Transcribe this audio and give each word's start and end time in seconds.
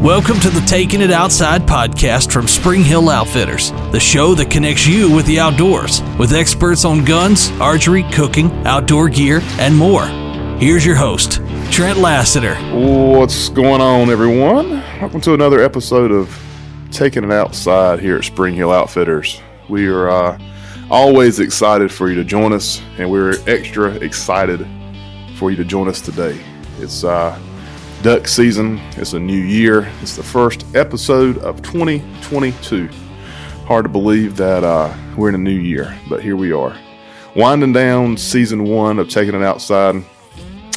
Welcome 0.00 0.40
to 0.40 0.48
the 0.48 0.62
Taking 0.62 1.02
It 1.02 1.10
Outside 1.10 1.66
podcast 1.66 2.32
from 2.32 2.48
Spring 2.48 2.82
Hill 2.82 3.10
Outfitters, 3.10 3.70
the 3.92 4.00
show 4.00 4.34
that 4.34 4.50
connects 4.50 4.86
you 4.86 5.14
with 5.14 5.26
the 5.26 5.38
outdoors, 5.38 6.00
with 6.18 6.32
experts 6.32 6.86
on 6.86 7.04
guns, 7.04 7.50
archery, 7.60 8.04
cooking, 8.04 8.50
outdoor 8.66 9.10
gear, 9.10 9.42
and 9.58 9.76
more. 9.76 10.06
Here's 10.56 10.86
your 10.86 10.94
host, 10.96 11.42
Trent 11.70 11.98
Lassiter. 11.98 12.54
What's 12.72 13.50
going 13.50 13.82
on, 13.82 14.08
everyone? 14.08 14.70
Welcome 15.02 15.20
to 15.20 15.34
another 15.34 15.62
episode 15.62 16.10
of 16.10 16.34
Taking 16.90 17.24
It 17.24 17.30
Outside 17.32 18.00
here 18.00 18.16
at 18.16 18.24
Spring 18.24 18.54
Hill 18.54 18.72
Outfitters. 18.72 19.42
We 19.68 19.86
are 19.88 20.08
uh, 20.08 20.38
always 20.90 21.40
excited 21.40 21.92
for 21.92 22.08
you 22.08 22.14
to 22.14 22.24
join 22.24 22.54
us, 22.54 22.80
and 22.96 23.10
we're 23.10 23.34
extra 23.46 23.90
excited 23.96 24.66
for 25.36 25.50
you 25.50 25.58
to 25.58 25.64
join 25.64 25.88
us 25.88 26.00
today. 26.00 26.42
It's 26.78 27.04
uh, 27.04 27.38
duck 28.02 28.26
season, 28.26 28.78
it's 28.96 29.12
a 29.12 29.20
new 29.20 29.36
year, 29.36 29.86
it's 30.00 30.16
the 30.16 30.22
first 30.22 30.64
episode 30.74 31.36
of 31.38 31.60
2022. 31.60 32.88
Hard 33.66 33.84
to 33.84 33.88
believe 33.90 34.36
that 34.36 34.64
uh, 34.64 34.94
we're 35.18 35.28
in 35.28 35.34
a 35.34 35.38
new 35.38 35.50
year, 35.50 35.94
but 36.08 36.22
here 36.22 36.36
we 36.36 36.50
are. 36.50 36.74
Winding 37.36 37.74
down 37.74 38.16
season 38.16 38.64
one 38.64 38.98
of 38.98 39.10
Taking 39.10 39.34
It 39.34 39.42
Outside. 39.42 40.02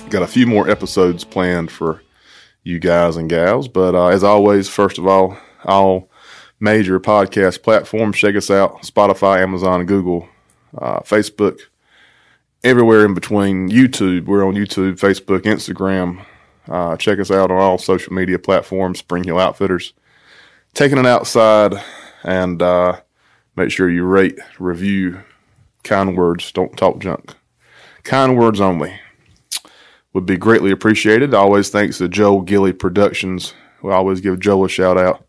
Got 0.10 0.24
a 0.24 0.28
few 0.28 0.46
more 0.46 0.70
episodes 0.70 1.24
planned 1.24 1.72
for 1.72 2.02
you 2.64 2.78
guys 2.78 3.16
and 3.16 3.30
gals, 3.30 3.70
but 3.70 3.96
uh, 3.96 4.08
as 4.08 4.26
always, 4.26 4.68
first 4.68 4.98
of 4.98 5.08
all, 5.08 5.38
all 5.64 6.10
major 6.60 7.00
podcast 7.00 7.64
platforms, 7.64 8.18
check 8.18 8.36
us 8.36 8.52
out 8.52 8.82
Spotify, 8.82 9.42
Amazon, 9.42 9.86
Google, 9.86 10.28
uh, 10.78 11.00
Facebook, 11.00 11.62
everywhere 12.66 13.06
in 13.06 13.14
between. 13.14 13.70
YouTube, 13.70 14.26
we're 14.26 14.46
on 14.46 14.56
YouTube, 14.56 15.00
Facebook, 15.00 15.44
Instagram, 15.44 16.26
uh, 16.70 16.98
check 16.98 17.20
us 17.20 17.32
out 17.32 17.52
on 17.52 17.58
all 17.58 17.78
social 17.78 18.14
media 18.14 18.40
platforms, 18.40 19.00
Spring 19.00 19.24
Hill 19.24 19.40
Outfitters. 19.40 19.94
Taking 20.74 20.98
it 20.98 21.06
outside 21.06 21.76
and 22.24 22.62
uh, 22.62 23.00
make 23.56 23.72
sure 23.72 23.90
you 23.90 24.04
rate, 24.06 24.40
review, 24.60 25.22
kind 25.84 26.18
words, 26.18 26.52
don't 26.52 26.76
talk 26.78 27.00
junk. 27.00 27.36
Kind 28.04 28.38
words 28.38 28.60
only 28.60 29.00
would 30.14 30.26
be 30.26 30.38
greatly 30.38 30.72
appreciated. 30.72 31.34
Always 31.34 31.70
thanks 31.70 31.98
to 31.98 32.08
Joe 32.08 32.42
Gilly 32.42 32.74
Productions. 32.74 33.54
We 33.82 33.92
always 33.92 34.22
give 34.22 34.40
Joe 34.40 34.64
a 34.66 34.70
shout 34.70 34.98
out 34.98 35.26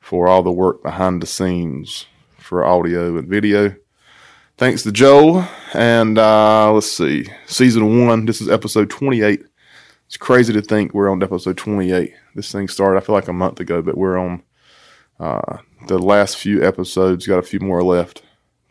for 0.00 0.28
all 0.28 0.42
the 0.42 0.52
work 0.52 0.82
behind 0.82 1.22
the 1.22 1.26
scenes 1.26 2.06
for 2.38 2.64
audio 2.64 3.16
and 3.18 3.28
video. 3.28 3.74
Thanks 4.56 4.82
to 4.84 4.92
Joe. 4.92 5.46
And 5.74 6.18
uh, 6.18 6.72
let's 6.72 6.90
see, 6.90 7.26
season 7.46 8.06
one, 8.06 8.24
this 8.24 8.40
is 8.40 8.48
episode 8.48 8.90
28 8.90 9.44
it's 10.08 10.16
crazy 10.16 10.54
to 10.54 10.62
think 10.62 10.94
we're 10.94 11.10
on 11.10 11.22
episode 11.22 11.58
28. 11.58 12.14
This 12.34 12.50
thing 12.50 12.66
started, 12.66 12.96
I 12.96 13.04
feel 13.04 13.14
like 13.14 13.28
a 13.28 13.32
month 13.34 13.60
ago, 13.60 13.82
but 13.82 13.98
we're 13.98 14.16
on 14.16 14.42
uh, 15.20 15.58
the 15.86 15.98
last 15.98 16.38
few 16.38 16.64
episodes. 16.64 17.26
Got 17.26 17.40
a 17.40 17.42
few 17.42 17.60
more 17.60 17.82
left 17.82 18.22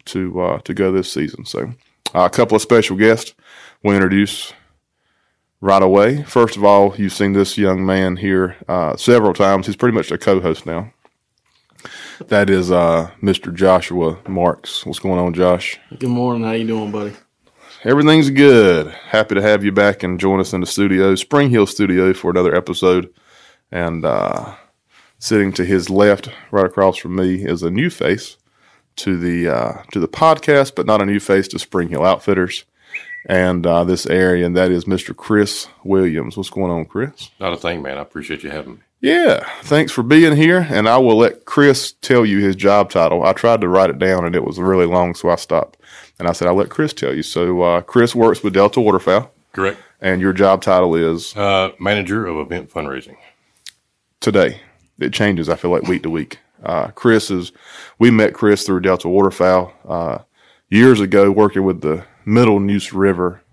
to 0.06 0.42
uh, 0.42 0.60
to 0.62 0.74
go 0.74 0.92
this 0.92 1.14
season. 1.14 1.46
So, 1.46 1.74
uh, 2.16 2.22
a 2.22 2.30
couple 2.32 2.56
of 2.56 2.64
special 2.64 2.98
guests 2.98 3.36
we'll 3.84 3.94
introduce 3.94 4.52
right 5.62 5.84
away. 5.84 6.24
First 6.24 6.58
of 6.58 6.64
all, 6.64 6.96
you've 6.98 7.14
seen 7.14 7.34
this 7.34 7.56
young 7.56 7.86
man 7.86 8.16
here 8.16 8.56
uh, 8.68 8.96
several 8.96 9.36
times. 9.36 9.68
He's 9.68 9.76
pretty 9.76 9.96
much 9.96 10.10
a 10.10 10.18
co-host 10.18 10.66
now. 10.66 10.92
That 12.30 12.50
is 12.50 12.72
uh, 12.72 13.12
Mr. 13.22 13.54
Joshua 13.54 14.18
Marks. 14.28 14.88
What's 14.88 14.98
going 14.98 15.20
on, 15.20 15.36
Josh? 15.36 15.80
Good 16.00 16.10
morning. 16.10 16.44
How 16.44 16.54
you 16.54 16.66
doing, 16.66 16.90
buddy? 16.90 17.14
Everything's 17.88 18.30
good. 18.30 18.88
Happy 18.88 19.34
to 19.36 19.42
have 19.42 19.64
you 19.64 19.72
back 19.72 20.04
and 20.04 20.20
join 20.20 20.42
us 20.42 20.52
in 20.52 20.60
the 20.60 20.68
studio, 20.68 21.16
Spring 21.16 21.50
Hill 21.50 21.66
Studio, 21.66 22.14
for 22.14 22.30
another 22.30 22.54
episode. 22.54 23.14
And 23.72 24.04
uh, 24.04 24.56
sitting 25.20 25.54
to 25.54 25.64
his 25.64 25.90
left, 25.90 26.28
right 26.52 26.66
across 26.66 26.98
from 26.98 27.16
me, 27.16 27.46
is 27.46 27.64
a 27.64 27.72
new 27.72 27.90
face 27.90 28.36
to 28.98 29.16
the 29.16 29.48
uh, 29.48 29.84
to 29.94 30.02
the 30.02 30.08
podcast, 30.10 30.76
but 30.76 30.86
not 30.86 31.02
a 31.02 31.06
new 31.06 31.22
face 31.22 31.48
to 31.48 31.60
Spring 31.60 31.88
Hill 31.88 32.04
Outfitters 32.04 32.66
and 33.26 33.66
uh, 33.66 33.86
this 33.86 34.06
area, 34.06 34.46
and 34.46 34.58
that 34.58 34.70
is 34.70 34.84
Mr. 34.84 35.16
Chris 35.16 35.70
Williams. 35.86 36.36
What's 36.36 36.50
going 36.50 36.72
on, 36.72 36.84
Chris? 36.84 37.32
Not 37.40 37.54
a 37.54 37.58
thing, 37.58 37.82
man. 37.82 37.98
I 37.98 38.02
appreciate 38.02 38.44
you 38.44 38.50
having 38.50 38.74
me. 38.74 38.80
Yeah, 39.00 39.48
thanks 39.62 39.92
for 39.92 40.02
being 40.02 40.36
here, 40.36 40.68
and 40.70 40.90
I 40.90 40.98
will 40.98 41.18
let 41.18 41.46
Chris 41.46 41.94
tell 42.02 42.26
you 42.26 42.40
his 42.40 42.56
job 42.56 42.90
title. 42.90 43.24
I 43.24 43.34
tried 43.34 43.62
to 43.62 43.68
write 43.68 43.92
it 43.92 44.00
down, 44.00 44.26
and 44.26 44.36
it 44.36 44.44
was 44.44 44.60
really 44.60 44.88
long, 44.88 45.14
so 45.14 45.30
I 45.30 45.36
stopped. 45.36 45.78
And 46.18 46.28
I 46.28 46.32
said, 46.32 46.48
I'll 46.48 46.56
let 46.56 46.70
Chris 46.70 46.94
tell 46.94 47.14
you. 47.14 47.22
So 47.22 47.62
uh, 47.62 47.82
Chris 47.82 48.16
works 48.16 48.42
with 48.42 48.54
Delta 48.54 48.82
Waterfowl. 48.82 49.32
Correct. 49.54 49.78
And 50.02 50.20
your 50.20 50.34
job 50.34 50.64
title 50.64 50.96
is? 50.96 51.36
Uh, 51.36 51.72
manager 51.80 52.26
of 52.26 52.38
event 52.38 52.72
fundraising. 52.72 53.18
Today. 54.20 54.62
It 55.00 55.14
changes, 55.14 55.48
I 55.48 55.56
feel 55.56 55.70
like, 55.70 55.84
week 55.84 56.02
to 56.04 56.10
week. 56.10 56.40
Uh, 56.64 56.88
Chris 56.88 57.30
is, 57.30 57.52
we 58.00 58.10
met 58.10 58.34
Chris 58.34 58.66
through 58.66 58.80
Delta 58.80 59.08
Waterfowl 59.08 59.72
uh, 59.88 60.18
years 60.70 61.00
ago 61.00 61.30
working 61.30 61.64
with 61.64 61.82
the 61.82 62.04
Middle 62.26 62.60
Neuse 62.60 62.92
River 62.92 63.44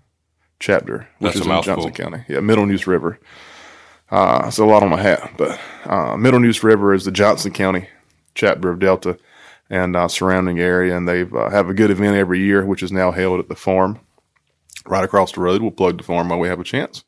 chapter, 0.59 1.07
which 1.19 1.35
That's 1.35 1.45
is 1.45 1.45
in 1.45 1.61
Johnston 1.61 1.93
County. 1.93 2.25
Yeah, 2.27 2.39
Middle 2.39 2.65
Neuse 2.65 2.87
River. 2.87 3.19
Uh, 4.15 4.45
it's 4.47 4.59
a 4.59 4.63
lot 4.63 4.81
on 4.81 4.87
my 4.87 5.01
hat, 5.01 5.33
but 5.35 5.59
uh, 5.83 6.15
Middle 6.15 6.39
Neuse 6.39 6.63
River 6.63 6.93
is 6.93 7.03
the 7.03 7.11
Johnston 7.11 7.51
County 7.51 7.89
chapter 8.33 8.69
of 8.69 8.79
Delta 8.79 9.17
and 9.69 9.93
uh, 9.93 10.07
surrounding 10.07 10.57
area, 10.57 10.95
and 10.95 11.05
they 11.05 11.23
uh, 11.23 11.49
have 11.49 11.67
a 11.67 11.73
good 11.73 11.91
event 11.91 12.15
every 12.15 12.39
year, 12.39 12.65
which 12.65 12.81
is 12.81 12.93
now 12.93 13.11
held 13.11 13.41
at 13.41 13.49
the 13.49 13.57
farm 13.57 13.99
right 14.85 15.03
across 15.03 15.33
the 15.33 15.41
road. 15.41 15.61
We'll 15.61 15.71
plug 15.71 15.97
the 15.97 16.05
farm 16.05 16.29
while 16.29 16.39
we 16.39 16.47
have 16.47 16.61
a 16.61 16.63
chance. 16.63 17.03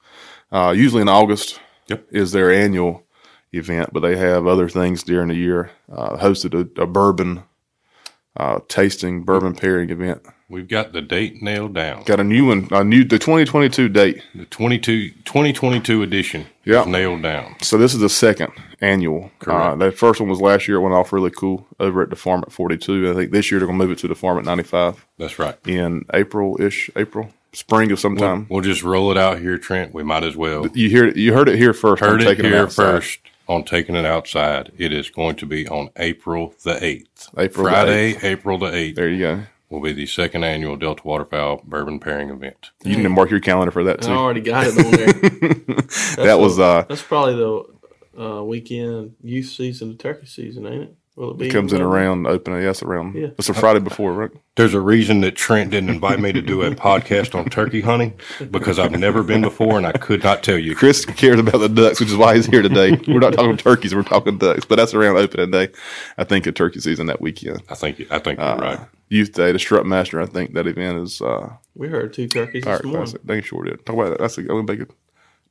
Uh, 0.51 0.73
usually 0.75 1.01
in 1.01 1.07
August 1.07 1.61
yep. 1.87 2.05
is 2.11 2.33
their 2.33 2.51
annual 2.51 3.05
event, 3.53 3.91
but 3.93 4.01
they 4.01 4.17
have 4.17 4.45
other 4.45 4.67
things 4.67 5.01
during 5.01 5.29
the 5.29 5.35
year. 5.35 5.71
Uh, 5.89 6.17
hosted 6.17 6.53
a, 6.53 6.81
a 6.81 6.85
bourbon 6.85 7.43
uh, 8.35 8.59
tasting, 8.67 9.23
bourbon 9.23 9.55
pairing 9.55 9.91
event. 9.91 10.25
We've 10.49 10.67
got 10.67 10.93
the 10.93 11.01
date 11.01 11.41
nailed 11.41 11.73
down. 11.73 12.03
Got 12.03 12.21
a 12.21 12.23
new 12.23 12.45
one, 12.45 12.69
a 12.71 12.81
new 12.81 13.03
the 13.03 13.19
2022 13.19 13.89
date. 13.89 14.23
The 14.33 14.45
22, 14.45 15.09
2022 15.25 16.03
edition 16.03 16.45
yeah. 16.63 16.85
nailed 16.85 17.21
down. 17.21 17.57
So 17.61 17.77
this 17.77 17.93
is 17.93 17.99
the 17.99 18.07
second 18.07 18.53
annual. 18.79 19.29
Uh, 19.45 19.75
that 19.75 19.97
first 19.97 20.21
one 20.21 20.29
was 20.29 20.39
last 20.39 20.69
year. 20.69 20.77
It 20.77 20.81
went 20.81 20.95
off 20.95 21.11
really 21.11 21.31
cool 21.31 21.67
over 21.81 22.01
at 22.01 22.09
the 22.09 22.15
farm 22.15 22.45
at 22.47 22.53
42. 22.53 23.11
I 23.11 23.13
think 23.13 23.31
this 23.31 23.51
year 23.51 23.59
they're 23.59 23.67
going 23.67 23.77
to 23.77 23.85
move 23.85 23.91
it 23.91 23.99
to 23.99 24.07
the 24.07 24.15
farm 24.15 24.37
at 24.37 24.45
95. 24.45 25.05
That's 25.17 25.37
right. 25.37 25.57
In 25.67 26.05
April-ish, 26.13 26.91
April, 26.95 27.29
spring 27.51 27.91
of 27.91 27.99
sometime. 27.99 28.47
We'll, 28.49 28.61
we'll, 28.61 28.63
just 28.63 28.83
roll 28.83 29.11
it 29.11 29.17
out 29.17 29.39
here, 29.39 29.57
Trent. 29.57 29.93
We 29.93 30.03
might 30.03 30.23
as 30.23 30.37
well. 30.37 30.65
You 30.67 30.89
hear 30.89 31.09
you 31.09 31.33
heard 31.33 31.49
it 31.49 31.57
here 31.57 31.73
first. 31.73 31.99
Heard 31.99 32.21
it 32.21 32.39
here 32.39 32.63
it 32.63 32.71
first 32.71 33.19
on 33.49 33.65
taking 33.65 33.95
it 33.95 34.05
outside. 34.05 34.71
It 34.77 34.93
is 34.93 35.09
going 35.09 35.35
to 35.37 35.45
be 35.45 35.67
on 35.67 35.89
April 35.97 36.53
the 36.63 36.75
8th. 36.75 37.37
April 37.37 37.65
Friday, 37.67 38.13
the 38.13 38.19
8th. 38.19 38.23
April 38.23 38.57
the 38.59 38.67
8th. 38.67 38.95
There 38.95 39.09
you 39.09 39.19
go 39.19 39.43
will 39.69 39.81
be 39.81 39.93
the 39.93 40.05
second 40.05 40.43
annual 40.43 40.75
Delta 40.75 41.01
Waterfowl 41.03 41.61
Bourbon 41.65 41.99
Pairing 41.99 42.29
event. 42.29 42.71
You 42.83 42.95
need 42.95 43.03
to 43.03 43.09
mark 43.09 43.29
your 43.29 43.39
calendar 43.39 43.71
for 43.71 43.83
that 43.83 44.01
too. 44.01 44.11
I 44.11 44.15
already 44.15 44.41
got 44.41 44.67
it 44.67 44.77
on 44.77 44.91
there. 44.91 46.25
that 46.25 46.39
was 46.39 46.59
uh 46.59 46.85
that's 46.87 47.01
probably 47.01 47.35
the 47.35 47.77
uh, 48.17 48.43
weekend 48.43 49.15
youth 49.21 49.47
season, 49.47 49.89
the 49.89 49.95
turkey 49.95 50.25
season, 50.25 50.65
ain't 50.65 50.83
it? 50.83 50.95
Will 51.17 51.31
it 51.31 51.37
be? 51.39 51.47
It 51.47 51.51
comes 51.51 51.73
in 51.73 51.81
around 51.81 52.27
opening. 52.27 52.61
Yes, 52.61 52.83
around. 52.83 53.15
Yeah. 53.15 53.29
It's 53.39 53.49
a 53.49 53.53
Friday 53.55 53.79
before, 53.79 54.13
right? 54.13 54.29
There's 54.55 54.75
a 54.75 54.79
reason 54.79 55.21
that 55.21 55.35
Trent 55.35 55.71
didn't 55.71 55.89
invite 55.89 56.19
me 56.19 56.31
to 56.31 56.43
do 56.43 56.61
a 56.61 56.69
podcast 56.75 57.33
on 57.33 57.49
turkey 57.49 57.81
hunting 57.81 58.13
because 58.51 58.77
I've 58.77 58.91
never 58.91 59.23
been 59.23 59.41
before 59.41 59.77
and 59.77 59.87
I 59.87 59.93
could 59.93 60.23
not 60.23 60.43
tell 60.43 60.59
you. 60.59 60.75
Chris 60.75 61.05
cares 61.05 61.39
about 61.39 61.57
the 61.57 61.69
ducks, 61.69 61.99
which 61.99 62.09
is 62.09 62.15
why 62.15 62.35
he's 62.35 62.45
here 62.45 62.61
today. 62.61 62.91
We're 63.07 63.19
not 63.19 63.33
talking 63.33 63.57
turkeys, 63.57 63.95
we're 63.95 64.03
talking 64.03 64.37
ducks. 64.37 64.63
But 64.63 64.75
that's 64.75 64.93
around 64.93 65.17
opening 65.17 65.49
day. 65.49 65.69
I 66.19 66.23
think 66.23 66.45
a 66.45 66.51
turkey 66.51 66.81
season 66.81 67.07
that 67.07 67.19
weekend. 67.19 67.63
I 67.67 67.73
think 67.73 67.99
I 68.11 68.19
think 68.19 68.37
you're 68.37 68.47
uh, 68.47 68.57
right. 68.57 68.79
Youth 69.09 69.33
Day, 69.33 69.51
the 69.51 69.59
Strut 69.59 69.87
Master. 69.87 70.21
I 70.21 70.27
think 70.27 70.53
that 70.53 70.67
event 70.67 70.99
is. 70.99 71.19
Uh, 71.19 71.53
we 71.73 71.87
heard 71.87 72.13
two 72.13 72.27
turkeys 72.27 72.63
this 72.63 72.83
morning. 72.83 73.01
Classic. 73.01 73.21
They 73.23 73.41
sure 73.41 73.63
did. 73.63 73.85
Talk 73.85 73.95
about 73.95 74.09
that. 74.09 74.19
That's 74.19 74.37
a, 74.37 74.41
I'm 74.41 74.47
gonna 74.47 74.63
make 74.63 74.81
a 74.81 74.87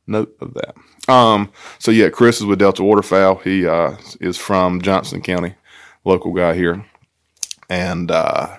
note 0.06 0.37
of 0.41 0.55
that. 0.55 0.75
Um. 1.12 1.53
So 1.79 1.91
yeah, 1.91 2.11
Chris 2.11 2.38
is 2.38 2.47
with 2.47 2.58
Delta 2.58 2.82
Waterfowl. 2.82 3.37
He 3.37 3.67
uh, 3.67 3.97
is 4.20 4.37
from 4.37 4.81
Johnston 4.82 5.23
County 5.23 5.55
local 6.05 6.32
guy 6.32 6.55
here, 6.55 6.85
and 7.69 8.11
uh, 8.11 8.56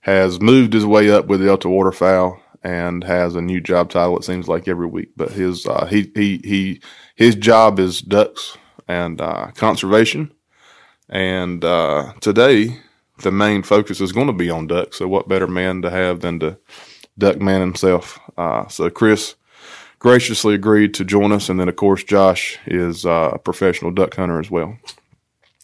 has 0.00 0.40
moved 0.40 0.72
his 0.72 0.86
way 0.86 1.10
up 1.10 1.26
with 1.26 1.44
Delta 1.44 1.68
Waterfowl 1.68 2.38
and 2.62 3.02
has 3.02 3.34
a 3.34 3.42
new 3.42 3.60
job 3.60 3.90
title. 3.90 4.16
It 4.18 4.24
seems 4.24 4.46
like 4.46 4.68
every 4.68 4.86
week, 4.86 5.10
but 5.16 5.32
his 5.32 5.66
uh, 5.66 5.86
he 5.86 6.12
he 6.14 6.40
he 6.44 6.80
his 7.16 7.34
job 7.34 7.78
is 7.78 8.00
ducks 8.00 8.56
and 8.86 9.20
uh, 9.20 9.50
conservation. 9.54 10.32
And 11.08 11.64
uh, 11.64 12.14
today, 12.20 12.78
the 13.22 13.32
main 13.32 13.62
focus 13.62 14.00
is 14.00 14.12
going 14.12 14.28
to 14.28 14.32
be 14.32 14.50
on 14.50 14.66
ducks. 14.66 14.98
So, 14.98 15.08
what 15.08 15.28
better 15.28 15.46
man 15.46 15.82
to 15.82 15.90
have 15.90 16.20
than 16.20 16.38
the 16.38 16.58
duck 17.18 17.40
man 17.40 17.60
himself? 17.60 18.18
Uh, 18.36 18.68
so, 18.68 18.88
Chris 18.88 19.34
graciously 20.02 20.52
agreed 20.52 20.94
to 20.94 21.04
join 21.04 21.30
us, 21.30 21.48
and 21.48 21.60
then 21.60 21.68
of 21.68 21.76
course, 21.76 22.02
Josh 22.02 22.58
is 22.66 23.06
uh, 23.06 23.30
a 23.34 23.38
professional 23.38 23.92
duck 23.92 24.16
hunter 24.16 24.40
as 24.40 24.50
well. 24.50 24.76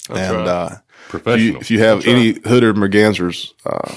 That's 0.08 0.30
and 0.30 0.36
right. 0.38 0.48
Uh, 0.48 0.76
Professional. 1.08 1.38
If 1.38 1.42
you, 1.42 1.58
if 1.58 1.70
you 1.70 1.78
have 1.80 2.06
any 2.06 2.38
hooded 2.48 2.76
mergansers, 2.76 3.52
uh, 3.66 3.94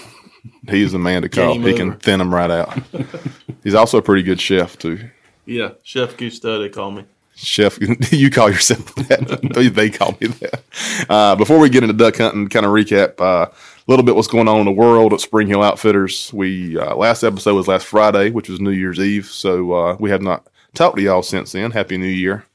he's 0.69 0.93
the 0.93 0.99
man 0.99 1.21
to 1.23 1.29
call. 1.29 1.59
He 1.59 1.73
can 1.73 1.97
thin 1.97 2.19
them 2.19 2.33
right 2.33 2.49
out. 2.49 2.75
he's 3.63 3.75
also 3.75 3.97
a 3.97 4.01
pretty 4.01 4.23
good 4.23 4.39
chef 4.39 4.77
too. 4.77 5.09
Yeah, 5.45 5.71
Chef 5.83 6.15
Gusteau, 6.15 6.61
they 6.61 6.69
call 6.69 6.91
me. 6.91 7.03
Chef, 7.35 7.77
you 8.11 8.29
call 8.29 8.49
yourself 8.49 8.95
that. 8.95 9.71
they 9.75 9.89
call 9.89 10.17
me 10.21 10.27
that. 10.27 10.63
Uh, 11.09 11.35
before 11.35 11.59
we 11.59 11.69
get 11.69 11.83
into 11.83 11.93
duck 11.93 12.17
hunting, 12.17 12.47
kind 12.47 12.65
of 12.65 12.71
recap 12.71 13.19
uh, 13.19 13.51
a 13.81 13.91
little 13.91 14.05
bit 14.05 14.15
what's 14.15 14.27
going 14.27 14.47
on 14.47 14.59
in 14.59 14.65
the 14.65 14.71
world 14.71 15.13
at 15.13 15.21
Spring 15.21 15.47
Hill 15.47 15.63
Outfitters. 15.63 16.31
We 16.33 16.77
uh, 16.77 16.95
last 16.95 17.23
episode 17.23 17.55
was 17.55 17.67
last 17.67 17.85
Friday, 17.85 18.29
which 18.29 18.49
was 18.49 18.59
New 18.59 18.71
Year's 18.71 18.99
Eve, 18.99 19.25
so 19.25 19.73
uh, 19.73 19.97
we 19.99 20.09
have 20.09 20.21
not 20.21 20.47
talked 20.73 20.97
to 20.97 21.03
y'all 21.03 21.23
since 21.23 21.51
then. 21.51 21.71
Happy 21.71 21.97
New 21.97 22.05
Year! 22.05 22.45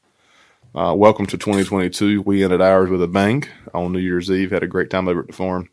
Uh, 0.75 0.95
welcome 0.97 1.27
to 1.27 1.39
2022. 1.39 2.23
We 2.23 2.45
ended 2.45 2.61
ours 2.61 2.91
with 2.91 3.03
a 3.03 3.09
bang 3.09 3.45
on 3.75 3.93
New 3.93 3.99
Year's 3.99 4.31
Eve. 4.31 4.51
Had 4.51 4.63
a 4.63 4.69
great 4.69 4.91
time 4.91 5.09
over 5.09 5.21
at 5.21 5.27
the 5.27 5.33
farm, 5.33 5.69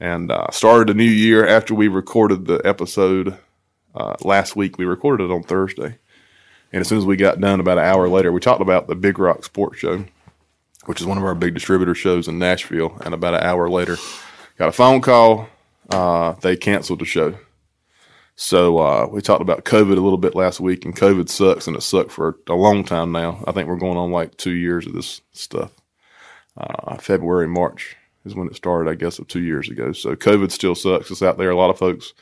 and 0.00 0.30
uh, 0.30 0.50
started 0.50 0.88
the 0.88 0.94
new 0.94 1.04
year 1.04 1.46
after 1.46 1.74
we 1.74 1.88
recorded 1.88 2.46
the 2.46 2.60
episode 2.64 3.38
last 4.22 4.56
week. 4.56 4.76
We 4.76 4.84
recorded 4.84 5.24
it 5.24 5.30
on 5.32 5.42
Thursday 5.42 5.98
and 6.72 6.80
as 6.80 6.88
soon 6.88 6.98
as 6.98 7.06
we 7.06 7.16
got 7.16 7.40
done, 7.40 7.60
about 7.60 7.78
an 7.78 7.84
hour 7.84 8.08
later, 8.08 8.32
we 8.32 8.40
talked 8.40 8.60
about 8.60 8.88
the 8.88 8.94
Big 8.94 9.18
Rock 9.18 9.44
Sports 9.44 9.78
Show, 9.78 10.04
which 10.86 11.00
is 11.00 11.06
one 11.06 11.16
of 11.16 11.24
our 11.24 11.34
big 11.34 11.54
distributor 11.54 11.94
shows 11.94 12.28
in 12.28 12.38
Nashville. 12.38 12.98
And 13.04 13.14
about 13.14 13.34
an 13.34 13.42
hour 13.42 13.70
later, 13.70 13.96
got 14.56 14.68
a 14.68 14.72
phone 14.72 15.00
call. 15.00 15.48
Uh, 15.90 16.32
they 16.40 16.56
canceled 16.56 17.00
the 17.00 17.04
show. 17.04 17.38
So 18.34 18.78
uh, 18.78 19.08
we 19.10 19.22
talked 19.22 19.40
about 19.40 19.64
COVID 19.64 19.96
a 19.96 20.00
little 20.00 20.18
bit 20.18 20.34
last 20.34 20.60
week, 20.60 20.84
and 20.84 20.94
COVID 20.94 21.28
sucks, 21.28 21.66
and 21.66 21.76
it 21.76 21.82
sucked 21.82 22.12
for 22.12 22.36
a 22.48 22.54
long 22.54 22.84
time 22.84 23.10
now. 23.10 23.42
I 23.46 23.52
think 23.52 23.68
we're 23.68 23.76
going 23.76 23.96
on 23.96 24.10
like 24.10 24.36
two 24.36 24.52
years 24.52 24.86
of 24.86 24.92
this 24.92 25.22
stuff. 25.32 25.72
Uh, 26.56 26.96
February, 26.96 27.48
March 27.48 27.96
is 28.26 28.34
when 28.34 28.48
it 28.48 28.56
started, 28.56 28.90
I 28.90 28.94
guess, 28.94 29.18
of 29.18 29.28
two 29.28 29.40
years 29.40 29.70
ago. 29.70 29.92
So 29.92 30.14
COVID 30.16 30.50
still 30.50 30.74
sucks. 30.74 31.10
It's 31.10 31.22
out 31.22 31.38
there. 31.38 31.50
A 31.50 31.56
lot 31.56 31.70
of 31.70 31.78
folks 31.78 32.12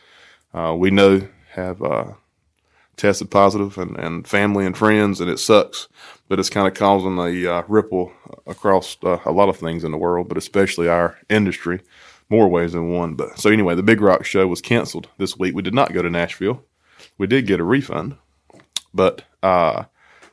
uh, 0.54 0.74
we 0.78 0.90
know 0.90 1.26
have 1.50 1.82
uh, 1.82 2.12
tested 2.96 3.30
positive 3.30 3.76
and, 3.76 3.96
and 3.96 4.26
family 4.26 4.66
and 4.66 4.76
friends, 4.76 5.20
and 5.20 5.28
it 5.28 5.38
sucks. 5.38 5.88
But 6.28 6.38
it's 6.38 6.50
kind 6.50 6.66
of 6.66 6.74
causing 6.74 7.18
a 7.18 7.52
uh, 7.52 7.62
ripple 7.68 8.12
across 8.46 8.96
uh, 9.02 9.18
a 9.24 9.32
lot 9.32 9.48
of 9.48 9.56
things 9.56 9.84
in 9.84 9.90
the 9.90 9.98
world, 9.98 10.28
but 10.28 10.38
especially 10.38 10.88
our 10.88 11.18
industry, 11.28 11.80
more 12.28 12.48
ways 12.48 12.72
than 12.72 12.90
one. 12.90 13.14
But 13.14 13.38
so 13.38 13.50
anyway, 13.50 13.74
the 13.74 13.82
Big 13.82 14.00
Rock 14.00 14.24
show 14.24 14.46
was 14.46 14.60
canceled 14.60 15.08
this 15.18 15.36
week. 15.36 15.54
We 15.54 15.62
did 15.62 15.74
not 15.74 15.92
go 15.92 16.02
to 16.02 16.10
Nashville. 16.10 16.64
We 17.18 17.26
did 17.26 17.46
get 17.46 17.60
a 17.60 17.64
refund, 17.64 18.16
but 18.92 19.24
uh, 19.42 19.84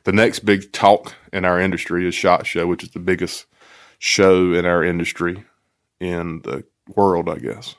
the 0.04 0.12
next 0.12 0.40
big 0.40 0.72
talk 0.72 1.14
in 1.32 1.44
our 1.44 1.60
industry 1.60 2.06
is 2.06 2.14
Shot 2.14 2.46
Show, 2.46 2.66
which 2.66 2.82
is 2.82 2.90
the 2.90 2.98
biggest 2.98 3.46
show 3.98 4.52
in 4.52 4.64
our 4.64 4.82
industry 4.82 5.44
in 6.00 6.40
the 6.42 6.64
world, 6.96 7.28
I 7.28 7.36
guess. 7.36 7.76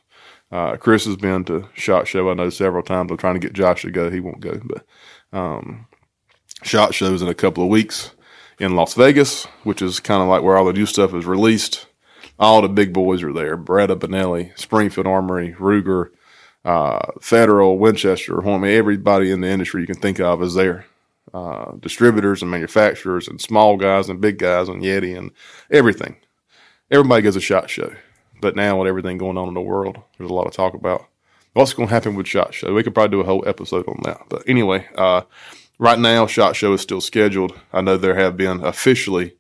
Uh, 0.52 0.78
Chris 0.78 1.06
has 1.06 1.18
been 1.18 1.44
to 1.46 1.68
Shot 1.74 2.08
Show, 2.08 2.30
I 2.30 2.34
know, 2.36 2.50
several 2.50 2.84
times. 2.84 3.12
I'm 3.12 3.18
trying 3.18 3.34
to 3.34 3.40
get 3.40 3.54
Josh 3.54 3.82
to 3.82 3.92
go. 3.92 4.10
He 4.10 4.20
won't 4.20 4.40
go. 4.40 4.62
But 4.64 4.86
um, 5.38 5.88
Shot 6.62 6.94
Show's 6.94 7.22
in 7.22 7.28
a 7.28 7.34
couple 7.34 7.64
of 7.64 7.70
weeks 7.70 8.12
in 8.60 8.76
Las 8.76 8.94
Vegas, 8.94 9.46
which 9.64 9.82
is 9.82 10.00
kind 10.00 10.22
of 10.22 10.30
like 10.30 10.44
where 10.44 10.56
all 10.56 10.66
the 10.66 10.74
new 10.74 10.86
stuff 10.86 11.14
is 11.14 11.26
released. 11.26 11.88
All 12.40 12.62
the 12.62 12.70
big 12.70 12.94
boys 12.94 13.24
are 13.24 13.34
there. 13.34 13.58
Beretta, 13.58 13.96
Benelli, 13.96 14.58
Springfield 14.58 15.08
Armory, 15.08 15.54
Ruger, 15.60 16.10
uh, 16.66 17.00
Federal, 17.22 17.78
Winchester, 17.78 18.36
Hornady, 18.38 18.76
everybody 18.76 19.32
in 19.32 19.42
the 19.42 19.50
industry 19.50 19.82
you 19.82 19.88
can 19.88 20.00
think 20.00 20.20
of 20.20 20.42
is 20.42 20.56
there. 20.56 20.86
Uh, 21.34 21.72
distributors 21.80 22.42
and 22.42 22.52
manufacturers 22.52 23.28
and 23.28 23.42
small 23.42 23.78
guys 23.78 24.10
and 24.10 24.22
big 24.22 24.38
guys 24.38 24.70
and 24.70 24.84
Yeti 24.84 25.18
and 25.18 25.32
everything. 25.72 26.16
Everybody 26.92 27.24
goes 27.24 27.36
a 27.36 27.42
shot 27.42 27.70
show. 27.70 27.94
But 28.44 28.56
now 28.58 28.78
with 28.78 28.90
everything 28.90 29.18
going 29.18 29.38
on 29.38 29.48
in 29.48 29.54
the 29.54 29.62
world, 29.62 29.98
there's 30.18 30.30
a 30.30 30.34
lot 30.34 30.48
of 30.48 30.54
talk 30.54 30.74
about 30.74 31.06
what's 31.54 31.74
going 31.74 31.88
to 31.88 31.94
happen 31.94 32.16
with 32.16 32.28
Shot 32.28 32.54
Show. 32.54 32.74
We 32.74 32.84
could 32.84 32.94
probably 32.94 33.18
do 33.18 33.22
a 33.22 33.26
whole 33.26 33.48
episode 33.48 33.88
on 33.88 34.02
that. 34.04 34.22
But 34.28 34.44
anyway, 34.48 34.88
uh, 34.96 35.22
right 35.80 35.98
now, 35.98 36.28
Shot 36.28 36.56
Show 36.56 36.74
is 36.74 36.82
still 36.82 37.00
scheduled. 37.00 37.58
I 37.72 37.82
know 37.82 37.96
there 37.96 38.16
have 38.16 38.36
been 38.36 38.62
officially 38.64 39.38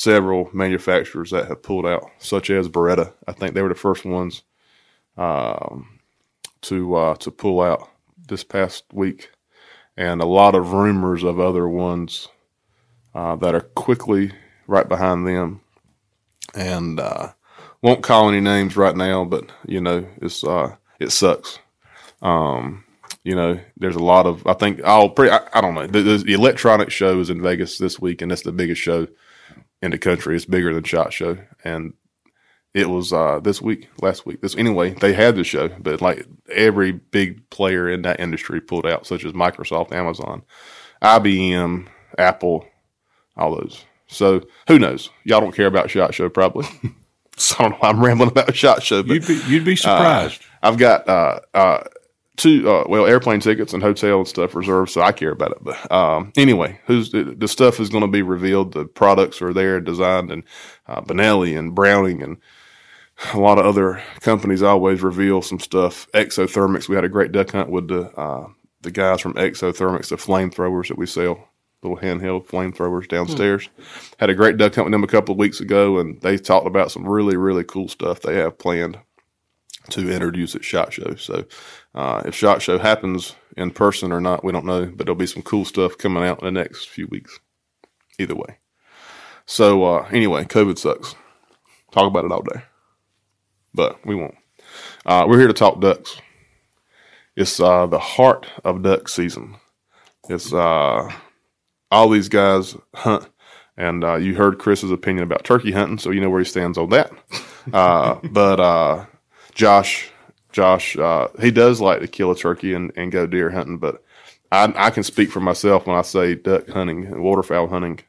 several 0.00 0.48
manufacturers 0.54 1.30
that 1.30 1.46
have 1.46 1.62
pulled 1.62 1.84
out, 1.84 2.10
such 2.16 2.48
as 2.48 2.70
Beretta. 2.70 3.12
I 3.28 3.32
think 3.32 3.52
they 3.52 3.60
were 3.60 3.68
the 3.68 3.74
first 3.74 4.06
ones 4.06 4.42
um, 5.18 6.00
to 6.62 6.94
uh, 6.94 7.14
to 7.16 7.30
pull 7.30 7.60
out 7.60 7.86
this 8.28 8.42
past 8.42 8.84
week, 8.94 9.30
and 9.98 10.22
a 10.22 10.26
lot 10.26 10.54
of 10.54 10.72
rumors 10.72 11.22
of 11.22 11.38
other 11.38 11.68
ones 11.68 12.28
uh, 13.14 13.36
that 13.36 13.54
are 13.54 13.60
quickly 13.60 14.32
right 14.66 14.88
behind 14.88 15.26
them. 15.26 15.60
And 16.54 16.98
uh, 16.98 17.32
won't 17.82 18.02
call 18.02 18.30
any 18.30 18.40
names 18.40 18.78
right 18.78 18.96
now, 18.96 19.26
but 19.26 19.52
you 19.66 19.82
know, 19.82 20.06
it's 20.22 20.42
uh, 20.42 20.76
it 20.98 21.12
sucks. 21.12 21.58
Um, 22.22 22.84
you 23.22 23.34
know, 23.34 23.60
there's 23.76 23.96
a 23.96 24.02
lot 24.02 24.24
of 24.24 24.46
I 24.46 24.54
think 24.54 24.82
I'll 24.82 25.10
pretty 25.10 25.32
I, 25.32 25.46
I 25.52 25.60
don't 25.60 25.74
know 25.74 25.86
the, 25.86 26.00
the, 26.00 26.32
electronic 26.32 26.90
show 26.90 27.20
is 27.20 27.28
in 27.28 27.42
Vegas 27.42 27.76
this 27.76 28.00
week, 28.00 28.22
and 28.22 28.30
that's 28.30 28.44
the 28.44 28.52
biggest 28.52 28.80
show 28.80 29.06
in 29.82 29.90
the 29.90 29.98
country. 29.98 30.36
It's 30.36 30.44
bigger 30.44 30.72
than 30.74 30.84
Shot 30.84 31.12
Show, 31.12 31.38
and 31.64 31.94
it 32.74 32.88
was 32.88 33.12
uh, 33.12 33.40
this 33.40 33.60
week, 33.60 33.88
last 34.00 34.26
week. 34.26 34.40
This 34.40 34.56
anyway, 34.56 34.90
they 34.90 35.12
had 35.12 35.36
the 35.36 35.44
show, 35.44 35.68
but 35.68 36.00
like 36.00 36.26
every 36.52 36.92
big 36.92 37.48
player 37.50 37.88
in 37.88 38.02
that 38.02 38.20
industry 38.20 38.60
pulled 38.60 38.86
out, 38.86 39.06
such 39.06 39.24
as 39.24 39.32
Microsoft, 39.32 39.92
Amazon, 39.92 40.42
IBM, 41.02 41.88
Apple, 42.18 42.66
all 43.36 43.56
those. 43.56 43.84
So 44.06 44.42
who 44.68 44.78
knows? 44.78 45.10
Y'all 45.24 45.40
don't 45.40 45.54
care 45.54 45.66
about 45.66 45.90
Shot 45.90 46.14
Show 46.14 46.28
probably. 46.28 46.66
So 47.36 47.56
I 47.58 47.62
don't 47.62 47.70
know 47.70 47.76
why 47.78 47.88
I'm 47.88 48.04
rambling 48.04 48.28
about 48.28 48.54
Shot 48.54 48.82
Show. 48.82 49.02
But, 49.02 49.14
you'd 49.14 49.26
be 49.26 49.40
you'd 49.48 49.64
be 49.64 49.74
surprised. 49.74 50.42
Uh, 50.42 50.68
I've 50.68 50.76
got 50.76 51.08
uh, 51.08 51.40
uh, 51.54 51.84
two 52.40 52.70
uh, 52.70 52.84
well 52.88 53.06
airplane 53.06 53.40
tickets 53.40 53.72
and 53.72 53.82
hotel 53.82 54.18
and 54.18 54.28
stuff 54.28 54.54
reserved, 54.54 54.90
so 54.90 55.02
I 55.02 55.12
care 55.12 55.32
about 55.32 55.52
it. 55.52 55.58
But 55.60 55.92
um, 55.92 56.32
anyway, 56.36 56.80
who's 56.86 57.10
the, 57.10 57.34
the 57.36 57.48
stuff 57.48 57.80
is 57.80 57.90
going 57.90 58.02
to 58.02 58.08
be 58.08 58.22
revealed. 58.22 58.72
The 58.72 58.84
products 58.84 59.42
are 59.42 59.52
there, 59.52 59.80
designed, 59.80 60.30
and 60.30 60.44
uh, 60.86 61.02
Benelli 61.02 61.58
and 61.58 61.74
Browning 61.74 62.22
and 62.22 62.38
a 63.34 63.38
lot 63.38 63.58
of 63.58 63.66
other 63.66 64.02
companies 64.20 64.62
always 64.62 65.02
reveal 65.02 65.42
some 65.42 65.60
stuff. 65.60 66.08
Exothermics. 66.12 66.88
We 66.88 66.94
had 66.94 67.04
a 67.04 67.08
great 67.08 67.32
duck 67.32 67.50
hunt 67.50 67.70
with 67.70 67.88
the 67.88 68.10
uh, 68.18 68.48
the 68.80 68.90
guys 68.90 69.20
from 69.20 69.34
Exothermics, 69.34 70.08
the 70.08 70.16
flamethrowers 70.16 70.88
that 70.88 70.98
we 70.98 71.06
sell 71.06 71.46
little 71.82 71.98
handheld 71.98 72.46
flamethrowers 72.46 73.08
downstairs. 73.08 73.68
Hmm. 73.76 73.82
Had 74.18 74.30
a 74.30 74.34
great 74.34 74.56
duck 74.56 74.74
hunt 74.74 74.86
with 74.86 74.92
them 74.92 75.04
a 75.04 75.08
couple 75.08 75.32
of 75.32 75.38
weeks 75.38 75.60
ago, 75.60 75.98
and 75.98 76.20
they 76.20 76.36
talked 76.36 76.66
about 76.66 76.90
some 76.90 77.08
really, 77.08 77.36
really 77.36 77.64
cool 77.64 77.88
stuff 77.88 78.20
they 78.20 78.36
have 78.36 78.58
planned 78.58 78.98
to 79.90 80.10
introduce 80.10 80.54
at 80.54 80.64
Shot 80.64 80.92
Show. 80.92 81.14
So, 81.16 81.44
uh, 81.94 82.22
if 82.24 82.34
Shot 82.34 82.62
Show 82.62 82.78
happens 82.78 83.34
in 83.56 83.70
person 83.70 84.12
or 84.12 84.20
not, 84.20 84.44
we 84.44 84.52
don't 84.52 84.64
know, 84.64 84.86
but 84.86 85.06
there'll 85.06 85.16
be 85.16 85.26
some 85.26 85.42
cool 85.42 85.64
stuff 85.64 85.98
coming 85.98 86.22
out 86.22 86.40
in 86.42 86.46
the 86.46 86.60
next 86.60 86.88
few 86.88 87.06
weeks. 87.08 87.38
Either 88.18 88.34
way. 88.34 88.58
So, 89.46 89.82
uh, 89.84 90.08
anyway, 90.12 90.44
COVID 90.44 90.78
sucks. 90.78 91.14
Talk 91.90 92.06
about 92.06 92.24
it 92.24 92.30
all 92.30 92.42
day, 92.42 92.62
but 93.74 94.04
we 94.06 94.14
won't. 94.14 94.36
Uh, 95.04 95.24
we're 95.26 95.38
here 95.38 95.48
to 95.48 95.52
talk 95.52 95.80
ducks. 95.80 96.20
It's 97.34 97.58
uh, 97.58 97.86
the 97.86 97.98
heart 97.98 98.46
of 98.64 98.82
duck 98.82 99.08
season. 99.08 99.56
It's 100.28 100.52
uh, 100.52 101.10
all 101.90 102.08
these 102.08 102.28
guys 102.28 102.76
hunt. 102.94 103.28
And 103.76 104.04
uh, 104.04 104.16
you 104.16 104.34
heard 104.34 104.58
Chris's 104.58 104.90
opinion 104.90 105.24
about 105.24 105.44
turkey 105.44 105.72
hunting, 105.72 105.98
so 105.98 106.10
you 106.10 106.20
know 106.20 106.28
where 106.28 106.40
he 106.40 106.44
stands 106.44 106.78
on 106.78 106.90
that. 106.90 107.10
But 108.32 109.08
Josh, 109.54 110.10
Josh, 110.52 110.96
uh, 110.96 111.28
he 111.40 111.50
does 111.50 111.80
like 111.80 112.00
to 112.00 112.08
kill 112.08 112.30
a 112.30 112.36
turkey 112.36 112.74
and, 112.74 112.92
and 112.96 113.12
go 113.12 113.26
deer 113.26 113.50
hunting. 113.50 113.78
But 113.78 114.02
I, 114.50 114.72
I 114.76 114.90
can 114.90 115.02
speak 115.02 115.30
for 115.30 115.40
myself 115.40 115.86
when 115.86 115.96
I 115.96 116.02
say 116.02 116.34
duck 116.34 116.68
hunting 116.68 117.06
and 117.06 117.22
waterfowl 117.22 117.68
hunting 117.68 118.00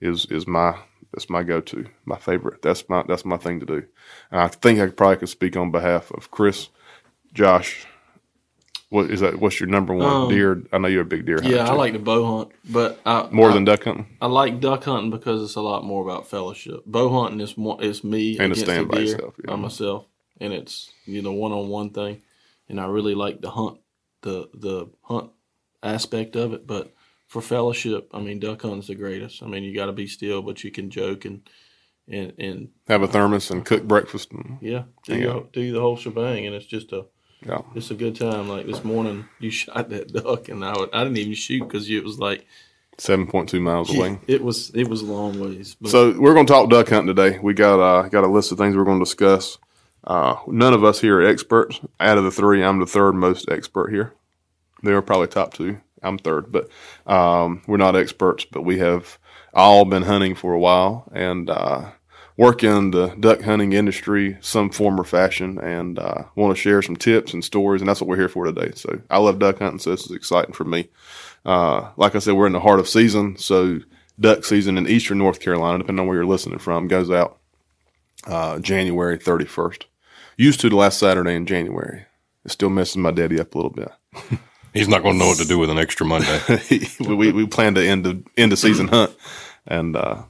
is 0.00 0.26
is 0.26 0.46
my 0.46 0.78
that's 1.12 1.30
my 1.30 1.42
go 1.42 1.60
to, 1.60 1.86
my 2.04 2.18
favorite. 2.18 2.62
That's 2.62 2.88
my 2.88 3.02
that's 3.06 3.24
my 3.24 3.36
thing 3.36 3.60
to 3.60 3.66
do. 3.66 3.84
And 4.30 4.40
I 4.40 4.48
think 4.48 4.78
I 4.78 4.86
probably 4.88 5.16
could 5.16 5.28
speak 5.28 5.56
on 5.56 5.70
behalf 5.70 6.10
of 6.12 6.30
Chris, 6.30 6.68
Josh, 7.32 7.86
what 8.90 9.10
is 9.10 9.20
that? 9.20 9.38
What's 9.38 9.60
your 9.60 9.68
number 9.68 9.94
one 9.94 10.06
um, 10.06 10.28
deer? 10.28 10.62
I 10.72 10.78
know 10.78 10.88
you're 10.88 11.02
a 11.02 11.06
big 11.06 11.26
deer 11.26 11.40
hunter. 11.40 11.56
Yeah, 11.56 11.68
I 11.68 11.74
like 11.74 11.92
to 11.92 11.98
bow 11.98 12.38
hunt, 12.38 12.52
but 12.70 13.00
I, 13.04 13.28
more 13.30 13.50
I, 13.50 13.54
than 13.54 13.64
duck 13.64 13.84
hunting. 13.84 14.16
I 14.20 14.26
like 14.26 14.60
duck 14.60 14.84
hunting 14.84 15.10
because 15.10 15.42
it's 15.42 15.56
a 15.56 15.60
lot 15.60 15.84
more 15.84 16.02
about 16.02 16.28
fellowship. 16.28 16.84
Bow 16.86 17.10
hunting 17.10 17.40
is 17.40 17.56
more 17.58 17.82
is 17.82 18.02
me 18.02 18.38
and 18.38 18.52
against 18.52 18.62
stand 18.62 18.90
the 18.90 18.96
deer 18.96 19.04
yourself, 19.04 19.34
yeah. 19.38 19.50
by 19.50 19.56
myself, 19.56 20.06
and 20.40 20.52
it's 20.52 20.92
you 21.04 21.22
know 21.22 21.32
one 21.32 21.52
on 21.52 21.68
one 21.68 21.90
thing. 21.90 22.22
And 22.68 22.80
I 22.80 22.86
really 22.86 23.14
like 23.14 23.40
the 23.40 23.50
hunt, 23.50 23.78
the 24.22 24.48
the 24.54 24.86
hunt 25.02 25.30
aspect 25.82 26.36
of 26.36 26.52
it. 26.52 26.66
But 26.66 26.92
for 27.26 27.40
fellowship, 27.42 28.10
I 28.12 28.20
mean, 28.20 28.40
duck 28.40 28.62
hunting's 28.62 28.88
the 28.88 28.94
greatest. 28.94 29.42
I 29.42 29.46
mean, 29.46 29.62
you 29.62 29.74
got 29.74 29.86
to 29.86 29.92
be 29.92 30.06
still, 30.06 30.42
but 30.42 30.64
you 30.64 30.70
can 30.70 30.90
joke 30.90 31.24
and 31.24 31.48
and 32.08 32.32
and 32.38 32.68
have 32.88 33.02
a 33.02 33.08
thermos 33.08 33.50
and 33.50 33.64
cook 33.64 33.84
breakfast. 33.84 34.32
And, 34.32 34.58
yeah, 34.60 34.84
do, 35.04 35.16
you, 35.16 35.48
do 35.52 35.72
the 35.72 35.80
whole 35.80 35.96
shebang, 35.96 36.46
and 36.46 36.54
it's 36.54 36.66
just 36.66 36.92
a 36.92 37.06
yeah, 37.46 37.62
it's 37.74 37.90
a 37.90 37.94
good 37.94 38.16
time. 38.16 38.48
Like 38.48 38.66
this 38.66 38.84
morning, 38.84 39.26
you 39.38 39.50
shot 39.52 39.90
that 39.90 40.12
duck, 40.12 40.48
and 40.48 40.64
I, 40.64 40.76
would, 40.76 40.90
I 40.92 41.04
didn't 41.04 41.18
even 41.18 41.34
shoot 41.34 41.60
because 41.60 41.88
it 41.88 42.04
was 42.04 42.18
like 42.18 42.46
seven 42.98 43.26
point 43.26 43.48
two 43.48 43.60
miles 43.60 43.94
away. 43.94 44.18
It 44.26 44.42
was 44.42 44.70
it 44.70 44.88
was 44.88 45.02
a 45.02 45.06
long 45.06 45.38
ways. 45.38 45.76
But. 45.80 45.90
So 45.90 46.18
we're 46.18 46.34
going 46.34 46.46
to 46.46 46.52
talk 46.52 46.70
duck 46.70 46.88
hunting 46.88 47.14
today. 47.14 47.38
We 47.38 47.54
got 47.54 47.80
uh, 47.80 48.08
got 48.08 48.24
a 48.24 48.28
list 48.28 48.52
of 48.52 48.58
things 48.58 48.76
we're 48.76 48.84
going 48.84 48.98
to 48.98 49.04
discuss. 49.04 49.58
Uh, 50.08 50.36
none 50.46 50.72
of 50.72 50.82
us 50.82 51.00
here 51.00 51.20
are 51.20 51.26
experts. 51.26 51.80
Out 52.00 52.16
of 52.16 52.24
the 52.24 52.30
three, 52.30 52.64
I'm 52.64 52.80
the 52.80 52.86
third 52.86 53.12
most 53.12 53.50
expert 53.50 53.90
here. 53.90 54.14
They 54.82 54.92
are 54.92 55.02
probably 55.02 55.26
top 55.26 55.52
two. 55.52 55.80
I'm 56.02 56.16
third, 56.16 56.50
but 56.50 56.68
um, 57.06 57.62
we're 57.66 57.76
not 57.76 57.94
experts. 57.94 58.46
But 58.50 58.62
we 58.62 58.78
have 58.78 59.18
all 59.52 59.84
been 59.84 60.04
hunting 60.04 60.34
for 60.34 60.54
a 60.54 60.58
while 60.58 61.10
and 61.12 61.50
uh, 61.50 61.90
work 62.38 62.64
in 62.64 62.92
the 62.92 63.08
duck 63.20 63.42
hunting 63.42 63.74
industry 63.74 64.38
some 64.40 64.70
form 64.70 64.98
or 64.98 65.04
fashion 65.04 65.58
and 65.58 65.98
uh, 65.98 66.22
want 66.36 66.56
to 66.56 66.60
share 66.60 66.80
some 66.80 66.96
tips 66.96 67.34
and 67.34 67.44
stories. 67.44 67.82
And 67.82 67.88
that's 67.88 68.00
what 68.00 68.08
we're 68.08 68.16
here 68.16 68.28
for 68.30 68.46
today. 68.46 68.72
So 68.76 69.02
I 69.10 69.18
love 69.18 69.38
duck 69.38 69.58
hunting, 69.58 69.78
so 69.78 69.90
this 69.90 70.06
is 70.06 70.12
exciting 70.12 70.54
for 70.54 70.64
me. 70.64 70.88
Uh, 71.44 71.90
like 71.98 72.14
I 72.14 72.20
said, 72.20 72.32
we're 72.32 72.46
in 72.46 72.52
the 72.52 72.60
heart 72.60 72.80
of 72.80 72.88
season. 72.88 73.36
So 73.36 73.80
duck 74.18 74.44
season 74.44 74.78
in 74.78 74.88
eastern 74.88 75.18
North 75.18 75.40
Carolina, 75.40 75.78
depending 75.78 76.00
on 76.00 76.06
where 76.06 76.16
you're 76.16 76.24
listening 76.24 76.60
from, 76.60 76.88
goes 76.88 77.10
out 77.10 77.38
uh, 78.26 78.58
January 78.60 79.18
31st. 79.18 79.84
Used 80.38 80.60
to 80.60 80.70
the 80.70 80.76
last 80.76 81.00
Saturday 81.00 81.34
in 81.34 81.46
January. 81.46 82.06
It 82.44 82.52
still 82.52 82.70
messes 82.70 82.96
my 82.96 83.10
daddy 83.10 83.40
up 83.40 83.54
a 83.54 83.58
little 83.58 83.72
bit. 83.72 83.90
He's 84.72 84.86
not 84.86 85.02
going 85.02 85.14
to 85.14 85.18
know 85.18 85.26
what 85.26 85.38
to 85.38 85.44
do 85.44 85.58
with 85.58 85.68
an 85.68 85.78
extra 85.78 86.06
Monday. 86.06 86.40
we, 87.00 87.32
we 87.32 87.46
plan 87.46 87.74
to 87.74 87.84
end 87.84 88.04
the 88.04 88.22
end 88.36 88.52
the 88.52 88.56
season 88.56 88.86
hunt, 88.92 89.16
and 89.66 89.96
uh, 89.96 90.22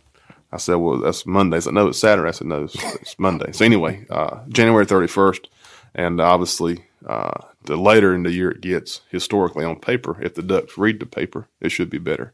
I 0.50 0.56
said, 0.56 0.76
well, 0.76 0.96
that's 0.98 1.26
Monday. 1.26 1.58
I 1.58 1.60
said, 1.60 1.74
no, 1.74 1.88
it's 1.88 1.98
Saturday. 1.98 2.28
I 2.28 2.32
said, 2.32 2.46
no, 2.46 2.64
it's, 2.64 2.82
it's 2.94 3.18
Monday. 3.18 3.52
So 3.52 3.66
anyway, 3.66 4.06
uh, 4.08 4.40
January 4.48 4.86
31st. 4.86 5.46
And 5.94 6.20
obviously, 6.20 6.84
uh, 7.06 7.42
the 7.64 7.76
later 7.76 8.14
in 8.14 8.22
the 8.22 8.32
year 8.32 8.50
it 8.50 8.62
gets, 8.62 9.02
historically 9.10 9.64
on 9.64 9.78
paper, 9.78 10.20
if 10.22 10.34
the 10.34 10.42
ducks 10.42 10.78
read 10.78 11.00
the 11.00 11.06
paper, 11.06 11.48
it 11.60 11.68
should 11.70 11.90
be 11.90 11.98
better. 11.98 12.32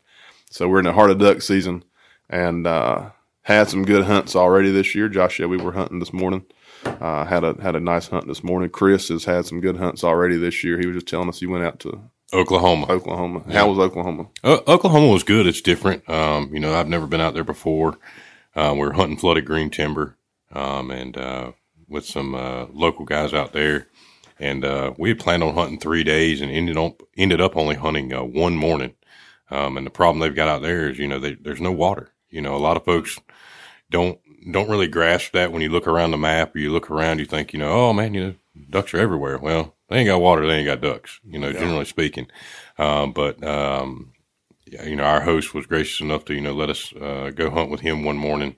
So 0.48 0.68
we're 0.68 0.78
in 0.78 0.84
the 0.84 0.92
heart 0.92 1.10
of 1.10 1.18
duck 1.18 1.42
season 1.42 1.82
and, 2.30 2.66
uh, 2.66 3.10
had 3.42 3.68
some 3.68 3.84
good 3.84 4.04
hunts 4.04 4.36
already 4.36 4.70
this 4.70 4.94
year. 4.94 5.08
Josh 5.08 5.36
said 5.36 5.48
we 5.48 5.56
were 5.56 5.72
hunting 5.72 5.98
this 5.98 6.12
morning. 6.12 6.46
Uh, 6.84 7.24
had 7.24 7.44
a 7.44 7.60
had 7.60 7.76
a 7.76 7.80
nice 7.80 8.08
hunt 8.08 8.26
this 8.26 8.44
morning. 8.44 8.70
Chris 8.70 9.08
has 9.08 9.24
had 9.24 9.46
some 9.46 9.60
good 9.60 9.76
hunts 9.76 10.04
already 10.04 10.36
this 10.36 10.62
year. 10.62 10.78
He 10.78 10.86
was 10.86 10.96
just 10.96 11.08
telling 11.08 11.28
us 11.28 11.40
he 11.40 11.46
went 11.46 11.64
out 11.64 11.80
to 11.80 12.00
Oklahoma. 12.32 12.86
Oklahoma. 12.88 13.42
Yeah. 13.46 13.60
How 13.60 13.68
was 13.68 13.78
Oklahoma? 13.78 14.28
Uh, 14.42 14.60
Oklahoma 14.66 15.08
was 15.08 15.22
good. 15.22 15.46
It's 15.46 15.60
different. 15.60 16.08
Um, 16.08 16.52
you 16.52 16.60
know, 16.60 16.74
I've 16.74 16.88
never 16.88 17.06
been 17.06 17.20
out 17.20 17.34
there 17.34 17.44
before. 17.44 17.98
Uh, 18.54 18.74
we 18.74 18.82
are 18.86 18.92
hunting 18.92 19.16
flooded 19.16 19.44
green 19.44 19.70
timber, 19.70 20.16
um, 20.52 20.90
and 20.90 21.16
uh, 21.16 21.52
with 21.88 22.06
some 22.06 22.34
uh, 22.34 22.66
local 22.72 23.04
guys 23.04 23.32
out 23.34 23.52
there. 23.52 23.88
And 24.38 24.64
uh, 24.64 24.92
we 24.98 25.10
had 25.10 25.20
planned 25.20 25.42
on 25.42 25.54
hunting 25.54 25.78
three 25.78 26.02
days, 26.02 26.40
and 26.40 26.50
ended 26.50 26.76
up 26.76 27.02
ended 27.16 27.40
up 27.40 27.56
only 27.56 27.76
hunting 27.76 28.12
uh, 28.12 28.24
one 28.24 28.56
morning. 28.56 28.94
Um, 29.50 29.76
and 29.76 29.86
the 29.86 29.90
problem 29.90 30.20
they've 30.20 30.34
got 30.34 30.48
out 30.48 30.62
there 30.62 30.88
is, 30.88 30.98
you 30.98 31.06
know, 31.06 31.20
they, 31.20 31.34
there's 31.34 31.60
no 31.60 31.70
water. 31.70 32.10
You 32.30 32.40
know, 32.40 32.56
a 32.56 32.58
lot 32.58 32.76
of 32.76 32.84
folks 32.84 33.18
don't 33.90 34.18
don't 34.50 34.68
really 34.68 34.88
grasp 34.88 35.32
that 35.32 35.52
when 35.52 35.62
you 35.62 35.70
look 35.70 35.86
around 35.86 36.10
the 36.10 36.18
map 36.18 36.54
or 36.54 36.58
you 36.58 36.72
look 36.72 36.90
around, 36.90 37.18
you 37.18 37.24
think, 37.24 37.52
you 37.52 37.58
know, 37.58 37.72
oh 37.72 37.92
man, 37.92 38.14
you 38.14 38.24
know, 38.24 38.34
ducks 38.70 38.94
are 38.94 38.98
everywhere. 38.98 39.38
Well, 39.38 39.74
they 39.88 39.98
ain't 39.98 40.08
got 40.08 40.20
water, 40.20 40.46
they 40.46 40.56
ain't 40.56 40.66
got 40.66 40.80
ducks, 40.80 41.20
you 41.24 41.38
know, 41.38 41.48
yeah. 41.48 41.58
generally 41.58 41.84
speaking. 41.84 42.26
Um, 42.78 43.12
but, 43.12 43.42
um, 43.44 44.12
you 44.66 44.96
know, 44.96 45.04
our 45.04 45.20
host 45.20 45.54
was 45.54 45.66
gracious 45.66 46.00
enough 46.00 46.24
to, 46.26 46.34
you 46.34 46.40
know, 46.40 46.52
let 46.52 46.70
us 46.70 46.92
uh, 46.94 47.30
go 47.34 47.50
hunt 47.50 47.70
with 47.70 47.80
him 47.80 48.04
one 48.04 48.16
morning 48.16 48.56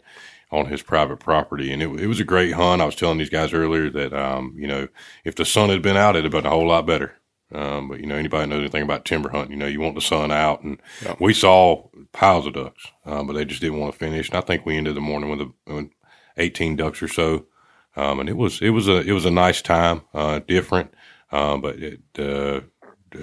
on 0.51 0.67
his 0.67 0.83
private 0.83 1.19
property. 1.19 1.73
And 1.73 1.83
it, 1.83 1.89
it 2.01 2.07
was 2.07 2.21
a 2.21 2.25
great 2.25 2.53
hunt. 2.55 2.81
I 2.81 2.87
was 2.87 2.97
telling 2.97 3.19
these 3.19 3.31
guys 3.31 3.53
earlier 3.53 3.91
that, 3.91 4.15
um, 4.15 4.55
you 4.57 4.67
know, 4.67 4.89
if 5.25 5.35
the 5.35 5.45
sun 5.45 5.71
had 5.71 5.83
been 5.83 5.97
out, 5.97 6.17
it'd 6.17 6.25
have 6.25 6.33
been 6.33 6.47
a 6.47 6.55
whole 6.55 6.69
lot 6.69 6.87
better. 6.87 7.15
Um, 7.53 7.89
but 7.89 8.01
you 8.01 8.07
know, 8.07 8.17
anybody 8.17 8.49
knows 8.49 8.61
anything 8.61 8.83
about 8.83 9.05
timber 9.05 9.29
hunting, 9.29 9.53
you 9.53 9.57
know, 9.57 9.67
you 9.67 9.81
want 9.81 9.95
the 9.95 10.01
sun 10.01 10.33
out 10.33 10.63
and 10.63 10.81
yeah. 11.03 11.15
we 11.21 11.33
saw 11.33 11.89
piles 12.13 12.47
of 12.47 12.55
ducks, 12.55 12.89
um, 13.05 13.27
but 13.27 13.35
they 13.35 13.45
just 13.45 13.61
didn't 13.61 13.79
want 13.79 13.93
to 13.93 13.99
finish. 13.99 14.29
And 14.29 14.39
I 14.39 14.41
think 14.41 14.67
we 14.67 14.77
ended 14.77 14.97
the 14.97 15.01
morning 15.01 15.31
with, 15.31 15.41
a, 15.41 15.53
with 15.73 15.91
18 16.37 16.77
ducks 16.77 17.03
or 17.03 17.09
so. 17.09 17.47
Um, 17.95 18.21
and 18.21 18.29
it 18.29 18.37
was, 18.37 18.61
it 18.61 18.71
was 18.71 18.89
a, 18.89 19.01
it 19.01 19.13
was 19.13 19.25
a 19.25 19.31
nice 19.31 19.63
time, 19.63 20.03
uh, 20.13 20.41
different. 20.41 20.93
Uh, 21.31 21.57
but 21.57 21.77
it, 21.77 22.01
uh, 22.19 22.61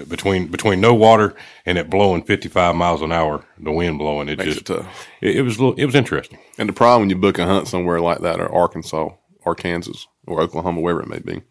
between 0.08 0.48
between 0.48 0.82
no 0.82 0.94
water 0.94 1.36
and 1.66 1.78
it 1.78 1.90
blowing 1.90 2.24
55 2.24 2.76
miles 2.76 3.02
an 3.02 3.12
hour, 3.12 3.46
the 3.60 3.72
wind 3.72 4.00
blowing, 4.00 4.30
it 4.30 4.40
Makes 4.40 4.56
just 4.56 4.70
it, 4.70 4.86
it, 5.22 5.36
it, 5.38 5.42
was 5.42 5.60
it 5.60 5.86
was 5.86 5.96
interesting. 5.96 6.40
And 6.58 6.70
the 6.70 6.74
problem 6.74 7.02
when 7.02 7.10
you 7.10 7.16
book 7.16 7.38
a 7.38 7.46
hunt 7.46 7.68
somewhere 7.68 8.00
like 8.00 8.20
that, 8.20 8.40
or 8.40 8.52
Arkansas, 8.52 9.10
or 9.46 9.56
Kansas, 9.56 10.08
or 10.26 10.42
Oklahoma, 10.42 10.82
wherever 10.82 11.02
it 11.02 11.10
may 11.10 11.20
be, 11.20 11.44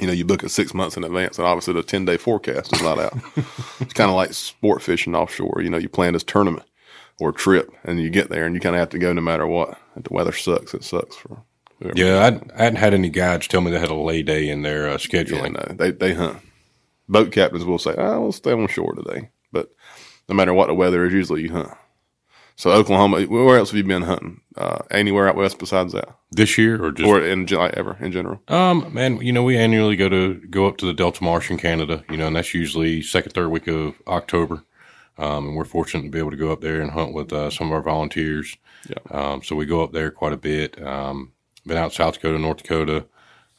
you 0.00 0.06
know, 0.06 0.12
you 0.12 0.24
book 0.24 0.42
it 0.42 0.48
six 0.50 0.74
months 0.74 0.96
in 0.96 1.04
advance, 1.04 1.38
and 1.38 1.46
obviously 1.46 1.74
the 1.74 1.82
10 1.82 2.04
day 2.04 2.16
forecast 2.16 2.72
is 2.74 2.82
not 2.82 2.98
out. 2.98 3.14
it's 3.80 3.92
kind 3.92 4.10
of 4.10 4.16
like 4.16 4.32
sport 4.32 4.82
fishing 4.82 5.14
offshore. 5.14 5.60
You 5.62 5.70
know, 5.70 5.78
you 5.78 5.88
plan 5.88 6.14
this 6.14 6.24
tournament 6.24 6.66
or 7.20 7.32
trip, 7.32 7.70
and 7.84 8.00
you 8.00 8.10
get 8.10 8.30
there, 8.30 8.46
and 8.46 8.54
you 8.54 8.60
kind 8.60 8.74
of 8.74 8.80
have 8.80 8.90
to 8.90 8.98
go 8.98 9.12
no 9.12 9.20
matter 9.20 9.46
what. 9.46 9.78
If 9.96 10.04
the 10.04 10.14
weather 10.14 10.32
sucks, 10.32 10.74
it 10.74 10.84
sucks 10.84 11.16
for 11.16 11.44
yeah, 11.94 12.24
I'd, 12.24 12.52
I 12.52 12.64
hadn't 12.64 12.78
had 12.78 12.94
any 12.94 13.08
guides 13.08 13.48
tell 13.48 13.60
me 13.60 13.70
they 13.70 13.78
had 13.78 13.90
a 13.90 13.94
lay 13.94 14.22
day 14.22 14.48
in 14.48 14.62
their 14.62 14.88
uh, 14.88 14.96
scheduling. 14.96 15.54
Yeah, 15.54 15.66
no, 15.68 15.74
they 15.74 15.90
they 15.90 16.14
hunt. 16.14 16.38
Boat 17.08 17.32
captains 17.32 17.64
will 17.64 17.78
say, 17.78 17.94
"Oh, 17.96 18.22
we'll 18.22 18.32
stay 18.32 18.52
on 18.52 18.68
shore 18.68 18.94
today," 18.94 19.30
but 19.50 19.70
no 20.28 20.34
matter 20.34 20.54
what 20.54 20.68
the 20.68 20.74
weather 20.74 21.04
is, 21.04 21.12
usually 21.12 21.42
you 21.42 21.52
hunt. 21.52 21.70
So 22.56 22.70
Oklahoma, 22.70 23.22
where 23.22 23.58
else 23.58 23.70
have 23.70 23.76
you 23.76 23.84
been 23.84 24.02
hunting? 24.02 24.40
Uh, 24.56 24.78
anywhere 24.90 25.28
out 25.28 25.36
west 25.36 25.58
besides 25.58 25.92
that? 25.94 26.08
This 26.30 26.58
year 26.58 26.82
or 26.82 26.92
just 26.92 27.08
or 27.08 27.22
in 27.22 27.46
like 27.46 27.74
ever 27.74 27.96
in 28.00 28.12
general? 28.12 28.42
Um, 28.48 28.92
man, 28.92 29.16
you 29.18 29.32
know 29.32 29.42
we 29.42 29.56
annually 29.56 29.96
go 29.96 30.08
to 30.08 30.34
go 30.50 30.66
up 30.66 30.76
to 30.78 30.86
the 30.86 30.92
Delta 30.92 31.24
Marsh 31.24 31.50
in 31.50 31.58
Canada. 31.58 32.04
You 32.10 32.16
know, 32.16 32.26
and 32.26 32.36
that's 32.36 32.54
usually 32.54 33.02
second 33.02 33.32
third 33.32 33.48
week 33.48 33.66
of 33.66 33.94
October. 34.06 34.64
Um, 35.18 35.48
and 35.48 35.56
we're 35.56 35.64
fortunate 35.64 36.04
to 36.04 36.10
be 36.10 36.18
able 36.18 36.30
to 36.30 36.36
go 36.36 36.52
up 36.52 36.62
there 36.62 36.80
and 36.80 36.90
hunt 36.90 37.12
with 37.12 37.32
uh, 37.32 37.50
some 37.50 37.68
of 37.68 37.72
our 37.72 37.82
volunteers. 37.82 38.56
Yeah. 38.88 38.96
Um, 39.10 39.42
so 39.42 39.54
we 39.54 39.66
go 39.66 39.82
up 39.82 39.92
there 39.92 40.10
quite 40.10 40.32
a 40.32 40.38
bit. 40.38 40.82
Um, 40.82 41.32
been 41.66 41.76
out 41.76 41.92
South 41.92 42.14
Dakota, 42.14 42.38
North 42.38 42.58
Dakota, 42.58 43.06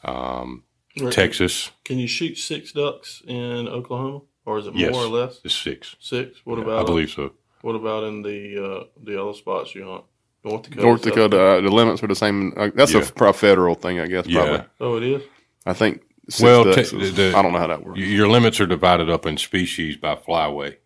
um, 0.02 0.64
right. 1.00 1.12
Texas. 1.12 1.70
Can 1.84 1.98
you 1.98 2.08
shoot 2.08 2.36
six 2.38 2.72
ducks 2.72 3.22
in 3.26 3.68
Oklahoma, 3.68 4.22
or 4.44 4.58
is 4.58 4.66
it 4.66 4.74
yes, 4.74 4.92
more 4.92 5.04
or 5.04 5.08
less? 5.08 5.40
It's 5.44 5.54
six. 5.54 5.96
Six. 6.00 6.40
What 6.44 6.58
yeah, 6.58 6.64
about? 6.64 6.80
I 6.80 6.84
believe 6.84 7.10
so. 7.10 7.32
What 7.64 7.76
about 7.76 8.04
in 8.04 8.20
the 8.20 8.62
uh, 8.62 8.84
the 9.02 9.18
other 9.18 9.32
spots 9.32 9.74
you 9.74 9.86
hunt? 9.86 10.04
North 10.44 10.64
Dakota. 10.64 10.82
North 10.82 11.00
Dakota. 11.00 11.40
Uh, 11.40 11.60
the 11.62 11.70
limits 11.70 12.02
are 12.02 12.06
the 12.06 12.14
same. 12.14 12.52
Uh, 12.58 12.68
that's 12.74 12.92
yeah. 12.92 13.00
a 13.00 13.32
federal 13.32 13.74
thing, 13.74 14.00
I 14.00 14.06
guess. 14.06 14.26
Probably. 14.26 14.52
Yeah. 14.52 14.64
Oh, 14.80 14.98
it 14.98 15.02
is. 15.02 15.22
I 15.64 15.72
think. 15.72 16.02
well, 16.42 16.64
t- 16.64 16.82
the, 16.82 17.32
I 17.34 17.40
don't 17.40 17.52
know 17.52 17.58
how 17.58 17.68
that 17.68 17.82
works. 17.82 17.98
Your 17.98 18.28
limits 18.28 18.60
are 18.60 18.66
divided 18.66 19.08
up 19.08 19.24
in 19.24 19.38
species 19.38 19.96
by 19.96 20.14
flyway, 20.14 20.66
okay. 20.66 20.78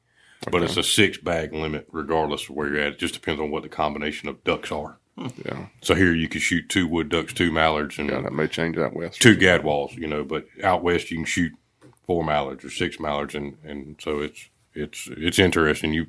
but 0.53 0.63
it's 0.63 0.77
a 0.77 0.85
six 0.85 1.19
bag 1.19 1.53
limit 1.53 1.89
regardless 1.91 2.49
of 2.49 2.55
where 2.55 2.69
you're 2.69 2.79
at. 2.79 2.93
It 2.93 2.99
just 3.01 3.15
depends 3.15 3.41
on 3.41 3.51
what 3.51 3.65
the 3.65 3.69
combination 3.69 4.29
of 4.29 4.45
ducks 4.45 4.71
are. 4.71 5.01
Yeah. 5.45 5.67
So 5.83 5.97
here 5.97 6.15
you 6.15 6.29
can 6.29 6.41
shoot 6.41 6.69
two 6.69 6.87
wood 6.87 7.09
ducks, 7.09 7.33
two 7.33 7.51
mallards, 7.51 7.99
and 7.99 8.09
yeah, 8.09 8.21
that 8.21 8.33
may 8.33 8.47
change 8.47 8.79
out 8.79 8.95
west. 8.95 9.21
Two 9.21 9.37
gadwalls, 9.37 9.97
you 9.97 10.07
know, 10.07 10.23
but 10.23 10.47
out 10.63 10.85
west 10.85 11.11
you 11.11 11.17
can 11.17 11.27
shoot 11.27 11.51
four 12.07 12.23
mallards 12.23 12.65
or 12.65 12.71
six 12.71 13.01
mallards, 13.01 13.35
and 13.35 13.57
and 13.65 13.97
so 14.01 14.21
it's 14.21 14.49
it's 14.75 15.09
it's 15.11 15.41
interesting. 15.41 15.93
You 15.93 16.07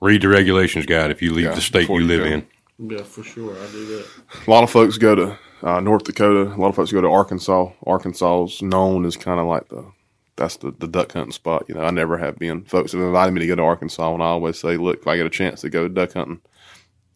read 0.00 0.22
the 0.22 0.28
regulations 0.28 0.86
guide 0.86 1.10
if 1.10 1.22
you 1.22 1.32
leave 1.32 1.46
yeah, 1.46 1.54
the 1.54 1.60
state 1.60 1.88
you 1.88 2.00
live 2.00 2.24
in. 2.24 2.46
Yeah, 2.78 3.02
for 3.02 3.24
sure, 3.24 3.52
I 3.52 3.66
do 3.70 3.86
that. 3.86 4.06
A 4.46 4.50
lot 4.50 4.62
of 4.62 4.70
folks 4.70 4.98
go 4.98 5.14
to 5.14 5.38
uh, 5.62 5.80
North 5.80 6.04
Dakota. 6.04 6.52
A 6.52 6.56
lot 6.56 6.68
of 6.68 6.76
folks 6.76 6.92
go 6.92 7.00
to 7.00 7.08
Arkansas. 7.08 7.70
Arkansas 7.84 8.44
is 8.44 8.62
known 8.62 9.04
as 9.04 9.16
kind 9.16 9.40
of 9.40 9.46
like 9.46 9.68
the 9.68 9.90
that's 10.36 10.56
the, 10.58 10.70
the 10.70 10.86
duck 10.86 11.12
hunting 11.12 11.32
spot. 11.32 11.64
You 11.68 11.74
know, 11.74 11.82
I 11.82 11.90
never 11.90 12.16
have 12.16 12.38
been. 12.38 12.64
Folks 12.64 12.92
have 12.92 13.00
invited 13.00 13.32
me 13.32 13.40
to 13.40 13.46
go 13.48 13.56
to 13.56 13.62
Arkansas, 13.62 14.14
and 14.14 14.22
I 14.22 14.26
always 14.26 14.58
say, 14.58 14.76
look, 14.76 15.00
if 15.00 15.06
I 15.06 15.16
get 15.16 15.26
a 15.26 15.30
chance 15.30 15.62
to 15.62 15.70
go 15.70 15.88
duck 15.88 16.12
hunting, 16.12 16.40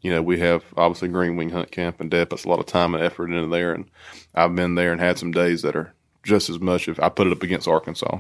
you 0.01 0.11
know, 0.11 0.21
we 0.21 0.41
have 0.41 0.65
obviously 0.77 1.09
Green 1.09 1.37
Wing 1.37 1.51
Hunt 1.51 1.71
Camp 1.71 2.01
and 2.01 2.11
Deb 2.11 2.31
puts 2.31 2.45
a 2.45 2.49
lot 2.49 2.59
of 2.59 2.67
time 2.67 2.95
and 2.95 3.03
effort 3.03 3.31
into 3.31 3.47
there. 3.47 3.73
And 3.73 3.89
I've 4.35 4.55
been 4.55 4.75
there 4.75 4.91
and 4.91 5.01
had 5.01 5.19
some 5.19 5.31
days 5.31 5.63
that 5.63 5.77
are 5.77 5.95
just 6.25 6.51
as 6.51 6.59
much 6.59 6.89
if 6.89 7.01
I 7.01 7.09
put 7.09 7.29
it 7.29 7.33
up 7.33 7.45
against 7.45 7.69
Arkansas, 7.69 8.19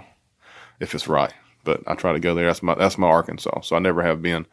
if 0.79 0.95
it's 0.95 1.09
right. 1.09 1.35
But 1.65 1.83
I 1.87 1.95
try 1.95 2.13
to 2.13 2.21
go 2.21 2.35
there. 2.35 2.47
That's 2.47 2.63
my 2.63 2.75
that's 2.75 2.99
my 2.99 3.09
Arkansas. 3.09 3.61
So 3.63 3.77
I 3.77 3.79
never 3.79 4.03
have 4.03 4.21
been 4.23 4.47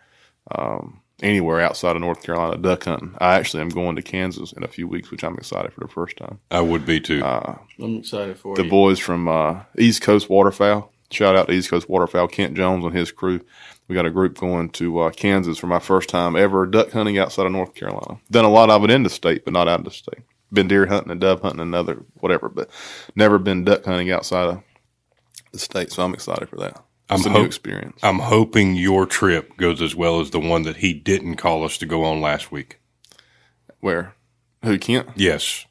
um, 0.51 1.01
anywhere 1.21 1.61
outside 1.61 1.95
of 1.95 2.01
North 2.01 2.23
Carolina 2.23 2.57
duck 2.57 2.83
hunting. 2.83 3.15
I 3.19 3.35
actually 3.35 3.61
am 3.61 3.69
going 3.69 3.95
to 3.95 4.01
Kansas 4.01 4.51
in 4.53 4.63
a 4.63 4.67
few 4.67 4.87
weeks, 4.87 5.11
which 5.11 5.23
I'm 5.23 5.35
excited 5.35 5.73
for 5.73 5.81
the 5.81 5.87
first 5.87 6.17
time. 6.17 6.39
I 6.51 6.61
would 6.61 6.85
be 6.85 6.99
too. 6.99 7.23
Uh, 7.23 7.57
I'm 7.79 7.97
excited 7.97 8.37
for 8.37 8.53
it. 8.53 8.57
the 8.57 8.63
you. 8.63 8.69
boys 8.69 8.99
from 8.99 9.27
uh, 9.27 9.61
East 9.77 10.01
Coast 10.01 10.29
Waterfowl. 10.29 10.91
Shout 11.11 11.35
out 11.35 11.47
to 11.47 11.53
East 11.53 11.71
Coast 11.71 11.89
Waterfowl, 11.89 12.27
Kent 12.27 12.53
Jones 12.55 12.85
and 12.85 12.95
his 12.95 13.11
crew 13.11 13.41
we 13.89 13.95
got 13.95 14.05
a 14.05 14.11
group 14.11 14.37
going 14.37 14.69
to 14.69 14.99
uh, 14.99 15.09
Kansas 15.09 15.57
for 15.57 15.67
my 15.67 15.79
first 15.79 16.09
time 16.09 16.35
ever 16.35 16.65
duck 16.67 16.91
hunting 16.91 17.17
outside 17.17 17.47
of 17.47 17.51
North 17.51 17.73
Carolina. 17.73 18.19
Done 18.29 18.45
a 18.45 18.49
lot 18.49 18.69
of 18.69 18.83
it 18.83 18.91
in 18.91 19.03
the 19.03 19.09
state, 19.09 19.43
but 19.43 19.51
not 19.51 19.67
out 19.67 19.79
of 19.79 19.85
the 19.85 19.91
state. 19.91 20.19
Been 20.53 20.67
deer 20.67 20.85
hunting 20.85 21.11
and 21.11 21.19
dove 21.19 21.41
hunting 21.41 21.61
and 21.61 21.75
other 21.75 22.05
whatever, 22.19 22.49
but 22.49 22.69
never 23.15 23.39
been 23.39 23.65
duck 23.65 23.83
hunting 23.83 24.11
outside 24.11 24.47
of 24.47 24.63
the 25.51 25.59
state. 25.59 25.91
So 25.91 26.03
I'm 26.03 26.13
excited 26.13 26.49
for 26.49 26.57
that. 26.57 26.81
It's 27.09 27.25
I'm 27.25 27.31
a 27.31 27.33
ho- 27.33 27.39
new 27.41 27.45
experience. 27.45 27.99
I'm 28.03 28.19
hoping 28.19 28.75
your 28.75 29.05
trip 29.05 29.57
goes 29.57 29.81
as 29.81 29.95
well 29.95 30.19
as 30.19 30.29
the 30.29 30.39
one 30.39 30.63
that 30.63 30.77
he 30.77 30.93
didn't 30.93 31.35
call 31.37 31.63
us 31.63 31.77
to 31.79 31.85
go 31.85 32.03
on 32.03 32.21
last 32.21 32.51
week. 32.51 32.79
Where? 33.79 34.13
Who 34.63 34.77
Kent? 34.77 35.09
Yes. 35.15 35.65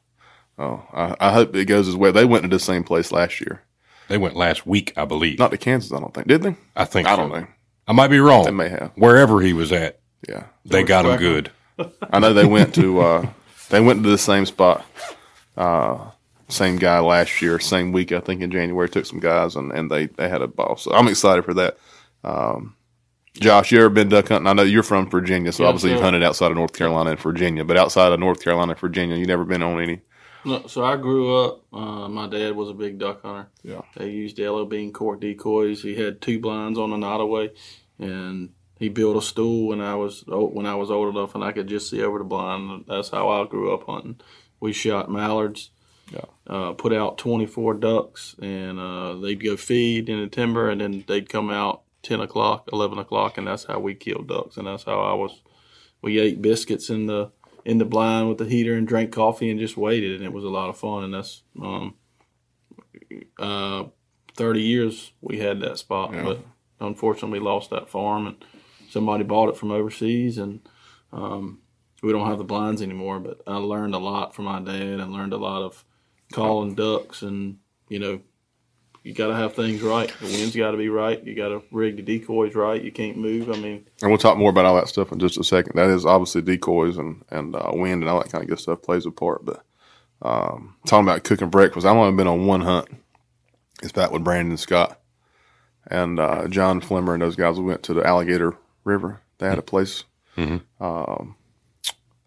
Oh, 0.57 0.83
I, 0.91 1.15
I 1.19 1.31
hope 1.31 1.55
it 1.55 1.65
goes 1.65 1.87
as 1.87 1.95
well. 1.95 2.11
They 2.11 2.25
went 2.25 2.43
to 2.43 2.49
the 2.49 2.59
same 2.59 2.83
place 2.83 3.11
last 3.11 3.39
year. 3.39 3.61
They 4.09 4.17
went 4.17 4.35
last 4.35 4.65
week, 4.65 4.91
I 4.97 5.05
believe. 5.05 5.39
Not 5.39 5.51
to 5.51 5.57
Kansas, 5.57 5.93
I 5.93 5.99
don't 5.99 6.13
think. 6.13 6.27
Did 6.27 6.41
they? 6.41 6.55
I 6.75 6.83
think. 6.85 7.07
I 7.07 7.11
so. 7.15 7.21
don't 7.21 7.31
know. 7.31 7.47
I 7.87 7.93
might 7.93 8.09
be 8.09 8.19
wrong. 8.19 8.43
They 8.43 8.51
may 8.51 8.69
have. 8.69 8.91
Wherever 8.95 9.39
he 9.41 9.53
was 9.53 9.71
at. 9.71 9.99
Yeah. 10.27 10.45
They 10.65 10.83
got 10.83 11.05
him 11.05 11.17
good. 11.17 11.51
I 12.11 12.19
know 12.19 12.33
they 12.33 12.45
went 12.45 12.75
to 12.75 12.99
uh, 12.99 13.29
they 13.69 13.79
went 13.79 14.03
to 14.03 14.09
the 14.09 14.17
same 14.17 14.45
spot. 14.45 14.85
Uh, 15.55 16.11
same 16.49 16.77
guy 16.77 16.99
last 16.99 17.41
year, 17.41 17.59
same 17.59 17.91
week 17.91 18.11
I 18.11 18.19
think 18.19 18.41
in 18.41 18.51
January 18.51 18.89
took 18.89 19.05
some 19.05 19.19
guys 19.19 19.55
and, 19.55 19.71
and 19.71 19.89
they, 19.89 20.07
they 20.07 20.27
had 20.27 20.41
a 20.41 20.47
ball. 20.47 20.77
So 20.77 20.91
I'm 20.91 21.07
excited 21.07 21.45
for 21.45 21.53
that. 21.55 21.77
Um, 22.23 22.75
Josh, 23.33 23.71
you 23.71 23.79
ever 23.79 23.89
been 23.89 24.09
duck 24.09 24.27
hunting? 24.27 24.47
I 24.47 24.53
know 24.53 24.63
you're 24.63 24.83
from 24.83 25.09
Virginia, 25.09 25.51
so 25.51 25.63
yeah, 25.63 25.69
obviously 25.69 25.91
you've 25.91 26.01
hunted 26.01 26.23
outside 26.23 26.51
of 26.51 26.57
North 26.57 26.73
Carolina 26.73 27.11
and 27.11 27.19
Virginia. 27.19 27.63
But 27.63 27.77
outside 27.77 28.11
of 28.11 28.19
North 28.19 28.43
Carolina 28.43 28.71
and 28.71 28.79
Virginia, 28.79 29.15
you 29.15 29.25
never 29.25 29.45
been 29.45 29.61
on 29.61 29.81
any. 29.81 30.01
No, 30.43 30.67
so 30.67 30.83
I 30.83 30.97
grew 30.97 31.37
up. 31.37 31.63
Uh, 31.71 32.07
my 32.09 32.27
dad 32.27 32.55
was 32.55 32.69
a 32.69 32.73
big 32.73 32.97
duck 32.97 33.21
hunter. 33.21 33.47
Yeah, 33.61 33.81
they 33.95 34.09
used 34.09 34.39
yellow 34.39 34.65
bean 34.65 34.91
cork 34.91 35.21
decoys. 35.21 35.81
He 35.81 35.95
had 35.95 36.21
two 36.21 36.39
blinds 36.39 36.79
on 36.79 36.89
the 36.89 36.97
Nottoway, 36.97 37.51
and 37.99 38.49
he 38.77 38.89
built 38.89 39.17
a 39.17 39.21
stool 39.21 39.67
when 39.67 39.81
I 39.81 39.95
was 39.95 40.23
when 40.27 40.65
I 40.65 40.75
was 40.75 40.89
old 40.89 41.13
enough 41.13 41.35
and 41.35 41.43
I 41.43 41.51
could 41.51 41.67
just 41.67 41.89
see 41.89 42.01
over 42.01 42.17
the 42.17 42.23
blind. 42.23 42.85
That's 42.87 43.09
how 43.09 43.29
I 43.29 43.45
grew 43.47 43.73
up 43.73 43.85
hunting. 43.85 44.19
We 44.59 44.73
shot 44.73 45.11
mallards. 45.11 45.69
Yeah. 46.11 46.25
Uh, 46.47 46.73
put 46.73 46.93
out 46.93 47.17
24 47.17 47.75
ducks, 47.75 48.35
and 48.41 48.79
uh, 48.79 49.15
they'd 49.15 49.43
go 49.43 49.55
feed 49.55 50.09
in 50.09 50.19
the 50.19 50.27
timber, 50.27 50.69
and 50.69 50.81
then 50.81 51.03
they'd 51.07 51.29
come 51.29 51.49
out 51.49 51.83
10 52.03 52.19
o'clock, 52.19 52.69
11 52.71 52.97
o'clock, 52.97 53.37
and 53.37 53.47
that's 53.47 53.65
how 53.65 53.79
we 53.79 53.93
killed 53.93 54.27
ducks. 54.27 54.57
And 54.57 54.67
that's 54.67 54.83
how 54.83 54.99
I 54.99 55.13
was. 55.13 55.41
We 56.01 56.19
ate 56.19 56.41
biscuits 56.41 56.89
in 56.89 57.07
the 57.07 57.31
in 57.65 57.77
the 57.77 57.85
blind 57.85 58.29
with 58.29 58.37
the 58.37 58.45
heater 58.45 58.73
and 58.73 58.87
drank 58.87 59.11
coffee 59.11 59.51
and 59.51 59.59
just 59.59 59.77
waited, 59.77 60.15
and 60.15 60.23
it 60.23 60.33
was 60.33 60.43
a 60.43 60.49
lot 60.49 60.69
of 60.69 60.77
fun. 60.77 61.03
And 61.03 61.13
that's 61.13 61.43
um, 61.61 61.95
uh, 63.37 63.83
30 64.35 64.61
years 64.61 65.11
we 65.21 65.39
had 65.39 65.59
that 65.59 65.77
spot, 65.77 66.13
yeah. 66.13 66.23
but 66.23 66.39
unfortunately 66.79 67.39
lost 67.39 67.69
that 67.69 67.89
farm, 67.89 68.27
and 68.27 68.45
somebody 68.89 69.23
bought 69.23 69.49
it 69.49 69.57
from 69.57 69.71
overseas, 69.71 70.37
and 70.37 70.61
um, 71.11 71.59
we 72.01 72.11
don't 72.11 72.27
have 72.27 72.37
the 72.37 72.43
blinds 72.43 72.81
anymore. 72.81 73.19
But 73.19 73.41
I 73.45 73.57
learned 73.57 73.93
a 73.93 73.99
lot 73.99 74.33
from 74.33 74.45
my 74.45 74.59
dad. 74.59 74.99
and 74.99 75.11
learned 75.11 75.33
a 75.33 75.37
lot 75.37 75.61
of 75.61 75.83
calling 76.31 76.75
ducks, 76.75 77.21
and 77.21 77.57
you 77.87 77.99
know 77.99 78.21
you 79.03 79.13
got 79.13 79.27
to 79.27 79.35
have 79.35 79.55
things 79.55 79.81
right. 79.81 80.13
The 80.19 80.25
wind's 80.25 80.55
got 80.55 80.71
to 80.71 80.77
be 80.77 80.89
right. 80.89 81.23
You 81.23 81.35
got 81.35 81.49
to 81.49 81.63
rig 81.71 81.95
the 81.95 82.01
decoys 82.01 82.53
right. 82.55 82.81
You 82.81 82.91
can't 82.91 83.17
move. 83.17 83.49
I 83.49 83.57
mean, 83.57 83.87
and 84.01 84.11
we'll 84.11 84.17
talk 84.17 84.37
more 84.37 84.49
about 84.49 84.65
all 84.65 84.75
that 84.75 84.89
stuff 84.89 85.11
in 85.11 85.19
just 85.19 85.37
a 85.37 85.43
second. 85.43 85.73
That 85.75 85.89
is 85.89 86.05
obviously 86.05 86.41
decoys 86.41 86.97
and 86.97 87.23
and 87.29 87.55
uh, 87.55 87.71
wind 87.73 88.03
and 88.03 88.09
all 88.09 88.21
that 88.21 88.31
kind 88.31 88.43
of 88.43 88.49
good 88.49 88.59
stuff 88.59 88.81
plays 88.81 89.05
a 89.05 89.11
part. 89.11 89.45
But 89.45 89.63
um, 90.21 90.75
talking 90.85 91.07
about 91.07 91.23
cooking 91.23 91.49
breakfast, 91.49 91.85
I've 91.85 91.95
only 91.95 92.15
been 92.15 92.27
on 92.27 92.45
one 92.45 92.61
hunt. 92.61 92.87
It's 93.81 93.93
back 93.93 94.11
with 94.11 94.23
Brandon 94.23 94.57
Scott 94.57 94.99
and 95.87 96.19
uh, 96.19 96.47
John 96.47 96.81
Flimmer 96.81 97.13
and 97.13 97.21
those 97.21 97.35
guys. 97.37 97.57
We 97.57 97.65
went 97.65 97.83
to 97.83 97.93
the 97.93 98.05
Alligator 98.05 98.57
River. 98.83 99.21
They 99.37 99.47
had 99.47 99.57
a 99.57 99.63
place. 99.63 100.03
Mm-hmm. 100.37 100.83
Um, 100.83 101.35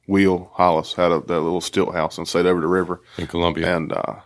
Will 0.07 0.51
Hollis 0.55 0.95
had 0.95 1.13
a 1.13 1.21
that 1.21 1.41
little 1.41 1.61
stilt 1.61 1.95
house 1.95 2.19
and 2.19 2.27
stayed 2.27 2.47
over 2.47 2.61
the 2.61 2.67
river 2.67 3.03
in 3.19 3.27
Columbia, 3.27 3.77
and 3.77 3.93
uh, 3.93 4.21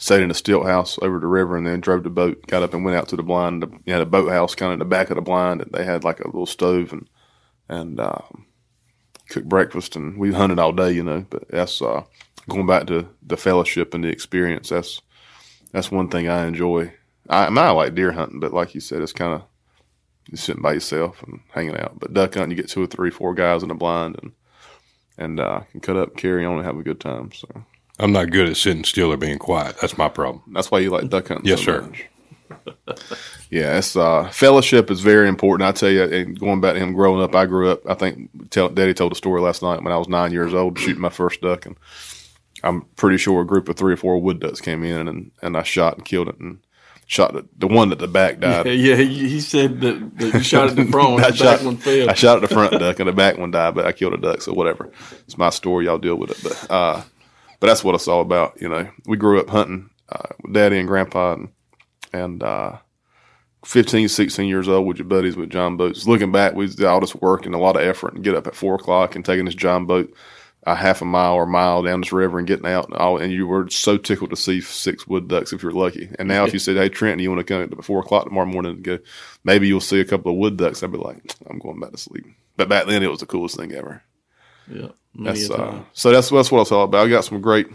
stayed 0.00 0.22
in 0.22 0.30
a 0.30 0.34
stilt 0.34 0.64
house 0.64 0.98
over 1.02 1.20
the 1.20 1.26
river 1.26 1.58
and 1.58 1.66
then 1.66 1.78
drove 1.78 2.02
the 2.02 2.10
boat, 2.10 2.46
got 2.46 2.62
up 2.62 2.72
and 2.72 2.84
went 2.84 2.96
out 2.96 3.06
to 3.06 3.16
the 3.16 3.22
blind. 3.22 3.62
You 3.84 3.92
had 3.92 4.02
a 4.02 4.06
boathouse 4.06 4.54
kind 4.54 4.70
of 4.70 4.74
in 4.74 4.78
the 4.78 4.86
back 4.86 5.10
of 5.10 5.16
the 5.16 5.22
blind 5.22 5.60
and 5.60 5.70
they 5.72 5.84
had 5.84 6.04
like 6.04 6.20
a 6.20 6.26
little 6.26 6.46
stove 6.46 6.94
and, 6.94 7.06
and, 7.68 8.00
um, 8.00 8.46
cooked 9.28 9.48
breakfast 9.48 9.96
and 9.96 10.16
we 10.18 10.32
hunted 10.32 10.58
all 10.58 10.72
day, 10.72 10.90
you 10.90 11.04
know, 11.04 11.26
but 11.28 11.46
that's, 11.50 11.82
uh, 11.82 12.02
going 12.48 12.66
back 12.66 12.86
to 12.86 13.08
the 13.22 13.36
fellowship 13.36 13.92
and 13.92 14.02
the 14.02 14.08
experience. 14.08 14.70
That's, 14.70 15.02
that's 15.70 15.92
one 15.92 16.08
thing 16.08 16.30
I 16.30 16.46
enjoy. 16.46 16.94
I, 17.28 17.46
I, 17.46 17.50
mean, 17.50 17.58
I 17.58 17.70
like 17.70 17.94
deer 17.94 18.12
hunting, 18.12 18.40
but 18.40 18.54
like 18.54 18.74
you 18.74 18.80
said, 18.80 19.02
it's 19.02 19.12
kind 19.12 19.34
of 19.34 19.42
just 20.30 20.44
sitting 20.44 20.62
by 20.62 20.72
yourself 20.72 21.22
and 21.24 21.40
hanging 21.50 21.76
out. 21.76 22.00
But 22.00 22.14
duck 22.14 22.32
hunting, 22.32 22.52
you 22.52 22.56
get 22.56 22.70
two 22.70 22.82
or 22.82 22.86
three, 22.86 23.10
four 23.10 23.34
guys 23.34 23.62
in 23.62 23.70
a 23.70 23.74
blind 23.74 24.18
and, 24.22 24.32
and, 25.20 25.38
uh, 25.38 25.60
can 25.70 25.80
cut 25.80 25.96
up, 25.96 26.16
carry 26.16 26.44
on 26.44 26.56
and 26.56 26.64
have 26.64 26.78
a 26.78 26.82
good 26.82 27.00
time. 27.00 27.30
So, 27.32 27.46
I'm 27.98 28.12
not 28.12 28.30
good 28.30 28.48
at 28.48 28.56
sitting 28.56 28.84
still 28.84 29.12
or 29.12 29.16
being 29.16 29.38
quiet. 29.38 29.76
That's 29.80 29.98
my 29.98 30.08
problem. 30.08 30.42
That's 30.52 30.70
why 30.70 30.78
you 30.78 30.90
like 30.90 31.08
duck 31.08 31.28
hunting. 31.28 31.46
Yes, 31.46 31.60
so 31.60 31.64
sir. 31.64 31.92
yeah, 33.50 33.78
it's 33.78 33.94
uh, 33.94 34.28
fellowship 34.30 34.90
is 34.90 35.00
very 35.00 35.28
important. 35.28 35.68
I 35.68 35.72
tell 35.72 35.90
you, 35.90 36.04
and 36.04 36.38
going 36.38 36.60
back 36.60 36.74
to 36.74 36.80
him 36.80 36.94
growing 36.94 37.22
up, 37.22 37.34
I 37.34 37.46
grew 37.46 37.70
up. 37.70 37.88
I 37.88 37.94
think 37.94 38.30
tell, 38.50 38.68
Daddy 38.68 38.94
told 38.94 39.12
a 39.12 39.16
story 39.16 39.40
last 39.40 39.62
night 39.62 39.82
when 39.82 39.92
I 39.92 39.98
was 39.98 40.08
nine 40.08 40.32
years 40.32 40.54
old, 40.54 40.78
shooting 40.78 41.02
my 41.02 41.10
first 41.10 41.40
duck, 41.40 41.66
and 41.66 41.76
I'm 42.62 42.82
pretty 42.96 43.18
sure 43.18 43.40
a 43.40 43.46
group 43.46 43.68
of 43.68 43.76
three 43.76 43.92
or 43.92 43.96
four 43.96 44.20
wood 44.20 44.40
ducks 44.40 44.60
came 44.60 44.82
in, 44.82 45.08
and 45.08 45.30
and 45.42 45.56
I 45.56 45.62
shot 45.62 45.96
and 45.96 46.04
killed 46.04 46.28
it, 46.28 46.38
and 46.40 46.58
shot 47.10 47.32
the, 47.32 47.44
the 47.58 47.66
one 47.66 47.90
at 47.90 47.98
the 47.98 48.08
back 48.08 48.38
died. 48.38 48.66
Yeah, 48.66 48.72
yeah 48.72 48.96
he 48.96 49.40
said 49.40 49.80
that, 49.80 50.18
that 50.18 50.34
you 50.34 50.42
shot 50.42 50.68
at 50.68 50.76
the 50.76 50.84
front, 50.90 51.20
I 51.20 51.30
the 51.30 51.36
shot, 51.36 51.58
back 51.58 51.66
one 51.66 51.76
failed. 51.76 52.08
I 52.08 52.14
shot 52.14 52.42
at 52.42 52.48
the 52.48 52.54
front 52.54 52.72
duck, 52.72 53.00
and 53.00 53.08
the 53.08 53.12
back 53.12 53.36
one 53.36 53.50
died, 53.50 53.74
but 53.74 53.84
I 53.84 53.92
killed 53.92 54.14
a 54.14 54.18
duck, 54.18 54.42
so 54.42 54.52
whatever. 54.52 54.90
It's 55.24 55.36
my 55.36 55.50
story. 55.50 55.86
Y'all 55.86 55.98
deal 55.98 56.16
with 56.16 56.30
it, 56.30 56.38
but. 56.42 56.70
uh 56.70 57.02
but 57.60 57.66
that's 57.66 57.84
what 57.84 57.94
it's 57.94 58.08
all 58.08 58.22
about. 58.22 58.60
You 58.60 58.68
know, 58.68 58.90
we 59.06 59.16
grew 59.16 59.38
up 59.38 59.50
hunting 59.50 59.90
uh, 60.08 60.28
with 60.42 60.54
daddy 60.54 60.78
and 60.78 60.88
grandpa 60.88 61.34
and, 61.34 61.48
and, 62.12 62.42
uh, 62.42 62.78
15, 63.66 64.08
16 64.08 64.48
years 64.48 64.66
old 64.66 64.86
with 64.86 64.98
your 64.98 65.06
buddies 65.06 65.36
with 65.36 65.50
John 65.50 65.76
boats. 65.76 66.06
Looking 66.06 66.32
back, 66.32 66.54
we 66.54 66.66
did 66.66 66.86
all 66.86 66.98
this 66.98 67.14
work 67.14 67.44
and 67.44 67.54
a 67.54 67.58
lot 67.58 67.76
of 67.76 67.82
effort 67.82 68.14
and 68.14 68.24
get 68.24 68.34
up 68.34 68.46
at 68.46 68.54
four 68.54 68.76
o'clock 68.76 69.14
and 69.14 69.22
taking 69.22 69.44
this 69.44 69.54
John 69.54 69.84
boat 69.84 70.10
a 70.64 70.74
half 70.74 71.00
a 71.00 71.04
mile 71.04 71.34
or 71.34 71.44
a 71.44 71.46
mile 71.46 71.82
down 71.82 72.00
this 72.00 72.12
river 72.12 72.38
and 72.38 72.46
getting 72.46 72.66
out 72.66 72.86
and 72.86 72.96
all, 72.96 73.16
and 73.16 73.32
you 73.32 73.46
were 73.46 73.68
so 73.70 73.96
tickled 73.96 74.30
to 74.30 74.36
see 74.36 74.60
six 74.60 75.06
wood 75.06 75.26
ducks 75.28 75.52
if 75.52 75.62
you're 75.62 75.72
lucky. 75.72 76.10
And 76.18 76.28
now 76.28 76.44
if 76.44 76.52
you 76.52 76.58
said, 76.58 76.76
Hey, 76.76 76.88
Trenton, 76.90 77.20
you 77.20 77.30
want 77.30 77.46
to 77.46 77.52
come 77.52 77.62
at 77.62 77.84
four 77.84 78.00
o'clock 78.00 78.24
tomorrow 78.24 78.46
morning 78.46 78.72
and 78.72 78.84
go, 78.84 78.98
maybe 79.42 79.68
you'll 79.68 79.80
see 79.80 80.00
a 80.00 80.04
couple 80.04 80.32
of 80.32 80.38
wood 80.38 80.58
ducks. 80.58 80.82
I'd 80.82 80.92
be 80.92 80.98
like, 80.98 81.34
I'm 81.48 81.58
going 81.58 81.80
back 81.80 81.92
to 81.92 81.96
sleep. 81.96 82.26
But 82.56 82.68
back 82.68 82.86
then 82.86 83.02
it 83.02 83.10
was 83.10 83.20
the 83.20 83.26
coolest 83.26 83.56
thing 83.56 83.72
ever. 83.72 84.02
Yeah. 84.70 84.88
That's, 85.14 85.50
uh, 85.50 85.80
so 85.92 86.12
that's 86.12 86.30
that's 86.30 86.52
what 86.52 86.60
it's 86.60 86.72
all 86.72 86.84
about. 86.84 87.06
I 87.06 87.10
got 87.10 87.24
some 87.24 87.40
great 87.40 87.66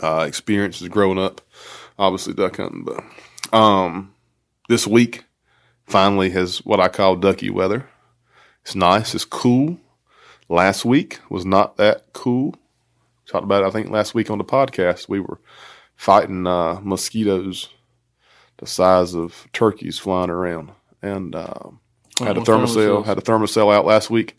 uh, 0.00 0.24
experiences 0.26 0.88
growing 0.88 1.18
up, 1.18 1.40
obviously 1.98 2.34
duck 2.34 2.56
hunting, 2.56 2.84
but 2.84 3.56
um, 3.56 4.14
this 4.68 4.86
week 4.86 5.24
finally 5.86 6.30
has 6.30 6.58
what 6.58 6.80
I 6.80 6.88
call 6.88 7.16
ducky 7.16 7.48
weather. 7.50 7.88
It's 8.62 8.74
nice. 8.74 9.14
It's 9.14 9.24
cool. 9.24 9.78
Last 10.52 10.84
week 10.84 11.18
was 11.30 11.46
not 11.46 11.78
that 11.78 12.12
cool. 12.12 12.54
Talked 13.26 13.44
about 13.44 13.62
it, 13.62 13.68
I 13.68 13.70
think 13.70 13.88
last 13.88 14.14
week 14.14 14.28
on 14.28 14.36
the 14.36 14.44
podcast. 14.44 15.08
We 15.08 15.18
were 15.18 15.40
fighting 15.96 16.46
uh, 16.46 16.78
mosquitoes 16.82 17.70
the 18.58 18.66
size 18.66 19.14
of 19.14 19.48
turkeys 19.54 19.98
flying 19.98 20.28
around, 20.28 20.72
and 21.00 21.34
uh, 21.34 21.70
had 22.18 22.36
a 22.36 22.42
Thermacell 22.42 23.02
had 23.06 23.16
a 23.16 23.22
Thermacell 23.22 23.74
out 23.74 23.86
last 23.86 24.10
week 24.10 24.36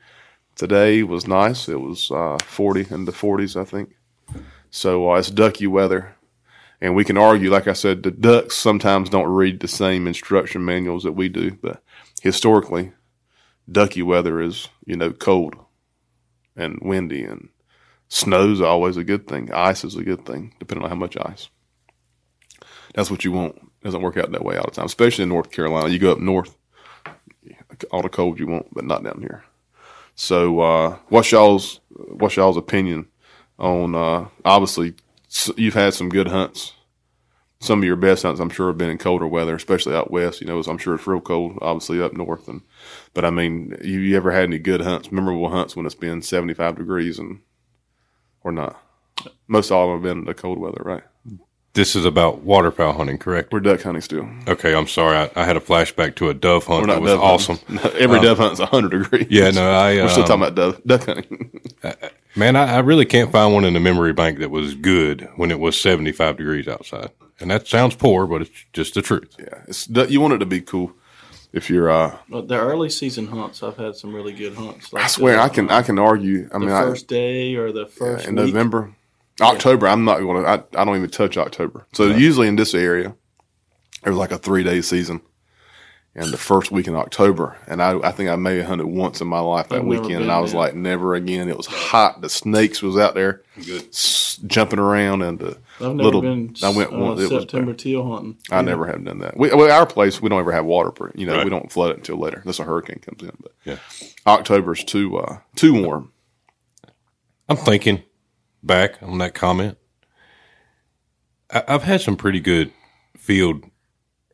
today 0.55 1.01
was 1.01 1.27
nice. 1.27 1.67
It 1.67 1.81
was 1.81 2.11
uh, 2.11 2.37
40 2.43 2.93
in 2.93 3.05
the 3.05 3.11
40s, 3.11 3.59
I 3.59 3.63
think. 3.63 3.95
So 4.69 5.09
uh, 5.09 5.15
it's 5.15 5.31
ducky 5.31 5.65
weather. 5.65 6.15
And 6.79 6.95
we 6.95 7.05
can 7.05 7.17
argue, 7.17 7.49
like 7.49 7.67
I 7.67 7.73
said, 7.73 8.03
the 8.03 8.11
ducks 8.11 8.55
sometimes 8.55 9.09
don't 9.09 9.33
read 9.33 9.61
the 9.61 9.67
same 9.67 10.05
instruction 10.05 10.63
manuals 10.63 11.05
that 11.05 11.13
we 11.13 11.27
do. 11.27 11.57
But 11.59 11.81
historically, 12.21 12.91
ducky 13.71 14.03
weather 14.03 14.39
is, 14.39 14.67
you 14.85 14.95
know, 14.95 15.11
cold 15.11 15.55
and 16.55 16.79
windy 16.81 17.23
and 17.23 17.49
snow's 18.07 18.61
always 18.61 18.97
a 18.97 19.03
good 19.03 19.27
thing. 19.27 19.51
Ice 19.51 19.83
is 19.83 19.95
a 19.95 20.03
good 20.03 20.25
thing, 20.25 20.53
depending 20.59 20.83
on 20.83 20.89
how 20.89 20.95
much 20.95 21.17
ice. 21.17 21.49
That's 22.93 23.09
what 23.09 23.25
you 23.25 23.31
want. 23.31 23.55
It 23.55 23.83
doesn't 23.83 24.01
work 24.01 24.17
out 24.17 24.31
that 24.31 24.45
way 24.45 24.57
all 24.57 24.65
the 24.65 24.71
time, 24.71 24.85
especially 24.85 25.23
in 25.23 25.29
North 25.29 25.51
Carolina. 25.51 25.89
You 25.89 25.99
go 25.99 26.11
up 26.11 26.19
north, 26.19 26.55
all 27.91 28.01
the 28.01 28.09
cold 28.09 28.39
you 28.39 28.47
want, 28.47 28.73
but 28.73 28.85
not 28.85 29.03
down 29.03 29.19
here. 29.19 29.43
So, 30.15 30.59
uh, 30.59 30.97
what's 31.09 31.31
y'all's 31.31 31.79
what's 31.89 32.35
y'all's 32.35 32.57
opinion 32.57 33.07
on? 33.57 33.95
Uh, 33.95 34.27
obviously, 34.45 34.93
you've 35.57 35.73
had 35.73 35.93
some 35.93 36.09
good 36.09 36.27
hunts. 36.27 36.73
Some 37.63 37.79
of 37.79 37.85
your 37.85 37.95
best 37.95 38.23
hunts, 38.23 38.41
I'm 38.41 38.49
sure, 38.49 38.67
have 38.67 38.77
been 38.77 38.89
in 38.89 38.97
colder 38.97 39.25
weather, 39.25 39.55
especially 39.55 39.95
out 39.95 40.11
west. 40.11 40.41
You 40.41 40.47
know, 40.47 40.59
I'm 40.59 40.77
sure 40.77 40.95
it's 40.95 41.07
real 41.07 41.21
cold, 41.21 41.57
obviously 41.61 42.01
up 42.01 42.11
north. 42.11 42.49
And 42.49 42.61
but 43.13 43.23
I 43.23 43.29
mean, 43.29 43.77
you, 43.81 43.99
you 43.99 44.17
ever 44.17 44.31
had 44.31 44.43
any 44.43 44.59
good 44.59 44.81
hunts, 44.81 45.11
memorable 45.13 45.49
hunts 45.49 45.75
when 45.75 45.85
it's 45.85 45.95
been 45.95 46.21
75 46.21 46.75
degrees 46.75 47.17
and 47.17 47.39
or 48.43 48.51
not? 48.51 48.81
Most 49.47 49.71
all 49.71 49.85
of 49.85 49.89
them 49.89 49.95
have 49.95 50.03
been 50.03 50.19
in 50.19 50.25
the 50.25 50.33
cold 50.33 50.57
weather, 50.59 50.81
right? 50.83 51.03
This 51.73 51.95
is 51.95 52.05
about 52.05 52.41
waterfowl 52.41 52.93
hunting, 52.93 53.17
correct? 53.17 53.51
We're 53.51 53.59
duck 53.59 53.81
hunting 53.81 54.01
still. 54.01 54.29
Okay, 54.47 54.75
I'm 54.75 54.85
sorry. 54.85 55.17
I, 55.17 55.31
I 55.41 55.45
had 55.45 55.57
a 55.57 55.59
flashback 55.59 56.15
to 56.17 56.29
a 56.29 56.33
dove 56.33 56.65
hunt. 56.65 56.87
That 56.87 57.01
was 57.01 57.13
awesome. 57.13 57.59
Every 57.97 58.19
um, 58.19 58.23
dove 58.23 58.37
hunt's 58.37 58.59
100 58.59 59.03
degrees. 59.03 59.27
Yeah, 59.29 59.49
no, 59.49 59.71
I. 59.71 59.95
We're 59.95 60.09
still 60.09 60.23
um, 60.23 60.27
talking 60.27 60.43
about 60.43 60.55
dove, 60.55 60.83
duck 60.85 61.05
hunting. 61.05 61.61
Uh, 61.83 61.91
man, 62.37 62.55
I, 62.55 62.75
I, 62.75 62.79
really 62.79 63.03
can't 63.03 63.29
find 63.29 63.53
one 63.53 63.65
in 63.65 63.73
the 63.73 63.79
memory 63.81 64.13
bank 64.13 64.39
that 64.39 64.49
was 64.49 64.73
good 64.73 65.27
when 65.35 65.51
it 65.51 65.59
was 65.59 65.77
75 65.77 66.37
degrees 66.37 66.65
outside. 66.65 67.09
And 67.39 67.51
that 67.51 67.67
sounds 67.67 67.95
poor, 67.95 68.27
but 68.27 68.43
it's 68.43 68.65
just 68.73 68.93
the 68.93 69.01
truth. 69.01 69.35
Yeah, 69.39 69.63
it's 69.67 69.89
you 69.89 70.21
want 70.21 70.33
it 70.33 70.37
to 70.39 70.45
be 70.45 70.61
cool. 70.61 70.93
If 71.51 71.69
you're, 71.69 71.89
uh, 71.89 72.17
but 72.29 72.47
the 72.47 72.59
early 72.59 72.89
season 72.89 73.27
hunts, 73.27 73.61
I've 73.61 73.77
had 73.77 73.95
some 73.95 74.13
really 74.13 74.33
good 74.33 74.55
hunts. 74.55 74.91
Like 74.91 75.03
I 75.03 75.07
swear, 75.07 75.39
I 75.39 75.49
can, 75.49 75.69
I 75.69 75.83
can 75.83 75.99
argue. 75.99 76.49
I 76.51 76.57
mean, 76.57 76.69
the 76.69 76.75
first 76.75 77.05
I, 77.11 77.15
day 77.15 77.55
or 77.55 77.71
the 77.71 77.85
first 77.85 78.23
yeah, 78.23 78.29
in 78.29 78.35
week. 78.35 78.47
November 78.47 78.95
October, 79.41 79.87
I'm 79.87 80.05
not 80.05 80.19
going 80.19 80.43
to. 80.43 80.49
I, 80.49 80.81
I 80.81 80.85
don't 80.85 80.95
even 80.95 81.09
touch 81.09 81.37
October. 81.37 81.85
So 81.93 82.05
usually 82.05 82.47
in 82.47 82.55
this 82.55 82.73
area, 82.73 83.15
there's 84.03 84.15
like 84.15 84.31
a 84.31 84.37
three 84.37 84.63
day 84.63 84.81
season, 84.81 85.21
and 86.13 86.31
the 86.31 86.37
first 86.37 86.71
week 86.71 86.87
in 86.87 86.95
October, 86.95 87.57
and 87.67 87.81
I, 87.81 87.97
I 87.99 88.11
think 88.11 88.29
I 88.29 88.35
may 88.35 88.57
have 88.57 88.67
hunted 88.67 88.87
once 88.87 89.21
in 89.21 89.27
my 89.27 89.39
life 89.39 89.69
that 89.69 89.79
I've 89.79 89.85
weekend, 89.85 90.23
and 90.23 90.31
I 90.31 90.39
was 90.39 90.51
there. 90.51 90.61
like, 90.61 90.75
never 90.75 91.15
again. 91.15 91.49
It 91.49 91.57
was 91.57 91.65
hot. 91.65 92.21
The 92.21 92.29
snakes 92.29 92.81
was 92.81 92.97
out 92.97 93.15
there, 93.15 93.41
Good. 93.65 93.87
S- 93.87 94.39
jumping 94.45 94.79
around, 94.79 95.23
and 95.23 95.39
the 95.39 95.57
I've 95.83 95.95
never 95.95 96.03
little, 96.03 96.21
been. 96.21 96.55
I 96.63 96.69
went 96.69 96.93
uh, 96.93 97.15
it 97.17 97.29
September 97.29 97.73
was, 97.73 97.81
teal 97.81 98.09
hunting. 98.09 98.37
I 98.49 98.57
yeah. 98.57 98.61
never 98.61 98.87
have 98.87 99.03
done 99.03 99.19
that. 99.19 99.37
We, 99.37 99.53
well, 99.53 99.71
our 99.71 99.85
place 99.85 100.21
we 100.21 100.29
don't 100.29 100.39
ever 100.39 100.51
have 100.51 100.65
water. 100.65 101.11
You 101.15 101.27
know, 101.27 101.35
right. 101.35 101.43
we 101.43 101.49
don't 101.49 101.71
flood 101.71 101.91
it 101.91 101.97
until 101.97 102.17
later. 102.17 102.39
Unless 102.39 102.59
a 102.59 102.63
hurricane 102.63 102.99
comes 102.99 103.21
in. 103.21 103.31
But 103.41 103.51
yeah, 103.65 103.77
October's 104.25 104.83
too 104.83 105.17
uh, 105.17 105.39
too 105.55 105.83
warm. 105.83 106.11
I'm 107.49 107.57
thinking 107.57 108.03
back 108.61 109.01
on 109.03 109.17
that 109.17 109.33
comment. 109.33 109.77
I, 111.51 111.63
I've 111.67 111.83
had 111.83 112.01
some 112.01 112.15
pretty 112.15 112.39
good 112.39 112.71
field 113.17 113.65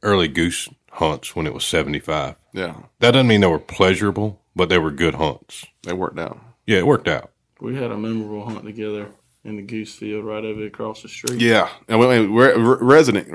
early 0.01 0.27
goose 0.27 0.69
hunts 0.91 1.35
when 1.35 1.47
it 1.47 1.53
was 1.53 1.65
75. 1.65 2.35
Yeah, 2.53 2.75
that 2.99 3.11
doesn't 3.11 3.27
mean 3.27 3.41
they 3.41 3.47
were 3.47 3.59
pleasurable, 3.59 4.41
but 4.55 4.69
they 4.69 4.77
were 4.77 4.91
good 4.91 5.15
hunts. 5.15 5.65
They 5.83 5.93
worked 5.93 6.19
out. 6.19 6.39
Yeah, 6.65 6.79
it 6.79 6.87
worked 6.87 7.07
out. 7.07 7.31
We 7.59 7.75
had 7.75 7.91
a 7.91 7.97
memorable 7.97 8.45
hunt 8.45 8.63
together 8.63 9.11
in 9.49 9.55
the 9.57 9.61
goose 9.61 9.95
field 9.95 10.23
right 10.23 10.45
over 10.45 10.65
across 10.65 11.01
the 11.01 11.09
street. 11.09 11.41
Yeah, 11.41 11.69
and 11.87 11.99
when, 11.99 12.31
resident 12.31 13.29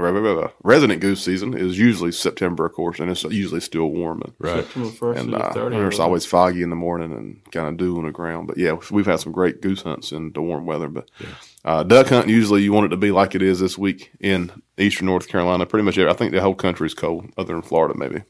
resident 0.63 1.01
goose 1.01 1.23
season 1.23 1.55
is 1.55 1.79
usually 1.79 2.13
September, 2.13 2.67
of 2.67 2.73
course, 2.73 3.01
and 3.01 3.11
it's 3.11 3.25
usually 3.25 3.61
still 3.61 3.89
warm. 3.89 4.23
And, 4.23 4.33
right, 4.39 4.65
September 4.65 4.91
first 4.91 5.21
and 5.21 5.35
uh, 5.35 5.53
30, 5.53 5.77
it's 5.77 5.99
always 5.99 6.25
foggy 6.25 6.63
in 6.63 6.71
the 6.71 6.77
morning 6.77 7.13
and 7.13 7.41
kind 7.51 7.69
of 7.69 7.77
dew 7.77 7.99
on 7.99 8.05
the 8.05 8.13
ground. 8.13 8.47
But 8.47 8.57
yeah, 8.57 8.77
we've 8.91 9.07
had 9.07 9.21
some 9.21 9.33
great 9.33 9.61
goose 9.61 9.83
hunts 9.83 10.13
in 10.13 10.33
the 10.33 10.41
warm 10.41 10.65
weather. 10.65 10.89
But 10.89 11.11
yeah. 11.21 11.27
uh, 11.65 11.83
duck 11.83 12.09
hunt 12.09 12.29
usually 12.29 12.63
you 12.63 12.73
want 12.73 12.87
it 12.87 12.91
to 12.91 12.97
be 12.97 13.11
like 13.11 13.35
it 13.35 13.43
is 13.43 13.61
this 13.61 13.77
week 13.77 14.13
in 14.21 14.51
eastern 14.79 15.07
North 15.07 15.29
Carolina. 15.29 15.67
Pretty 15.67 15.85
much, 15.85 15.99
I 15.99 16.13
think 16.15 16.33
the 16.33 16.41
whole 16.41 16.55
country 16.55 16.87
is 16.87 16.95
cold, 16.95 17.31
other 17.37 17.53
than 17.53 17.63
Florida, 17.63 17.99
maybe. 17.99 18.23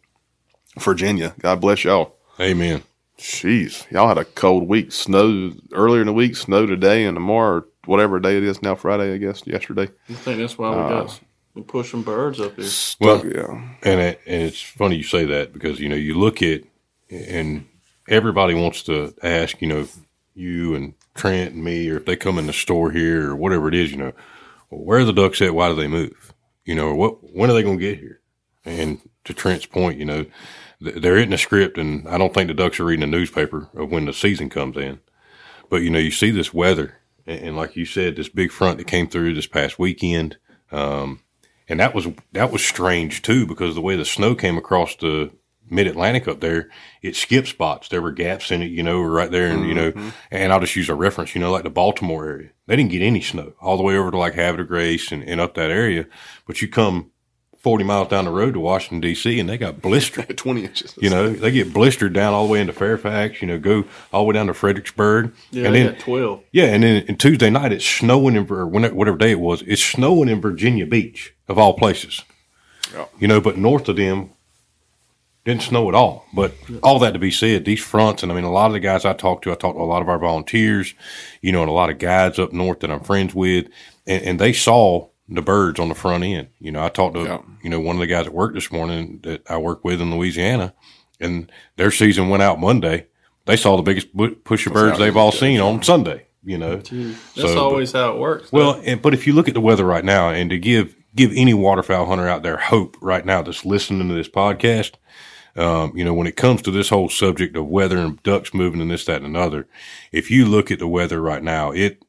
Virginia, 0.78 1.34
God 1.38 1.60
bless 1.60 1.84
y'all. 1.84 2.16
Amen. 2.40 2.82
Jeez, 3.18 3.90
y'all 3.92 4.08
had 4.08 4.18
a 4.18 4.24
cold 4.24 4.68
week. 4.68 4.90
Snow 4.90 5.52
earlier 5.72 6.00
in 6.00 6.08
the 6.08 6.12
week, 6.12 6.34
snow 6.36 6.66
today 6.66 7.04
and 7.04 7.14
tomorrow, 7.14 7.64
whatever 7.86 8.20
day 8.20 8.36
it 8.36 8.44
is 8.44 8.62
now, 8.62 8.74
Friday, 8.74 9.14
I 9.14 9.18
guess, 9.18 9.46
yesterday. 9.46 9.88
I 10.08 10.12
think 10.14 10.38
that's 10.38 10.58
why 10.58 10.70
we 10.70 10.76
uh, 10.76 10.88
got 10.88 11.20
we 11.54 11.62
pushing 11.62 12.02
birds 12.02 12.40
up 12.40 12.56
here. 12.56 12.68
Well, 13.00 13.24
yeah, 13.24 13.76
and, 13.82 14.00
it, 14.00 14.20
and 14.26 14.42
it's 14.42 14.60
funny 14.60 14.96
you 14.96 15.02
say 15.04 15.24
that 15.26 15.52
because 15.52 15.80
you 15.80 15.88
know 15.88 15.96
you 15.96 16.18
look 16.18 16.42
at 16.42 16.62
and 17.10 17.66
everybody 18.08 18.54
wants 18.54 18.82
to 18.84 19.14
ask, 19.22 19.60
you 19.60 19.68
know, 19.68 19.86
you 20.34 20.74
and 20.74 20.94
Trent 21.14 21.54
and 21.54 21.62
me, 21.62 21.88
or 21.90 21.98
if 21.98 22.06
they 22.06 22.16
come 22.16 22.38
in 22.38 22.46
the 22.46 22.52
store 22.52 22.90
here 22.90 23.30
or 23.30 23.36
whatever 23.36 23.68
it 23.68 23.74
is, 23.74 23.92
you 23.92 23.98
know, 23.98 24.12
well, 24.70 24.82
where 24.82 24.98
are 24.98 25.04
the 25.04 25.12
ducks 25.12 25.40
at? 25.40 25.54
Why 25.54 25.68
do 25.68 25.74
they 25.74 25.86
move? 25.86 26.34
You 26.64 26.74
know, 26.74 26.94
what 26.94 27.18
when 27.34 27.50
are 27.50 27.54
they 27.54 27.62
going 27.62 27.78
to 27.78 27.84
get 27.84 28.00
here? 28.00 28.20
And 28.64 29.00
to 29.24 29.34
Trent's 29.34 29.66
point, 29.66 29.98
you 29.98 30.06
know 30.06 30.26
there 30.80 31.16
isn't 31.16 31.32
a 31.32 31.38
script, 31.38 31.78
and 31.78 32.06
I 32.08 32.18
don't 32.18 32.34
think 32.34 32.48
the 32.48 32.54
Ducks 32.54 32.78
are 32.80 32.84
reading 32.84 33.04
a 33.04 33.06
newspaper 33.06 33.68
of 33.74 33.90
when 33.90 34.04
the 34.04 34.12
season 34.12 34.50
comes 34.50 34.76
in. 34.76 35.00
But 35.70 35.82
you 35.82 35.90
know, 35.90 35.98
you 35.98 36.10
see 36.10 36.30
this 36.30 36.52
weather, 36.52 36.98
and, 37.26 37.40
and 37.40 37.56
like 37.56 37.76
you 37.76 37.84
said, 37.84 38.16
this 38.16 38.28
big 38.28 38.50
front 38.50 38.78
that 38.78 38.86
came 38.86 39.08
through 39.08 39.34
this 39.34 39.46
past 39.46 39.78
weekend, 39.78 40.36
um, 40.72 41.20
and 41.68 41.80
that 41.80 41.94
was 41.94 42.08
that 42.32 42.52
was 42.52 42.64
strange 42.64 43.22
too 43.22 43.46
because 43.46 43.74
the 43.74 43.80
way 43.80 43.96
the 43.96 44.04
snow 44.04 44.34
came 44.34 44.56
across 44.56 44.96
the 44.96 45.30
mid 45.70 45.86
Atlantic 45.86 46.28
up 46.28 46.40
there, 46.40 46.68
it 47.02 47.16
skipped 47.16 47.48
spots. 47.48 47.88
There 47.88 48.02
were 48.02 48.12
gaps 48.12 48.50
in 48.50 48.62
it, 48.62 48.70
you 48.70 48.82
know, 48.82 49.00
right 49.00 49.30
there, 49.30 49.48
and 49.48 49.60
mm-hmm. 49.60 49.68
you 49.68 49.74
know, 49.74 49.92
mm-hmm. 49.92 50.08
and 50.30 50.52
I'll 50.52 50.60
just 50.60 50.76
use 50.76 50.88
a 50.88 50.94
reference, 50.94 51.34
you 51.34 51.40
know, 51.40 51.52
like 51.52 51.64
the 51.64 51.70
Baltimore 51.70 52.26
area. 52.26 52.50
They 52.66 52.76
didn't 52.76 52.90
get 52.90 53.02
any 53.02 53.20
snow 53.20 53.54
all 53.60 53.76
the 53.76 53.82
way 53.82 53.96
over 53.96 54.10
to 54.10 54.18
like 54.18 54.34
Havre 54.34 54.58
de 54.58 54.64
Grace 54.64 55.12
and, 55.12 55.22
and 55.22 55.40
up 55.40 55.54
that 55.54 55.70
area, 55.70 56.06
but 56.46 56.62
you 56.62 56.68
come 56.68 57.10
40 57.64 57.82
miles 57.82 58.08
down 58.08 58.26
the 58.26 58.30
road 58.30 58.52
to 58.52 58.60
Washington, 58.60 59.00
D.C., 59.00 59.40
and 59.40 59.48
they 59.48 59.56
got 59.56 59.80
blistered. 59.80 60.36
20 60.38 60.64
inches. 60.64 60.94
You 61.00 61.08
know, 61.08 61.30
they 61.30 61.50
get 61.50 61.72
blistered 61.72 62.12
down 62.12 62.34
all 62.34 62.46
the 62.46 62.52
way 62.52 62.60
into 62.60 62.74
Fairfax, 62.74 63.40
you 63.40 63.48
know, 63.48 63.58
go 63.58 63.84
all 64.12 64.24
the 64.24 64.28
way 64.28 64.34
down 64.34 64.48
to 64.48 64.54
Fredericksburg. 64.54 65.32
Yeah, 65.50 65.68
and 65.68 65.74
then, 65.74 65.96
12. 65.96 66.44
Yeah, 66.52 66.66
and 66.66 66.82
then 66.82 67.06
and 67.08 67.18
Tuesday 67.18 67.48
night, 67.48 67.72
it's 67.72 67.86
snowing 67.86 68.36
in, 68.36 68.46
or 68.52 68.66
whatever 68.66 69.16
day 69.16 69.30
it 69.30 69.40
was, 69.40 69.62
it's 69.62 69.82
snowing 69.82 70.28
in 70.28 70.42
Virginia 70.42 70.84
Beach, 70.84 71.34
of 71.48 71.58
all 71.58 71.72
places. 71.72 72.22
Yeah. 72.92 73.06
You 73.18 73.28
know, 73.28 73.40
but 73.40 73.56
north 73.56 73.88
of 73.88 73.96
them, 73.96 74.30
didn't 75.46 75.62
snow 75.62 75.88
at 75.88 75.94
all. 75.94 76.26
But 76.34 76.54
all 76.82 76.98
that 76.98 77.12
to 77.12 77.18
be 77.18 77.30
said, 77.30 77.64
these 77.64 77.82
fronts, 77.82 78.22
and 78.22 78.30
I 78.30 78.34
mean, 78.34 78.44
a 78.44 78.52
lot 78.52 78.66
of 78.66 78.74
the 78.74 78.80
guys 78.80 79.06
I 79.06 79.14
talked 79.14 79.44
to, 79.44 79.52
I 79.52 79.54
talked 79.54 79.78
to 79.78 79.82
a 79.82 79.84
lot 79.84 80.02
of 80.02 80.08
our 80.10 80.18
volunteers, 80.18 80.94
you 81.40 81.50
know, 81.50 81.62
and 81.62 81.70
a 81.70 81.74
lot 81.74 81.88
of 81.88 81.98
guides 81.98 82.38
up 82.38 82.52
north 82.52 82.80
that 82.80 82.90
I'm 82.90 83.00
friends 83.00 83.34
with, 83.34 83.68
and, 84.06 84.22
and 84.22 84.38
they 84.38 84.52
saw 84.52 85.08
the 85.28 85.42
birds 85.42 85.80
on 85.80 85.88
the 85.88 85.94
front 85.94 86.24
end. 86.24 86.48
You 86.60 86.72
know, 86.72 86.84
I 86.84 86.88
talked 86.88 87.14
to 87.14 87.22
yeah. 87.22 87.38
you 87.62 87.70
know 87.70 87.80
one 87.80 87.96
of 87.96 88.00
the 88.00 88.06
guys 88.06 88.26
at 88.26 88.34
work 88.34 88.54
this 88.54 88.70
morning 88.70 89.20
that 89.22 89.48
I 89.50 89.58
work 89.58 89.84
with 89.84 90.00
in 90.00 90.14
Louisiana, 90.14 90.74
and 91.20 91.50
their 91.76 91.90
season 91.90 92.28
went 92.28 92.42
out 92.42 92.60
Monday. 92.60 93.06
They 93.46 93.56
saw 93.56 93.76
the 93.76 93.82
biggest 93.82 94.08
push 94.44 94.66
of 94.66 94.72
birds 94.72 94.98
they've 94.98 95.16
all 95.16 95.32
seen 95.32 95.60
on 95.60 95.82
Sunday. 95.82 96.26
You 96.42 96.58
know, 96.58 96.76
That's 96.76 97.20
so, 97.34 97.58
always 97.58 97.92
but, 97.92 97.98
how 98.00 98.12
it 98.14 98.18
works. 98.18 98.52
Well, 98.52 98.80
and, 98.84 99.00
but 99.00 99.14
if 99.14 99.26
you 99.26 99.32
look 99.32 99.48
at 99.48 99.54
the 99.54 99.62
weather 99.62 99.84
right 99.84 100.04
now, 100.04 100.28
and 100.28 100.50
to 100.50 100.58
give 100.58 100.94
give 101.14 101.32
any 101.34 101.54
waterfowl 101.54 102.06
hunter 102.06 102.28
out 102.28 102.42
there 102.42 102.56
hope 102.56 102.96
right 103.00 103.24
now 103.24 103.40
that's 103.40 103.64
listening 103.64 104.08
to 104.08 104.14
this 104.14 104.28
podcast, 104.28 104.92
um, 105.56 105.96
you 105.96 106.04
know, 106.04 106.12
when 106.12 106.26
it 106.26 106.36
comes 106.36 106.62
to 106.62 106.70
this 106.70 106.88
whole 106.88 107.08
subject 107.08 107.56
of 107.56 107.66
weather 107.66 107.98
and 107.98 108.22
ducks 108.22 108.52
moving 108.52 108.80
and 108.80 108.90
this, 108.90 109.04
that, 109.04 109.22
and 109.22 109.26
another, 109.26 109.68
if 110.12 110.30
you 110.30 110.46
look 110.46 110.70
at 110.70 110.78
the 110.78 110.88
weather 110.88 111.20
right 111.20 111.42
now, 111.42 111.70
it 111.70 112.04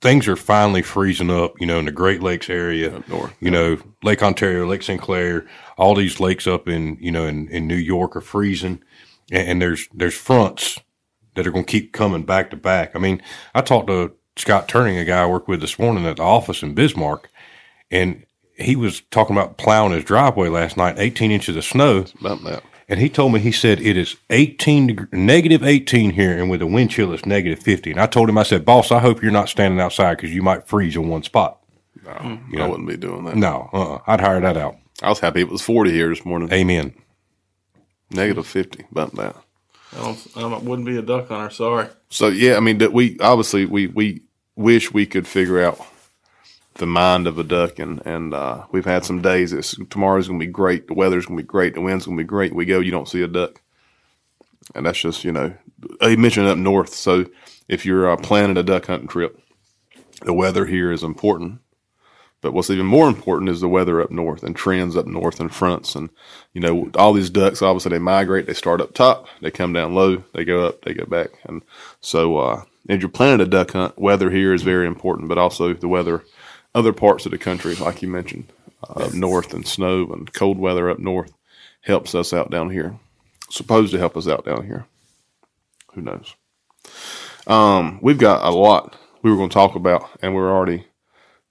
things 0.00 0.26
are 0.28 0.36
finally 0.36 0.82
freezing 0.82 1.30
up, 1.30 1.60
you 1.60 1.66
know, 1.66 1.78
in 1.78 1.84
the 1.84 1.92
Great 1.92 2.22
Lakes 2.22 2.48
area, 2.48 2.96
up 2.96 3.08
north, 3.08 3.34
you 3.40 3.50
know, 3.50 3.78
Lake 4.02 4.22
Ontario, 4.22 4.66
Lake 4.66 4.82
St. 4.82 5.00
Clair, 5.00 5.46
all 5.76 5.94
these 5.94 6.20
lakes 6.20 6.46
up 6.46 6.68
in, 6.68 6.96
you 7.00 7.12
know, 7.12 7.26
in, 7.26 7.48
in 7.48 7.66
New 7.66 7.76
York 7.76 8.16
are 8.16 8.20
freezing 8.20 8.82
and, 9.30 9.48
and 9.48 9.62
there's, 9.62 9.88
there's 9.92 10.16
fronts 10.16 10.78
that 11.34 11.46
are 11.46 11.50
going 11.50 11.64
to 11.64 11.70
keep 11.70 11.92
coming 11.92 12.24
back 12.24 12.50
to 12.50 12.56
back. 12.56 12.96
I 12.96 12.98
mean, 12.98 13.22
I 13.54 13.60
talked 13.60 13.88
to 13.88 14.12
Scott 14.36 14.68
Turning, 14.68 14.98
a 14.98 15.04
guy 15.04 15.22
I 15.22 15.26
worked 15.26 15.48
with 15.48 15.60
this 15.60 15.78
morning 15.78 16.06
at 16.06 16.16
the 16.16 16.22
office 16.22 16.62
in 16.62 16.74
Bismarck, 16.74 17.28
and 17.90 18.24
he 18.56 18.74
was 18.74 19.02
talking 19.10 19.36
about 19.36 19.58
plowing 19.58 19.92
his 19.92 20.04
driveway 20.04 20.48
last 20.48 20.76
night, 20.76 20.96
18 20.98 21.30
inches 21.30 21.56
of 21.56 21.64
snow. 21.64 22.04
about 22.20 22.42
that. 22.44 22.62
And 22.88 22.98
he 22.98 23.10
told 23.10 23.34
me, 23.34 23.40
he 23.40 23.52
said, 23.52 23.80
it 23.80 23.98
is 23.98 24.16
18, 24.30 25.08
negative 25.12 25.62
18 25.62 26.12
here, 26.12 26.38
and 26.38 26.48
with 26.48 26.60
the 26.60 26.66
wind 26.66 26.90
chill, 26.90 27.12
it's 27.12 27.26
negative 27.26 27.58
50. 27.58 27.90
And 27.90 28.00
I 28.00 28.06
told 28.06 28.30
him, 28.30 28.38
I 28.38 28.44
said, 28.44 28.64
boss, 28.64 28.90
I 28.90 28.98
hope 28.98 29.22
you're 29.22 29.30
not 29.30 29.50
standing 29.50 29.78
outside 29.78 30.16
because 30.16 30.34
you 30.34 30.42
might 30.42 30.66
freeze 30.66 30.96
in 30.96 31.08
one 31.08 31.22
spot. 31.22 31.58
No, 32.02 32.38
you 32.50 32.56
know? 32.56 32.64
I 32.64 32.68
wouldn't 32.68 32.88
be 32.88 32.96
doing 32.96 33.24
that. 33.24 33.36
No, 33.36 33.68
uh-uh. 33.74 34.00
I'd 34.06 34.20
hire 34.20 34.40
that 34.40 34.56
out. 34.56 34.76
I 35.02 35.10
was 35.10 35.20
happy 35.20 35.42
it 35.42 35.48
was 35.48 35.60
40 35.60 35.92
here 35.92 36.08
this 36.08 36.24
morning. 36.24 36.50
Amen. 36.50 36.94
Negative 38.10 38.46
50, 38.46 38.86
about 38.90 39.14
that. 39.16 39.36
I, 39.94 40.00
don't, 40.00 40.36
I 40.36 40.58
wouldn't 40.58 40.86
be 40.86 40.96
a 40.96 41.02
duck 41.02 41.28
hunter, 41.28 41.50
sorry. 41.54 41.88
So, 42.08 42.28
yeah, 42.28 42.56
I 42.56 42.60
mean, 42.60 42.78
we 42.92 43.18
obviously, 43.20 43.66
we, 43.66 43.88
we 43.88 44.22
wish 44.56 44.92
we 44.92 45.04
could 45.04 45.26
figure 45.26 45.62
out 45.62 45.78
the 46.78 46.86
mind 46.86 47.26
of 47.26 47.38
a 47.38 47.44
duck. 47.44 47.78
And, 47.78 48.04
and 48.06 48.34
uh, 48.34 48.64
we've 48.72 48.84
had 48.84 49.04
some 49.04 49.20
days. 49.20 49.52
It's, 49.52 49.76
tomorrow's 49.90 50.28
going 50.28 50.40
to 50.40 50.46
be 50.46 50.50
great. 50.50 50.86
The 50.86 50.94
weather's 50.94 51.26
going 51.26 51.36
to 51.36 51.42
be 51.42 51.46
great. 51.46 51.74
The 51.74 51.80
wind's 51.80 52.06
going 52.06 52.16
to 52.16 52.24
be 52.24 52.26
great. 52.26 52.54
We 52.54 52.64
go, 52.64 52.80
you 52.80 52.90
don't 52.90 53.08
see 53.08 53.22
a 53.22 53.28
duck. 53.28 53.60
And 54.74 54.86
that's 54.86 55.00
just, 55.00 55.24
you 55.24 55.32
know, 55.32 55.54
he 56.00 56.16
mentioned 56.16 56.46
up 56.46 56.58
north. 56.58 56.94
So 56.94 57.26
if 57.68 57.86
you're 57.86 58.10
uh, 58.10 58.16
planning 58.16 58.56
a 58.56 58.62
duck 58.62 58.86
hunting 58.86 59.08
trip, 59.08 59.40
the 60.24 60.32
weather 60.32 60.66
here 60.66 60.90
is 60.90 61.02
important. 61.02 61.60
But 62.40 62.52
what's 62.52 62.70
even 62.70 62.86
more 62.86 63.08
important 63.08 63.50
is 63.50 63.60
the 63.60 63.68
weather 63.68 64.00
up 64.00 64.12
north 64.12 64.44
and 64.44 64.54
trends 64.54 64.96
up 64.96 65.06
north 65.06 65.40
and 65.40 65.52
fronts. 65.52 65.96
And, 65.96 66.08
you 66.52 66.60
know, 66.60 66.88
all 66.94 67.12
these 67.12 67.30
ducks, 67.30 67.62
obviously, 67.62 67.90
they 67.90 67.98
migrate. 67.98 68.46
They 68.46 68.54
start 68.54 68.80
up 68.80 68.94
top, 68.94 69.26
they 69.40 69.50
come 69.50 69.72
down 69.72 69.94
low, 69.94 70.22
they 70.34 70.44
go 70.44 70.66
up, 70.66 70.82
they 70.82 70.94
go 70.94 71.04
back. 71.04 71.30
And 71.44 71.62
so, 72.00 72.36
uh, 72.36 72.62
if 72.88 73.00
you're 73.00 73.10
planning 73.10 73.40
a 73.40 73.50
duck 73.50 73.72
hunt, 73.72 73.98
weather 73.98 74.30
here 74.30 74.54
is 74.54 74.62
very 74.62 74.86
important, 74.86 75.28
but 75.28 75.36
also 75.36 75.74
the 75.74 75.88
weather 75.88 76.24
other 76.74 76.92
parts 76.92 77.26
of 77.26 77.32
the 77.32 77.38
country, 77.38 77.74
like 77.74 78.02
you 78.02 78.08
mentioned, 78.08 78.52
uh, 78.88 79.04
up 79.04 79.14
north 79.14 79.54
and 79.54 79.66
snow 79.66 80.06
and 80.12 80.32
cold 80.32 80.58
weather 80.58 80.90
up 80.90 80.98
north 80.98 81.32
helps 81.82 82.14
us 82.14 82.32
out 82.32 82.50
down 82.50 82.70
here. 82.70 82.98
Supposed 83.50 83.92
to 83.92 83.98
help 83.98 84.16
us 84.16 84.28
out 84.28 84.44
down 84.44 84.66
here. 84.66 84.86
Who 85.94 86.02
knows? 86.02 86.34
Um, 87.46 87.98
we've 88.02 88.18
got 88.18 88.44
a 88.44 88.50
lot 88.50 88.96
we 89.22 89.30
were 89.30 89.36
going 89.36 89.48
to 89.48 89.54
talk 89.54 89.74
about, 89.74 90.08
and 90.22 90.34
we're 90.34 90.52
already 90.52 90.86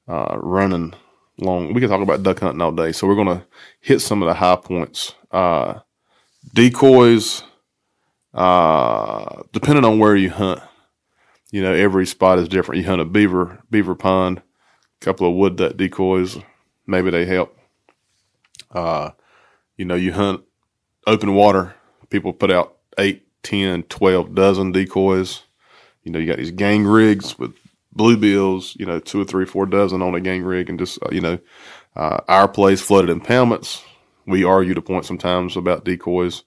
uh, 0.08 0.38
running 0.40 0.94
long. 1.38 1.74
We 1.74 1.82
can 1.82 1.90
talk 1.90 2.02
about 2.02 2.24
duck 2.24 2.40
hunting 2.40 2.62
all 2.62 2.72
day, 2.72 2.92
so 2.92 3.08
we're 3.08 3.16
going 3.16 3.40
to 3.40 3.46
hit 3.82 4.00
some 4.00 4.22
of 4.22 4.28
the 4.28 4.34
high 4.34 4.56
points. 4.56 5.14
Uh, 5.32 5.80
decoys, 6.54 7.44
uh, 8.34 9.44
depending 9.52 9.86
on 9.86 10.00
where 10.00 10.16
you 10.16 10.30
hunt, 10.30 10.62
you 11.52 11.62
know, 11.62 11.74
every 11.74 12.06
spot 12.06 12.40
is 12.40 12.48
different. 12.48 12.82
You 12.82 12.88
hunt 12.88 13.02
a 13.02 13.06
beaver 13.06 13.64
beaver 13.70 13.96
pond, 13.96 14.42
couple 15.00 15.28
of 15.28 15.36
wood 15.36 15.56
duck 15.56 15.78
decoys. 15.78 16.38
Maybe 16.86 17.10
they 17.10 17.26
help. 17.26 17.58
Uh, 18.72 19.12
you 19.78 19.86
know, 19.86 19.96
you 19.96 20.14
hunt 20.14 20.44
open 21.06 21.34
water. 21.34 21.76
People 22.10 22.34
put 22.34 22.52
out 22.52 22.78
eight, 22.98 23.28
ten, 23.44 23.84
twelve 23.84 24.36
dozen 24.36 24.72
decoys. 24.72 25.44
You 26.04 26.12
know, 26.12 26.20
you 26.20 26.28
got 26.28 26.38
these 26.38 26.52
gang 26.52 26.86
rigs 26.86 27.38
with 27.38 27.54
bluebills, 27.96 28.76
you 28.78 28.86
know, 28.86 29.00
two 29.00 29.22
or 29.22 29.26
three, 29.26 29.46
four 29.46 29.66
dozen 29.66 30.02
on 30.02 30.16
a 30.16 30.22
gang 30.22 30.44
rig 30.44 30.70
and 30.70 30.80
just, 30.80 31.00
uh, 31.04 31.10
you 31.12 31.20
know, 31.20 31.40
uh, 31.96 32.20
our 32.28 32.48
place 32.48 32.80
flooded 32.80 33.10
impoundments. 33.10 33.82
We 34.26 34.44
argue 34.44 34.74
the 34.74 34.82
point 34.82 35.06
sometimes 35.06 35.58
about 35.58 35.84
decoys. 35.84 36.44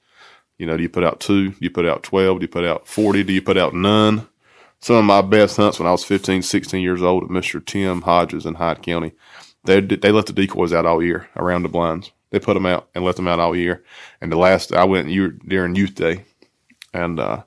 You 0.58 0.66
know, 0.66 0.76
do 0.76 0.82
you 0.82 0.88
put 0.88 1.04
out 1.04 1.20
two? 1.20 1.50
Do 1.50 1.56
you 1.60 1.70
put 1.70 1.86
out 1.86 2.02
12? 2.02 2.38
Do 2.38 2.44
you 2.44 2.48
put 2.48 2.64
out 2.64 2.86
40? 2.86 3.24
Do 3.24 3.32
you 3.32 3.42
put 3.42 3.56
out 3.56 3.74
none? 3.74 4.28
Some 4.80 4.96
of 4.96 5.04
my 5.04 5.22
best 5.22 5.56
hunts 5.56 5.78
when 5.78 5.86
I 5.86 5.92
was 5.92 6.04
15, 6.04 6.42
16 6.42 6.82
years 6.82 7.02
old 7.02 7.24
at 7.24 7.28
Mr. 7.28 7.64
Tim 7.64 8.02
Hodges 8.02 8.46
in 8.46 8.54
Hyde 8.54 8.82
County. 8.82 9.12
They 9.64 9.80
they 9.80 10.10
let 10.10 10.26
the 10.26 10.32
decoys 10.32 10.72
out 10.72 10.86
all 10.86 11.02
year 11.02 11.28
around 11.36 11.62
the 11.62 11.68
blinds. 11.68 12.12
They 12.30 12.38
put 12.38 12.54
them 12.54 12.66
out 12.66 12.88
and 12.94 13.04
let 13.04 13.16
them 13.16 13.28
out 13.28 13.40
all 13.40 13.54
year. 13.54 13.84
And 14.20 14.32
the 14.32 14.38
last 14.38 14.72
I 14.72 14.84
went 14.84 15.08
during 15.46 15.74
youth 15.74 15.94
day, 15.94 16.24
and 16.94 17.20
uh, 17.20 17.42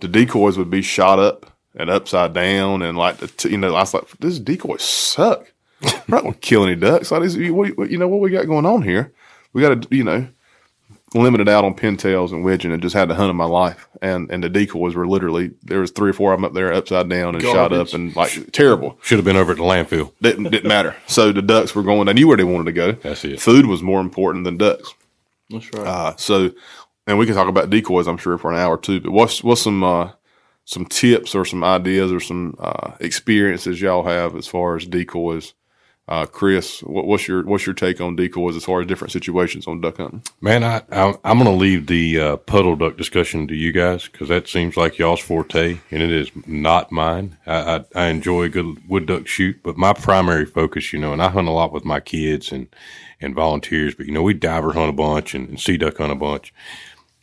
the 0.00 0.08
decoys 0.08 0.58
would 0.58 0.70
be 0.70 0.82
shot 0.82 1.20
up 1.20 1.46
and 1.76 1.88
upside 1.88 2.32
down, 2.32 2.82
and 2.82 2.98
like 2.98 3.18
the 3.18 3.48
you 3.48 3.58
know 3.58 3.68
I 3.74 3.80
was 3.80 3.94
like, 3.94 4.08
this 4.18 4.40
decoys 4.40 4.82
suck. 4.82 5.52
We're 5.82 6.02
not 6.08 6.22
gonna 6.24 6.34
kill 6.34 6.64
any 6.64 6.74
ducks. 6.74 7.12
Like, 7.12 7.30
you 7.30 7.98
know 7.98 8.08
what 8.08 8.20
we 8.20 8.30
got 8.30 8.46
going 8.46 8.66
on 8.66 8.82
here? 8.82 9.12
We 9.52 9.62
got 9.62 9.82
to 9.82 9.96
you 9.96 10.04
know 10.04 10.26
limited 11.14 11.48
out 11.48 11.64
on 11.64 11.74
pintails 11.74 12.32
and 12.32 12.44
widgeon 12.44 12.72
and 12.72 12.82
just 12.82 12.94
had 12.94 13.08
to 13.08 13.14
hunt 13.14 13.30
in 13.30 13.36
my 13.36 13.44
life. 13.44 13.88
And 14.00 14.30
and 14.30 14.42
the 14.42 14.48
decoys 14.48 14.94
were 14.94 15.06
literally 15.06 15.52
there 15.62 15.80
was 15.80 15.90
three 15.90 16.10
or 16.10 16.12
four 16.12 16.32
of 16.32 16.38
them 16.38 16.44
up 16.44 16.54
there 16.54 16.72
upside 16.72 17.08
down 17.08 17.34
and 17.34 17.42
Garbage. 17.42 17.52
shot 17.52 17.72
up 17.72 17.92
and 17.94 18.14
like 18.16 18.52
terrible. 18.52 18.98
Should 19.02 19.18
have 19.18 19.24
been 19.24 19.36
over 19.36 19.52
at 19.52 19.58
the 19.58 19.64
landfill. 19.64 20.12
Didn't 20.22 20.50
didn't 20.50 20.68
matter. 20.68 20.96
So 21.06 21.32
the 21.32 21.42
ducks 21.42 21.74
were 21.74 21.82
going. 21.82 22.06
They 22.06 22.12
knew 22.14 22.28
where 22.28 22.36
they 22.36 22.44
wanted 22.44 22.64
to 22.64 22.72
go. 22.72 22.92
That's 22.92 23.24
it. 23.24 23.40
Food 23.40 23.66
was 23.66 23.82
more 23.82 24.00
important 24.00 24.44
than 24.44 24.56
ducks. 24.56 24.94
That's 25.50 25.72
right. 25.74 25.86
Uh, 25.86 26.16
so, 26.16 26.50
and 27.06 27.18
we 27.18 27.26
can 27.26 27.34
talk 27.34 27.48
about 27.48 27.68
decoys. 27.70 28.06
I'm 28.08 28.16
sure 28.16 28.38
for 28.38 28.50
an 28.52 28.58
hour 28.58 28.78
too. 28.78 29.00
But 29.00 29.12
what's 29.12 29.44
what's 29.44 29.62
some 29.62 29.84
uh, 29.84 30.12
some 30.64 30.86
tips 30.86 31.34
or 31.34 31.44
some 31.44 31.62
ideas 31.62 32.10
or 32.12 32.20
some 32.20 32.56
uh, 32.58 32.92
experiences 33.00 33.80
y'all 33.80 34.04
have 34.04 34.34
as 34.34 34.46
far 34.46 34.76
as 34.76 34.86
decoys? 34.86 35.54
Uh, 36.12 36.26
Chris, 36.26 36.82
what, 36.82 37.06
what's 37.06 37.26
your 37.26 37.42
what's 37.44 37.64
your 37.64 37.74
take 37.74 37.98
on 37.98 38.14
decoys 38.14 38.54
as 38.54 38.64
far 38.64 38.82
as 38.82 38.86
different 38.86 39.12
situations 39.12 39.66
on 39.66 39.80
duck 39.80 39.96
hunting? 39.96 40.22
Man, 40.42 40.62
I, 40.62 40.82
I 40.90 41.14
am 41.24 41.38
going 41.38 41.44
to 41.44 41.50
leave 41.50 41.86
the 41.86 42.20
uh, 42.20 42.36
puddle 42.36 42.76
duck 42.76 42.98
discussion 42.98 43.48
to 43.48 43.54
you 43.54 43.72
guys 43.72 44.08
because 44.08 44.28
that 44.28 44.46
seems 44.46 44.76
like 44.76 44.98
y'all's 44.98 45.20
forte, 45.20 45.78
and 45.90 46.02
it 46.02 46.10
is 46.10 46.30
not 46.46 46.92
mine. 46.92 47.38
I, 47.46 47.76
I, 47.76 47.84
I 47.94 48.06
enjoy 48.08 48.42
a 48.42 48.50
good 48.50 48.86
wood 48.86 49.06
duck 49.06 49.26
shoot, 49.26 49.62
but 49.62 49.78
my 49.78 49.94
primary 49.94 50.44
focus, 50.44 50.92
you 50.92 50.98
know, 50.98 51.14
and 51.14 51.22
I 51.22 51.30
hunt 51.30 51.48
a 51.48 51.52
lot 51.52 51.72
with 51.72 51.86
my 51.86 51.98
kids 51.98 52.52
and 52.52 52.66
and 53.18 53.34
volunteers, 53.34 53.94
but 53.94 54.04
you 54.04 54.12
know, 54.12 54.22
we 54.22 54.34
diver 54.34 54.74
hunt 54.74 54.90
a 54.90 54.92
bunch 54.92 55.34
and, 55.34 55.48
and 55.48 55.58
sea 55.58 55.78
duck 55.78 55.96
hunt 55.96 56.12
a 56.12 56.14
bunch. 56.14 56.52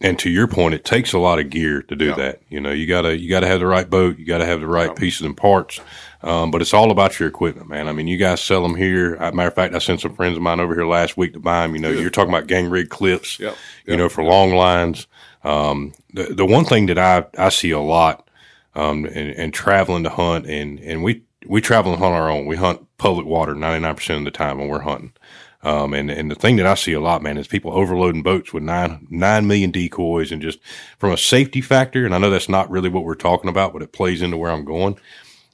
And 0.01 0.17
to 0.19 0.31
your 0.31 0.47
point, 0.47 0.73
it 0.73 0.83
takes 0.83 1.13
a 1.13 1.19
lot 1.19 1.37
of 1.37 1.51
gear 1.51 1.83
to 1.83 1.95
do 1.95 2.05
yeah. 2.05 2.15
that. 2.15 2.41
You 2.49 2.59
know, 2.59 2.71
you 2.71 2.87
gotta 2.87 3.15
you 3.15 3.29
gotta 3.29 3.45
have 3.45 3.59
the 3.59 3.67
right 3.67 3.87
boat, 3.87 4.17
you 4.17 4.25
gotta 4.25 4.47
have 4.47 4.61
the 4.61 4.67
right 4.67 4.87
yeah. 4.87 4.93
pieces 4.95 5.21
and 5.21 5.37
parts. 5.37 5.79
Um, 6.21 6.51
but 6.51 6.61
it's 6.61 6.73
all 6.73 6.91
about 6.91 7.19
your 7.19 7.29
equipment, 7.29 7.69
man. 7.69 7.87
I 7.87 7.93
mean, 7.93 8.07
you 8.07 8.17
guys 8.17 8.41
sell 8.41 8.61
them 8.61 8.75
here. 8.75 9.15
Matter 9.17 9.47
of 9.47 9.55
fact, 9.55 9.73
I 9.73 9.79
sent 9.79 10.01
some 10.01 10.15
friends 10.15 10.35
of 10.35 10.43
mine 10.43 10.59
over 10.59 10.73
here 10.73 10.85
last 10.85 11.15
week 11.15 11.33
to 11.33 11.39
buy 11.39 11.61
them. 11.61 11.75
You 11.75 11.81
know, 11.81 11.91
you're 11.91 12.09
talking 12.09 12.33
about 12.33 12.47
gang 12.47 12.69
rig 12.69 12.89
clips, 12.89 13.39
yep. 13.39 13.51
Yep. 13.51 13.57
you 13.85 13.97
know, 13.97 14.09
for 14.09 14.21
yep. 14.21 14.31
long 14.31 14.53
lines. 14.53 15.07
Um, 15.43 15.93
the, 16.13 16.23
the 16.23 16.45
one 16.45 16.65
thing 16.65 16.87
that 16.87 16.97
I, 16.97 17.25
I 17.37 17.49
see 17.49 17.71
a 17.71 17.79
lot, 17.79 18.29
um, 18.75 19.05
and, 19.05 19.31
and 19.31 19.53
traveling 19.53 20.03
to 20.03 20.09
hunt 20.09 20.45
and, 20.45 20.79
and 20.79 21.03
we, 21.03 21.23
we 21.47 21.61
travel 21.61 21.93
and 21.93 22.01
hunt 22.01 22.13
our 22.13 22.29
own. 22.29 22.45
We 22.45 22.57
hunt 22.57 22.85
public 22.97 23.25
water 23.25 23.55
99% 23.55 24.17
of 24.17 24.25
the 24.25 24.31
time 24.31 24.57
when 24.57 24.67
we're 24.67 24.79
hunting. 24.79 25.13
Um, 25.61 25.93
and, 25.93 26.09
and 26.09 26.29
the 26.29 26.35
thing 26.35 26.55
that 26.57 26.65
I 26.65 26.75
see 26.75 26.93
a 26.93 27.01
lot, 27.01 27.21
man, 27.21 27.37
is 27.37 27.47
people 27.47 27.73
overloading 27.73 28.23
boats 28.23 28.53
with 28.53 28.63
nine, 28.63 29.07
nine 29.09 29.47
million 29.47 29.71
decoys 29.71 30.31
and 30.31 30.41
just 30.41 30.59
from 30.97 31.11
a 31.11 31.17
safety 31.17 31.61
factor. 31.61 32.05
And 32.05 32.13
I 32.13 32.17
know 32.17 32.29
that's 32.29 32.49
not 32.49 32.69
really 32.69 32.89
what 32.89 33.03
we're 33.03 33.15
talking 33.15 33.49
about, 33.49 33.73
but 33.73 33.81
it 33.81 33.91
plays 33.91 34.21
into 34.21 34.37
where 34.37 34.51
I'm 34.51 34.65
going 34.65 34.97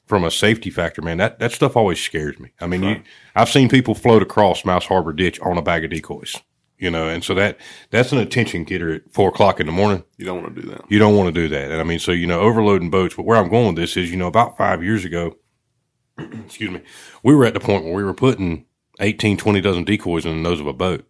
from 0.06 0.24
a 0.24 0.32
safety 0.32 0.70
factor, 0.70 1.02
man, 1.02 1.18
that, 1.18 1.40
that 1.40 1.52
stuff 1.52 1.76
always 1.76 2.00
scares 2.00 2.40
me. 2.40 2.52
I 2.62 2.68
mean, 2.68 2.84
right. 2.84 2.98
you, 2.98 3.04
I've 3.36 3.50
seen 3.50 3.70
people 3.70 3.96
float 3.96 4.22
across 4.22 4.64
Mouse 4.64 4.86
Harbor 4.86 5.14
ditch 5.14 5.40
on 5.42 5.58
a 5.58 5.62
bag 5.62 5.84
of 5.84 5.92
decoys, 5.92 6.36
you 6.78 6.92
know, 6.92 7.08
and 7.08 7.24
so 7.24 7.34
that, 7.36 7.58
that's 7.90 8.12
an 8.12 8.20
attention 8.20 8.64
getter 8.64 8.94
at 8.94 9.12
four 9.12 9.30
o'clock 9.30 9.60
in 9.60 9.66
the 9.66 9.72
morning. 9.72 10.04
You 10.18 10.26
don't 10.26 10.44
want 10.44 10.56
to 10.56 10.62
do 10.62 10.68
that. 10.70 10.82
You 10.90 11.00
don't 11.00 11.16
want 11.16 11.34
to 11.34 11.42
do 11.42 11.48
that. 11.50 11.72
And 11.72 11.82
I 11.82 11.84
mean, 11.84 12.00
so, 12.00 12.12
you 12.12 12.28
know, 12.28 12.42
overloading 12.42 12.92
boats, 12.92 13.16
but 13.16 13.26
where 13.26 13.38
I'm 13.38 13.50
going 13.50 13.68
with 13.68 13.78
this 13.78 13.98
is, 13.98 14.12
you 14.12 14.18
know, 14.18 14.28
about 14.28 14.58
five 14.58 14.84
years 14.84 15.06
ago, 15.06 15.36
excuse 16.18 16.72
me, 16.72 16.82
we 17.24 17.36
were 17.36 17.46
at 17.46 17.54
the 17.54 17.60
point 17.60 17.86
where 17.86 17.94
we 17.94 18.04
were 18.04 18.14
putting 18.14 18.66
18, 19.00 19.38
20 19.38 19.62
dozen 19.62 19.84
decoys 19.84 20.26
in 20.26 20.32
the 20.36 20.50
nose 20.50 20.60
of 20.60 20.68
a 20.68 20.74
boat. 20.74 21.06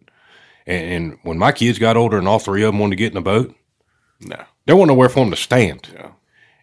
And, 0.66 0.92
and 0.92 1.18
when 1.22 1.38
my 1.38 1.52
kids 1.52 1.78
got 1.78 1.96
older 1.96 2.18
and 2.18 2.26
all 2.26 2.38
three 2.38 2.62
of 2.62 2.72
them 2.72 2.78
wanted 2.78 2.96
to 2.96 2.96
get 2.96 3.12
in 3.12 3.18
a 3.18 3.22
boat, 3.22 3.54
no, 4.20 4.42
there 4.64 4.74
wasn't 4.74 4.88
nowhere 4.88 5.10
for 5.10 5.20
them 5.20 5.30
to 5.30 5.36
stand. 5.36 5.88
Yeah. 5.92 6.10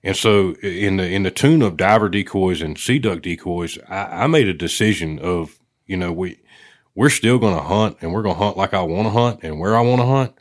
And 0.03 0.17
so, 0.17 0.51
in 0.55 0.97
the 0.97 1.09
in 1.09 1.23
the 1.23 1.31
tune 1.31 1.61
of 1.61 1.77
diver 1.77 2.09
decoys 2.09 2.61
and 2.61 2.77
sea 2.77 2.99
duck 2.99 3.21
decoys, 3.21 3.77
I, 3.87 4.23
I 4.23 4.27
made 4.27 4.49
a 4.49 4.53
decision 4.53 5.17
of 5.19 5.57
you 5.85 5.95
know 5.95 6.11
we 6.11 6.39
we're 6.93 7.09
still 7.09 7.39
going 7.39 7.55
to 7.55 7.63
hunt 7.63 7.97
and 8.01 8.13
we're 8.13 8.21
going 8.21 8.35
to 8.35 8.43
hunt 8.43 8.57
like 8.57 8.73
I 8.73 8.81
want 8.81 9.07
to 9.07 9.11
hunt 9.11 9.39
and 9.43 9.59
where 9.59 9.77
I 9.77 9.81
want 9.81 10.01
to 10.01 10.05
hunt, 10.05 10.37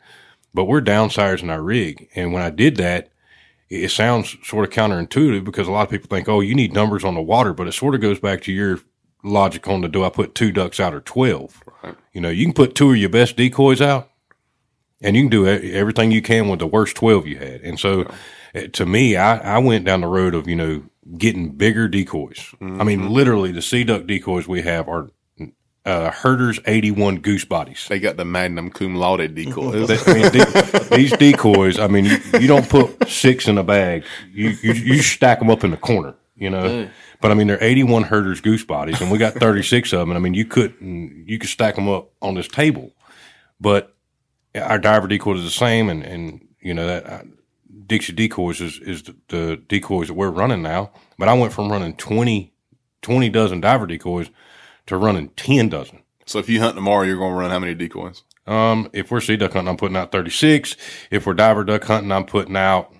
but 0.53 0.65
we're 0.65 0.81
downsizing 0.81 1.49
our 1.49 1.61
rig. 1.61 2.09
And 2.13 2.33
when 2.33 2.43
I 2.43 2.49
did 2.49 2.75
that, 2.77 3.09
it 3.69 3.89
sounds 3.89 4.35
sort 4.43 4.67
of 4.67 4.73
counterintuitive 4.73 5.43
because 5.43 5.67
a 5.67 5.71
lot 5.71 5.87
of 5.87 5.89
people 5.89 6.09
think, 6.09 6.29
oh, 6.29 6.41
you 6.41 6.53
need 6.53 6.73
numbers 6.73 7.03
on 7.03 7.15
the 7.15 7.21
water, 7.21 7.53
but 7.53 7.67
it 7.67 7.71
sort 7.71 7.95
of 7.95 8.01
goes 8.01 8.19
back 8.19 8.41
to 8.41 8.51
your 8.51 8.81
logic 9.23 9.67
on 9.67 9.81
the 9.81 9.87
do 9.87 10.03
I 10.03 10.09
put 10.09 10.35
two 10.35 10.51
ducks 10.51 10.79
out 10.79 10.93
or 10.93 10.99
12? 10.99 11.63
Right. 11.83 11.95
You 12.11 12.21
know, 12.21 12.29
you 12.29 12.45
can 12.45 12.53
put 12.53 12.75
two 12.75 12.91
of 12.91 12.97
your 12.97 13.09
best 13.09 13.35
decoys 13.35 13.81
out 13.81 14.11
and 15.01 15.15
you 15.15 15.23
can 15.23 15.31
do 15.31 15.47
everything 15.47 16.11
you 16.11 16.21
can 16.21 16.49
with 16.49 16.59
the 16.59 16.67
worst 16.67 16.97
12 16.97 17.25
you 17.25 17.37
had. 17.37 17.61
And 17.61 17.79
so, 17.79 18.01
yeah 18.01 18.15
to 18.53 18.85
me, 18.85 19.15
I, 19.15 19.55
I 19.55 19.57
went 19.59 19.85
down 19.85 20.01
the 20.01 20.07
road 20.07 20.35
of, 20.35 20.47
you 20.47 20.55
know, 20.55 20.83
getting 21.17 21.51
bigger 21.51 21.87
decoys. 21.87 22.37
Mm-hmm. 22.37 22.81
I 22.81 22.83
mean, 22.83 22.99
mm-hmm. 23.01 23.13
literally 23.13 23.51
the 23.51 23.61
sea 23.61 23.83
duck 23.83 24.05
decoys 24.05 24.47
we 24.47 24.61
have 24.61 24.87
are 24.87 25.09
uh, 25.85 26.11
Herders 26.11 26.59
81 26.65 27.19
goose 27.19 27.45
bodies. 27.45 27.85
They 27.89 27.99
got 27.99 28.15
the 28.15 28.25
magnum 28.25 28.69
cum 28.69 28.95
laude 28.95 29.35
decoys. 29.35 29.89
I 30.07 30.13
mean, 30.13 30.31
de- 30.31 30.95
these 30.95 31.11
decoys, 31.17 31.79
I 31.79 31.87
mean, 31.87 32.05
you, 32.05 32.17
you, 32.39 32.47
don't 32.47 32.69
put 32.69 33.09
six 33.09 33.47
in 33.47 33.57
a 33.57 33.63
bag. 33.63 34.05
You, 34.31 34.51
you, 34.61 34.73
you 34.73 35.01
stack 35.01 35.39
them 35.39 35.49
up 35.49 35.63
in 35.63 35.71
the 35.71 35.77
corner, 35.77 36.15
you 36.35 36.49
know. 36.49 36.63
Mm. 36.63 36.89
But 37.21 37.31
I 37.31 37.33
mean, 37.35 37.47
they're 37.47 37.63
81 37.63 38.03
Herders 38.03 38.41
goose 38.41 38.63
bodies, 38.63 39.01
and 39.01 39.09
we 39.09 39.17
got 39.17 39.33
36 39.33 39.93
of 39.93 39.99
them. 39.99 40.09
And 40.09 40.17
I 40.17 40.21
mean, 40.21 40.33
you 40.33 40.45
couldn't, 40.45 41.25
you 41.27 41.39
could 41.39 41.49
stack 41.49 41.75
them 41.75 41.89
up 41.89 42.11
on 42.21 42.35
this 42.35 42.47
table. 42.47 42.91
But 43.59 43.95
our 44.55 44.77
diver 44.77 45.07
decoys 45.07 45.39
is 45.39 45.45
the 45.45 45.51
same, 45.51 45.89
and, 45.89 46.03
and 46.03 46.47
you 46.61 46.73
know, 46.73 46.85
that 46.87 47.25
Dixie 47.85 48.13
decoys 48.13 48.61
is, 48.61 48.79
is 48.79 49.03
the, 49.03 49.15
the, 49.29 49.57
decoys 49.67 50.07
that 50.07 50.13
we're 50.13 50.29
running 50.29 50.61
now. 50.61 50.91
But 51.17 51.27
I 51.27 51.33
went 51.33 51.53
from 51.53 51.71
running 51.71 51.95
20, 51.95 52.53
20 53.01 53.29
dozen 53.29 53.61
diver 53.61 53.87
decoys 53.87 54.29
to 54.87 54.97
running 54.97 55.29
10 55.29 55.69
dozen. 55.69 56.03
So 56.25 56.39
if 56.39 56.49
you 56.49 56.59
hunt 56.59 56.75
tomorrow, 56.75 57.03
you're 57.03 57.17
going 57.17 57.33
to 57.33 57.39
run 57.39 57.51
how 57.51 57.59
many 57.59 57.75
decoys? 57.75 58.23
Um, 58.45 58.89
if 58.93 59.11
we're 59.11 59.21
sea 59.21 59.37
duck 59.37 59.53
hunting, 59.53 59.69
I'm 59.69 59.77
putting 59.77 59.97
out 59.97 60.11
36. 60.11 60.75
If 61.11 61.25
we're 61.25 61.33
diver 61.33 61.63
duck 61.63 61.83
hunting, 61.83 62.11
I'm 62.11 62.25
putting 62.25 62.55
out 62.55 62.93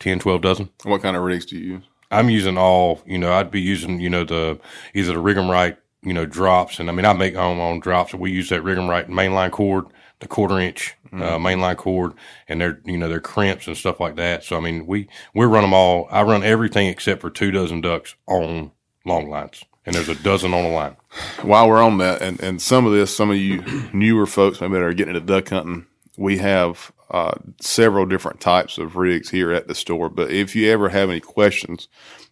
10, 0.00 0.18
12 0.20 0.40
dozen. 0.40 0.70
What 0.84 1.02
kind 1.02 1.16
of 1.16 1.22
rigs 1.22 1.46
do 1.46 1.56
you 1.56 1.74
use? 1.74 1.84
I'm 2.10 2.30
using 2.30 2.58
all, 2.58 3.02
you 3.06 3.18
know, 3.18 3.32
I'd 3.32 3.50
be 3.50 3.60
using, 3.60 4.00
you 4.00 4.10
know, 4.10 4.24
the, 4.24 4.58
either 4.94 5.14
the 5.14 5.18
Rig'em 5.18 5.50
Right, 5.50 5.76
you 6.02 6.12
know, 6.12 6.26
drops. 6.26 6.78
And 6.78 6.88
I 6.88 6.92
mean, 6.92 7.04
I 7.04 7.12
make 7.12 7.34
my 7.34 7.42
own 7.42 7.80
drops. 7.80 8.14
We 8.14 8.30
use 8.30 8.50
that 8.50 8.62
Rig'em 8.62 8.88
Right 8.88 9.08
mainline 9.08 9.50
cord 9.50 9.86
the 10.24 10.28
quarter 10.28 10.58
inch 10.58 10.96
uh, 11.06 11.16
mm-hmm. 11.16 11.22
uh, 11.22 11.38
mainline 11.38 11.76
cord, 11.76 12.14
and 12.48 12.60
they're 12.60 12.80
you 12.84 12.98
know 12.98 13.08
they're 13.08 13.20
crimps 13.20 13.66
and 13.68 13.76
stuff 13.76 14.00
like 14.00 14.16
that. 14.16 14.42
So 14.42 14.56
I 14.56 14.60
mean 14.60 14.86
we 14.86 15.08
we 15.34 15.44
run 15.44 15.62
them 15.62 15.74
all. 15.74 16.08
I 16.10 16.22
run 16.22 16.42
everything 16.42 16.88
except 16.88 17.20
for 17.20 17.30
two 17.30 17.50
dozen 17.50 17.80
ducks 17.80 18.16
on 18.26 18.72
long 19.04 19.28
lines, 19.28 19.64
and 19.86 19.94
there's 19.94 20.08
a 20.08 20.14
dozen 20.16 20.52
on 20.52 20.64
a 20.64 20.70
line. 20.70 20.96
While 21.42 21.68
we're 21.68 21.82
on 21.82 21.98
that, 21.98 22.22
and 22.22 22.40
and 22.40 22.60
some 22.60 22.86
of 22.86 22.92
this, 22.92 23.14
some 23.14 23.30
of 23.30 23.36
you 23.36 23.62
newer 23.92 24.26
folks 24.26 24.60
maybe 24.60 24.74
that 24.74 24.82
are 24.82 24.94
getting 24.94 25.14
into 25.14 25.26
duck 25.26 25.50
hunting, 25.50 25.86
we 26.16 26.38
have 26.38 26.90
uh, 27.10 27.34
several 27.60 28.06
different 28.06 28.40
types 28.40 28.78
of 28.78 28.96
rigs 28.96 29.30
here 29.30 29.52
at 29.52 29.68
the 29.68 29.74
store. 29.74 30.08
But 30.08 30.30
if 30.30 30.56
you 30.56 30.70
ever 30.70 30.88
have 30.88 31.10
any 31.10 31.20
questions, 31.20 31.88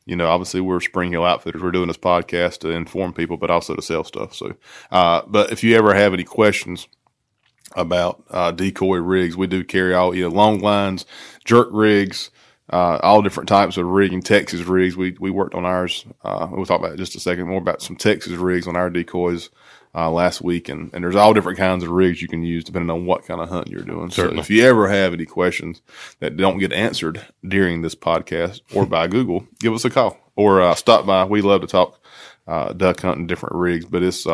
you 0.07 0.17
know, 0.17 0.29
obviously 0.29 0.61
we're 0.61 0.81
Spring 0.81 1.13
Hill 1.13 1.25
Outfitters. 1.25 1.63
We're 1.63 1.71
doing 1.71 1.89
this 1.89 1.99
podcast 1.99 2.59
to 2.61 2.71
inform 2.71 3.13
people, 3.13 3.37
but 3.37 3.51
also 3.51 3.77
to 3.77 3.83
sell 3.83 4.03
stuff. 4.03 4.35
So, 4.35 4.55
uh, 4.91 5.23
but 5.27 5.53
if 5.53 5.63
you 5.63 5.77
ever 5.77 5.95
have 5.95 6.15
any 6.15 6.25
questions 6.25 6.89
about 7.77 8.23
uh, 8.31 8.51
decoy 8.51 8.99
rigs. 8.99 9.37
We 9.37 9.47
do 9.47 9.65
carry 9.65 9.95
all 9.95 10.15
you 10.15 10.23
know 10.23 10.35
long 10.35 10.61
lines, 10.61 11.07
jerk 11.45 11.69
rigs, 11.71 12.31
uh, 12.71 12.99
all 13.03 13.23
different 13.23 13.49
types 13.49 13.77
of 13.77 13.87
rigging. 13.87 14.23
Texas 14.23 14.63
rigs. 14.63 14.97
We 14.97 15.17
we 15.19 15.31
worked 15.31 15.55
on 15.55 15.65
ours. 15.65 16.05
Uh, 16.25 16.49
we'll 16.51 16.67
talk 16.67 16.81
about 16.81 16.93
it 16.93 16.99
just 16.99 17.17
a 17.17 17.21
second 17.21 17.49
more 17.49 17.59
about 17.59 17.83
some 17.83 17.97
Texas 17.97 18.33
rigs 18.35 18.67
on 18.67 18.77
our 18.77 18.91
decoys. 18.91 19.51
Uh, 19.95 20.11
last 20.11 20.41
week, 20.41 20.71
and, 20.71 20.89
and 20.95 21.05
there's 21.05 21.15
all 21.15 21.35
different 21.35 21.59
kinds 21.59 21.85
of 21.85 21.91
rigs 21.91 22.23
you 22.23 22.27
can 22.27 22.43
use 22.43 22.65
depending 22.65 22.89
on 22.89 23.05
what 23.05 23.27
kind 23.27 23.43
of 23.43 23.51
hunt 23.51 23.69
you're 23.69 23.83
doing. 23.83 24.09
Certainly. 24.09 24.39
So 24.39 24.41
if 24.41 24.49
you 24.49 24.65
ever 24.65 24.89
have 24.89 25.13
any 25.13 25.27
questions 25.27 25.83
that 26.19 26.35
don't 26.35 26.57
get 26.57 26.73
answered 26.73 27.23
during 27.47 27.83
this 27.83 27.95
podcast 27.95 28.63
or 28.75 28.87
by 28.87 29.07
Google, 29.07 29.47
give 29.61 29.75
us 29.75 29.85
a 29.85 29.91
call 29.91 30.17
or 30.35 30.63
uh, 30.63 30.75
stop 30.75 31.05
by. 31.05 31.27
We 31.27 31.43
love 31.43 31.61
to 31.61 31.67
talk 31.67 32.01
uh, 32.47 32.73
duck 32.73 33.03
hunting, 33.03 33.27
different 33.27 33.55
rigs, 33.55 33.85
but 33.85 34.03
it's 34.03 34.27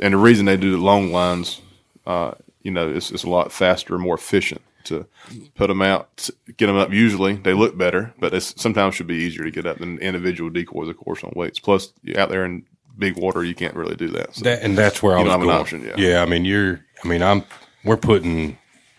and 0.00 0.14
the 0.14 0.18
reason 0.18 0.46
they 0.46 0.56
do 0.56 0.72
the 0.72 0.78
long 0.78 1.12
lines 1.12 1.60
uh, 2.06 2.32
you 2.66 2.72
know, 2.72 2.90
it's, 2.90 3.12
it's 3.12 3.22
a 3.22 3.30
lot 3.30 3.52
faster, 3.52 3.94
and 3.94 4.02
more 4.02 4.16
efficient 4.16 4.60
to 4.84 5.06
put 5.54 5.68
them 5.68 5.82
out, 5.82 6.28
get 6.56 6.66
them 6.66 6.76
up. 6.76 6.92
Usually 6.92 7.34
they 7.34 7.54
look 7.54 7.78
better, 7.78 8.12
but 8.18 8.34
it 8.34 8.40
sometimes 8.42 8.96
should 8.96 9.06
be 9.06 9.14
easier 9.14 9.44
to 9.44 9.50
get 9.52 9.66
up 9.66 9.78
than 9.78 9.98
individual 9.98 10.50
decoys, 10.50 10.88
of 10.88 10.96
course, 10.96 11.22
on 11.22 11.32
weights. 11.36 11.60
Plus, 11.60 11.92
out 12.16 12.28
there 12.28 12.44
in 12.44 12.64
big 12.98 13.16
water, 13.16 13.44
you 13.44 13.54
can't 13.54 13.74
really 13.74 13.94
do 13.94 14.08
that. 14.08 14.34
So 14.34 14.44
that 14.44 14.62
and 14.62 14.76
that's 14.76 15.02
where 15.02 15.16
I 15.16 15.22
was 15.22 15.36
going. 15.36 15.50
Option, 15.50 15.82
yeah. 15.84 15.94
yeah, 15.96 16.22
I 16.22 16.26
mean, 16.26 16.44
you're, 16.44 16.84
I 17.04 17.08
mean, 17.08 17.22
I'm, 17.22 17.44
we're 17.84 17.96
putting 17.96 18.58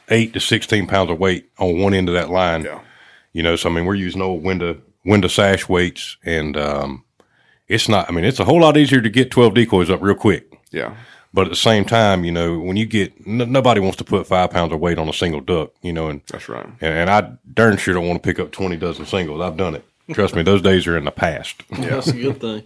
eight 0.09 0.31
to 0.33 0.39
sixteen 0.39 0.87
pounds 0.87 1.11
of 1.11 1.19
weight 1.19 1.49
on 1.57 1.79
one 1.81 1.93
end 1.93 2.07
of 2.07 2.15
that 2.15 2.29
line. 2.29 2.63
Yeah. 2.63 2.79
You 3.33 3.43
know, 3.43 3.57
so 3.57 3.69
I 3.69 3.73
mean, 3.73 3.85
we're 3.85 3.95
using 3.95 4.21
old 4.21 4.43
window 4.43 4.81
window 5.03 5.27
sash 5.27 5.67
weights, 5.67 6.17
and 6.23 6.55
um, 6.57 7.03
it's 7.67 7.89
not. 7.89 8.09
I 8.09 8.13
mean, 8.13 8.25
it's 8.25 8.39
a 8.39 8.45
whole 8.45 8.61
lot 8.61 8.77
easier 8.77 9.01
to 9.01 9.09
get 9.09 9.29
twelve 9.29 9.53
decoys 9.53 9.89
up 9.89 10.01
real 10.01 10.15
quick. 10.15 10.57
Yeah. 10.71 10.95
But 11.33 11.47
at 11.47 11.49
the 11.49 11.55
same 11.57 11.85
time, 11.85 12.23
you 12.23 12.31
know, 12.31 12.57
when 12.57 12.77
you 12.77 12.85
get 12.85 13.13
n- 13.27 13.51
nobody 13.51 13.79
wants 13.79 13.97
to 13.97 14.03
put 14.03 14.25
five 14.27 14.49
pounds 14.49 14.73
of 14.73 14.79
weight 14.79 14.97
on 14.97 15.09
a 15.09 15.13
single 15.13 15.41
duck, 15.41 15.71
you 15.81 15.93
know, 15.93 16.07
and 16.09 16.21
that's 16.27 16.47
right. 16.49 16.65
And, 16.65 16.93
and 16.93 17.09
I 17.09 17.31
darn 17.53 17.77
sure 17.77 17.93
don't 17.93 18.07
want 18.07 18.21
to 18.23 18.27
pick 18.27 18.39
up 18.39 18.51
twenty 18.51 18.77
dozen 18.77 19.05
singles. 19.05 19.41
I've 19.41 19.57
done 19.57 19.75
it. 19.75 19.83
Trust 20.13 20.35
me, 20.35 20.41
those 20.41 20.61
days 20.61 20.87
are 20.87 20.97
in 20.97 21.03
the 21.05 21.11
past. 21.11 21.63
Yeah, 21.77 21.89
that's 21.89 22.07
a 22.07 22.13
good 22.13 22.39
thing. 22.39 22.63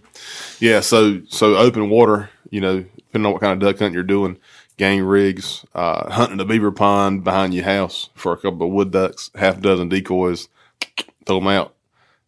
yeah. 0.60 0.80
So 0.80 1.20
so 1.28 1.56
open 1.56 1.90
water, 1.90 2.30
you 2.50 2.60
know, 2.60 2.84
depending 2.96 3.26
on 3.26 3.32
what 3.32 3.42
kind 3.42 3.52
of 3.52 3.58
duck 3.68 3.78
hunt 3.80 3.94
you're 3.94 4.04
doing, 4.04 4.38
gang 4.76 5.02
rigs, 5.02 5.64
uh, 5.74 6.08
hunting 6.10 6.38
a 6.40 6.44
beaver 6.44 6.70
pond 6.70 7.24
behind 7.24 7.52
your 7.52 7.64
house 7.64 8.10
for 8.14 8.32
a 8.32 8.36
couple 8.36 8.66
of 8.68 8.72
wood 8.72 8.92
ducks, 8.92 9.30
half 9.34 9.58
a 9.58 9.60
dozen 9.60 9.88
decoys, 9.88 10.48
throw 11.26 11.40
them 11.40 11.48
out. 11.48 11.74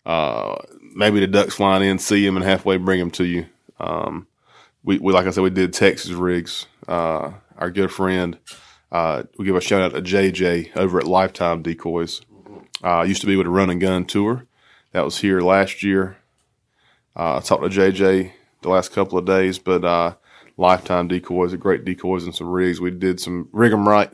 Uh, 0.05 0.57
maybe 0.95 1.21
the 1.21 1.27
ducks 1.29 1.55
flying 1.55 1.83
in, 1.89 1.99
see 1.99 2.25
them, 2.27 2.37
and 2.37 2.45
halfway 2.45 2.77
bring 2.77 2.99
them 2.99 3.11
to 3.13 3.25
you. 3.25 3.47
Um, 3.79 4.27
we, 4.85 4.99
we, 4.99 5.13
like 5.13 5.27
I 5.27 5.31
said, 5.31 5.43
we 5.43 5.51
did 5.51 5.73
Texas 5.73 6.11
rigs. 6.13 6.67
Uh, 6.87 7.33
our 7.57 7.71
good 7.71 7.91
friend, 7.91 8.39
uh, 8.93 9.25
we 9.39 9.47
give 9.47 9.57
a 9.57 9.61
shout 9.61 9.81
out 9.81 9.95
to 9.95 10.03
JJ 10.03 10.77
over 10.77 10.99
at 10.99 11.07
Lifetime 11.07 11.63
Decoys. 11.63 12.21
Uh, 12.83 13.03
used 13.03 13.23
to 13.23 13.27
be 13.27 13.37
with 13.37 13.47
a 13.47 13.51
run 13.51 13.71
and 13.71 13.81
gun 13.81 14.05
tour. 14.05 14.47
That 14.93 15.05
was 15.05 15.19
here 15.19 15.41
last 15.41 15.83
year. 15.83 16.19
Uh, 17.17 17.39
I 17.39 17.41
talked 17.41 17.63
to 17.63 17.69
JJ 17.69 18.33
the 18.61 18.69
last 18.69 18.93
couple 18.93 19.19
of 19.19 19.25
days, 19.25 19.59
but 19.59 19.85
uh, 19.85 20.15
Lifetime 20.59 21.09
Decoys 21.09 21.55
are 21.55 21.59
great 21.59 21.85
decoys 21.85 22.25
and 22.25 22.35
some 22.35 22.49
rigs. 22.51 22.81
We 22.81 22.91
did 22.91 23.21
some 23.21 23.49
rig 23.53 23.73
'em 23.73 23.89
right, 23.89 24.11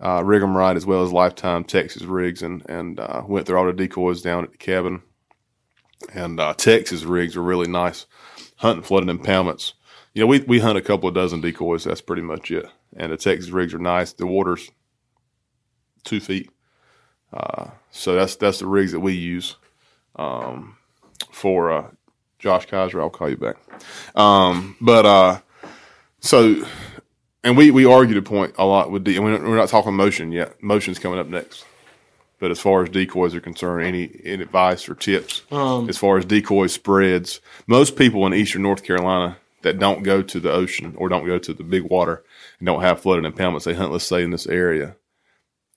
uh, 0.00 0.22
rig 0.24 0.42
'em 0.42 0.56
right 0.56 0.76
as 0.76 0.86
well 0.86 1.02
as 1.02 1.12
Lifetime 1.12 1.64
Texas 1.64 2.02
rigs, 2.02 2.42
and 2.42 2.64
and 2.68 2.98
uh, 2.98 3.22
went 3.26 3.46
through 3.46 3.58
all 3.58 3.66
the 3.66 3.72
decoys 3.72 4.22
down 4.22 4.44
at 4.44 4.52
the 4.52 4.58
cabin. 4.58 5.02
And 6.12 6.40
Texas 6.56 7.04
rigs 7.04 7.36
are 7.36 7.42
really 7.42 7.68
nice, 7.68 8.06
hunting 8.56 8.82
flooded 8.82 9.08
impoundments. 9.08 9.74
You 10.14 10.20
know, 10.20 10.26
we 10.26 10.40
we 10.40 10.58
hunt 10.58 10.78
a 10.78 10.82
couple 10.82 11.08
of 11.08 11.14
dozen 11.14 11.40
decoys. 11.40 11.84
That's 11.84 12.00
pretty 12.00 12.22
much 12.22 12.50
it. 12.50 12.66
And 12.96 13.12
the 13.12 13.16
Texas 13.16 13.50
rigs 13.50 13.72
are 13.72 13.78
nice. 13.78 14.12
The 14.12 14.26
water's 14.26 14.70
two 16.04 16.20
feet, 16.20 16.50
uh, 17.32 17.70
so 17.90 18.14
that's 18.14 18.36
that's 18.36 18.58
the 18.58 18.66
rigs 18.66 18.92
that 18.92 19.00
we 19.00 19.14
use 19.14 19.56
um, 20.16 20.76
for 21.30 21.72
uh, 21.72 21.90
Josh 22.38 22.66
Kaiser. 22.66 23.00
I'll 23.00 23.10
call 23.10 23.30
you 23.30 23.38
back. 23.38 23.56
Um, 24.14 24.76
but 24.82 25.06
uh, 25.06 25.40
so, 26.20 26.62
and 27.42 27.56
we 27.56 27.70
we 27.70 27.86
argue 27.86 28.14
the 28.14 28.22
point 28.22 28.54
a 28.58 28.66
lot 28.66 28.90
with 28.90 29.06
the. 29.06 29.18
We're 29.18 29.56
not 29.56 29.70
talking 29.70 29.94
motion 29.94 30.30
yet. 30.30 30.62
Motion's 30.62 30.98
coming 30.98 31.18
up 31.18 31.28
next. 31.28 31.64
But 32.38 32.50
as 32.50 32.58
far 32.58 32.82
as 32.82 32.88
decoys 32.88 33.36
are 33.36 33.40
concerned, 33.40 33.86
any, 33.86 34.20
any 34.24 34.42
advice 34.42 34.88
or 34.88 34.96
tips 34.96 35.42
um, 35.52 35.88
as 35.88 35.96
far 35.96 36.18
as 36.18 36.24
decoy 36.24 36.66
spreads? 36.66 37.40
Most 37.68 37.94
people 37.94 38.26
in 38.26 38.34
eastern 38.34 38.62
North 38.62 38.82
Carolina 38.82 39.36
that 39.62 39.78
don't 39.78 40.02
go 40.02 40.22
to 40.22 40.40
the 40.40 40.52
ocean 40.52 40.94
or 40.96 41.08
don't 41.08 41.26
go 41.26 41.38
to 41.38 41.54
the 41.54 41.64
big 41.64 41.84
water 41.84 42.24
and 42.58 42.66
don't 42.66 42.82
have 42.82 43.00
flooded 43.00 43.24
impoundments, 43.24 43.64
they 43.64 43.74
hunt, 43.74 43.92
let's 43.92 44.04
say, 44.04 44.22
in 44.22 44.30
this 44.30 44.46
area. 44.46 44.96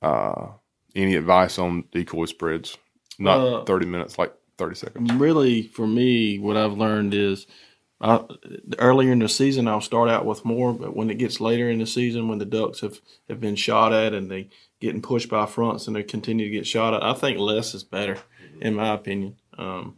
Uh, 0.01 0.47
any 0.95 1.15
advice 1.15 1.57
on 1.59 1.85
decoy 1.91 2.25
spreads? 2.25 2.77
Not 3.17 3.39
uh, 3.39 3.63
30 3.65 3.85
minutes, 3.85 4.17
like 4.17 4.33
30 4.57 4.75
seconds. 4.75 5.13
Really, 5.13 5.63
for 5.63 5.87
me, 5.87 6.39
what 6.39 6.57
I've 6.57 6.77
learned 6.77 7.13
is 7.13 7.47
I, 8.01 8.23
earlier 8.77 9.11
in 9.11 9.19
the 9.19 9.29
season, 9.29 9.67
I'll 9.67 9.81
start 9.81 10.09
out 10.09 10.25
with 10.25 10.45
more, 10.45 10.73
but 10.73 10.95
when 10.95 11.09
it 11.09 11.17
gets 11.17 11.39
later 11.39 11.69
in 11.69 11.79
the 11.79 11.87
season, 11.87 12.27
when 12.27 12.39
the 12.39 12.45
ducks 12.45 12.81
have, 12.81 12.99
have 13.29 13.39
been 13.39 13.55
shot 13.55 13.93
at 13.93 14.13
and 14.13 14.29
they 14.29 14.49
getting 14.81 15.01
pushed 15.01 15.29
by 15.29 15.45
fronts 15.45 15.87
and 15.87 15.95
they 15.95 16.03
continue 16.03 16.45
to 16.45 16.51
get 16.51 16.67
shot 16.67 16.93
at, 16.93 17.03
I 17.03 17.13
think 17.13 17.39
less 17.39 17.73
is 17.73 17.83
better, 17.83 18.17
in 18.61 18.75
my 18.75 18.93
opinion. 18.93 19.37
Um, 19.57 19.97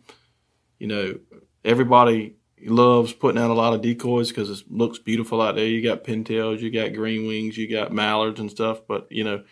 you 0.79 0.87
know, 0.87 1.19
everybody 1.65 2.36
loves 2.65 3.13
putting 3.13 3.41
out 3.41 3.51
a 3.51 3.53
lot 3.53 3.73
of 3.73 3.81
decoys 3.81 4.29
because 4.29 4.49
it 4.49 4.71
looks 4.71 4.97
beautiful 4.97 5.41
out 5.41 5.55
there. 5.55 5.65
You 5.65 5.81
got 5.81 6.03
pintails, 6.03 6.59
you 6.59 6.71
got 6.71 6.93
green 6.93 7.27
wings, 7.27 7.57
you 7.57 7.69
got 7.69 7.93
mallards 7.93 8.39
and 8.39 8.49
stuff, 8.49 8.81
but 8.87 9.11
you 9.11 9.23
know, 9.23 9.43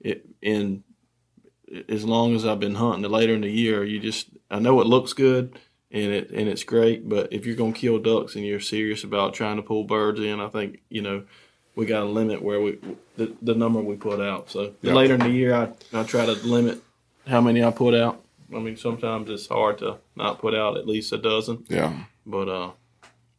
it 0.00 0.26
in 0.42 0.82
as 1.88 2.04
long 2.04 2.34
as 2.34 2.44
I've 2.44 2.60
been 2.60 2.74
hunting, 2.74 3.02
the 3.02 3.08
later 3.08 3.34
in 3.34 3.42
the 3.42 3.50
year, 3.50 3.84
you 3.84 4.00
just 4.00 4.28
I 4.50 4.58
know 4.58 4.80
it 4.80 4.86
looks 4.86 5.12
good 5.12 5.58
and 5.90 6.12
it 6.12 6.30
and 6.30 6.48
it's 6.48 6.64
great. 6.64 7.08
But 7.08 7.32
if 7.32 7.46
you're 7.46 7.56
gonna 7.56 7.72
kill 7.72 7.98
ducks 7.98 8.34
and 8.34 8.44
you're 8.44 8.60
serious 8.60 9.04
about 9.04 9.34
trying 9.34 9.56
to 9.56 9.62
pull 9.62 9.84
birds 9.84 10.20
in, 10.20 10.40
I 10.40 10.48
think 10.48 10.80
you 10.88 11.02
know 11.02 11.24
we 11.76 11.86
got 11.86 12.02
a 12.02 12.06
limit 12.06 12.42
where 12.42 12.60
we 12.60 12.78
the, 13.16 13.34
the 13.40 13.54
number 13.54 13.80
we 13.80 13.96
put 13.96 14.20
out. 14.20 14.50
So 14.50 14.74
yep. 14.82 14.94
later 14.94 15.14
in 15.14 15.20
the 15.20 15.30
year, 15.30 15.54
I 15.54 15.70
I 15.92 16.02
try 16.02 16.26
to 16.26 16.32
limit 16.32 16.82
how 17.26 17.40
many 17.40 17.62
I 17.62 17.70
put 17.70 17.94
out. 17.94 18.22
I 18.54 18.58
mean, 18.58 18.76
sometimes 18.76 19.30
it's 19.30 19.46
hard 19.46 19.78
to 19.78 19.98
not 20.16 20.40
put 20.40 20.54
out 20.54 20.76
at 20.76 20.86
least 20.86 21.12
a 21.12 21.18
dozen. 21.18 21.64
Yeah. 21.68 21.92
But 22.26 22.48
uh, 22.48 22.70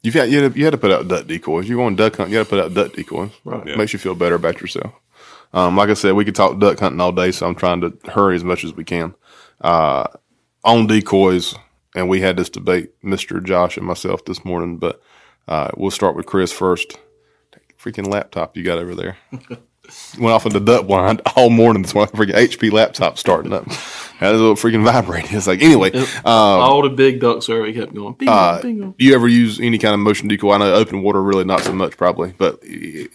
you've 0.04 0.13
had 0.13 0.30
you 0.30 0.44
had, 0.44 0.54
to, 0.54 0.60
you 0.60 0.65
had 0.65 0.72
to 0.72 0.78
put 0.78 0.91
out 0.91 1.08
duck 1.08 1.28
decoys. 1.28 1.67
You're 1.67 1.78
going 1.78 1.96
duck 1.96 2.15
hunt. 2.15 2.30
You 2.30 2.38
got 2.38 2.44
to 2.44 2.50
put 2.50 2.60
out 2.60 2.74
duck 2.74 2.94
decoys. 2.94 3.32
Right. 3.44 3.67
Yeah. 3.67 3.76
Makes 3.76 3.94
you 3.94 4.00
feel 4.00 4.15
better 4.15 4.36
about 4.36 4.62
yourself. 4.62 4.94
Um, 5.54 5.76
like 5.76 5.89
I 5.89 5.96
said, 5.96 6.13
we 6.13 6.26
could 6.26 6.36
talk 6.36 6.60
duck 6.60 6.80
hunting 6.80 7.02
all 7.02 7.12
day, 7.12 7.32
so 7.32 7.46
I'm 7.46 7.56
trying 7.56 7.82
to 7.82 7.98
hurry 8.10 8.36
as 8.36 8.44
much 8.44 8.63
as 8.63 8.74
we 8.74 8.84
can. 8.84 9.13
Uh, 9.60 10.08
on 10.63 10.88
decoys, 10.88 11.56
and 11.96 12.08
we 12.08 12.22
had 12.22 12.38
this 12.38 12.50
debate, 12.50 12.91
Mr. 13.04 13.44
Josh 13.44 13.78
and 13.78 13.86
myself 13.86 14.24
this 14.26 14.46
morning, 14.46 14.78
but 14.78 15.02
uh, 15.48 15.70
we'll 15.76 15.91
start 15.91 16.15
with 16.15 16.26
Chris 16.26 16.52
first. 16.52 16.98
Freaking 17.78 18.08
laptop 18.08 18.56
you 18.56 18.63
got 18.63 18.78
over 18.78 18.96
there. 18.96 19.17
Went 20.20 20.34
off 20.34 20.46
in 20.46 20.54
the 20.54 20.60
duck 20.60 20.88
blind 20.88 21.22
all 21.36 21.50
morning. 21.50 21.84
This 21.84 21.94
one 21.94 22.08
freaking 22.10 22.34
HP 22.36 22.72
laptop 22.72 23.18
starting 23.18 23.54
up. 23.54 23.66
Had 24.20 24.36
a 24.36 24.38
little 24.38 24.56
freaking 24.56 24.84
vibrating. 24.84 25.36
It's 25.36 25.48
like 25.48 25.62
anyway. 25.62 25.92
Um, 25.92 26.06
all 26.26 26.82
the 26.82 26.90
big 26.90 27.20
ducks 27.20 27.50
are 27.50 27.72
kept 27.72 27.94
going. 27.94 28.14
Bingo, 28.14 28.32
uh, 28.32 28.62
bingo. 28.62 28.96
Do 28.98 29.06
you 29.06 29.16
ever 29.16 29.28
use 29.28 29.60
any 29.60 29.78
kind 29.78 29.94
of 29.94 30.00
motion 30.00 30.28
decoy? 30.28 30.54
I 30.54 30.58
know 30.58 30.74
open 30.74 31.02
water 31.02 31.22
really 31.22 31.44
not 31.46 31.62
so 31.62 31.74
much 31.74 31.98
probably, 31.98 32.34
but 32.38 32.60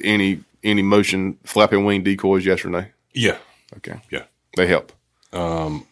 any 0.02 0.40
any 0.64 0.82
motion 0.82 1.38
flapping 1.44 1.84
wing 1.84 2.02
decoys? 2.02 2.44
Yes 2.44 2.64
or 2.64 2.70
no? 2.70 2.84
Yeah. 3.12 3.38
Okay. 3.76 4.00
Yeah. 4.10 4.24
They 4.56 4.66
help. 4.66 4.92
Um, 5.32 5.86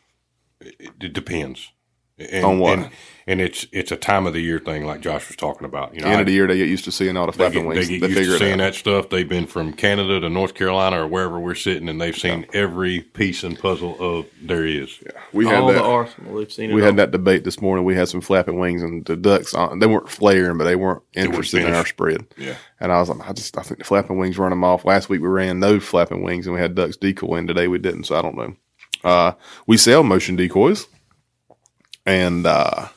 it, 0.60 0.90
it 1.00 1.12
depends. 1.12 1.70
And, 2.16 2.44
on 2.44 2.58
what? 2.60 2.78
And, 2.78 2.90
and, 3.26 3.40
it's 3.40 3.66
it's 3.72 3.90
a 3.90 3.96
time 3.96 4.26
of 4.26 4.34
the 4.34 4.40
year 4.40 4.60
thing, 4.60 4.84
like 4.84 5.00
Josh 5.00 5.26
was 5.26 5.36
talking 5.36 5.64
about. 5.64 5.96
You 5.96 6.02
know, 6.02 6.06
end 6.06 6.18
I, 6.18 6.20
of 6.20 6.26
the 6.26 6.32
year 6.32 6.46
they 6.46 6.58
get 6.58 6.68
used 6.68 6.84
to 6.84 6.92
seeing 6.92 7.16
all 7.16 7.26
the 7.26 7.32
flapping 7.32 7.66
wings. 7.66 7.88
They 7.88 7.98
get 7.98 8.14
they 8.14 8.20
used 8.20 8.30
to 8.30 8.38
seeing 8.38 8.58
that 8.58 8.76
stuff. 8.76 9.08
They've 9.08 9.28
been 9.28 9.48
from 9.48 9.72
Canada 9.72 10.20
to 10.20 10.30
North 10.30 10.54
Carolina 10.54 11.02
or 11.02 11.08
wherever 11.08 11.40
we're 11.40 11.56
sitting, 11.56 11.88
and 11.88 12.00
they've 12.00 12.16
seen 12.16 12.42
yeah. 12.42 12.60
every 12.60 13.00
piece 13.00 13.42
and 13.42 13.58
puzzle 13.58 13.96
of 13.98 14.26
there 14.40 14.64
is. 14.64 14.96
Yeah, 15.02 15.20
we 15.32 15.46
all 15.46 15.66
had 15.66 15.76
that. 15.76 15.82
arsenal. 15.82 16.36
They've 16.36 16.52
seen 16.52 16.72
we 16.72 16.82
had 16.82 16.96
that 16.98 17.10
debate 17.10 17.42
this 17.42 17.60
morning. 17.60 17.84
We 17.84 17.96
had 17.96 18.08
some 18.08 18.20
flapping 18.20 18.60
wings, 18.60 18.84
and 18.84 19.04
the 19.04 19.16
ducks 19.16 19.52
uh, 19.52 19.74
they 19.76 19.88
weren't 19.88 20.08
flaring, 20.08 20.56
but 20.56 20.64
they 20.64 20.76
weren't 20.76 21.02
interested 21.14 21.62
they 21.62 21.66
in 21.66 21.74
our 21.74 21.86
spread. 21.86 22.24
Yeah, 22.36 22.54
and 22.78 22.92
I 22.92 23.00
was 23.00 23.08
like, 23.08 23.28
I 23.28 23.32
just 23.32 23.58
I 23.58 23.62
think 23.62 23.78
the 23.78 23.84
flapping 23.84 24.18
wings 24.18 24.38
run 24.38 24.50
them 24.50 24.62
off. 24.62 24.84
Last 24.84 25.08
week 25.08 25.20
we 25.20 25.26
ran 25.26 25.58
no 25.58 25.80
flapping 25.80 26.22
wings, 26.22 26.46
and 26.46 26.54
we 26.54 26.60
had 26.60 26.76
ducks 26.76 26.96
decoy, 26.96 27.38
and 27.38 27.48
today 27.48 27.66
we 27.66 27.78
didn't. 27.78 28.04
So 28.04 28.16
I 28.16 28.22
don't 28.22 28.36
know. 28.36 28.54
Uh, 29.02 29.32
we 29.66 29.76
sell 29.76 30.04
motion 30.04 30.36
decoys 30.36 30.86
and 32.06 32.46
uh, 32.46 32.88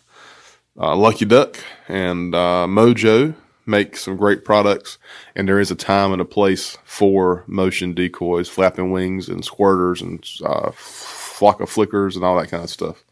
uh, 0.77 0.95
Lucky 0.95 1.25
Duck 1.25 1.59
and 1.87 2.33
uh, 2.35 2.65
Mojo 2.67 3.35
make 3.65 3.97
some 3.97 4.17
great 4.17 4.45
products. 4.45 4.97
And 5.35 5.47
there 5.47 5.59
is 5.59 5.71
a 5.71 5.75
time 5.75 6.11
and 6.11 6.21
a 6.21 6.25
place 6.25 6.77
for 6.83 7.43
motion 7.47 7.93
decoys, 7.93 8.49
flapping 8.49 8.91
wings, 8.91 9.29
and 9.29 9.43
squirters, 9.43 10.01
and 10.01 10.25
uh, 10.45 10.71
flock 10.71 11.59
of 11.59 11.69
flickers, 11.69 12.15
and 12.15 12.25
all 12.25 12.37
that 12.37 12.49
kind 12.49 12.63
of 12.63 12.69
stuff. 12.69 13.03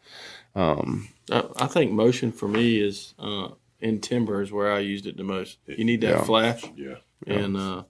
Um, 0.54 1.08
I 1.30 1.66
think 1.66 1.92
motion 1.92 2.32
for 2.32 2.48
me 2.48 2.80
is 2.80 3.14
uh, 3.18 3.48
in 3.80 4.00
timber 4.00 4.42
is 4.42 4.52
where 4.52 4.72
I 4.72 4.78
used 4.78 5.06
it 5.06 5.16
the 5.16 5.24
most. 5.24 5.58
You 5.66 5.84
need 5.84 6.00
that 6.02 6.16
yeah. 6.16 6.24
flash, 6.24 6.62
yeah, 6.76 6.94
and 7.26 7.56
uh, 7.56 7.82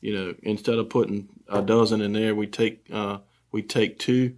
you 0.00 0.14
know 0.14 0.34
instead 0.42 0.78
of 0.78 0.88
putting 0.88 1.28
a 1.48 1.60
dozen 1.60 2.00
in 2.00 2.12
there, 2.12 2.34
we 2.34 2.46
take 2.46 2.88
we 3.50 3.62
take 3.62 3.98
two 3.98 4.36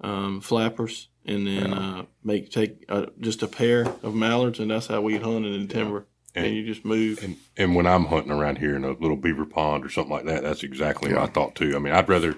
um, 0.00 0.40
flappers 0.40 1.09
and 1.30 1.46
then 1.46 1.70
yeah. 1.70 1.98
uh, 1.98 2.04
make 2.24 2.50
take 2.50 2.84
uh, 2.88 3.06
just 3.20 3.42
a 3.42 3.48
pair 3.48 3.86
of 4.02 4.14
mallards, 4.14 4.58
and 4.58 4.70
that's 4.70 4.88
how 4.88 5.00
we 5.00 5.16
hunt 5.16 5.46
it 5.46 5.52
in 5.52 5.68
timber. 5.68 6.06
And, 6.34 6.46
and, 6.46 6.54
you 6.54 6.64
just 6.64 6.84
move. 6.84 7.22
And, 7.22 7.36
and 7.56 7.74
when 7.74 7.86
I'm 7.86 8.04
hunting 8.04 8.32
around 8.32 8.58
here 8.58 8.76
in 8.76 8.84
a 8.84 8.92
little 8.92 9.16
beaver 9.16 9.44
pond 9.44 9.84
or 9.84 9.88
something 9.88 10.12
like 10.12 10.26
that, 10.26 10.44
that's 10.44 10.62
exactly 10.62 11.10
yeah. 11.10 11.20
what 11.20 11.30
I 11.30 11.32
thought 11.32 11.54
too. 11.54 11.74
I 11.74 11.78
mean, 11.78 11.92
I'd 11.92 12.08
rather. 12.08 12.36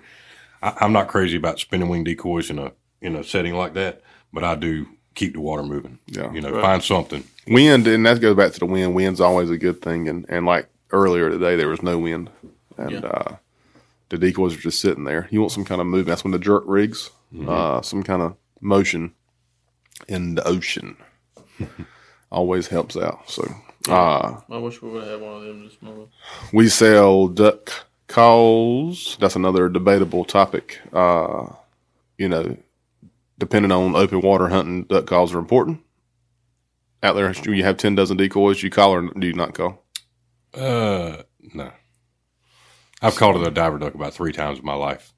I, 0.62 0.74
I'm 0.80 0.93
not 0.93 1.09
crazy 1.09 1.36
about 1.36 1.59
spinning 1.59 1.88
wing 1.88 2.05
decoys 2.05 2.51
in 2.51 2.59
a 2.59 2.72
in 3.01 3.16
a 3.16 3.24
setting 3.24 3.55
like 3.55 3.74
that, 3.74 4.03
but 4.32 4.45
I 4.45 4.55
do 4.55 4.86
keep 5.14 5.34
the 5.34 5.40
water 5.40 5.62
moving. 5.62 5.99
Yeah, 6.07 6.32
you 6.32 6.40
know, 6.40 6.53
right. 6.53 6.62
find 6.62 6.82
something. 6.82 7.24
Wind, 7.49 7.86
and 7.86 8.07
that 8.07 8.20
goes 8.20 8.36
back 8.36 8.53
to 8.53 8.61
the 8.61 8.66
wind. 8.66 8.95
Wind's 8.95 9.20
always 9.20 9.51
a 9.51 9.59
good 9.59 9.82
thing, 9.82 10.09
and 10.09 10.26
and 10.28 10.47
like 10.47 10.68
earlier 10.90 11.30
today, 11.30 11.57
there 11.57 11.68
was 11.68 11.82
no 11.82 11.99
wind, 11.99 12.30
and 12.76 12.93
yeah. 12.93 13.01
uh, 13.01 13.36
the 14.11 14.18
decoys 14.18 14.55
are 14.55 14.61
just 14.61 14.80
sitting 14.80 15.05
there. 15.05 15.28
You 15.30 15.40
want 15.40 15.53
some 15.53 15.64
kind 15.64 15.80
of 15.80 15.86
movement. 15.86 16.09
That's 16.09 16.24
when 16.24 16.32
the 16.32 16.38
jerk 16.38 16.64
rigs, 16.66 17.11
mm-hmm. 17.34 17.49
uh, 17.49 17.82
some 17.82 18.03
kind 18.03 18.22
of 18.22 18.36
motion 18.62 19.12
in 20.08 20.34
the 20.36 20.46
ocean. 20.46 20.96
Always 22.30 22.66
helps 22.68 22.96
out. 22.96 23.28
So, 23.28 23.46
uh, 23.88 24.40
I 24.48 24.58
wish 24.58 24.80
we 24.80 24.90
would 24.90 25.02
have 25.02 25.20
had 25.20 25.20
one 25.20 25.36
of 25.36 25.42
them 25.42 25.64
this 25.64 25.80
morning. 25.82 26.08
We 26.52 26.68
sell 26.68 27.28
duck 27.28 27.70
calls. 28.06 29.18
That's 29.20 29.36
another 29.36 29.68
debatable 29.68 30.24
topic. 30.24 30.80
Uh, 30.92 31.48
you 32.16 32.28
know, 32.28 32.56
depending 33.38 33.72
on 33.72 33.94
open 33.94 34.22
water 34.22 34.48
hunting, 34.48 34.84
duck 34.84 35.06
calls 35.06 35.34
are 35.34 35.38
important. 35.38 35.80
Out 37.02 37.14
there, 37.14 37.30
you 37.32 37.64
have 37.64 37.76
ten 37.76 37.94
dozen 37.94 38.16
decoys. 38.16 38.62
You 38.62 38.70
call 38.70 38.92
or 38.94 39.02
do 39.18 39.26
you 39.26 39.34
not 39.34 39.54
call? 39.54 39.84
Uh, 40.54 41.22
no. 41.52 41.72
I've 43.02 43.16
called 43.16 43.36
it 43.36 43.46
a 43.46 43.50
diver 43.50 43.78
duck 43.78 43.94
about 43.94 44.14
three 44.14 44.32
times 44.32 44.60
in 44.60 44.64
my 44.64 44.74
life. 44.74 45.11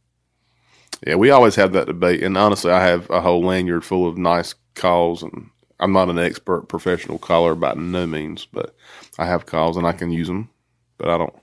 Yeah, 1.06 1.16
we 1.16 1.30
always 1.30 1.54
have 1.56 1.72
that 1.72 1.86
debate, 1.86 2.22
and 2.22 2.36
honestly, 2.36 2.70
I 2.70 2.84
have 2.84 3.08
a 3.10 3.20
whole 3.20 3.44
lanyard 3.44 3.84
full 3.84 4.08
of 4.08 4.16
nice 4.16 4.54
calls, 4.74 5.22
and 5.22 5.50
I'm 5.80 5.92
not 5.92 6.08
an 6.08 6.18
expert 6.18 6.68
professional 6.68 7.18
caller 7.18 7.54
by 7.54 7.74
no 7.74 8.06
means, 8.06 8.46
but 8.46 8.74
I 9.18 9.26
have 9.26 9.46
calls 9.46 9.76
and 9.76 9.86
I 9.86 9.92
can 9.92 10.10
use 10.10 10.28
them, 10.28 10.50
but 10.98 11.08
I 11.08 11.18
don't. 11.18 11.34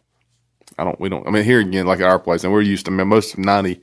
I 0.77 0.83
don't. 0.83 0.99
We 0.99 1.09
don't. 1.09 1.27
I 1.27 1.31
mean, 1.31 1.43
here 1.43 1.59
again, 1.59 1.85
like 1.85 2.01
our 2.01 2.19
place, 2.19 2.43
and 2.43 2.51
we're 2.51 2.61
used 2.61 2.85
to. 2.85 2.91
I 2.91 2.95
mean, 2.95 3.07
most 3.07 3.37
ninety 3.37 3.81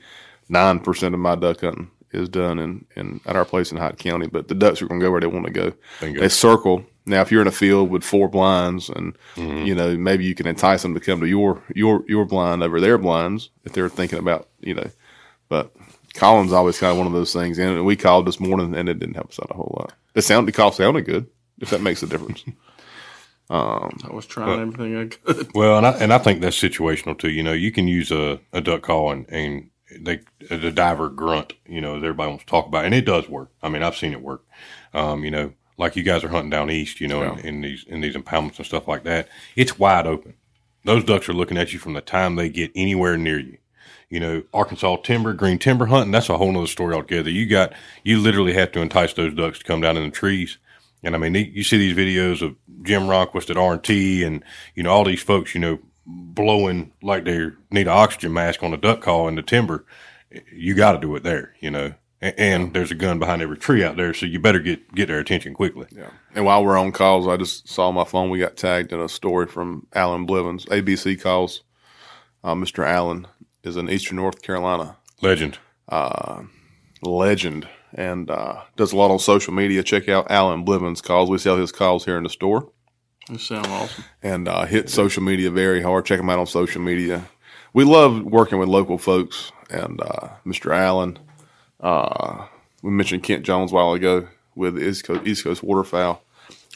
nine 0.48 0.80
percent 0.80 1.14
of 1.14 1.20
my 1.20 1.34
duck 1.34 1.60
hunting 1.60 1.90
is 2.12 2.28
done 2.28 2.58
in, 2.58 2.84
in 2.96 3.20
at 3.26 3.36
our 3.36 3.44
place 3.44 3.70
in 3.70 3.78
Hyde 3.78 3.98
County. 3.98 4.26
But 4.26 4.48
the 4.48 4.54
ducks 4.54 4.80
are 4.80 4.86
going 4.86 5.00
to 5.00 5.06
go 5.06 5.10
where 5.10 5.20
they 5.20 5.26
want 5.26 5.46
to 5.46 5.52
go. 5.52 5.72
Bingo. 6.00 6.20
They 6.20 6.28
circle. 6.28 6.84
Now, 7.06 7.22
if 7.22 7.30
you're 7.30 7.42
in 7.42 7.48
a 7.48 7.52
field 7.52 7.90
with 7.90 8.04
four 8.04 8.28
blinds, 8.28 8.88
and 8.88 9.16
mm-hmm. 9.36 9.66
you 9.66 9.74
know 9.74 9.96
maybe 9.96 10.24
you 10.24 10.34
can 10.34 10.46
entice 10.46 10.82
them 10.82 10.94
to 10.94 11.00
come 11.00 11.20
to 11.20 11.26
your 11.26 11.62
your 11.74 12.04
your 12.08 12.24
blind 12.24 12.62
over 12.62 12.80
their 12.80 12.98
blinds 12.98 13.50
if 13.64 13.72
they're 13.72 13.88
thinking 13.88 14.18
about 14.18 14.48
you 14.60 14.74
know. 14.74 14.90
But 15.48 15.74
Collins 16.14 16.52
always 16.52 16.78
kind 16.78 16.92
of 16.92 16.98
one 16.98 17.06
of 17.06 17.12
those 17.12 17.32
things, 17.32 17.58
and 17.58 17.84
we 17.84 17.96
called 17.96 18.26
this 18.26 18.40
morning, 18.40 18.74
and 18.74 18.88
it 18.88 18.98
didn't 18.98 19.14
help 19.14 19.30
us 19.30 19.40
out 19.40 19.50
a 19.50 19.54
whole 19.54 19.74
lot. 19.78 19.92
The 20.14 20.22
sound 20.22 20.48
the 20.48 20.52
call 20.52 20.72
sounded 20.72 21.02
good, 21.02 21.26
if 21.60 21.70
that 21.70 21.80
makes 21.80 22.02
a 22.02 22.06
difference. 22.06 22.44
Um, 23.50 23.98
I 24.04 24.12
was 24.12 24.26
trying 24.26 24.46
but, 24.46 24.60
everything 24.60 24.96
I 24.96 25.32
could. 25.32 25.48
Well, 25.54 25.78
and 25.78 25.86
I 25.86 25.90
and 25.92 26.12
I 26.12 26.18
think 26.18 26.40
that's 26.40 26.60
situational 26.60 27.18
too. 27.18 27.30
You 27.30 27.42
know, 27.42 27.52
you 27.52 27.72
can 27.72 27.88
use 27.88 28.10
a, 28.10 28.40
a 28.52 28.60
duck 28.60 28.82
call 28.82 29.10
and, 29.10 29.26
and 29.28 29.70
they 30.00 30.20
the 30.50 30.70
diver 30.70 31.08
grunt, 31.08 31.54
you 31.66 31.80
know, 31.80 31.96
as 31.96 32.02
everybody 32.02 32.28
wants 32.28 32.44
to 32.44 32.50
talk 32.50 32.66
about, 32.66 32.84
and 32.84 32.94
it 32.94 33.06
does 33.06 33.28
work. 33.28 33.50
I 33.62 33.68
mean, 33.68 33.82
I've 33.82 33.96
seen 33.96 34.12
it 34.12 34.22
work. 34.22 34.44
Um, 34.92 35.24
you 35.24 35.30
know, 35.30 35.52
like 35.76 35.96
you 35.96 36.02
guys 36.02 36.24
are 36.24 36.28
hunting 36.28 36.50
down 36.50 36.70
east, 36.70 37.00
you 37.00 37.08
know, 37.08 37.22
yeah. 37.22 37.38
in, 37.38 37.46
in, 37.46 37.60
these 37.62 37.84
in 37.84 38.00
these 38.00 38.16
impoundments 38.16 38.58
and 38.58 38.66
stuff 38.66 38.88
like 38.88 39.04
that. 39.04 39.28
It's 39.56 39.78
wide 39.78 40.06
open. 40.06 40.34
Those 40.84 41.04
ducks 41.04 41.28
are 41.28 41.34
looking 41.34 41.58
at 41.58 41.72
you 41.72 41.78
from 41.78 41.94
the 41.94 42.00
time 42.00 42.36
they 42.36 42.48
get 42.48 42.70
anywhere 42.74 43.16
near 43.16 43.38
you. 43.38 43.58
You 44.10 44.20
know, 44.20 44.42
Arkansas 44.54 44.96
timber, 44.98 45.34
green 45.34 45.58
timber 45.58 45.86
hunting, 45.86 46.12
that's 46.12 46.30
a 46.30 46.38
whole 46.38 46.50
nother 46.50 46.66
story 46.66 46.94
altogether. 46.94 47.30
You 47.30 47.46
got, 47.46 47.74
you 48.04 48.18
literally 48.18 48.54
have 48.54 48.72
to 48.72 48.80
entice 48.80 49.12
those 49.12 49.34
ducks 49.34 49.58
to 49.58 49.64
come 49.64 49.82
down 49.82 49.96
in 49.96 50.04
the 50.04 50.10
trees. 50.10 50.58
And 51.02 51.14
I 51.14 51.18
mean, 51.18 51.34
you 51.34 51.62
see 51.62 51.76
these 51.76 51.96
videos 51.96 52.42
of 52.42 52.56
Jim 52.82 53.02
Ronquest 53.02 53.50
at 53.50 53.56
R&T 53.56 54.24
and, 54.24 54.42
you 54.74 54.82
know, 54.82 54.90
all 54.90 55.04
these 55.04 55.22
folks, 55.22 55.54
you 55.54 55.60
know, 55.60 55.78
blowing 56.08 56.92
like 57.02 57.24
they 57.24 57.50
need 57.70 57.82
an 57.82 57.88
oxygen 57.88 58.32
mask 58.32 58.62
on 58.62 58.72
a 58.72 58.78
duck 58.78 59.02
call 59.02 59.28
in 59.28 59.34
the 59.34 59.42
timber, 59.42 59.84
you 60.52 60.74
got 60.74 60.92
to 60.92 60.98
do 60.98 61.14
it 61.16 61.22
there, 61.22 61.54
you 61.60 61.70
know. 61.70 61.94
And, 62.20 62.34
and, 62.36 62.74
there's 62.74 62.90
a 62.90 62.96
gun 62.96 63.20
behind 63.20 63.42
every 63.42 63.58
tree 63.58 63.84
out 63.84 63.96
there, 63.96 64.12
so 64.12 64.26
you 64.26 64.40
better 64.40 64.58
get 64.58 64.92
get 64.92 65.06
their 65.06 65.20
attention 65.20 65.54
quickly. 65.54 65.86
Yeah. 65.92 66.10
And 66.34 66.44
while 66.44 66.64
we're 66.64 66.76
on 66.76 66.90
calls, 66.90 67.28
I 67.28 67.36
just 67.36 67.68
saw 67.68 67.92
my 67.92 68.02
phone. 68.02 68.30
We 68.30 68.40
got 68.40 68.56
tagged 68.56 68.92
in 68.92 69.00
a 69.00 69.08
story 69.08 69.46
from 69.46 69.86
Alan 69.92 70.26
Blivens, 70.26 70.64
ABC 70.66 71.20
calls. 71.20 71.62
Uh, 72.42 72.54
Mr. 72.54 72.84
Allen 72.84 73.26
is 73.62 73.76
in 73.76 73.90
Eastern 73.90 74.16
North 74.16 74.42
Carolina. 74.42 74.96
Legend. 75.22 75.58
Uh, 75.88 76.42
legend. 77.02 77.68
And 77.94 78.30
uh, 78.30 78.62
does 78.76 78.92
a 78.92 78.96
lot 78.96 79.10
on 79.10 79.18
social 79.18 79.54
media. 79.54 79.82
Check 79.82 80.08
out 80.08 80.30
Alan 80.30 80.64
Blivens 80.64 81.00
calls. 81.00 81.30
We 81.30 81.38
sell 81.38 81.56
his 81.56 81.72
calls 81.72 82.04
here 82.04 82.16
in 82.18 82.24
the 82.24 82.28
store. 82.28 82.70
They 83.28 83.38
sound 83.38 83.66
awesome. 83.66 84.04
And 84.22 84.48
uh, 84.48 84.64
hit 84.66 84.90
social 84.90 85.22
media 85.22 85.50
very 85.50 85.82
hard. 85.82 86.04
Check 86.04 86.18
them 86.18 86.30
out 86.30 86.38
on 86.38 86.46
social 86.46 86.82
media. 86.82 87.28
We 87.72 87.84
love 87.84 88.22
working 88.24 88.58
with 88.58 88.68
local 88.68 88.98
folks. 88.98 89.52
And 89.70 90.00
uh, 90.00 90.28
Mr. 90.46 90.74
Allen, 90.74 91.18
uh, 91.80 92.46
we 92.82 92.90
mentioned 92.90 93.22
Kent 93.22 93.44
Jones 93.44 93.72
a 93.72 93.74
while 93.74 93.92
ago 93.92 94.28
with 94.54 94.78
East 94.82 95.04
Coast, 95.04 95.26
East 95.26 95.44
Coast 95.44 95.62
Waterfowl. 95.62 96.22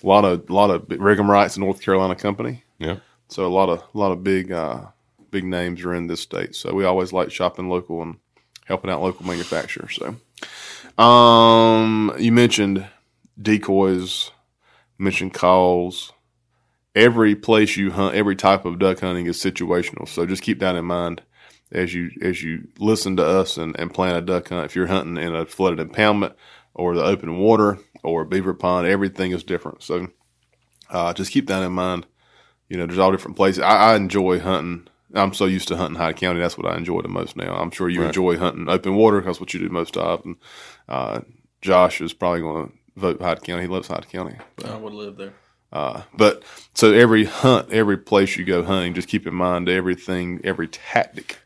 A 0.03 0.07
lot 0.07 0.25
of 0.25 0.49
a 0.49 0.53
lot 0.53 0.71
of 0.71 0.83
Rig'em 0.89 1.29
Rights, 1.29 1.57
North 1.57 1.81
Carolina 1.81 2.17
company. 2.17 2.65
Yeah. 2.79 2.97
So 3.29 3.47
a 3.47 3.49
lot 3.49 3.69
of 3.69 3.83
a 3.95 3.99
lot 3.99 4.13
of 4.13 4.25
big 4.25 4.53
uh, 4.53 4.87
big 5.33 5.45
names 5.45 5.83
are 5.83 5.95
in 5.95 6.07
this 6.07 6.21
state. 6.21 6.55
So 6.55 6.73
we 6.73 6.85
always 6.85 7.13
like 7.13 7.33
shopping 7.33 7.69
local 7.69 8.01
and 8.03 8.19
helping 8.67 8.91
out 8.91 9.03
local 9.03 9.27
manufacturers. 9.27 9.99
So, 9.99 11.03
um, 11.03 12.15
you 12.19 12.31
mentioned 12.31 12.87
decoys, 13.41 14.31
mentioned 14.99 15.35
calls, 15.35 16.13
every 16.95 17.35
place 17.35 17.77
you 17.77 17.91
hunt, 17.91 18.15
every 18.15 18.37
type 18.37 18.65
of 18.65 18.79
duck 18.79 19.01
hunting 19.01 19.27
is 19.27 19.39
situational. 19.39 20.09
So 20.09 20.27
just 20.27 20.43
keep 20.43 20.61
that 20.61 20.77
in 20.77 20.85
mind 20.85 21.23
as 21.73 21.95
you 21.95 22.11
as 22.23 22.43
you 22.43 22.69
listen 22.79 23.17
to 23.17 23.25
us 23.25 23.57
and, 23.57 23.79
and 23.79 23.93
plan 23.93 24.15
a 24.15 24.21
duck 24.21 24.49
hunt. 24.49 24.67
If 24.67 24.77
you're 24.77 24.87
hunting 24.87 25.17
in 25.17 25.35
a 25.35 25.47
flooded 25.47 25.87
impoundment 25.87 26.35
or 26.75 26.95
the 26.95 27.03
open 27.03 27.39
water 27.39 27.79
or 28.03 28.23
a 28.23 28.27
beaver 28.27 28.55
pond, 28.55 28.87
everything 28.87 29.33
is 29.33 29.43
different. 29.43 29.83
So 29.83 30.09
uh, 30.91 31.15
just 31.15 31.33
keep 31.33 31.47
that 31.47 31.63
in 31.63 31.73
mind. 31.73 32.07
You 32.69 32.79
know, 32.79 32.87
there's 32.87 32.99
all 32.99 33.13
different 33.13 33.37
places. 33.37 33.63
I, 33.63 33.93
I, 33.93 33.97
enjoy 33.97 34.41
hunting. 34.41 34.89
I'm 35.15 35.35
so 35.35 35.45
used 35.45 35.69
to 35.69 35.77
hunting 35.77 35.97
Hyde 35.97 36.17
County. 36.17 36.41
That's 36.41 36.57
what 36.57 36.73
I 36.73 36.77
enjoy 36.77 37.03
the 37.03 37.09
most 37.09 37.37
now. 37.37 37.55
I'm 37.55 37.71
sure 37.71 37.89
you 37.89 38.01
right. 38.01 38.09
enjoy 38.09 38.39
hunting 38.39 38.69
open 38.69 38.95
water. 38.95 39.21
That's 39.21 39.41
what 39.41 39.53
you 39.53 39.61
do 39.61 39.69
most 39.69 39.97
of. 39.97 40.25
And 40.25 40.37
uh, 40.89 41.21
Josh 41.61 42.01
is 42.01 42.13
probably 42.13 42.41
going 42.41 42.69
to 42.69 42.73
vote 42.97 43.21
Hyde 43.21 43.43
County. 43.43 43.63
He 43.63 43.69
loves 43.69 43.89
Hyde 43.89 44.09
County. 44.09 44.37
But, 44.57 44.71
I 44.71 44.77
would 44.77 44.93
live 44.93 45.17
there. 45.17 45.35
Uh, 45.73 46.03
but 46.15 46.43
so 46.75 46.93
every 46.93 47.25
hunt, 47.25 47.73
every 47.73 47.97
place 47.97 48.37
you 48.37 48.45
go 48.45 48.63
hunting, 48.63 48.95
just 48.95 49.09
keep 49.09 49.27
in 49.27 49.35
mind 49.35 49.69
everything, 49.69 50.41
every 50.45 50.69
tactic 50.69 51.39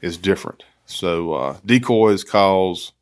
is 0.00 0.16
different. 0.16 0.64
So 0.86 1.32
uh, 1.34 1.56
decoys, 1.64 2.22
calls, 2.24 2.92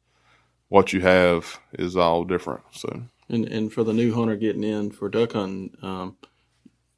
what 0.68 0.92
you 0.94 1.02
have 1.02 1.60
is 1.74 1.96
all 1.96 2.24
different. 2.24 2.62
So 2.72 3.02
and 3.28 3.46
and 3.46 3.72
for 3.72 3.84
the 3.84 3.92
new 3.92 4.14
hunter 4.14 4.36
getting 4.36 4.64
in 4.64 4.90
for 4.90 5.08
duck 5.10 5.32
hunting, 5.32 5.76
um, 5.82 6.16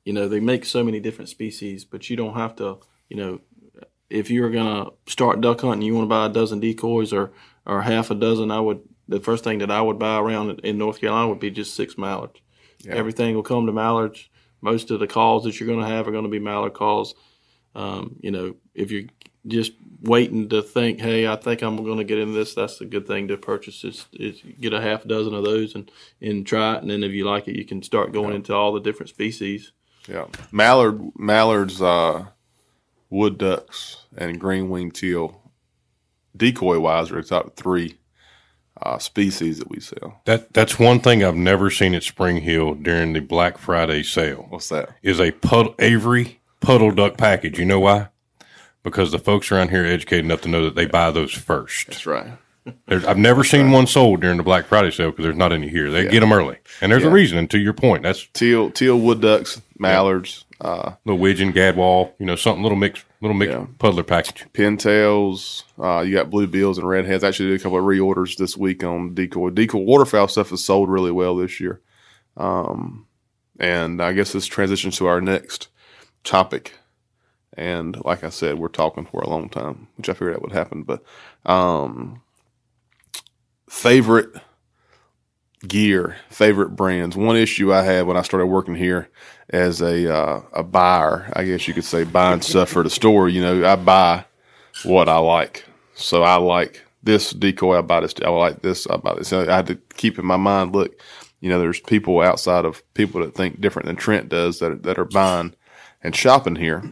you 0.04 0.12
know 0.12 0.28
they 0.28 0.40
make 0.40 0.64
so 0.64 0.84
many 0.84 1.00
different 1.00 1.28
species, 1.28 1.84
but 1.84 2.08
you 2.08 2.16
don't 2.16 2.34
have 2.34 2.54
to. 2.56 2.78
You 3.08 3.16
know, 3.16 3.40
if 4.10 4.30
you're 4.30 4.50
gonna 4.50 4.90
start 5.06 5.40
duck 5.40 5.60
hunting, 5.60 5.82
you 5.82 5.94
want 5.94 6.04
to 6.04 6.08
buy 6.08 6.26
a 6.26 6.30
dozen 6.30 6.60
decoys 6.60 7.12
or 7.12 7.32
or 7.66 7.82
half 7.82 8.10
a 8.10 8.14
dozen. 8.14 8.50
I 8.50 8.60
would 8.60 8.80
the 9.08 9.20
first 9.20 9.44
thing 9.44 9.58
that 9.58 9.70
I 9.70 9.80
would 9.80 9.98
buy 9.98 10.18
around 10.18 10.60
in 10.60 10.78
North 10.78 11.00
Carolina 11.00 11.28
would 11.28 11.40
be 11.40 11.50
just 11.50 11.74
six 11.74 11.98
mallards. 11.98 12.40
Yeah. 12.80 12.94
Everything 12.94 13.34
will 13.34 13.42
come 13.42 13.66
to 13.66 13.72
mallards. 13.72 14.28
Most 14.60 14.90
of 14.90 15.00
the 15.00 15.06
calls 15.06 15.44
that 15.44 15.60
you're 15.60 15.66
going 15.66 15.80
to 15.80 15.86
have 15.86 16.08
are 16.08 16.12
going 16.12 16.24
to 16.24 16.30
be 16.30 16.38
mallard 16.38 16.72
calls. 16.72 17.14
Um, 17.74 18.16
you 18.20 18.30
know, 18.30 18.54
if 18.74 18.90
you're 18.90 19.04
just 19.46 19.72
waiting 20.00 20.48
to 20.50 20.62
think, 20.62 21.00
hey, 21.00 21.26
I 21.26 21.36
think 21.36 21.62
I'm 21.62 21.76
going 21.84 21.98
to 21.98 22.04
get 22.04 22.18
into 22.18 22.32
this, 22.32 22.54
that's 22.54 22.80
a 22.80 22.86
good 22.86 23.06
thing 23.06 23.28
to 23.28 23.36
purchase. 23.36 23.84
Is, 23.84 24.06
is 24.14 24.40
get 24.60 24.72
a 24.72 24.80
half 24.80 25.04
dozen 25.04 25.34
of 25.34 25.44
those 25.44 25.74
and 25.74 25.90
and 26.20 26.46
try 26.46 26.76
it, 26.76 26.82
and 26.82 26.90
then 26.90 27.02
if 27.02 27.12
you 27.12 27.24
like 27.24 27.48
it, 27.48 27.56
you 27.56 27.64
can 27.64 27.82
start 27.82 28.12
going 28.12 28.30
yeah. 28.30 28.36
into 28.36 28.54
all 28.54 28.72
the 28.72 28.80
different 28.80 29.10
species. 29.10 29.72
Yeah, 30.08 30.26
mallard, 30.52 31.00
mallards, 31.18 31.82
uh, 31.82 32.26
wood 33.14 33.38
ducks, 33.38 34.04
and 34.16 34.40
green 34.40 34.68
winged 34.68 34.94
teal. 34.94 35.40
Decoy 36.36 36.80
wise, 36.80 37.12
are 37.12 37.22
the 37.22 37.28
top 37.28 37.54
three 37.56 37.96
uh, 38.82 38.98
species 38.98 39.58
that 39.58 39.70
we 39.70 39.80
sell. 39.80 40.20
That 40.24 40.52
that's 40.52 40.78
one 40.78 41.00
thing 41.00 41.22
I've 41.22 41.36
never 41.36 41.70
seen 41.70 41.94
at 41.94 42.02
Spring 42.02 42.38
Hill 42.38 42.74
during 42.74 43.12
the 43.12 43.20
Black 43.20 43.56
Friday 43.56 44.02
sale. 44.02 44.46
What's 44.48 44.68
that? 44.68 44.90
Is 45.02 45.20
a 45.20 45.30
pud- 45.30 45.74
Avery 45.78 46.40
puddle 46.60 46.90
duck 46.90 47.16
package. 47.16 47.58
You 47.58 47.64
know 47.64 47.80
why? 47.80 48.08
Because 48.82 49.12
the 49.12 49.18
folks 49.18 49.50
around 49.50 49.70
here 49.70 49.84
are 49.84 49.86
educated 49.86 50.24
enough 50.24 50.42
to 50.42 50.48
know 50.48 50.64
that 50.64 50.74
they 50.74 50.86
buy 50.86 51.10
those 51.10 51.32
first. 51.32 51.86
That's 51.86 52.06
right. 52.06 52.32
There's, 52.86 53.04
I've 53.04 53.18
never 53.18 53.44
seen 53.44 53.66
right. 53.66 53.74
one 53.74 53.86
sold 53.86 54.22
during 54.22 54.38
the 54.38 54.42
Black 54.42 54.66
Friday 54.66 54.90
sale 54.90 55.10
because 55.10 55.24
there's 55.24 55.36
not 55.36 55.52
any 55.52 55.68
here. 55.68 55.90
They 55.90 56.04
yeah. 56.04 56.10
get 56.10 56.20
them 56.20 56.32
early, 56.32 56.56
and 56.80 56.90
there's 56.90 57.02
yeah. 57.02 57.10
a 57.10 57.12
reason. 57.12 57.36
And 57.36 57.50
to 57.50 57.58
your 57.58 57.74
point, 57.74 58.04
that's 58.04 58.26
teal, 58.32 58.70
teal 58.70 58.98
wood 58.98 59.20
ducks, 59.20 59.60
mallards, 59.78 60.43
uh, 60.60 60.92
little 61.04 61.18
widgeon, 61.18 61.52
gadwall, 61.52 62.12
you 62.18 62.26
know, 62.26 62.36
something 62.36 62.62
little 62.62 62.78
mixed, 62.78 63.04
little 63.20 63.36
mixed 63.36 63.56
yeah. 63.56 63.66
puddler 63.78 64.02
package. 64.02 64.46
Pintails, 64.52 65.64
uh, 65.78 66.00
you 66.00 66.14
got 66.14 66.30
blue 66.30 66.46
bills 66.46 66.78
and 66.78 66.88
redheads. 66.88 67.24
Actually, 67.24 67.50
did 67.50 67.60
a 67.60 67.62
couple 67.62 67.78
of 67.78 67.84
reorders 67.84 68.36
this 68.36 68.56
week 68.56 68.84
on 68.84 69.14
decoy. 69.14 69.50
Decoy 69.50 69.78
waterfowl 69.80 70.28
stuff 70.28 70.50
has 70.50 70.64
sold 70.64 70.88
really 70.88 71.12
well 71.12 71.36
this 71.36 71.60
year. 71.60 71.80
Um, 72.36 73.06
and 73.58 74.02
I 74.02 74.12
guess 74.12 74.32
this 74.32 74.46
transitions 74.46 74.96
to 74.98 75.06
our 75.06 75.20
next 75.20 75.68
topic. 76.22 76.72
And 77.56 78.02
like 78.04 78.24
I 78.24 78.30
said, 78.30 78.58
we're 78.58 78.68
talking 78.68 79.06
for 79.06 79.20
a 79.20 79.28
long 79.30 79.48
time, 79.48 79.88
which 79.96 80.08
I 80.08 80.14
figured 80.14 80.34
that 80.34 80.42
would 80.42 80.52
happen. 80.52 80.82
But 80.82 81.04
um, 81.46 82.22
favorite 83.68 84.34
gear, 85.68 86.16
favorite 86.30 86.70
brands. 86.70 87.16
One 87.16 87.36
issue 87.36 87.72
I 87.72 87.82
had 87.82 88.06
when 88.06 88.16
I 88.16 88.22
started 88.22 88.46
working 88.46 88.74
here 88.74 89.08
as 89.50 89.80
a 89.80 90.14
uh, 90.14 90.42
a 90.52 90.62
buyer, 90.62 91.30
I 91.34 91.44
guess 91.44 91.68
you 91.68 91.74
could 91.74 91.84
say, 91.84 92.04
buying 92.04 92.40
stuff 92.40 92.70
for 92.70 92.82
the 92.82 92.90
store. 92.90 93.28
You 93.28 93.42
know, 93.42 93.66
I 93.66 93.76
buy 93.76 94.24
what 94.84 95.08
I 95.08 95.18
like. 95.18 95.64
So 95.94 96.22
I 96.22 96.36
like 96.36 96.84
this 97.02 97.30
decoy. 97.30 97.78
I 97.78 97.82
buy 97.82 98.00
this. 98.00 98.14
I 98.24 98.30
like 98.30 98.62
this. 98.62 98.86
I 98.86 98.96
buy 98.96 99.14
this. 99.14 99.32
I 99.32 99.44
had 99.56 99.66
to 99.68 99.76
keep 99.96 100.18
in 100.18 100.26
my 100.26 100.36
mind. 100.36 100.74
Look, 100.74 100.98
you 101.40 101.48
know, 101.48 101.58
there's 101.58 101.80
people 101.80 102.20
outside 102.20 102.64
of 102.64 102.82
people 102.94 103.20
that 103.20 103.34
think 103.34 103.60
different 103.60 103.86
than 103.86 103.96
Trent 103.96 104.28
does 104.28 104.58
that 104.60 104.82
that 104.84 104.98
are 104.98 105.04
buying 105.04 105.54
and 106.02 106.14
shopping 106.14 106.56
here. 106.56 106.82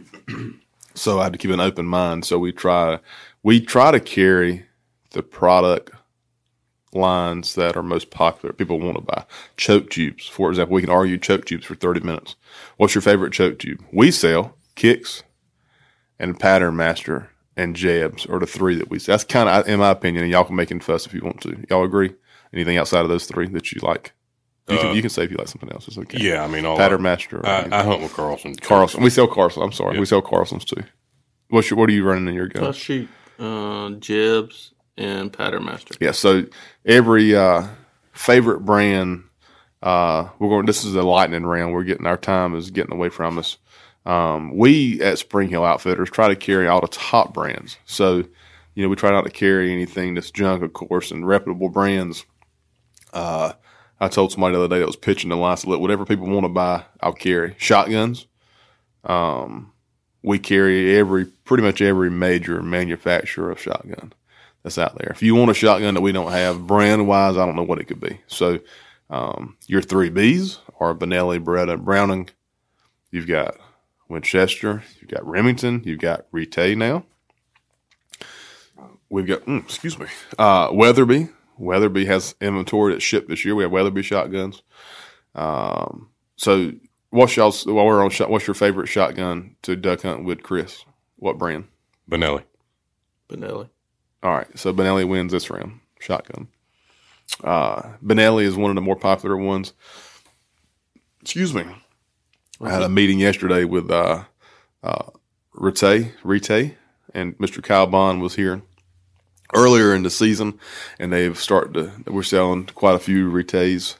so 0.95 1.19
I 1.19 1.23
had 1.23 1.33
to 1.33 1.39
keep 1.39 1.51
an 1.51 1.59
open 1.59 1.85
mind. 1.85 2.25
So 2.25 2.39
we 2.39 2.51
try 2.51 2.99
we 3.43 3.59
try 3.59 3.91
to 3.91 3.99
carry 3.99 4.65
the 5.11 5.23
product 5.23 5.91
lines 6.95 7.55
that 7.55 7.75
are 7.75 7.83
most 7.83 8.09
popular 8.09 8.53
people 8.53 8.79
want 8.79 8.97
to 8.97 9.03
buy. 9.03 9.25
Choke 9.57 9.89
tubes, 9.89 10.27
for 10.27 10.49
example, 10.49 10.75
we 10.75 10.81
can 10.81 10.89
argue 10.89 11.17
choke 11.17 11.45
tubes 11.45 11.65
for 11.65 11.75
30 11.75 12.01
minutes. 12.01 12.35
What's 12.77 12.95
your 12.95 13.01
favorite 13.01 13.33
choke 13.33 13.59
tube? 13.59 13.83
We 13.91 14.11
sell 14.11 14.55
kicks 14.75 15.23
and 16.19 16.39
pattern 16.39 16.75
master 16.75 17.29
and 17.55 17.75
Jebs 17.75 18.25
are 18.25 18.39
the 18.39 18.47
three 18.47 18.75
that 18.75 18.89
we 18.89 18.99
sell. 18.99 19.13
That's 19.13 19.23
kind 19.23 19.49
of, 19.49 19.67
in 19.67 19.79
my 19.79 19.91
opinion, 19.91 20.23
and 20.23 20.31
y'all 20.31 20.43
can 20.43 20.55
make 20.55 20.71
in 20.71 20.79
fuss 20.79 21.05
if 21.05 21.13
you 21.13 21.21
want 21.21 21.41
to. 21.41 21.63
Y'all 21.69 21.83
agree? 21.83 22.13
Anything 22.53 22.77
outside 22.77 23.01
of 23.01 23.09
those 23.09 23.25
three 23.25 23.47
that 23.49 23.71
you 23.71 23.81
like? 23.81 24.13
You, 24.67 24.77
uh, 24.77 24.81
can, 24.81 24.95
you 24.95 25.01
can 25.01 25.09
say 25.09 25.23
if 25.23 25.31
you 25.31 25.37
like 25.37 25.47
something 25.47 25.71
else. 25.71 25.87
It's 25.87 25.97
okay. 25.97 26.19
Yeah, 26.19 26.43
I 26.43 26.47
mean, 26.47 26.65
all 26.65 26.77
pattern 26.77 27.01
master. 27.01 27.45
I, 27.45 27.67
I, 27.71 27.83
hunt 27.83 28.01
with 28.01 28.13
Carlson. 28.13 28.55
Carlson. 28.55 29.03
We 29.03 29.09
sell 29.09 29.27
Carlson. 29.27 29.61
I'm 29.61 29.71
sorry. 29.71 29.99
We 29.99 30.05
sell 30.05 30.21
Carlsons 30.21 30.65
too. 30.65 30.83
What's 31.49 31.69
your, 31.69 31.77
what 31.77 31.89
are 31.89 31.93
you 31.93 32.05
running 32.05 32.27
in 32.27 32.33
your 32.33 32.47
gun? 32.47 32.65
I 32.65 32.71
shoot 32.71 33.09
uh, 33.39 33.89
Jebs 33.91 34.72
and 34.97 35.31
pattern 35.31 35.65
master. 35.65 35.95
Yeah. 35.99 36.11
So 36.11 36.45
every 36.85 37.35
uh, 37.35 37.67
favorite 38.11 38.61
brand, 38.61 39.23
uh, 39.81 40.29
we're 40.39 40.49
going. 40.49 40.65
This 40.65 40.85
is 40.85 40.95
a 40.95 41.03
lightning 41.03 41.45
round. 41.45 41.73
We're 41.73 41.83
getting 41.83 42.05
our 42.05 42.17
time 42.17 42.55
is 42.55 42.71
getting 42.71 42.93
away 42.93 43.09
from 43.09 43.37
us. 43.37 43.57
Um, 44.05 44.55
we 44.57 45.01
at 45.01 45.17
Spring 45.17 45.49
Hill 45.49 45.63
Outfitters 45.63 46.09
try 46.09 46.27
to 46.27 46.35
carry 46.35 46.67
all 46.67 46.81
the 46.81 46.87
top 46.87 47.33
brands. 47.33 47.77
So, 47.85 48.23
you 48.75 48.83
know, 48.83 48.89
we 48.89 48.95
try 48.95 49.11
not 49.11 49.23
to 49.23 49.31
carry 49.31 49.71
anything 49.71 50.13
that's 50.13 50.31
junk, 50.31 50.61
of 50.61 50.73
course, 50.73 51.11
and 51.11 51.25
reputable 51.27 51.69
brands. 51.69 52.25
Uh, 53.13 53.53
I 53.99 54.09
told 54.09 54.31
somebody 54.31 54.55
the 54.55 54.63
other 54.63 54.75
day 54.75 54.79
that 54.79 54.87
was 54.87 54.97
pitching 54.97 55.29
the 55.29 55.37
line, 55.37 55.57
look, 55.65 55.79
whatever 55.79 56.05
people 56.05 56.27
want 56.27 56.43
to 56.43 56.49
buy, 56.49 56.83
I'll 56.99 57.13
carry. 57.13 57.55
Shotguns. 57.57 58.27
Um, 59.05 59.71
we 60.21 60.39
carry 60.39 60.97
every, 60.97 61.25
pretty 61.25 61.63
much 61.63 61.81
every 61.81 62.09
major 62.09 62.61
manufacturer 62.61 63.51
of 63.51 63.61
shotgun 63.61 64.11
that's 64.63 64.77
out 64.77 64.97
there. 64.97 65.11
If 65.11 65.21
you 65.21 65.35
want 65.35 65.51
a 65.51 65.53
shotgun 65.53 65.93
that 65.93 66.01
we 66.01 66.11
don't 66.11 66.31
have, 66.31 66.65
brand 66.65 67.07
wise, 67.07 67.37
I 67.37 67.45
don't 67.45 67.55
know 67.55 67.63
what 67.63 67.79
it 67.79 67.85
could 67.85 67.99
be. 67.99 68.19
So, 68.27 68.59
um, 69.09 69.57
your 69.67 69.81
three 69.81 70.09
Bs 70.09 70.57
are 70.79 70.95
Benelli, 70.95 71.43
Beretta, 71.43 71.79
Browning. 71.79 72.29
You've 73.11 73.27
got 73.27 73.57
Winchester, 74.07 74.83
you've 74.99 75.11
got 75.11 75.25
Remington, 75.27 75.83
you've 75.85 75.99
got 75.99 76.31
Retay 76.31 76.75
now. 76.77 77.03
We've 79.09 79.27
got, 79.27 79.45
mm, 79.45 79.63
excuse 79.63 79.99
me, 79.99 80.07
uh, 80.39 80.69
Weatherby. 80.71 81.29
Weatherby 81.57 82.05
has 82.05 82.33
inventory 82.41 82.93
that's 82.93 83.03
shipped 83.03 83.29
this 83.29 83.45
year. 83.45 83.53
We 83.53 83.63
have 83.63 83.71
Weatherby 83.71 84.01
shotguns. 84.01 84.63
Um, 85.35 86.09
so, 86.35 86.71
what's 87.11 87.35
y'all's, 87.35 87.65
while 87.65 87.85
we're 87.85 88.03
on 88.03 88.09
shot, 88.09 88.29
what's 88.29 88.47
your 88.47 88.55
favorite 88.55 88.87
shotgun 88.87 89.55
to 89.61 89.75
duck 89.75 90.01
hunt 90.01 90.23
with, 90.23 90.41
Chris? 90.41 90.83
What 91.17 91.37
brand? 91.37 91.65
Benelli. 92.09 92.43
Benelli. 93.29 93.69
All 94.23 94.31
right. 94.31 94.47
So, 94.57 94.73
Benelli 94.73 95.07
wins 95.07 95.31
this 95.31 95.49
round. 95.49 95.79
Shotgun. 95.99 96.47
Uh, 97.43 97.93
Benelli 98.03 98.43
is 98.43 98.55
one 98.55 98.71
of 98.71 98.75
the 98.75 98.81
more 98.81 98.95
popular 98.95 99.37
ones. 99.37 99.73
Excuse 101.21 101.53
me. 101.53 101.65
I 102.61 102.69
had 102.69 102.81
a 102.81 102.89
meeting 102.89 103.19
yesterday 103.19 103.65
with 103.65 103.91
uh, 103.91 104.23
uh, 104.81 105.09
Retay, 105.55 106.13
Retay, 106.23 106.75
and 107.13 107.37
Mr. 107.37 107.61
Kyle 107.61 107.87
Bond 107.87 108.21
was 108.21 108.35
here 108.35 108.61
earlier 109.53 109.93
in 109.93 110.03
the 110.03 110.09
season, 110.09 110.59
and 110.99 111.11
they've 111.11 111.37
started 111.37 111.73
to. 111.73 112.11
We're 112.11 112.23
selling 112.23 112.65
quite 112.67 112.95
a 112.95 112.99
few 112.99 113.29
Retays. 113.29 113.97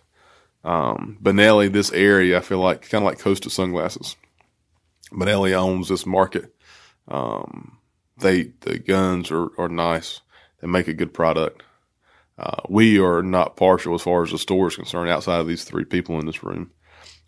Um, 0.63 1.17
Benelli, 1.21 1.71
this 1.71 1.91
area, 1.91 2.38
I 2.38 2.41
feel 2.41 2.59
like 2.59 2.89
kind 2.89 3.03
of 3.03 3.05
like 3.05 3.19
Costa 3.19 3.49
sunglasses. 3.49 4.15
Benelli 5.11 5.53
owns 5.53 5.89
this 5.89 6.05
market. 6.05 6.55
Um, 7.07 7.78
they 8.24 8.53
the 8.61 8.80
guns 8.80 9.30
are 9.32 9.49
are 9.59 9.69
nice. 9.69 10.21
They 10.59 10.67
make 10.67 10.88
a 10.88 10.93
good 10.93 11.13
product. 11.13 11.63
Uh, 12.38 12.61
we 12.67 12.99
are 12.99 13.21
not 13.21 13.55
partial 13.55 13.93
as 13.93 14.01
far 14.01 14.24
as 14.24 14.32
the 14.32 14.39
store 14.39 14.67
is 14.67 14.76
concerned. 14.76 15.09
Outside 15.09 15.39
of 15.39 15.47
these 15.47 15.63
three 15.63 15.86
people 15.86 16.19
in 16.19 16.26
this 16.26 16.43
room, 16.43 16.71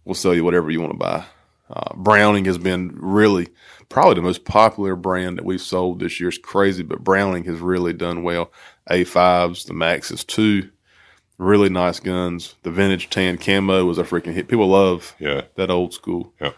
we'll 0.03 0.15
sell 0.15 0.33
you 0.33 0.43
whatever 0.43 0.71
you 0.71 0.81
want 0.81 0.93
to 0.93 0.97
buy. 0.97 1.25
Uh, 1.69 1.93
Browning 1.95 2.45
has 2.45 2.57
been 2.57 2.91
really 2.95 3.49
probably 3.89 4.15
the 4.15 4.21
most 4.21 4.45
popular 4.45 4.95
brand 4.95 5.37
that 5.37 5.45
we've 5.45 5.61
sold 5.61 5.99
this 5.99 6.19
year. 6.19 6.29
It's 6.29 6.37
crazy, 6.37 6.83
but 6.83 7.03
Browning 7.03 7.43
has 7.45 7.59
really 7.59 7.93
done 7.93 8.23
well. 8.23 8.51
A5s, 8.89 9.65
the 9.65 9.73
Maxus 9.73 10.25
2, 10.25 10.69
really 11.37 11.69
nice 11.69 11.99
guns. 11.99 12.55
The 12.63 12.71
vintage 12.71 13.09
tan 13.09 13.37
camo 13.37 13.85
was 13.85 13.97
a 13.97 14.03
freaking 14.03 14.33
hit. 14.33 14.47
People 14.47 14.67
love 14.67 15.15
yeah. 15.19 15.41
that 15.55 15.71
old 15.71 15.93
school. 15.93 16.33
Yeah. 16.39 16.51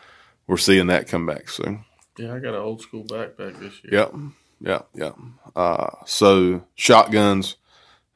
We're 0.45 0.57
seeing 0.57 0.87
that 0.87 1.07
come 1.07 1.25
back 1.25 1.49
soon. 1.49 1.85
Yeah, 2.17 2.33
I 2.33 2.39
got 2.39 2.55
an 2.55 2.61
old 2.61 2.81
school 2.81 3.03
backpack 3.03 3.59
this 3.59 3.83
year. 3.83 3.93
Yep. 3.93 4.13
Yeah, 4.59 4.81
yeah. 4.93 5.11
Uh, 5.55 5.91
so 6.05 6.63
shotguns, 6.75 7.57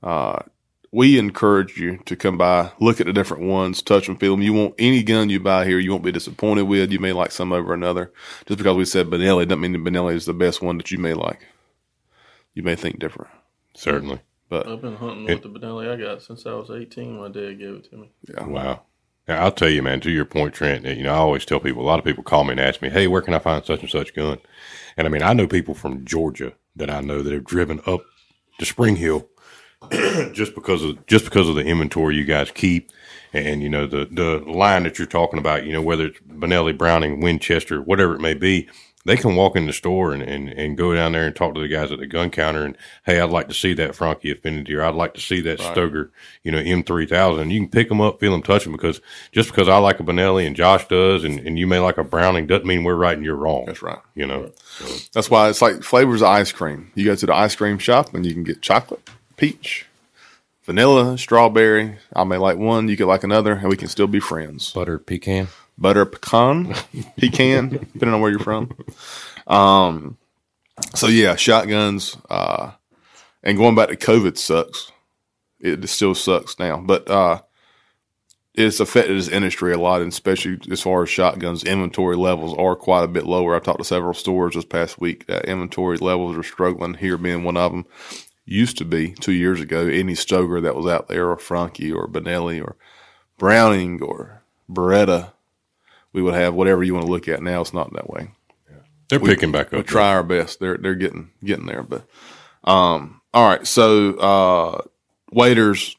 uh, 0.01 0.39
we 0.91 1.17
encourage 1.17 1.77
you 1.77 1.97
to 2.05 2.15
come 2.15 2.37
by, 2.37 2.71
look 2.79 2.99
at 2.99 3.05
the 3.05 3.13
different 3.13 3.43
ones, 3.43 3.81
touch 3.81 4.07
them, 4.07 4.17
feel 4.17 4.33
them. 4.33 4.41
You 4.41 4.53
want 4.53 4.75
any 4.77 5.03
gun 5.03 5.29
you 5.29 5.39
buy 5.39 5.65
here, 5.65 5.79
you 5.79 5.91
won't 5.91 6.03
be 6.03 6.11
disappointed 6.11 6.63
with. 6.63 6.91
You 6.91 6.99
may 6.99 7.13
like 7.13 7.31
some 7.31 7.53
over 7.53 7.73
another. 7.73 8.11
Just 8.45 8.57
because 8.57 8.75
we 8.75 8.85
said 8.85 9.07
Benelli 9.07 9.47
doesn't 9.47 9.61
mean 9.61 9.71
that 9.73 9.83
Benelli 9.83 10.15
is 10.15 10.25
the 10.25 10.33
best 10.33 10.61
one 10.61 10.77
that 10.77 10.91
you 10.91 10.97
may 10.97 11.13
like. 11.13 11.47
You 12.53 12.63
may 12.63 12.75
think 12.75 12.99
different. 12.99 13.31
Certainly. 13.73 14.19
But 14.49 14.67
I've 14.67 14.81
been 14.81 14.97
hunting 14.97 15.25
with 15.25 15.43
the 15.43 15.49
Benelli 15.49 15.89
I 15.89 15.95
got 15.95 16.21
since 16.21 16.45
I 16.45 16.53
was 16.53 16.69
18. 16.69 17.17
My 17.17 17.29
dad 17.29 17.57
gave 17.57 17.75
it 17.75 17.89
to 17.91 17.97
me. 17.97 18.11
Yeah. 18.27 18.45
Wow. 18.45 18.81
Now, 19.27 19.43
I'll 19.43 19.51
tell 19.51 19.69
you, 19.69 19.81
man, 19.81 20.01
to 20.01 20.11
your 20.11 20.25
point, 20.25 20.53
Trent, 20.53 20.85
you 20.85 21.03
know, 21.03 21.13
I 21.13 21.17
always 21.17 21.45
tell 21.45 21.59
people, 21.59 21.81
a 21.81 21.85
lot 21.85 21.99
of 21.99 22.05
people 22.05 22.23
call 22.23 22.43
me 22.43 22.51
and 22.51 22.59
ask 22.59 22.81
me, 22.81 22.89
hey, 22.89 23.07
where 23.07 23.21
can 23.21 23.33
I 23.33 23.39
find 23.39 23.63
such 23.63 23.81
and 23.81 23.89
such 23.89 24.15
gun? 24.15 24.39
And 24.97 25.07
I 25.07 25.09
mean, 25.09 25.21
I 25.21 25.33
know 25.33 25.47
people 25.47 25.73
from 25.73 26.05
Georgia 26.05 26.53
that 26.75 26.89
I 26.89 27.01
know 27.01 27.21
that 27.21 27.33
have 27.33 27.45
driven 27.45 27.81
up 27.85 28.01
to 28.59 28.65
Spring 28.65 28.95
Hill 28.95 29.27
just 30.31 30.53
because 30.55 30.83
of 30.83 31.05
just 31.07 31.25
because 31.25 31.49
of 31.49 31.55
the 31.55 31.65
inventory 31.65 32.15
you 32.15 32.23
guys 32.23 32.51
keep, 32.51 32.91
and 33.33 33.63
you 33.63 33.69
know 33.69 33.87
the 33.87 34.07
the 34.11 34.39
line 34.49 34.83
that 34.83 34.99
you're 34.99 35.07
talking 35.07 35.39
about, 35.39 35.65
you 35.65 35.73
know 35.73 35.81
whether 35.81 36.05
it's 36.07 36.19
Benelli, 36.19 36.77
Browning, 36.77 37.19
Winchester, 37.19 37.81
whatever 37.81 38.13
it 38.13 38.21
may 38.21 38.35
be, 38.35 38.69
they 39.05 39.17
can 39.17 39.35
walk 39.35 39.55
in 39.55 39.65
the 39.65 39.73
store 39.73 40.13
and, 40.13 40.21
and, 40.21 40.49
and 40.49 40.77
go 40.77 40.93
down 40.93 41.13
there 41.13 41.25
and 41.25 41.35
talk 41.35 41.55
to 41.55 41.61
the 41.61 41.67
guys 41.67 41.91
at 41.91 41.99
the 41.99 42.07
gun 42.07 42.29
counter 42.29 42.63
and 42.63 42.77
hey, 43.05 43.19
I'd 43.19 43.29
like 43.29 43.47
to 43.47 43.53
see 43.53 43.73
that 43.73 43.95
Franchi 43.95 44.31
Affinity 44.31 44.75
or 44.75 44.83
I'd 44.83 44.95
like 44.95 45.13
to 45.15 45.21
see 45.21 45.41
that 45.41 45.59
right. 45.59 45.75
Stoeger, 45.75 46.11
you 46.43 46.51
know, 46.51 46.59
M 46.59 46.83
three 46.83 47.05
thousand. 47.05 47.51
You 47.51 47.61
can 47.61 47.69
pick 47.69 47.89
them 47.89 48.01
up, 48.01 48.19
feel 48.19 48.31
them, 48.31 48.43
touch 48.43 48.63
them 48.63 48.73
because 48.73 49.01
just 49.31 49.49
because 49.49 49.67
I 49.67 49.77
like 49.77 49.99
a 49.99 50.03
Benelli 50.03 50.45
and 50.45 50.55
Josh 50.55 50.87
does 50.87 51.23
and, 51.23 51.39
and 51.39 51.57
you 51.57 51.67
may 51.67 51.79
like 51.79 51.97
a 51.97 52.03
Browning 52.03 52.47
doesn't 52.47 52.67
mean 52.67 52.83
we're 52.83 52.95
right 52.95 53.15
and 53.15 53.25
you're 53.25 53.35
wrong. 53.35 53.65
That's 53.65 53.81
right. 53.81 53.99
You 54.15 54.27
know, 54.27 54.51
so. 54.63 54.85
that's 55.13 55.29
why 55.29 55.49
it's 55.49 55.61
like 55.61 55.83
flavors 55.83 56.21
of 56.21 56.27
ice 56.27 56.51
cream. 56.51 56.91
You 56.95 57.05
go 57.05 57.15
to 57.15 57.25
the 57.25 57.35
ice 57.35 57.55
cream 57.55 57.79
shop 57.79 58.13
and 58.13 58.25
you 58.25 58.33
can 58.33 58.43
get 58.43 58.61
chocolate, 58.61 59.09
peach, 59.37 59.85
vanilla, 60.63 61.17
strawberry. 61.17 61.97
I 62.15 62.23
may 62.23 62.37
like 62.37 62.57
one, 62.57 62.87
you 62.87 62.97
could 62.97 63.07
like 63.07 63.23
another, 63.23 63.53
and 63.53 63.69
we 63.69 63.77
can 63.77 63.87
still 63.87 64.07
be 64.07 64.19
friends. 64.19 64.71
Butter 64.71 64.99
pecan, 64.99 65.47
butter 65.81 66.05
pecan, 66.05 66.75
pecan, 67.17 67.69
depending 67.93 68.13
on 68.13 68.21
where 68.21 68.31
you're 68.31 68.39
from. 68.39 68.71
Um, 69.47 70.17
so 70.95 71.07
yeah, 71.07 71.35
shotguns. 71.35 72.15
Uh, 72.29 72.71
and 73.43 73.57
going 73.57 73.75
back 73.75 73.89
to 73.89 73.95
COVID 73.95 74.37
sucks. 74.37 74.91
It 75.59 75.87
still 75.89 76.15
sucks 76.15 76.57
now, 76.57 76.77
but 76.77 77.07
uh, 77.07 77.41
it's 78.55 78.79
affected 78.79 79.15
this 79.15 79.27
industry 79.27 79.73
a 79.73 79.79
lot, 79.79 80.01
and 80.01 80.11
especially 80.11 80.57
as 80.71 80.81
far 80.81 81.03
as 81.03 81.09
shotguns, 81.09 81.63
inventory 81.63 82.15
levels 82.15 82.55
are 82.57 82.75
quite 82.75 83.03
a 83.03 83.07
bit 83.07 83.25
lower. 83.25 83.55
I 83.55 83.59
talked 83.59 83.77
to 83.77 83.85
several 83.85 84.15
stores 84.15 84.55
this 84.55 84.65
past 84.65 84.99
week 84.99 85.27
that 85.27 85.45
inventory 85.45 85.97
levels 85.97 86.35
are 86.35 86.43
struggling. 86.43 86.95
Here 86.95 87.17
being 87.17 87.43
one 87.43 87.57
of 87.57 87.71
them, 87.71 87.85
used 88.43 88.77
to 88.79 88.85
be 88.85 89.11
two 89.11 89.33
years 89.33 89.61
ago, 89.61 89.87
any 89.87 90.13
Stoeger 90.13 90.61
that 90.63 90.75
was 90.75 90.87
out 90.87 91.07
there, 91.07 91.29
or 91.29 91.37
Franchi, 91.37 91.91
or 91.91 92.07
Benelli, 92.07 92.61
or 92.61 92.75
Browning, 93.37 94.01
or 94.01 94.43
Beretta, 94.69 95.31
we 96.13 96.21
would 96.21 96.33
have 96.33 96.53
whatever 96.53 96.83
you 96.83 96.93
want 96.93 97.05
to 97.05 97.11
look 97.11 97.27
at. 97.27 97.41
Now 97.41 97.61
it's 97.61 97.73
not 97.73 97.93
that 97.93 98.09
way. 98.09 98.31
Yeah. 98.69 98.77
They're 99.09 99.19
we, 99.19 99.29
picking 99.29 99.51
back 99.51 99.67
up. 99.67 99.73
We 99.73 99.83
try 99.83 100.09
our 100.09 100.23
best. 100.23 100.59
They're 100.59 100.77
they're 100.77 100.95
getting 100.95 101.31
getting 101.43 101.65
there. 101.65 101.83
But 101.83 102.05
um, 102.63 103.21
all 103.33 103.47
right. 103.47 103.65
So 103.65 104.15
uh, 104.15 104.81
waders, 105.31 105.95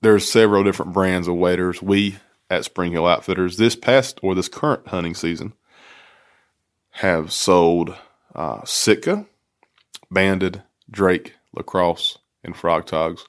there's 0.00 0.30
several 0.30 0.64
different 0.64 0.92
brands 0.92 1.28
of 1.28 1.36
waiters. 1.36 1.82
We 1.82 2.16
at 2.50 2.64
Spring 2.64 2.92
Hill 2.92 3.06
Outfitters 3.06 3.56
this 3.56 3.76
past 3.76 4.18
or 4.22 4.34
this 4.34 4.48
current 4.48 4.88
hunting 4.88 5.14
season 5.14 5.52
have 6.92 7.30
sold 7.32 7.94
uh, 8.34 8.64
Sitka, 8.64 9.26
Banded, 10.10 10.62
Drake, 10.90 11.34
lacrosse, 11.54 12.18
and 12.42 12.56
frog 12.56 12.86
togs. 12.86 13.26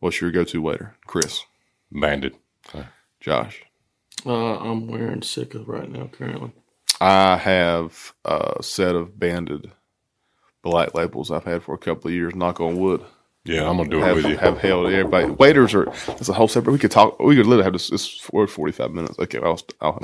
What's 0.00 0.20
your 0.20 0.30
go-to 0.30 0.60
waiter, 0.62 0.94
Chris? 1.06 1.40
Banded. 1.90 2.36
Josh. 3.20 3.62
Uh, 4.26 4.58
I'm 4.58 4.86
wearing 4.86 5.22
Sitka 5.22 5.60
right 5.60 5.90
now 5.90 6.08
currently. 6.12 6.52
I 7.00 7.36
have 7.36 8.14
a 8.24 8.62
set 8.62 8.94
of 8.94 9.18
banded 9.18 9.70
black 10.62 10.94
labels 10.94 11.30
I've 11.30 11.44
had 11.44 11.62
for 11.62 11.74
a 11.74 11.78
couple 11.78 12.08
of 12.08 12.14
years. 12.14 12.34
Knock 12.34 12.60
on 12.60 12.78
wood. 12.78 13.04
Yeah, 13.44 13.68
I'm 13.68 13.78
gonna 13.78 13.88
do 13.88 13.98
it 13.98 14.02
have, 14.02 14.16
with 14.16 14.26
you. 14.26 14.36
Have 14.36 14.58
held 14.58 14.86
everybody. 14.92 15.30
Waiters 15.30 15.74
are 15.74 15.86
that's 16.06 16.28
a 16.28 16.34
whole 16.34 16.48
separate. 16.48 16.72
We 16.72 16.78
could 16.78 16.90
talk. 16.90 17.18
We 17.18 17.34
could 17.36 17.46
literally 17.46 17.64
have 17.64 17.72
this, 17.72 17.88
this 17.88 18.06
for 18.06 18.46
45 18.46 18.90
minutes. 18.90 19.18
Okay, 19.18 19.38
I'll. 19.38 19.58
I'll 19.80 20.00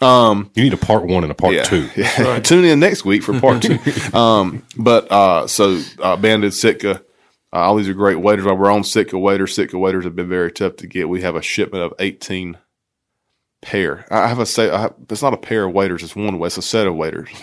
um, 0.00 0.50
you 0.54 0.62
need 0.62 0.72
a 0.72 0.78
part 0.78 1.04
one 1.04 1.22
and 1.22 1.30
a 1.30 1.34
part 1.34 1.54
yeah, 1.54 1.64
two. 1.64 1.88
Yeah. 1.96 2.22
Right. 2.22 2.44
Tune 2.44 2.64
in 2.64 2.80
next 2.80 3.04
week 3.04 3.22
for 3.22 3.38
part 3.38 3.62
two. 3.62 3.78
um, 4.16 4.62
but 4.76 5.10
uh, 5.12 5.46
so 5.48 5.82
uh, 6.00 6.16
Banded 6.16 6.54
Sitka, 6.54 7.02
Uh, 7.52 7.56
all 7.56 7.76
these 7.76 7.88
are 7.88 7.94
great 7.94 8.20
waiters. 8.20 8.46
While 8.46 8.56
we're 8.56 8.72
on 8.72 8.84
Sitka 8.84 9.18
waiters. 9.18 9.54
Sitka 9.54 9.78
waiters 9.78 10.04
have 10.04 10.16
been 10.16 10.28
very 10.28 10.52
tough 10.52 10.76
to 10.76 10.86
get. 10.86 11.10
We 11.10 11.20
have 11.22 11.36
a 11.36 11.42
shipment 11.42 11.82
of 11.84 11.92
18 11.98 12.56
pair. 13.60 14.06
I 14.10 14.26
have 14.28 14.38
a 14.38 14.46
say. 14.46 14.68
Have, 14.68 14.94
it's 15.10 15.22
not 15.22 15.34
a 15.34 15.38
pair 15.38 15.64
of 15.64 15.74
waiters. 15.74 16.02
It's 16.02 16.16
one 16.16 16.38
way. 16.38 16.46
It's 16.46 16.58
a 16.58 16.62
set 16.62 16.86
of 16.86 16.96
waiters. 16.96 17.28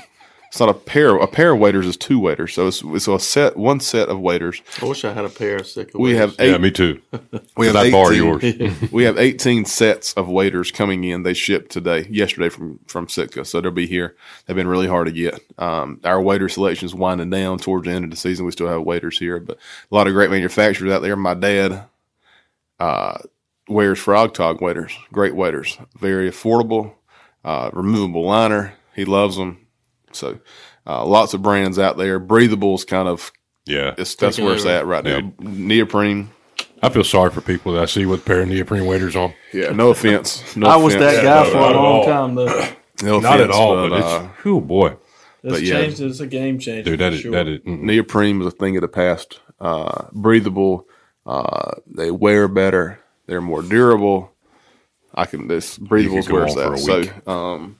It's 0.56 0.60
not 0.62 0.70
a 0.70 0.74
pair. 0.74 1.18
A 1.18 1.28
pair 1.28 1.52
of 1.52 1.60
waiters 1.60 1.86
is 1.86 1.98
two 1.98 2.18
waiters. 2.18 2.54
So 2.54 2.68
it's, 2.68 2.82
it's 2.82 3.10
a 3.10 3.20
set, 3.20 3.58
one 3.58 3.82
set 3.82 4.08
of 4.08 4.22
waiters. 4.22 4.62
I 4.82 4.86
wish 4.86 5.04
I 5.04 5.12
had 5.12 5.26
a 5.26 5.30
pair 5.30 5.58
of 5.58 5.68
Sitka. 5.68 5.98
We 5.98 6.16
have 6.16 6.34
eight. 6.40 6.52
Yeah, 6.52 6.58
me 6.60 6.72
too. 6.72 7.02
we 7.58 7.68
have 7.68 7.76
I 7.76 7.88
18, 7.88 7.92
borrow 7.92 8.12
yours. 8.12 8.42
we 8.92 9.04
have 9.04 9.18
18 9.18 9.66
sets 9.66 10.14
of 10.14 10.30
waiters 10.30 10.72
coming 10.72 11.04
in. 11.04 11.24
They 11.24 11.34
shipped 11.34 11.74
today, 11.74 12.08
yesterday 12.10 12.48
from 12.48 12.80
from 12.88 13.10
Sitka. 13.10 13.44
So 13.44 13.60
they'll 13.60 13.72
be 13.72 13.86
here. 13.86 14.16
They've 14.46 14.56
been 14.56 14.70
really 14.70 14.88
hard 14.88 15.08
to 15.08 15.12
get. 15.12 15.42
Um, 15.58 16.00
our 16.06 16.22
waiter 16.22 16.48
selection 16.48 16.86
is 16.86 16.96
winding 16.96 17.32
down 17.32 17.58
towards 17.58 17.86
the 17.86 17.92
end 17.92 18.06
of 18.06 18.12
the 18.12 18.16
season. 18.16 18.46
We 18.46 18.54
still 18.54 18.70
have 18.70 18.84
waiters 18.84 19.20
here, 19.20 19.42
but 19.42 19.58
a 19.58 19.96
lot 19.96 20.08
of 20.08 20.14
great 20.14 20.32
manufacturers 20.32 20.90
out 20.90 21.02
there. 21.02 21.18
My 21.18 21.34
dad, 21.34 21.84
uh, 22.80 23.18
wears 23.68 24.00
Frogg 24.00 24.34
Togg 24.34 24.62
waders. 24.62 24.96
Great 25.12 25.36
waders. 25.36 25.78
Very 25.98 26.30
affordable. 26.30 26.94
Uh, 27.44 27.70
removable 27.74 28.26
liner. 28.26 28.74
He 28.96 29.06
loves 29.06 29.38
them 29.38 29.66
so 30.16 30.40
uh, 30.88 31.06
lots 31.06 31.34
of 31.34 31.42
brands 31.42 31.78
out 31.78 31.98
there. 31.98 32.20
Breathable 32.20 32.76
is 32.76 32.86
kind 32.86 33.08
of 33.08 33.32
yeah, 33.66 33.94
that's 33.98 34.40
where 34.40 34.54
it's 34.54 34.66
at 34.66 34.86
right 34.86 35.04
now. 35.04 35.18
Yeah. 35.18 35.30
Neoprene. 35.40 36.30
I 36.82 36.90
feel 36.90 37.04
sorry 37.04 37.32
for 37.32 37.42
people 37.42 37.74
that 37.74 37.84
I 37.84 37.86
see 37.86 38.06
with 38.06 38.22
a 38.22 38.24
pair 38.24 38.42
of 38.42 38.48
neoprene 38.48 38.86
waders 38.86 39.16
on. 39.16 39.34
Yeah, 39.54 39.72
no 39.72 39.90
offense. 39.90 40.56
No 40.56 40.68
I 40.68 40.72
offense. 40.72 40.84
was 40.84 40.94
that 40.96 41.24
guy 41.24 41.46
yeah, 41.46 41.52
for 41.52 41.58
a 41.58 41.72
long 41.72 42.06
time 42.06 42.36
though. 42.36 42.72
No 43.04 43.20
Not 43.20 43.42
offense, 43.42 43.54
at 43.54 43.60
all, 43.60 43.76
but, 43.76 43.90
but 43.90 44.04
uh, 44.04 44.30
it's, 44.38 44.46
oh 44.46 44.62
boy. 44.62 44.96
It's 45.44 45.62
yeah, 45.64 45.82
changed. 45.82 46.00
It's 46.00 46.22
a 46.22 46.28
game 46.28 46.60
changer. 46.60 46.92
Dude, 46.92 47.02
that 47.02 47.12
is, 47.12 47.20
sure. 47.20 47.32
that 47.34 47.46
is 47.46 47.60
mm 47.60 47.82
neoprene 47.82 48.40
was 48.40 48.48
a 48.48 48.52
thing 48.52 48.78
of 48.78 48.82
the 48.82 48.88
past. 48.88 49.42
Uh, 49.60 50.08
breathable. 50.14 50.88
Uh, 51.26 51.72
they 51.88 52.10
wear 52.10 52.48
better. 52.48 53.02
They're 53.26 53.42
more 53.42 53.62
durable. 53.62 54.32
I 55.14 55.26
can 55.26 55.48
this 55.48 55.78
breathable 55.78 56.18
is 56.18 56.30
where 56.30 56.46
it's 56.46 56.58
at. 56.58 56.80
So, 56.80 57.32
um, 57.32 57.80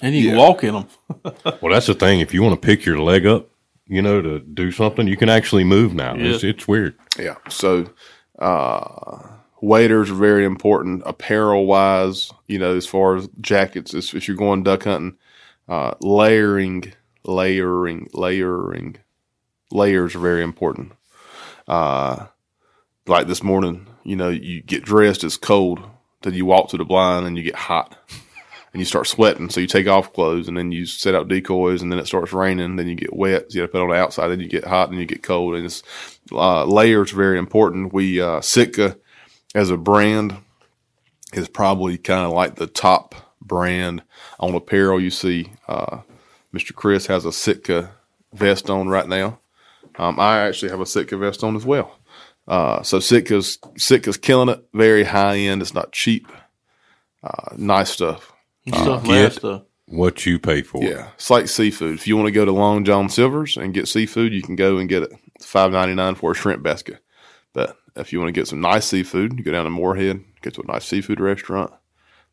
and 0.00 0.14
you 0.14 0.22
yeah. 0.22 0.30
can 0.30 0.38
walk 0.38 0.64
in 0.64 0.74
them. 0.74 0.86
well, 1.60 1.72
that's 1.72 1.86
the 1.86 1.94
thing. 1.94 2.20
If 2.20 2.32
you 2.32 2.42
want 2.42 2.60
to 2.60 2.66
pick 2.66 2.84
your 2.84 3.00
leg 3.00 3.26
up, 3.26 3.50
you 3.86 4.00
know, 4.00 4.22
to 4.22 4.38
do 4.38 4.70
something, 4.70 5.06
you 5.08 5.16
can 5.16 5.28
actually 5.28 5.64
move 5.64 5.94
now. 5.94 6.14
Yeah. 6.14 6.34
It's, 6.34 6.44
it's 6.44 6.68
weird. 6.68 6.96
Yeah. 7.18 7.36
So, 7.48 7.90
uh, 8.38 9.28
waders 9.60 10.10
are 10.10 10.14
very 10.14 10.44
important. 10.44 11.02
Apparel 11.04 11.66
wise, 11.66 12.30
you 12.46 12.58
know, 12.58 12.76
as 12.76 12.86
far 12.86 13.16
as 13.16 13.28
jackets, 13.40 13.92
if, 13.92 14.14
if 14.14 14.28
you're 14.28 14.36
going 14.36 14.62
duck 14.62 14.84
hunting, 14.84 15.16
uh, 15.68 15.94
layering, 16.00 16.92
layering, 17.24 18.08
layering, 18.12 18.96
layers 19.70 20.14
are 20.14 20.20
very 20.20 20.42
important. 20.42 20.92
Uh, 21.66 22.26
like 23.06 23.26
this 23.26 23.42
morning, 23.42 23.86
you 24.04 24.16
know, 24.16 24.28
you 24.28 24.62
get 24.62 24.84
dressed, 24.84 25.24
it's 25.24 25.36
cold, 25.36 25.80
then 26.22 26.34
you 26.34 26.44
walk 26.44 26.70
to 26.70 26.76
the 26.76 26.84
blind 26.84 27.26
and 27.26 27.36
you 27.36 27.42
get 27.42 27.54
hot 27.54 27.96
and 28.72 28.80
you 28.80 28.84
start 28.84 29.06
sweating. 29.06 29.48
So 29.50 29.60
you 29.60 29.66
take 29.66 29.88
off 29.88 30.12
clothes 30.12 30.48
and 30.48 30.56
then 30.56 30.70
you 30.70 30.86
set 30.86 31.14
out 31.14 31.28
decoys 31.28 31.82
and 31.82 31.90
then 31.90 31.98
it 31.98 32.06
starts 32.06 32.32
raining. 32.32 32.76
Then 32.76 32.88
you 32.88 32.94
get 32.94 33.14
wet. 33.14 33.50
So 33.50 33.56
you 33.56 33.62
got 33.62 33.66
to 33.66 33.72
put 33.72 33.82
on 33.82 33.88
the 33.88 33.96
outside. 33.96 34.28
Then 34.28 34.40
you 34.40 34.48
get 34.48 34.64
hot 34.64 34.90
and 34.90 34.98
you 34.98 35.06
get 35.06 35.22
cold. 35.22 35.56
And 35.56 35.64
it's 35.64 35.82
uh, 36.30 36.64
layers 36.64 37.10
very 37.10 37.38
important. 37.38 37.92
We 37.92 38.20
uh, 38.20 38.40
Sitka 38.40 38.96
as 39.54 39.70
a 39.70 39.76
brand 39.76 40.36
is 41.32 41.48
probably 41.48 41.98
kind 41.98 42.24
of 42.26 42.32
like 42.32 42.56
the 42.56 42.66
top 42.66 43.14
brand 43.40 44.02
on 44.38 44.54
apparel. 44.54 45.00
You 45.00 45.10
see, 45.10 45.52
uh, 45.66 46.00
Mr. 46.54 46.74
Chris 46.74 47.06
has 47.06 47.24
a 47.24 47.32
Sitka 47.32 47.92
vest 48.32 48.70
on 48.70 48.88
right 48.88 49.08
now. 49.08 49.40
Um, 49.96 50.20
I 50.20 50.40
actually 50.40 50.70
have 50.70 50.80
a 50.80 50.86
Sitka 50.86 51.16
vest 51.16 51.42
on 51.42 51.56
as 51.56 51.66
well. 51.66 51.98
Uh, 52.50 52.82
so 52.82 52.98
Sitka's 52.98 53.58
Sitka's 53.78 54.16
killing 54.18 54.48
it. 54.48 54.60
Very 54.74 55.04
high 55.04 55.36
end. 55.36 55.62
It's 55.62 55.72
not 55.72 55.92
cheap. 55.92 56.26
Uh, 57.22 57.54
nice 57.56 57.90
stuff. 57.90 58.32
Uh, 58.72 58.98
get 58.98 59.34
stuff. 59.34 59.62
what 59.86 60.26
you 60.26 60.40
pay 60.40 60.62
for. 60.62 60.82
Yeah, 60.82 61.10
it's 61.14 61.30
like 61.30 61.46
seafood. 61.46 61.94
If 61.94 62.08
you 62.08 62.16
want 62.16 62.26
to 62.26 62.32
go 62.32 62.44
to 62.44 62.50
Long 62.50 62.84
John 62.84 63.08
Silver's 63.08 63.56
and 63.56 63.72
get 63.72 63.86
seafood, 63.86 64.32
you 64.32 64.42
can 64.42 64.56
go 64.56 64.78
and 64.78 64.88
get 64.88 65.04
it. 65.04 65.12
five 65.40 65.70
ninety 65.70 65.94
nine 65.94 66.16
for 66.16 66.32
a 66.32 66.34
shrimp 66.34 66.60
basket. 66.60 66.98
But 67.52 67.76
if 67.94 68.12
you 68.12 68.18
want 68.18 68.34
to 68.34 68.40
get 68.40 68.48
some 68.48 68.60
nice 68.60 68.86
seafood, 68.86 69.38
you 69.38 69.44
go 69.44 69.52
down 69.52 69.64
to 69.64 69.70
Morehead, 69.70 70.24
get 70.42 70.54
to 70.54 70.62
a 70.62 70.66
nice 70.66 70.84
seafood 70.84 71.20
restaurant. 71.20 71.72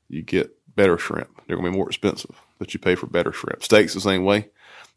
You 0.10 0.24
get 0.24 0.52
better 0.76 0.98
shrimp. 0.98 1.30
They're 1.46 1.58
going 1.58 1.66
to 1.66 1.72
be 1.72 1.78
more 1.78 1.90
expensive, 1.90 2.42
but 2.58 2.74
you 2.74 2.80
pay 2.80 2.96
for 2.96 3.06
better 3.06 3.32
shrimp. 3.32 3.64
Steaks 3.64 3.94
the 3.94 4.02
same 4.02 4.24
way. 4.24 4.50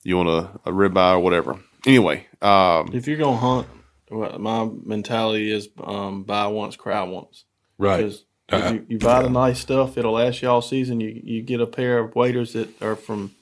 You 0.03 0.17
want 0.17 0.31
a, 0.31 0.71
a 0.71 0.73
ribeye 0.73 1.17
or 1.17 1.21
whatever. 1.21 1.61
Anyway, 1.87 2.27
um, 2.41 2.91
if 2.95 3.07
you're 3.07 3.19
going 3.19 3.35
to 3.35 3.41
hunt, 3.41 3.67
my 4.11 4.69
mentality 4.85 5.51
is 5.51 5.69
um, 5.83 6.25
buy 6.25 6.47
once, 6.49 6.77
cry 6.77 7.03
once. 7.03 7.45
Right. 7.79 7.99
Because 7.99 8.25
uh, 8.53 8.73
you, 8.75 8.87
you, 8.89 8.99
buy 8.99 9.23
the 9.23 9.31
nice 9.31 9.61
stuff, 9.61 9.97
it'll 9.97 10.13
last 10.13 10.43
you 10.43 10.49
all 10.49 10.63
season. 10.63 11.01
You 11.01 11.21
you 11.23 11.43
get 11.43 11.61
a 11.61 11.67
pair 11.67 11.99
of 11.99 12.15
waders 12.15 12.53
that 12.55 12.83
are 12.83 12.97
from, 12.97 13.33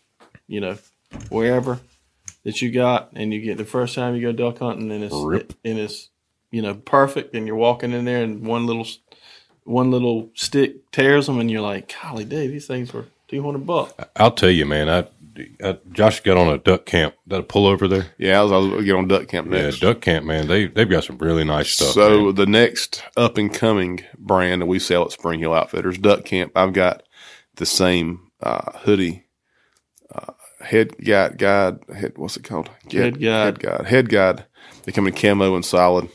you 0.47 0.61
know, 0.61 0.79
wherever 1.31 1.81
that 2.45 2.61
you 2.61 2.71
got, 2.71 3.11
and 3.15 3.33
you 3.33 3.41
get 3.41 3.57
the 3.57 3.65
first 3.65 3.95
time 3.95 4.15
you 4.15 4.23
go 4.23 4.33
duck 4.33 4.59
hunting, 4.59 4.91
and 4.91 5.05
it's 5.05 5.15
it, 5.15 5.57
and 5.65 5.79
it's 5.79 6.11
you 6.51 6.63
know 6.63 6.75
perfect, 6.75 7.35
and 7.35 7.47
you're 7.47 7.57
walking 7.57 7.93
in 7.93 8.05
there, 8.05 8.23
and 8.23 8.47
one 8.47 8.67
little 8.67 8.87
one 9.65 9.91
little 9.91 10.31
stick 10.35 10.91
tears 10.93 11.27
them, 11.27 11.39
and 11.39 11.51
you're 11.51 11.63
like, 11.63 11.95
golly, 12.03 12.25
Dave, 12.25 12.51
these 12.51 12.67
things 12.67 12.93
were 12.93 13.07
two 13.29 13.43
hundred 13.43 13.67
bucks. 13.67 13.95
I'll 14.17 14.31
tell 14.31 14.51
you, 14.51 14.67
man, 14.67 14.89
I 14.89 15.07
uh, 15.63 15.75
Josh 15.93 16.21
got 16.21 16.37
on 16.37 16.49
a 16.49 16.59
duck 16.59 16.87
camp. 16.87 17.15
That 17.27 17.49
pull 17.49 17.67
over 17.67 17.89
there. 17.89 18.07
Yeah, 18.19 18.41
I 18.41 18.43
was, 18.43 18.53
I 18.53 18.57
was 18.77 18.85
get 18.85 18.95
on 18.95 19.09
duck 19.09 19.29
camp 19.29 19.49
next. 19.49 19.83
Yeah, 19.83 19.93
duck 19.93 20.01
camp, 20.01 20.27
man. 20.27 20.47
They 20.47 20.67
they've 20.67 20.89
got 20.89 21.05
some 21.05 21.19
really 21.19 21.45
nice 21.45 21.71
stuff. 21.71 21.91
So 21.91 22.27
man. 22.27 22.35
the 22.35 22.47
next 22.47 23.03
up 23.17 23.39
and 23.39 23.53
coming 23.53 24.01
brand 24.19 24.63
that 24.63 24.67
we 24.67 24.79
sell 24.79 25.05
at 25.05 25.13
Spring 25.13 25.41
Hill 25.41 25.55
Outfitters, 25.55 25.99
Duck 25.99 26.25
Camp. 26.25 26.53
I've 26.55 26.73
got 26.73 27.03
the 27.57 27.67
same 27.67 28.31
uh, 28.41 28.79
hoodie. 28.79 29.27
Uh, 30.15 30.33
head 30.61 30.97
guide, 31.05 31.39
guide, 31.39 31.79
head. 31.95 32.13
What's 32.17 32.37
it 32.37 32.45
called? 32.45 32.71
Head, 32.91 32.93
head 32.93 33.21
guide, 33.21 33.45
head 33.45 33.59
guide, 33.61 33.87
head 33.87 34.09
guide. 34.09 34.45
They 34.85 34.93
come 34.93 35.07
in 35.07 35.15
camo 35.15 35.55
and 35.55 35.65
solid. 35.65 36.09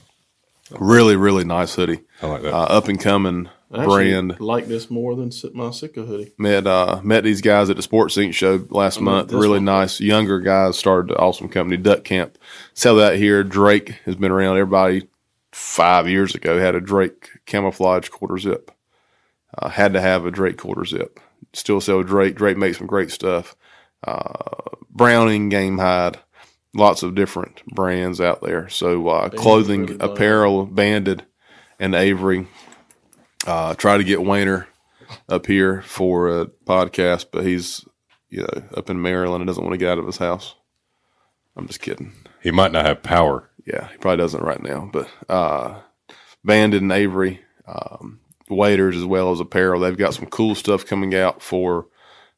Really, 0.71 1.15
really 1.15 1.43
nice 1.43 1.75
hoodie. 1.75 2.01
I 2.21 2.27
like 2.27 2.41
that. 2.41 2.53
Uh, 2.53 2.63
up 2.63 2.87
and 2.87 2.99
coming 2.99 3.49
brand. 3.73 4.39
like 4.39 4.67
this 4.67 4.89
more 4.89 5.15
than 5.15 5.31
my 5.53 5.71
Sitka 5.71 6.03
hoodie. 6.03 6.33
Met 6.37 6.67
uh, 6.67 7.01
met 7.03 7.23
these 7.23 7.41
guys 7.41 7.69
at 7.69 7.75
the 7.75 7.81
Sports 7.81 8.15
Inc. 8.15 8.33
show 8.33 8.65
last 8.69 8.99
I 8.99 9.01
month. 9.01 9.31
Really 9.31 9.57
one. 9.57 9.65
nice 9.65 9.99
younger 9.99 10.39
guys. 10.39 10.77
Started 10.77 11.09
the 11.09 11.17
awesome 11.17 11.49
company 11.49 11.77
Duck 11.77 12.03
Camp. 12.03 12.37
Sell 12.73 12.95
that 12.97 13.17
here. 13.17 13.43
Drake 13.43 13.89
has 14.05 14.15
been 14.15 14.31
around. 14.31 14.57
Everybody 14.57 15.07
five 15.51 16.07
years 16.07 16.35
ago 16.35 16.59
had 16.59 16.75
a 16.75 16.81
Drake 16.81 17.29
camouflage 17.45 18.09
quarter 18.09 18.37
zip. 18.37 18.71
Uh, 19.57 19.69
had 19.69 19.93
to 19.93 20.01
have 20.01 20.25
a 20.25 20.31
Drake 20.31 20.57
quarter 20.57 20.85
zip. 20.85 21.19
Still 21.53 21.79
sell 21.81 22.01
Drake. 22.03 22.35
Drake 22.35 22.57
makes 22.57 22.77
some 22.79 22.87
great 22.87 23.11
stuff. 23.11 23.55
Uh, 24.05 24.33
Browning 24.89 25.49
game 25.49 25.77
hide. 25.77 26.19
Lots 26.75 27.03
of 27.03 27.13
different 27.13 27.63
brands 27.67 28.19
out 28.19 28.41
there. 28.41 28.67
So 28.67 29.07
uh, 29.07 29.29
clothing, 29.29 29.85
really 29.85 29.97
apparel, 29.99 30.65
banded, 30.65 31.23
and 31.79 31.93
Avery 31.93 32.47
uh, 33.45 33.73
try 33.75 33.97
to 33.97 34.03
get 34.03 34.23
Wayner 34.23 34.67
up 35.29 35.45
here 35.45 35.81
for 35.83 36.41
a 36.41 36.45
podcast, 36.65 37.27
but 37.31 37.45
he's 37.45 37.85
you 38.29 38.41
know 38.41 38.63
up 38.75 38.89
in 38.89 39.01
Maryland 39.01 39.41
and 39.41 39.47
doesn't 39.47 39.63
want 39.63 39.73
to 39.73 39.77
get 39.77 39.91
out 39.91 39.99
of 39.99 40.05
his 40.05 40.17
house. 40.17 40.55
I'm 41.55 41.67
just 41.67 41.81
kidding. 41.81 42.13
He 42.41 42.51
might 42.51 42.71
not 42.71 42.85
have 42.85 43.03
power. 43.03 43.49
Yeah, 43.65 43.89
he 43.89 43.97
probably 43.97 44.17
doesn't 44.17 44.43
right 44.43 44.61
now. 44.61 44.89
But 44.91 45.09
uh, 45.29 45.79
Banded 46.43 46.81
and 46.81 46.91
Avery, 46.91 47.41
um, 47.67 48.19
waders 48.49 48.97
as 48.97 49.05
well 49.05 49.31
as 49.31 49.39
apparel. 49.39 49.79
They've 49.79 49.97
got 49.97 50.13
some 50.13 50.25
cool 50.25 50.55
stuff 50.55 50.85
coming 50.85 51.15
out 51.15 51.41
for 51.41 51.87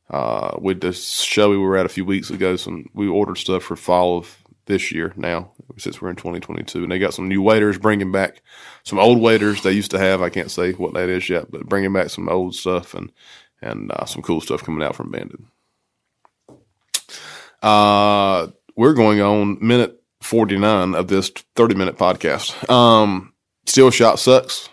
uh, 0.10 0.58
with 0.60 0.82
the 0.82 0.93
show 0.93 1.49
we 1.49 1.58
were 1.58 1.78
at 1.78 1.86
a 1.86 1.89
few 1.89 2.06
weeks 2.06 2.30
ago. 2.30 2.56
Some 2.56 2.89
we 2.93 3.08
ordered 3.08 3.38
stuff 3.38 3.64
for 3.64 3.76
fall 3.76 4.18
of 4.18 4.38
this 4.66 4.91
year 4.91 5.13
now 5.16 5.51
since 5.78 6.01
we're 6.01 6.09
in 6.09 6.16
2022 6.16 6.84
and 6.84 6.91
they 6.91 6.99
got 6.99 7.13
some 7.13 7.28
new 7.28 7.41
waiters 7.41 7.78
bringing 7.78 8.11
back 8.11 8.41
some 8.84 8.99
old 8.99 9.20
waiters 9.20 9.61
they 9.61 9.72
used 9.72 9.91
to 9.91 9.99
have. 9.99 10.22
I 10.22 10.30
can't 10.30 10.51
say 10.51 10.74
what 10.74 10.93
that 10.93 11.09
is 11.09 11.30
yet 11.30 11.51
but 11.51 11.68
bringing 11.68 11.93
back 11.93 12.09
some 12.09 12.30
old 12.30 12.55
stuff 12.55 12.93
and 12.93 13.11
and 13.61 13.91
uh, 13.91 14.05
some 14.05 14.22
cool 14.22 14.41
stuff 14.41 14.63
coming 14.63 14.86
out 14.86 14.95
from 14.95 15.11
banded 15.11 15.41
uh 17.63 18.47
we're 18.76 18.93
going 18.93 19.22
on 19.22 19.57
minute 19.61 20.01
49 20.22 20.95
of 20.95 21.07
this 21.07 21.30
30 21.55 21.76
minute 21.76 21.97
podcast. 21.97 22.70
Um 22.70 23.34
steel 23.66 23.91
shot 23.91 24.20
sucks. 24.20 24.70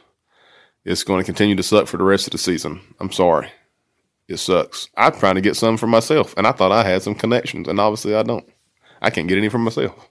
It's 0.84 1.05
going 1.05 1.20
to 1.20 1.24
continue 1.24 1.55
to 1.55 1.62
suck 1.62 1.86
for 1.86 1.97
the 1.97 2.05
rest 2.05 2.26
of 2.26 2.32
the 2.32 2.38
season. 2.38 2.80
I'm 2.99 3.12
sorry. 3.12 3.49
It 4.28 4.38
sucks. 4.38 4.88
I'm 4.97 5.12
trying 5.12 5.36
to 5.36 5.40
get 5.40 5.57
some 5.57 5.76
for 5.76 5.86
myself 5.86 6.34
and 6.36 6.47
i 6.47 6.53
thought 6.53 6.72
i 6.72 6.82
had 6.82 7.03
some 7.03 7.14
connections 7.14 7.68
and 7.68 7.78
obviously 7.78 8.14
i 8.14 8.22
don't 8.22 8.49
I 9.03 9.11
can't 9.11 9.28
get 9.28 9.36
any 9.36 9.48
for 9.48 9.59
myself. 9.59 10.09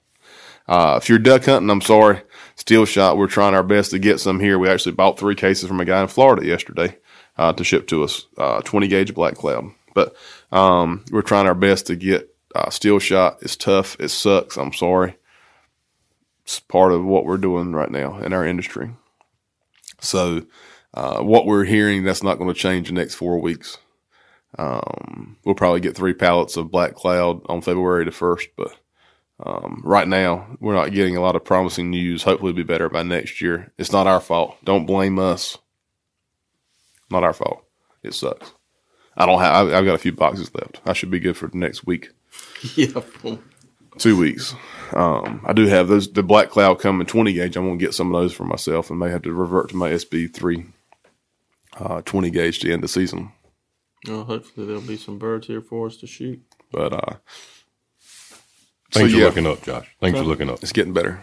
Uh, 0.68 1.00
if 1.02 1.10
you're 1.10 1.18
duck 1.18 1.46
hunting, 1.46 1.70
I'm 1.70 1.82
sorry. 1.82 2.22
Steel 2.56 2.86
shot, 2.86 3.18
we're 3.18 3.28
trying 3.28 3.56
our 3.56 3.64
best 3.64 3.92
to 3.92 4.00
get 4.00 4.20
some 4.20 4.40
here. 4.40 4.60
We 4.60 4.70
actually 4.70 4.92
bought 4.92 5.18
three 5.18 5.36
cases 5.36 5.68
from 5.68 5.80
a 5.80 5.86
guy 5.86 6.02
in 6.02 6.08
Florida 6.08 6.46
yesterday 6.46 6.98
uh, 7.38 7.54
to 7.54 7.64
ship 7.64 7.88
to 7.88 8.04
us, 8.04 8.28
uh, 8.38 8.62
20 8.62 8.88
gauge 8.88 9.14
black 9.16 9.36
cloud. 9.36 9.72
But 9.96 10.16
um, 10.52 11.04
we're 11.12 11.24
trying 11.24 11.48
our 11.48 11.56
best 11.56 11.88
to 11.88 11.96
get 11.96 12.36
uh, 12.54 12.70
steel 12.70 13.00
shot. 13.00 13.40
It's 13.42 13.56
tough. 13.56 13.98
It 14.00 14.10
sucks. 14.10 14.58
I'm 14.58 14.74
sorry. 14.74 15.18
It's 16.44 16.60
part 16.60 16.92
of 16.92 17.04
what 17.04 17.26
we're 17.26 17.38
doing 17.38 17.72
right 17.72 17.92
now 17.92 18.20
in 18.20 18.34
our 18.34 18.46
industry. 18.46 18.92
So, 20.00 20.46
uh, 20.94 21.22
what 21.22 21.46
we're 21.46 21.64
hearing, 21.64 22.04
that's 22.04 22.24
not 22.24 22.38
going 22.38 22.54
to 22.54 22.60
change 22.60 22.88
the 22.88 22.94
next 22.94 23.16
four 23.16 23.40
weeks. 23.40 23.78
Um, 24.58 25.38
we'll 25.46 25.56
probably 25.56 25.80
get 25.80 25.96
three 25.96 26.14
pallets 26.14 26.58
of 26.58 26.72
black 26.72 26.96
cloud 26.96 27.42
on 27.48 27.62
February 27.62 28.06
the 28.06 28.12
1st, 28.12 28.48
but 28.58 28.76
um, 29.44 29.82
right 29.84 30.08
now 30.08 30.56
we're 30.60 30.74
not 30.74 30.92
getting 30.92 31.16
a 31.16 31.22
lot 31.22 31.36
of 31.36 31.46
promising 31.46 31.90
news. 31.90 32.24
Hopefully, 32.24 32.52
it'll 32.52 32.58
be 32.58 32.64
better 32.64 32.90
by 32.90 33.04
next 33.04 33.42
year. 33.42 33.72
It's 33.78 33.92
not 33.92 34.08
our 34.08 34.20
fault. 34.20 34.58
Don't 34.64 34.86
blame 34.86 35.18
us. 35.20 35.58
Not 37.10 37.24
our 37.24 37.34
fault. 37.34 37.64
It 38.04 38.14
sucks. 38.14 38.54
I 39.18 39.26
don't 39.26 39.40
have. 39.40 39.68
I've 39.70 39.86
got 39.86 39.96
a 39.96 40.00
few 40.00 40.12
boxes 40.12 40.54
left. 40.54 40.82
I 40.86 40.94
should 40.94 41.12
be 41.12 41.20
good 41.20 41.38
for 41.38 41.48
the 41.48 41.58
next 41.58 41.86
week. 41.86 42.10
yeah. 42.76 43.02
Two 43.98 44.18
weeks. 44.18 44.56
Um, 44.94 45.42
I 45.46 45.54
do 45.54 45.66
have 45.68 45.88
those. 45.88 46.12
The 46.12 46.24
black 46.24 46.50
cloud 46.50 46.80
coming 46.80 47.06
20 47.06 47.34
gauge. 47.34 47.58
I'm 47.58 47.66
gonna 47.66 47.78
get 47.78 47.94
some 47.94 48.14
of 48.14 48.22
those 48.22 48.34
for 48.34 48.46
myself, 48.46 48.90
and 48.90 49.00
may 49.00 49.10
have 49.10 49.24
to 49.24 49.34
revert 49.34 49.70
to 49.70 49.76
my 49.76 49.90
SB 49.90 50.34
three 50.34 50.66
uh, 51.78 52.02
20 52.02 52.30
gauge 52.30 52.60
to 52.60 52.72
end 52.72 52.84
the 52.84 52.88
season. 52.88 53.32
Well, 54.08 54.24
hopefully 54.24 54.66
there'll 54.66 54.82
be 54.82 54.98
some 54.98 55.18
birds 55.20 55.48
here 55.48 55.62
for 55.62 55.88
us 55.88 55.98
to 55.98 56.08
shoot. 56.08 56.42
But 56.72 56.94
uh, 56.94 57.16
thanks 58.92 59.12
so, 59.14 59.20
for 59.20 59.26
looking 59.26 59.48
up, 59.48 59.62
Josh. 59.64 59.88
Thanks 60.00 60.18
for 60.18 60.26
looking 60.26 60.50
up. 60.50 60.62
It's 60.62 60.74
getting 60.74 60.94
better. 60.94 61.20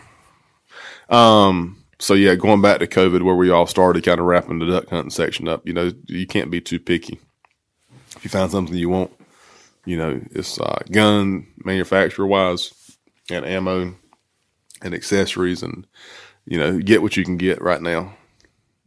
Um. 1.08 1.84
So 2.00 2.14
yeah, 2.14 2.36
going 2.36 2.62
back 2.62 2.78
to 2.78 2.86
COVID, 2.86 3.22
where 3.22 3.34
we 3.34 3.50
all 3.50 3.66
started, 3.66 4.04
kind 4.04 4.20
of 4.20 4.26
wrapping 4.26 4.60
the 4.60 4.66
duck 4.66 4.88
hunting 4.88 5.10
section 5.10 5.48
up. 5.48 5.66
You 5.66 5.72
know, 5.72 5.90
you 6.06 6.28
can't 6.28 6.48
be 6.50 6.60
too 6.60 6.78
picky. 6.78 7.18
If 8.14 8.22
you 8.22 8.30
find 8.30 8.50
something 8.50 8.76
you 8.76 8.88
want, 8.88 9.10
you 9.84 9.96
know, 9.96 10.20
it's 10.30 10.60
uh, 10.60 10.80
gun 10.92 11.48
manufacturer 11.64 12.26
wise 12.26 12.72
and 13.30 13.44
ammo 13.44 13.96
and 14.80 14.94
accessories 14.94 15.62
and, 15.64 15.86
you 16.46 16.56
know, 16.56 16.78
get 16.78 17.02
what 17.02 17.16
you 17.16 17.24
can 17.24 17.36
get 17.36 17.60
right 17.60 17.82
now. 17.82 18.14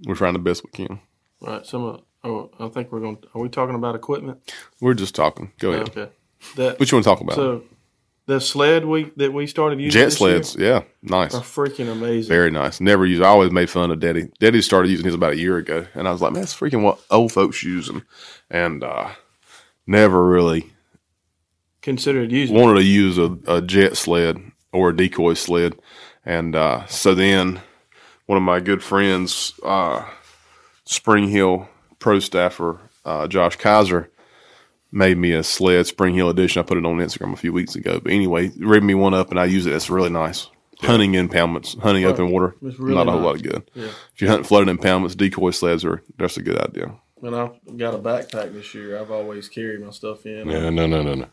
We're 0.06 0.16
trying 0.16 0.34
the 0.34 0.39
best 0.39 0.64
we 0.64 0.72
can. 0.72 1.02
Right. 1.42 1.66
Some 1.66 1.84
of, 1.84 2.04
oh, 2.24 2.49
I 2.59 2.67
think 2.69 2.91
we're 2.91 2.99
going 2.99 3.17
to, 3.17 3.28
are 3.36 3.41
we 3.41 3.49
talking 3.49 3.76
about 3.76 3.95
equipment? 3.95 4.53
We're 4.80 4.93
just 4.93 5.15
talking. 5.15 5.51
Go 5.59 5.72
ahead. 5.72 5.89
Okay. 5.89 6.11
That, 6.55 6.80
what 6.80 6.91
you 6.91 6.95
want 6.95 7.03
to 7.03 7.09
talk 7.09 7.22
about? 7.22 7.36
So, 7.36 7.63
the 8.28 8.39
sled 8.39 8.86
we 8.86 9.11
that 9.17 9.34
we 9.34 9.47
started 9.47 9.80
using 9.80 9.99
jet 9.99 10.11
sleds, 10.11 10.55
yeah, 10.55 10.84
nice, 11.01 11.34
are 11.34 11.41
freaking 11.41 11.91
amazing. 11.91 12.30
Very 12.30 12.51
nice. 12.51 12.80
Never 12.80 13.05
used. 13.05 13.22
I 13.22 13.28
always 13.28 13.51
made 13.51 13.69
fun 13.69 13.91
of 13.91 13.99
Daddy. 13.99 14.30
Daddy 14.39 14.61
started 14.61 14.89
using 14.89 15.05
his 15.05 15.15
about 15.15 15.34
a 15.34 15.38
year 15.38 15.57
ago, 15.57 15.86
and 15.95 16.07
I 16.07 16.11
was 16.11 16.22
like, 16.22 16.32
man, 16.32 16.41
that's 16.41 16.57
freaking 16.57 16.84
what 16.84 17.01
old 17.09 17.32
folks 17.32 17.63
using, 17.63 18.03
and 18.49 18.84
uh, 18.84 19.09
never 19.88 20.26
really 20.26 20.72
considered 21.82 22.32
using. 22.32 22.55
Wanted 22.55 22.80
to 22.80 22.86
use 22.86 23.17
a, 23.17 23.38
a 23.47 23.61
jet 23.61 23.97
sled 23.97 24.39
or 24.72 24.89
a 24.89 24.95
decoy 24.95 25.34
sled, 25.34 25.80
and 26.24 26.55
uh, 26.55 26.86
so 26.86 27.15
then 27.15 27.59
one 28.28 28.38
of 28.38 28.43
my 28.43 28.59
good 28.59 28.84
friends, 28.84 29.53
uh, 29.63 30.05
Spring 30.86 31.28
Hill 31.28 31.67
pro 32.02 32.20
staffer 32.20 32.80
uh, 33.06 33.28
Josh 33.28 33.56
Kaiser, 33.56 34.10
made 34.91 35.18
me 35.18 35.32
a 35.32 35.43
sled 35.43 35.88
Spring 35.88 36.14
Hill 36.14 36.30
edition. 36.30 36.60
I 36.60 36.64
put 36.64 36.78
it 36.78 36.86
on 36.86 36.97
Instagram 36.97 37.34
a 37.34 37.38
few 37.38 37.54
weeks 37.54 37.76
ago. 37.76 37.99
But 38.02 38.12
anyway, 38.12 38.52
rigged 38.58 38.86
me 38.86 38.93
one 38.93 39.14
up, 39.14 39.30
and 39.30 39.39
I 39.39 39.45
use 39.45 39.66
it. 39.66 39.74
It's 39.74 39.89
really 39.89 40.10
nice. 40.10 40.49
Yeah. 40.82 40.89
Hunting 40.89 41.14
impoundments, 41.14 41.80
hunting 41.80 42.06
open 42.06 42.32
water, 42.32 42.56
really 42.60 42.95
not 42.95 43.08
a 43.08 43.12
whole 43.12 43.22
lot 43.22 43.36
of 43.36 43.43
good. 43.43 43.70
Yeah. 43.76 43.86
If 44.14 44.22
you 44.22 44.28
hunt 44.28 44.47
flooded 44.47 44.76
impoundments, 44.76 45.16
decoy 45.16 45.52
sleds 45.52 45.86
are 45.86 46.02
that's 46.18 46.38
a 46.38 46.41
good 46.41 46.60
idea. 46.60 46.95
And 47.22 47.36
I've 47.36 47.78
got 47.78 47.93
a 47.93 47.99
backpack 47.99 48.52
this 48.52 48.74
year, 48.74 48.99
I've 48.99 49.12
always 49.12 49.47
carried 49.47 49.82
my 49.82 49.91
stuff 49.91 50.26
in. 50.26 50.49
Yeah, 50.49 50.72
no, 50.72 50.88
no, 50.88 51.04
no, 51.04 51.14
no. 51.14 51.28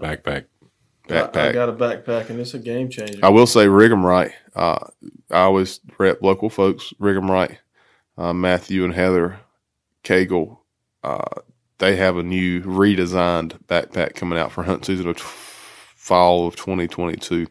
Backpack. 0.00 0.46
Backpack. 1.08 1.36
I, 1.36 1.48
I 1.50 1.52
got 1.52 1.68
a 1.68 1.72
backpack, 1.72 2.28
and 2.28 2.40
it's 2.40 2.54
a 2.54 2.58
game 2.58 2.88
changer. 2.90 3.20
I 3.22 3.28
will 3.28 3.46
say, 3.46 3.68
rig 3.68 3.90
them 3.90 4.04
right. 4.04 4.32
Uh, 4.56 4.84
I 5.30 5.42
always 5.42 5.78
rep 5.96 6.20
local 6.20 6.50
folks. 6.50 6.92
Rig 6.98 7.14
them 7.14 7.30
right. 7.30 7.56
Uh, 8.16 8.32
Matthew 8.32 8.84
and 8.84 8.92
Heather 8.92 9.38
Cagle, 10.04 10.58
uh, 11.02 11.40
they 11.78 11.96
have 11.96 12.16
a 12.16 12.22
new 12.22 12.62
redesigned 12.62 13.58
backpack 13.66 14.14
coming 14.14 14.38
out 14.38 14.52
for 14.52 14.62
hunt 14.62 14.84
season 14.84 15.08
of 15.08 15.18
fall 15.18 16.46
of 16.46 16.56
2022 16.56 17.46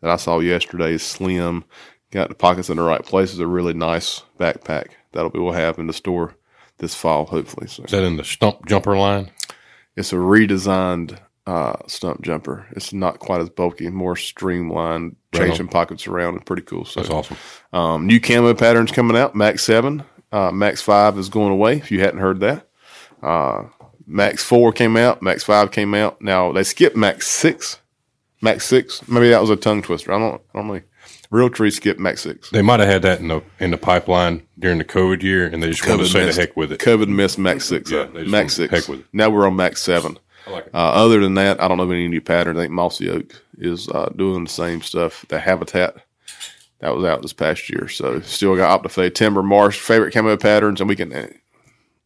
that 0.00 0.10
I 0.10 0.16
saw 0.16 0.38
yesterday. 0.38 0.92
Is 0.92 1.02
slim, 1.02 1.64
got 2.10 2.28
the 2.28 2.34
pockets 2.34 2.70
in 2.70 2.76
the 2.76 2.82
right 2.82 3.04
places. 3.04 3.40
A 3.40 3.46
really 3.46 3.74
nice 3.74 4.22
backpack 4.38 4.88
that'll 5.12 5.30
be 5.30 5.38
we'll 5.38 5.52
have 5.52 5.78
in 5.78 5.86
the 5.86 5.92
store 5.92 6.36
this 6.78 6.94
fall, 6.94 7.26
hopefully. 7.26 7.66
So. 7.66 7.84
Is 7.84 7.90
that 7.90 8.02
in 8.02 8.16
the 8.16 8.24
stump 8.24 8.66
jumper 8.66 8.96
line? 8.96 9.30
It's 9.96 10.12
a 10.12 10.16
redesigned 10.16 11.18
uh, 11.46 11.76
stump 11.86 12.22
jumper. 12.22 12.66
It's 12.72 12.92
not 12.92 13.18
quite 13.18 13.40
as 13.40 13.50
bulky, 13.50 13.88
more 13.90 14.16
streamlined, 14.16 15.16
changing 15.34 15.68
pockets 15.68 16.06
around. 16.06 16.36
It's 16.36 16.44
pretty 16.44 16.62
cool. 16.62 16.84
So, 16.84 17.00
That's 17.00 17.12
awesome. 17.12 17.36
Um, 17.72 18.06
new 18.06 18.20
camo 18.20 18.54
patterns 18.54 18.90
coming 18.90 19.16
out. 19.16 19.34
Max 19.34 19.62
7, 19.64 20.02
uh, 20.34 20.50
Max 20.50 20.82
5 20.82 21.18
is 21.18 21.28
going 21.28 21.52
away 21.52 21.76
if 21.76 21.90
you 21.90 22.00
hadn't 22.00 22.20
heard 22.20 22.40
that. 22.40 22.68
Uh, 23.22 23.64
Max 24.06 24.42
4 24.42 24.72
came 24.72 24.96
out, 24.96 25.22
Max 25.22 25.44
5 25.44 25.70
came 25.70 25.94
out. 25.94 26.20
Now 26.20 26.52
they 26.52 26.64
skipped 26.64 26.96
Max 26.96 27.28
6. 27.28 27.78
Max 28.42 28.66
6. 28.66 29.08
Maybe 29.08 29.30
that 29.30 29.40
was 29.40 29.50
a 29.50 29.56
tongue 29.56 29.80
twister. 29.80 30.12
I 30.12 30.18
don't, 30.18 30.42
I 30.54 30.58
don't 30.58 30.68
know. 30.68 30.80
Realtree 31.32 31.72
skipped 31.72 31.98
Max 31.98 32.22
six. 32.22 32.50
They 32.50 32.62
might 32.62 32.78
have 32.78 32.88
had 32.88 33.02
that 33.02 33.18
in 33.18 33.26
the 33.26 33.42
in 33.58 33.72
the 33.72 33.76
pipeline 33.76 34.46
during 34.58 34.78
the 34.78 34.84
COVID 34.84 35.22
year, 35.22 35.46
and 35.46 35.60
they 35.60 35.68
just 35.68 35.82
COVID 35.82 35.88
wanted 35.88 36.04
to 36.04 36.08
say 36.08 36.26
missed, 36.26 36.36
the 36.36 36.42
heck 36.42 36.56
with 36.56 36.70
it. 36.70 36.78
COVID 36.78 37.08
missed 37.08 37.38
Max 37.38 37.64
six. 37.64 37.90
Yeah, 37.90 38.06
Max 38.06 38.54
six. 38.54 38.72
Heck 38.72 38.88
with 38.88 39.00
it. 39.00 39.06
Now 39.12 39.30
we're 39.30 39.46
on 39.46 39.56
Max 39.56 39.82
seven. 39.82 40.16
Like 40.46 40.66
uh, 40.72 40.76
other 40.76 41.20
than 41.20 41.34
that, 41.34 41.60
I 41.60 41.66
don't 41.66 41.78
know 41.78 41.84
of 41.84 41.90
any 41.90 42.06
new 42.06 42.20
pattern. 42.20 42.56
I 42.56 42.60
think 42.60 42.72
Mossy 42.72 43.10
Oak 43.10 43.42
is 43.58 43.88
uh, 43.88 44.10
doing 44.14 44.44
the 44.44 44.50
same 44.50 44.80
stuff. 44.80 45.24
The 45.28 45.40
Habitat 45.40 45.96
that 46.84 46.94
was 46.94 47.04
out 47.06 47.22
this 47.22 47.32
past 47.32 47.70
year, 47.70 47.88
so 47.88 48.20
still 48.20 48.54
got 48.56 48.82
Optifade, 48.82 49.14
Timber, 49.14 49.42
Marsh, 49.42 49.80
favorite 49.80 50.12
camo 50.12 50.36
patterns, 50.36 50.82
and 50.82 50.88
we 50.88 50.94
can 50.94 51.10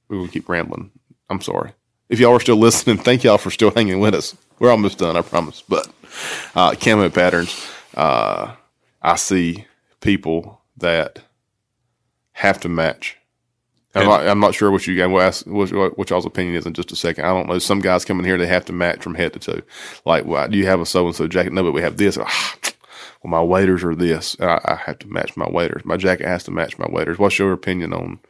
we 0.07 0.17
will 0.17 0.29
keep 0.29 0.49
rambling. 0.49 0.93
I'm 1.29 1.41
sorry 1.41 1.73
if 2.09 2.21
y'all 2.21 2.37
are 2.37 2.41
still 2.41 2.57
listening. 2.57 2.97
Thank 2.99 3.25
y'all 3.25 3.39
for 3.39 3.51
still 3.51 3.73
hanging 3.73 3.99
with 3.99 4.15
us. 4.15 4.37
We're 4.61 4.71
almost 4.71 4.99
done, 4.99 5.17
I 5.17 5.23
promise. 5.23 5.65
But 5.69 5.89
uh, 6.55 6.77
camo 6.77 7.11
patterns. 7.11 7.69
Uh, 7.97 8.55
I 9.03 9.17
see 9.17 9.67
people 10.01 10.61
that 10.77 11.23
have 12.31 12.61
to 12.61 12.69
match. 12.69 13.17
I'm, 13.97 14.07
not, 14.07 14.29
I'm 14.29 14.39
not, 14.39 14.55
sure 14.55 14.71
what 14.71 14.87
you 14.87 14.95
guys 14.95 15.11
ask 15.21 15.47
what, 15.47 15.99
what, 15.99 16.09
y'all's 16.09 16.25
opinion 16.25 16.55
is 16.55 16.67
in 16.67 16.73
just 16.73 16.93
a 16.93 16.97
second. 16.97 17.25
I 17.25 17.31
don't 17.31 17.49
know. 17.49 17.59
Some 17.59 17.81
guys 17.81 18.05
come 18.05 18.21
in 18.21 18.25
here 18.25 18.39
they 18.39 18.47
have 18.47 18.65
to 18.67 18.73
match 18.73 19.03
from 19.03 19.17
head 19.17 19.33
to 19.33 19.41
toe. 19.41 19.61
Like, 20.05 20.25
why 20.25 20.47
do 20.47 20.57
you 20.57 20.67
have 20.67 20.81
a 20.81 20.87
so 20.87 21.07
and 21.07 21.17
so 21.17 21.27
jacket? 21.27 21.53
No, 21.53 21.65
but 21.65 21.73
we 21.73 21.83
have 21.83 21.97
this. 21.97 22.17
Ah, 22.17 22.55
well, 23.23 23.31
my 23.31 23.43
waiters 23.43 23.83
are 23.83 23.95
this. 23.95 24.37
I, 24.41 24.61
I, 24.65 24.75
have 24.87 24.99
to 25.01 25.09
match 25.09 25.37
my 25.37 25.49
waiters. 25.49 25.85
My 25.85 25.97
jacket 25.97 26.27
has 26.27 26.45
to 26.45 26.51
match 26.51 26.79
my 26.79 26.87
waiters. 26.89 27.19
What's 27.19 27.39
your 27.39 27.53
opinion 27.53 27.93
on 27.93 28.21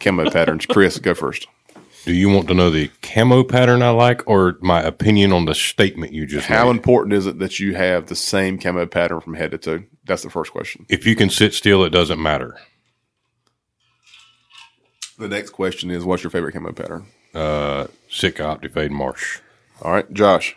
camo 0.00 0.30
patterns, 0.30 0.64
Chris? 0.70 0.98
Go 0.98 1.14
first. 1.14 1.46
Do 2.04 2.14
you 2.14 2.30
want 2.30 2.48
to 2.48 2.54
know 2.54 2.70
the 2.70 2.90
camo 3.02 3.44
pattern 3.44 3.82
I 3.82 3.90
like 3.90 4.26
or 4.26 4.56
my 4.62 4.80
opinion 4.80 5.32
on 5.32 5.44
the 5.44 5.54
statement 5.54 6.12
you 6.12 6.24
just 6.24 6.48
made? 6.48 6.56
How 6.56 6.64
made? 6.64 6.76
important 6.78 7.12
is 7.12 7.26
it 7.26 7.38
that 7.40 7.60
you 7.60 7.74
have 7.74 8.06
the 8.06 8.16
same 8.16 8.58
camo 8.58 8.86
pattern 8.86 9.20
from 9.20 9.34
head 9.34 9.50
to 9.50 9.58
toe? 9.58 9.82
That's 10.06 10.22
the 10.22 10.30
first 10.30 10.52
question. 10.52 10.86
If 10.88 11.04
you 11.06 11.14
can 11.14 11.28
sit 11.28 11.52
still, 11.52 11.84
it 11.84 11.90
doesn't 11.90 12.22
matter. 12.22 12.58
The 15.18 15.28
next 15.28 15.50
question 15.50 15.90
is 15.90 16.04
what's 16.04 16.22
your 16.22 16.30
favorite 16.30 16.52
camo 16.52 16.72
pattern? 16.72 17.06
Uh, 17.34 17.88
Sitka 18.08 18.42
Optifade 18.42 18.90
Marsh. 18.90 19.40
All 19.82 19.92
right, 19.92 20.10
Josh. 20.12 20.56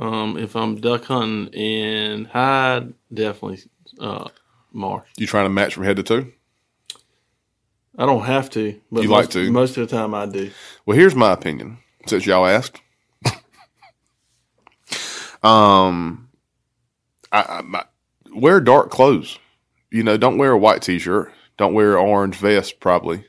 Um, 0.00 0.36
if 0.38 0.56
I'm 0.56 0.76
duck 0.76 1.04
hunting 1.04 1.52
in 1.52 2.24
Hyde, 2.26 2.94
definitely 3.12 3.60
uh, 4.00 4.28
Marsh. 4.72 5.08
You 5.16 5.26
trying 5.26 5.46
to 5.46 5.50
match 5.50 5.74
from 5.74 5.84
head 5.84 5.96
to 5.96 6.02
toe? 6.02 6.26
I 7.98 8.04
don't 8.04 8.24
have 8.24 8.50
to, 8.50 8.78
but 8.92 9.02
you 9.02 9.08
most, 9.08 9.18
like 9.18 9.30
to. 9.30 9.50
Most 9.50 9.76
of 9.76 9.88
the 9.88 9.96
time, 9.96 10.14
I 10.14 10.26
do. 10.26 10.50
Well, 10.84 10.96
here's 10.96 11.14
my 11.14 11.32
opinion. 11.32 11.78
Since 12.06 12.26
y'all 12.26 12.46
asked, 12.46 12.80
um, 15.42 16.28
I, 17.32 17.42
I 17.42 17.62
my, 17.62 17.84
wear 18.34 18.60
dark 18.60 18.90
clothes. 18.90 19.38
You 19.90 20.02
know, 20.02 20.16
don't 20.16 20.38
wear 20.38 20.52
a 20.52 20.58
white 20.58 20.82
t-shirt. 20.82 21.32
Don't 21.56 21.74
wear 21.74 21.96
an 21.96 22.06
orange 22.06 22.36
vest, 22.36 22.80
probably, 22.80 23.24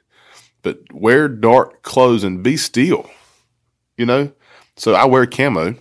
but 0.64 0.80
wear 0.92 1.30
dark 1.30 1.82
clothes 1.82 2.24
and 2.24 2.44
be 2.44 2.58
still. 2.58 3.10
You 3.96 4.06
know, 4.06 4.32
so 4.76 4.94
I 4.94 5.06
wear 5.06 5.26
camo. 5.26 5.76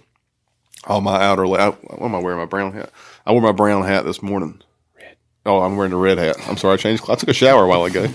All 0.86 1.00
my 1.00 1.20
outer. 1.22 1.44
I, 1.46 1.70
what 1.70 2.02
am 2.02 2.14
I 2.14 2.18
wearing? 2.18 2.38
My 2.38 2.44
brown 2.46 2.72
hat. 2.72 2.90
I 3.26 3.32
wore 3.32 3.42
my 3.42 3.52
brown 3.52 3.84
hat 3.84 4.04
this 4.04 4.22
morning. 4.22 4.62
Red. 4.96 5.16
Oh, 5.44 5.60
I'm 5.62 5.76
wearing 5.76 5.92
a 5.92 5.96
red 5.96 6.18
hat. 6.18 6.36
I'm 6.48 6.56
sorry, 6.56 6.74
I 6.74 6.76
changed. 6.76 7.02
Clothes 7.02 7.18
I 7.18 7.20
took 7.20 7.28
a 7.30 7.34
shower 7.34 7.64
a 7.64 7.68
while 7.68 7.84
ago. 7.84 8.06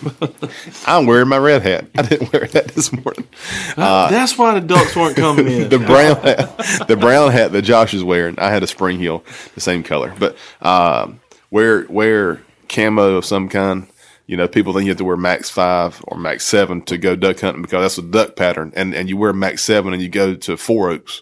I'm 0.87 1.05
wearing 1.05 1.27
my 1.27 1.37
red 1.37 1.63
hat. 1.63 1.87
I 1.97 2.03
didn't 2.03 2.31
wear 2.31 2.47
that 2.47 2.69
this 2.69 2.93
morning. 2.93 3.27
Uh, 3.75 4.09
That's 4.09 4.37
why 4.37 4.57
the 4.57 4.65
ducks 4.65 4.95
weren't 4.95 5.17
coming 5.17 5.47
in. 5.47 5.69
the 5.69 5.79
brown 5.79 6.15
hat, 6.21 6.87
the 6.87 6.95
brown 6.95 7.31
hat 7.31 7.51
that 7.51 7.63
Josh 7.63 7.93
is 7.93 8.03
wearing. 8.05 8.39
I 8.39 8.49
had 8.49 8.63
a 8.63 8.67
Spring 8.67 8.99
Hill, 8.99 9.23
the 9.53 9.61
same 9.61 9.83
color, 9.83 10.13
but 10.17 10.37
um, 10.61 11.19
wear 11.49 11.85
wear 11.89 12.41
camo 12.69 13.15
of 13.15 13.25
some 13.25 13.49
kind. 13.49 13.87
You 14.27 14.37
know, 14.37 14.47
people 14.47 14.71
think 14.71 14.85
you 14.85 14.91
have 14.91 14.97
to 14.99 15.03
wear 15.03 15.17
Max 15.17 15.49
Five 15.49 16.01
or 16.07 16.17
Max 16.17 16.45
Seven 16.45 16.83
to 16.83 16.97
go 16.97 17.17
duck 17.17 17.41
hunting 17.41 17.63
because 17.63 17.81
that's 17.83 17.97
a 17.97 18.09
duck 18.09 18.37
pattern, 18.37 18.71
and 18.77 18.95
and 18.95 19.09
you 19.09 19.17
wear 19.17 19.33
Max 19.33 19.61
Seven 19.61 19.91
and 19.91 20.01
you 20.01 20.07
go 20.07 20.35
to 20.35 20.55
Four 20.55 20.89
Oaks 20.89 21.21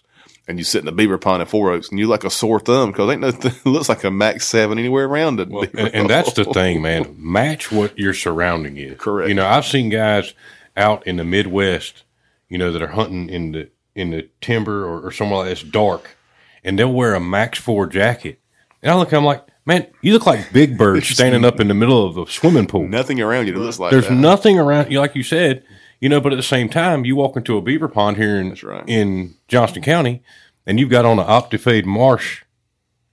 and 0.49 0.57
you 0.57 0.65
sit 0.65 0.79
in 0.79 0.87
the 0.87 0.91
beaver 0.91 1.19
pond 1.19 1.43
at 1.43 1.47
Four 1.47 1.71
Oaks, 1.71 1.89
and 1.89 1.99
you're 1.99 2.07
like 2.07 2.23
a 2.23 2.29
sore 2.29 2.59
thumb 2.59 2.91
because 2.91 3.09
ain't 3.11 3.21
nothing 3.21 3.53
looks 3.71 3.87
like 3.87 4.03
a 4.03 4.09
Max 4.09 4.47
Seven 4.47 4.79
anywhere 4.79 5.05
around 5.05 5.39
it. 5.39 5.47
Well, 5.47 5.67
and, 5.77 5.93
and, 5.93 6.09
that's 6.09 6.33
the 6.33 6.43
thing, 6.43 6.81
man. 6.81 7.15
Match 7.19 7.71
what 7.71 7.97
your 7.99 8.15
surrounding 8.15 8.75
is. 8.75 8.97
Correct. 8.97 9.29
You 9.29 9.35
know, 9.35 9.45
I've 9.45 9.65
seen 9.65 9.89
guys 9.89 10.33
out 10.75 11.05
in 11.05 11.17
the 11.17 11.23
Midwest, 11.23 12.03
you 12.49 12.57
know, 12.57 12.71
that 12.71 12.81
are 12.81 12.87
hunting 12.87 13.29
in 13.29 13.51
the 13.51 13.69
in 13.93 14.09
the 14.09 14.27
timber 14.41 14.85
or, 14.85 15.01
or 15.01 15.11
somewhere 15.11 15.45
that's 15.45 15.61
dark, 15.61 16.17
and 16.63 16.79
they'll 16.79 16.91
wear 16.91 17.13
a 17.13 17.19
Max 17.19 17.59
Four 17.59 17.85
jacket, 17.85 18.41
and 18.81 18.91
I 18.91 18.95
look, 18.95 19.13
I'm 19.13 19.23
like, 19.23 19.45
man, 19.67 19.85
you 20.01 20.13
look 20.13 20.25
like 20.25 20.51
Big 20.51 20.79
Bird 20.79 21.03
standing 21.03 21.45
up 21.45 21.59
in 21.59 21.67
the 21.67 21.75
middle 21.75 22.07
of 22.07 22.17
a 22.17 22.25
swimming 22.25 22.65
pool. 22.65 22.87
Nothing 22.87 23.21
around 23.21 23.45
you 23.45 23.53
that 23.53 23.59
looks 23.59 23.77
like 23.77 23.91
There's 23.91 24.07
that. 24.07 24.15
nothing 24.15 24.57
around 24.57 24.91
you, 24.91 24.99
like 24.99 25.15
you 25.15 25.23
said. 25.23 25.63
You 25.99 26.07
know, 26.09 26.21
but 26.21 26.31
at 26.31 26.37
the 26.37 26.43
same 26.43 26.69
time, 26.69 27.03
you 27.05 27.15
walk 27.15 27.35
into 27.35 27.57
a 27.57 27.61
beaver 27.61 27.89
pond 27.89 28.17
here 28.17 28.39
in 28.39 28.55
right. 28.63 28.83
in 28.87 29.35
Johnston 29.47 29.83
County, 29.83 30.23
and 30.65 30.79
you've 30.79 30.89
got 30.89 31.05
on 31.05 31.19
an 31.19 31.25
Optifade 31.25 31.85
Marsh 31.85 32.43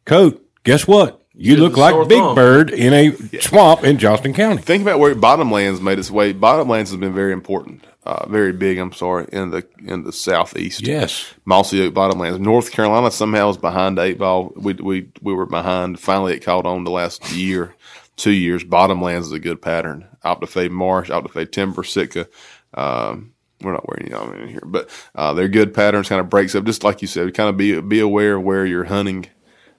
coat. 0.04 0.42
Guess 0.62 0.86
what? 0.86 1.26
You 1.38 1.56
look 1.56 1.76
like 1.76 2.08
Big 2.08 2.18
thumb. 2.18 2.34
Bird 2.34 2.70
in 2.70 2.94
a 2.94 3.10
yeah. 3.30 3.40
swamp 3.40 3.84
in 3.84 3.98
Johnston 3.98 4.32
County. 4.32 4.62
Think 4.62 4.82
about 4.82 4.98
where 4.98 5.14
Bottomlands 5.14 5.82
made 5.82 5.98
its 5.98 6.10
way. 6.10 6.32
Bottomlands 6.32 6.88
has 6.88 6.96
been 6.96 7.12
very 7.12 7.32
important, 7.32 7.84
uh, 8.04 8.26
very 8.28 8.52
big. 8.52 8.78
I'm 8.78 8.92
sorry, 8.92 9.26
in 9.32 9.50
the 9.50 9.66
in 9.84 10.04
the 10.04 10.12
southeast. 10.12 10.80
Yes, 10.86 11.34
Mossy 11.44 11.82
Oak 11.82 11.92
Bottomlands. 11.92 12.40
North 12.40 12.72
Carolina 12.72 13.10
somehow 13.10 13.50
is 13.50 13.58
behind 13.58 13.98
eight 13.98 14.18
ball. 14.18 14.52
We 14.56 14.72
we 14.74 15.10
we 15.20 15.34
were 15.34 15.44
behind. 15.44 16.00
Finally, 16.00 16.34
it 16.34 16.40
caught 16.42 16.64
on 16.64 16.84
the 16.84 16.90
last 16.90 17.30
year, 17.32 17.74
two 18.16 18.32
years. 18.32 18.64
Bottomlands 18.64 19.22
is 19.22 19.32
a 19.32 19.38
good 19.38 19.60
pattern. 19.60 20.06
Optifade 20.24 20.70
Marsh, 20.70 21.10
Optifade 21.10 21.52
Timber, 21.52 21.84
Sitka. 21.84 22.28
Um, 22.76 23.32
we're 23.62 23.72
not 23.72 23.88
wearing 23.88 24.12
any 24.12 24.42
in 24.42 24.48
here, 24.48 24.62
but 24.64 24.90
uh, 25.14 25.32
they're 25.32 25.48
good 25.48 25.72
patterns. 25.72 26.08
Kind 26.08 26.20
of 26.20 26.28
breaks 26.28 26.54
up, 26.54 26.64
just 26.64 26.84
like 26.84 27.00
you 27.00 27.08
said. 27.08 27.32
Kind 27.34 27.48
of 27.48 27.56
be 27.56 27.80
be 27.80 28.00
aware 28.00 28.36
of 28.36 28.42
where 28.42 28.66
you're 28.66 28.84
hunting, 28.84 29.26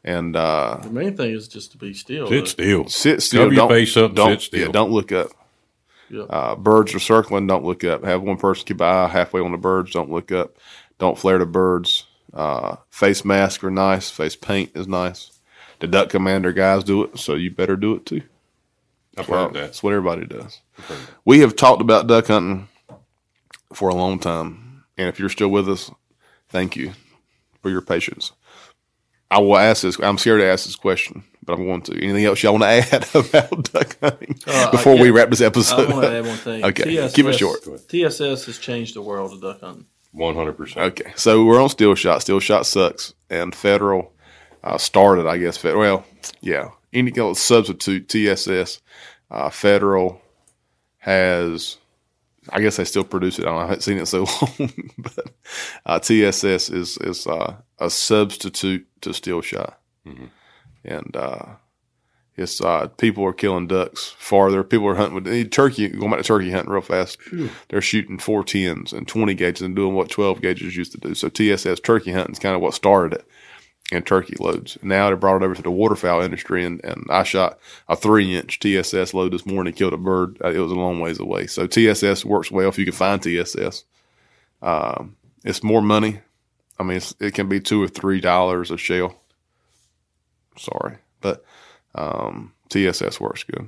and 0.03 0.35
uh, 0.35 0.79
the 0.81 0.89
main 0.89 1.15
thing 1.15 1.31
is 1.31 1.47
just 1.47 1.71
to 1.73 1.77
be 1.77 1.93
still. 1.93 2.27
Sit 2.27 2.47
still. 2.47 2.87
Sit 2.87 3.21
still. 3.21 3.43
Cover 3.43 3.53
your 3.53 3.69
face 3.69 3.95
up. 3.97 4.15
Don't, 4.15 4.31
sit 4.31 4.41
still. 4.41 4.59
Yeah, 4.61 4.71
don't 4.71 4.91
look 4.91 5.11
up. 5.11 5.27
Yeah. 6.09 6.23
Uh, 6.23 6.55
birds 6.55 6.95
are 6.95 6.99
circling. 6.99 7.47
Don't 7.47 7.65
look 7.65 7.83
up. 7.83 8.03
Have 8.03 8.23
one 8.23 8.37
person 8.37 8.65
keep 8.65 8.81
an 8.81 8.87
eye 8.87 9.07
halfway 9.07 9.41
on 9.41 9.51
the 9.51 9.57
birds. 9.57 9.91
Don't 9.91 10.09
look 10.09 10.31
up. 10.31 10.57
Don't 10.97 11.17
flare 11.17 11.37
the 11.37 11.45
birds. 11.45 12.05
Uh, 12.33 12.77
face 12.89 13.23
mask 13.23 13.63
are 13.63 13.71
nice. 13.71 14.09
Face 14.09 14.35
paint 14.35 14.71
is 14.73 14.87
nice. 14.87 15.31
The 15.79 15.87
duck 15.87 16.09
commander 16.09 16.51
guys 16.51 16.83
do 16.83 17.03
it, 17.03 17.19
so 17.19 17.35
you 17.35 17.51
better 17.51 17.75
do 17.75 17.93
it 17.95 18.05
too. 18.05 18.23
I've 19.17 19.29
well, 19.29 19.45
heard 19.45 19.53
that. 19.53 19.61
That's 19.61 19.83
what 19.83 19.93
everybody 19.93 20.25
does. 20.25 20.61
We 21.25 21.39
have 21.39 21.55
talked 21.55 21.81
about 21.81 22.07
duck 22.07 22.27
hunting 22.27 22.67
for 23.73 23.89
a 23.89 23.95
long 23.95 24.19
time. 24.19 24.83
And 24.97 25.07
if 25.09 25.19
you're 25.19 25.29
still 25.29 25.49
with 25.49 25.69
us, 25.69 25.91
thank 26.49 26.75
you 26.75 26.93
for 27.61 27.69
your 27.69 27.81
patience. 27.81 28.31
I 29.29 29.39
will 29.39 29.57
ask 29.57 29.81
this. 29.81 29.99
I'm 29.99 30.17
scared 30.17 30.39
to 30.39 30.45
ask 30.47 30.65
this 30.65 30.75
question, 30.75 31.23
but 31.43 31.53
I'm 31.53 31.65
going 31.65 31.81
to. 31.83 32.01
Anything 32.01 32.25
else 32.25 32.41
y'all 32.41 32.53
want 32.53 32.63
to 32.63 32.67
add 32.95 33.07
about 33.13 33.71
duck 33.71 33.97
hunting 33.99 34.39
uh, 34.47 34.71
before 34.71 34.97
we 34.97 35.11
wrap 35.11 35.29
this 35.29 35.41
episode? 35.41 35.91
I 35.91 35.93
want 35.93 36.05
to 36.05 36.17
add 36.17 36.25
one 36.25 36.37
thing. 36.37 36.63
Okay, 36.65 36.83
TSS, 36.95 37.13
keep 37.13 37.25
it 37.25 37.33
short. 37.33 37.59
TSS 37.89 38.45
has 38.45 38.57
changed 38.57 38.95
the 38.95 39.01
world 39.01 39.33
of 39.33 39.41
duck 39.41 39.59
hunting. 39.59 39.85
One 40.13 40.33
hundred 40.33 40.53
percent. 40.53 40.99
Okay, 40.99 41.11
so 41.15 41.43
we're 41.43 41.61
on 41.61 41.69
Steel 41.69 41.93
shot. 41.95 42.21
Steel 42.21 42.39
shot 42.39 42.65
sucks, 42.65 43.13
and 43.29 43.53
federal 43.53 44.13
uh, 44.63 44.77
started. 44.77 45.27
I 45.27 45.37
guess 45.37 45.57
federal. 45.57 45.81
Well, 45.81 46.05
yeah. 46.41 46.69
Any 46.93 47.13
substitute 47.35 48.07
TSS. 48.07 48.81
Uh, 49.29 49.49
federal 49.49 50.21
has 50.99 51.77
I 52.49 52.61
guess 52.61 52.77
they 52.77 52.85
still 52.85 53.03
produce 53.03 53.39
it. 53.39 53.45
I, 53.45 53.55
I 53.55 53.61
haven't 53.61 53.83
seen 53.83 53.97
it 53.97 54.07
so 54.07 54.25
long, 54.59 54.91
but 54.97 55.31
uh, 55.85 55.99
TSS 55.99 56.69
is 56.69 56.97
is 56.97 57.27
uh, 57.27 57.55
a 57.79 57.89
substitute 57.89 58.87
to 59.01 59.13
steel 59.13 59.41
shot, 59.41 59.79
mm-hmm. 60.05 60.25
and 60.83 61.15
uh, 61.15 61.45
it's 62.35 62.61
uh, 62.61 62.87
people 62.97 63.25
are 63.25 63.33
killing 63.33 63.67
ducks 63.67 64.13
farther. 64.17 64.63
People 64.63 64.87
are 64.87 64.95
hunting 64.95 65.23
with 65.23 65.51
turkey. 65.51 65.89
Going 65.89 66.11
back 66.11 66.19
to 66.19 66.23
turkey 66.23 66.51
hunting 66.51 66.71
real 66.71 66.81
fast, 66.81 67.17
they're 67.69 67.81
shooting 67.81 68.19
four 68.19 68.43
tens 68.43 68.93
and 68.93 69.07
twenty 69.07 69.33
gauges 69.33 69.63
and 69.63 69.75
doing 69.75 69.95
what 69.95 70.09
twelve 70.09 70.41
gauges 70.41 70.77
used 70.77 70.91
to 70.93 70.99
do. 70.99 71.15
So 71.15 71.29
TSS 71.29 71.79
turkey 71.79 72.11
hunting 72.11 72.33
is 72.33 72.39
kind 72.39 72.55
of 72.55 72.61
what 72.61 72.73
started 72.73 73.19
it 73.19 73.27
and 73.91 74.05
turkey 74.05 74.35
loads. 74.39 74.77
Now 74.81 75.09
they 75.09 75.15
brought 75.15 75.41
it 75.41 75.45
over 75.45 75.55
to 75.55 75.61
the 75.61 75.71
waterfowl 75.71 76.21
industry, 76.21 76.65
and, 76.65 76.83
and 76.83 77.05
I 77.09 77.23
shot 77.23 77.59
a 77.87 77.95
three 77.95 78.35
inch 78.35 78.59
TSS 78.59 79.13
load 79.13 79.33
this 79.33 79.45
morning, 79.45 79.71
and 79.71 79.77
killed 79.77 79.93
a 79.93 79.97
bird. 79.97 80.37
Uh, 80.43 80.49
it 80.49 80.59
was 80.59 80.71
a 80.71 80.75
long 80.75 80.99
ways 80.99 81.19
away. 81.19 81.47
So 81.47 81.67
TSS 81.67 82.25
works 82.25 82.51
well 82.51 82.69
if 82.69 82.77
you 82.77 82.85
can 82.85 82.93
find 82.93 83.21
TSS. 83.21 83.85
Um, 84.61 85.15
it's 85.43 85.63
more 85.63 85.81
money. 85.81 86.19
I 86.79 86.83
mean, 86.83 87.01
it 87.19 87.33
can 87.33 87.47
be 87.47 87.59
two 87.59 87.81
or 87.81 87.87
three 87.87 88.19
dollars 88.19 88.71
a 88.71 88.77
shell. 88.77 89.15
Sorry, 90.57 90.97
but 91.21 91.43
um, 91.95 92.53
TSS 92.69 93.19
works 93.19 93.43
good. 93.43 93.67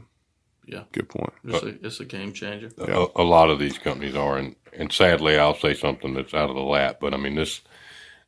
Yeah, 0.65 0.83
good 0.91 1.09
point. 1.09 1.33
It's, 1.45 1.63
a, 1.63 1.85
it's 1.85 1.99
a 1.99 2.05
game 2.05 2.31
changer. 2.31 2.69
A, 2.77 3.07
a, 3.15 3.23
lot 3.23 3.49
of 3.49 3.57
these 3.57 3.79
companies 3.79 4.15
are, 4.15 4.37
and, 4.37 4.55
and 4.71 4.91
sadly, 4.91 5.39
I'll 5.39 5.55
say 5.55 5.73
something 5.73 6.13
that's 6.13 6.35
out 6.35 6.51
of 6.51 6.55
the 6.55 6.61
lap, 6.61 6.97
but 7.01 7.15
I 7.15 7.17
mean 7.17 7.33
this 7.33 7.61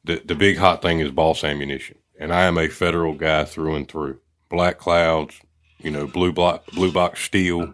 the 0.04 0.22
the 0.24 0.36
big 0.36 0.58
hot 0.58 0.82
thing 0.82 1.00
is 1.00 1.12
boss 1.12 1.44
ammunition, 1.44 1.98
and 2.20 2.34
I 2.34 2.44
am 2.44 2.58
a 2.58 2.68
federal 2.68 3.14
guy 3.14 3.46
through 3.46 3.76
and 3.76 3.88
through. 3.88 4.20
Black 4.50 4.78
clouds, 4.78 5.40
you 5.80 5.92
know, 5.92 6.08
blue 6.08 6.34
block, 6.34 6.66
blue 6.68 6.92
box 6.92 7.22
steel, 7.22 7.74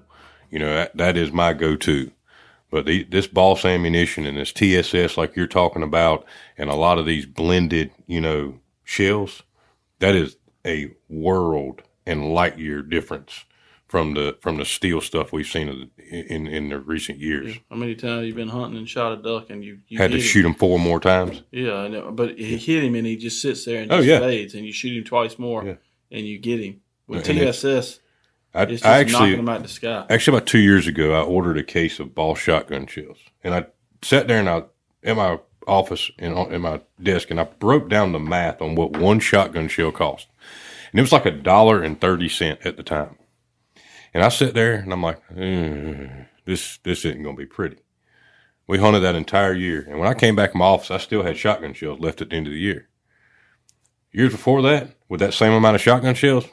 you 0.51 0.59
know 0.59 0.73
that, 0.73 0.95
that 0.97 1.17
is 1.17 1.31
my 1.31 1.53
go 1.53 1.75
to. 1.75 2.11
But 2.69 2.85
the, 2.85 3.03
this 3.03 3.27
boss 3.27 3.63
ammunition 3.63 4.25
and 4.25 4.37
this 4.37 4.51
TSS, 4.51 5.17
like 5.17 5.35
you're 5.35 5.47
talking 5.47 5.83
about, 5.83 6.25
and 6.57 6.69
a 6.69 6.75
lot 6.75 6.97
of 6.97 7.05
these 7.05 7.25
blended, 7.25 7.91
you 8.07 8.19
know, 8.19 8.59
shells, 8.83 9.43
that 9.99 10.15
is 10.15 10.35
a 10.65 10.91
world 11.07 11.81
and 12.05 12.33
light 12.33 12.59
year 12.59 12.81
difference 12.81 13.45
from 13.87 14.13
the 14.13 14.37
from 14.41 14.57
the 14.57 14.65
steel 14.65 15.01
stuff 15.01 15.31
we've 15.31 15.47
seen 15.47 15.67
in 15.69 15.91
in, 16.09 16.47
in 16.47 16.69
the 16.69 16.79
recent 16.79 17.19
years. 17.19 17.55
Yeah. 17.55 17.61
How 17.69 17.75
many 17.77 17.95
times 17.95 18.27
you've 18.27 18.35
been 18.35 18.49
hunting 18.49 18.77
and 18.77 18.87
shot 18.87 19.13
a 19.13 19.21
duck 19.21 19.49
and 19.49 19.63
you, 19.63 19.79
you 19.87 19.97
had 19.97 20.11
to 20.11 20.17
him. 20.17 20.23
shoot 20.23 20.45
him 20.45 20.53
four 20.53 20.79
more 20.79 20.99
times? 20.99 21.41
Yeah, 21.51 22.09
but 22.11 22.37
he 22.37 22.57
hit 22.57 22.83
him 22.83 22.95
and 22.95 23.05
he 23.05 23.17
just 23.17 23.41
sits 23.41 23.65
there 23.65 23.81
and 23.81 23.91
oh, 23.91 23.97
just 23.97 24.07
yeah. 24.07 24.19
fades, 24.19 24.53
and 24.53 24.65
you 24.65 24.73
shoot 24.73 24.97
him 24.97 25.03
twice 25.03 25.39
more 25.39 25.63
yeah. 25.63 25.75
and 26.11 26.25
you 26.25 26.37
get 26.37 26.59
him 26.59 26.81
with 27.07 27.27
and 27.29 27.39
TSS. 27.39 27.99
I, 28.53 28.63
it's 28.63 28.71
just 28.71 28.85
I 28.85 28.99
actually, 28.99 29.19
knocking 29.19 29.39
him 29.39 29.49
out 29.49 29.61
the 29.63 29.69
sky. 29.69 30.05
Actually, 30.09 30.37
about 30.37 30.47
two 30.47 30.59
years 30.59 30.87
ago, 30.87 31.13
I 31.13 31.23
ordered 31.23 31.57
a 31.57 31.63
case 31.63 31.99
of 31.99 32.15
ball 32.15 32.35
shotgun 32.35 32.87
shells, 32.87 33.19
and 33.43 33.53
I 33.53 33.67
sat 34.01 34.27
there 34.27 34.39
and 34.39 34.49
I 34.49 34.63
in 35.03 35.17
my 35.17 35.39
office 35.67 36.09
and 36.17 36.35
in 36.51 36.61
my 36.61 36.81
desk, 37.01 37.29
and 37.29 37.39
I 37.39 37.43
broke 37.43 37.89
down 37.89 38.13
the 38.13 38.19
math 38.19 38.61
on 38.61 38.75
what 38.75 38.97
one 38.97 39.19
shotgun 39.19 39.67
shell 39.67 39.91
cost, 39.91 40.27
and 40.91 40.99
it 40.99 41.03
was 41.03 41.11
like 41.11 41.25
a 41.25 41.31
dollar 41.31 41.83
and 41.83 41.99
thirty 41.99 42.29
cent 42.29 42.65
at 42.65 42.77
the 42.77 42.83
time. 42.83 43.17
And 44.17 44.23
I 44.23 44.29
sit 44.29 44.55
there 44.55 44.73
and 44.73 44.91
I'm 44.91 45.03
like, 45.03 45.21
mm, 45.29 46.25
this 46.43 46.79
this 46.79 47.05
isn't 47.05 47.21
going 47.21 47.35
to 47.35 47.39
be 47.39 47.45
pretty. 47.45 47.77
We 48.65 48.79
hunted 48.79 49.01
that 49.01 49.13
entire 49.13 49.53
year, 49.53 49.85
and 49.87 49.99
when 49.99 50.07
I 50.07 50.15
came 50.15 50.35
back 50.35 50.55
in 50.55 50.57
my 50.57 50.65
office, 50.65 50.89
I 50.89 50.97
still 50.97 51.21
had 51.21 51.37
shotgun 51.37 51.75
shells 51.75 51.99
left 51.99 52.23
at 52.23 52.31
the 52.31 52.35
end 52.35 52.47
of 52.47 52.53
the 52.53 52.59
year. 52.59 52.89
Years 54.11 54.31
before 54.31 54.63
that, 54.63 54.95
with 55.07 55.19
that 55.19 55.35
same 55.35 55.53
amount 55.53 55.75
of 55.75 55.81
shotgun 55.81 56.15
shells, 56.15 56.45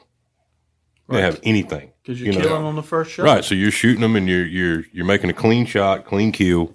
right. 1.07 1.17
they 1.17 1.21
have 1.23 1.39
anything 1.41 1.91
because 2.03 2.21
you're 2.21 2.33
you 2.33 2.39
know? 2.39 2.45
killing 2.45 2.65
on 2.65 2.75
the 2.75 2.83
first 2.83 3.09
shot. 3.09 3.23
Right, 3.23 3.43
so 3.43 3.55
you're 3.55 3.71
shooting 3.71 4.01
them 4.01 4.15
and 4.15 4.29
you're 4.29 4.45
you're 4.45 4.83
you're 4.93 5.03
making 5.03 5.31
a 5.31 5.33
clean 5.33 5.65
shot, 5.65 6.05
clean 6.05 6.31
kill 6.31 6.71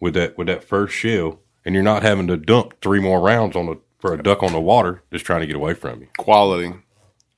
with 0.00 0.14
that 0.14 0.38
with 0.38 0.46
that 0.46 0.64
first 0.64 0.94
shell, 0.94 1.40
and 1.66 1.74
you're 1.74 1.84
not 1.84 2.02
having 2.02 2.28
to 2.28 2.38
dump 2.38 2.80
three 2.80 3.00
more 3.00 3.20
rounds 3.20 3.56
on 3.56 3.66
the 3.66 3.78
for 3.98 4.14
a 4.14 4.22
duck 4.22 4.42
on 4.42 4.54
the 4.54 4.60
water 4.60 5.02
just 5.12 5.26
trying 5.26 5.42
to 5.42 5.46
get 5.46 5.56
away 5.56 5.74
from 5.74 6.00
you. 6.00 6.08
Quality, 6.16 6.72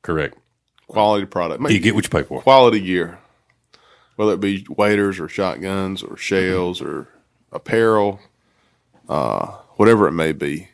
correct. 0.02 0.38
Quality 0.92 1.26
product. 1.26 1.70
You 1.70 1.80
get 1.80 1.94
what 1.94 2.04
you 2.04 2.10
pay 2.10 2.22
for. 2.22 2.42
Quality 2.42 2.80
gear, 2.80 3.18
whether 4.16 4.32
it 4.32 4.40
be 4.40 4.66
waders 4.68 5.18
or 5.18 5.28
shotguns 5.28 6.02
or 6.02 6.16
shells 6.16 6.80
mm-hmm. 6.80 6.90
or 6.90 7.08
apparel, 7.50 8.20
uh, 9.08 9.46
whatever 9.76 10.06
it 10.06 10.12
may 10.12 10.32
be, 10.32 10.68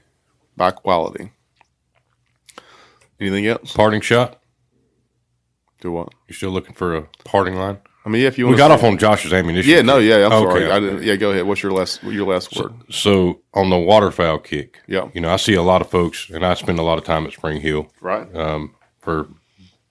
by 0.57 0.71
quality. 0.71 1.33
Anything 3.21 3.47
else? 3.47 3.73
Parting 3.73 4.01
shot. 4.01 4.41
Do 5.81 5.93
what? 5.93 6.12
You 6.27 6.35
still 6.35 6.51
looking 6.51 6.75
for 6.75 6.97
a 6.97 7.03
parting 7.25 7.55
line? 7.55 7.79
I 8.05 8.11
mean, 8.11 8.23
yeah, 8.23 8.29
if 8.29 8.39
you 8.39 8.49
we 8.49 8.57
got 8.57 8.71
off 8.71 8.83
on 8.83 8.97
Josh's 8.97 9.33
ammunition. 9.33 9.71
Yeah, 9.71 9.83
no, 9.83 9.99
yeah, 9.99 10.25
I'm 10.25 10.31
sorry. 10.31 10.71
I 10.71 10.81
didn't, 10.81 11.03
yeah, 11.03 11.16
go 11.16 11.31
ahead. 11.31 11.47
What's 11.47 11.62
your 11.62 11.73
last 11.73 12.03
your 12.03 12.27
last 12.27 12.57
word? 12.57 12.73
So, 12.89 13.35
so, 13.35 13.41
on 13.55 13.71
the 13.71 13.79
waterfowl 13.79 14.39
kick, 14.39 14.81
yeah, 14.87 15.09
you 15.14 15.21
know, 15.21 15.31
I 15.31 15.37
see 15.37 15.55
a 15.55 15.62
lot 15.62 15.83
of 15.83 15.91
folks, 15.91 16.31
and 16.31 16.45
I 16.45 16.55
spend 16.55 16.79
a 16.79 16.83
lot 16.83 16.97
of 16.97 17.05
time 17.05 17.27
at 17.27 17.33
Spring 17.35 17.61
Hill, 17.61 17.89
right, 18.01 18.35
um, 18.35 18.75
for 19.01 19.29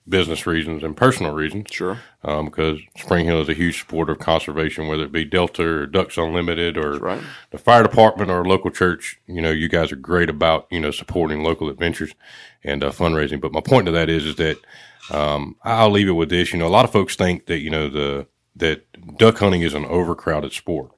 business 0.08 0.46
reasons 0.46 0.82
and 0.82 0.96
personal 0.96 1.32
reasons. 1.32 1.68
Sure. 1.70 1.98
Um, 2.22 2.46
because 2.46 2.80
Spring 2.96 3.26
Hill 3.26 3.40
is 3.40 3.48
a 3.48 3.54
huge 3.54 3.80
supporter 3.80 4.12
of 4.12 4.18
conservation, 4.18 4.88
whether 4.88 5.04
it 5.04 5.12
be 5.12 5.24
Delta 5.24 5.62
or 5.62 5.86
Ducks 5.86 6.16
Unlimited 6.16 6.76
or 6.76 6.98
right. 6.98 7.22
the 7.50 7.58
fire 7.58 7.82
department 7.82 8.30
or 8.30 8.44
local 8.44 8.70
church. 8.70 9.20
You 9.26 9.40
know, 9.40 9.50
you 9.50 9.68
guys 9.68 9.92
are 9.92 9.96
great 9.96 10.28
about 10.28 10.66
you 10.70 10.80
know 10.80 10.90
supporting 10.90 11.42
local 11.42 11.68
adventures 11.68 12.14
and 12.64 12.82
uh, 12.82 12.90
fundraising. 12.90 13.40
But 13.40 13.52
my 13.52 13.60
point 13.60 13.86
to 13.86 13.92
that 13.92 14.08
is 14.08 14.24
is 14.24 14.36
that 14.36 14.58
um, 15.10 15.56
I'll 15.62 15.90
leave 15.90 16.08
it 16.08 16.12
with 16.12 16.30
this. 16.30 16.52
You 16.52 16.58
know, 16.58 16.66
a 16.66 16.68
lot 16.68 16.84
of 16.84 16.92
folks 16.92 17.16
think 17.16 17.46
that 17.46 17.60
you 17.60 17.70
know 17.70 17.88
the 17.88 18.26
that 18.56 18.86
duck 19.18 19.38
hunting 19.38 19.62
is 19.62 19.74
an 19.74 19.84
overcrowded 19.84 20.52
sport, 20.52 20.90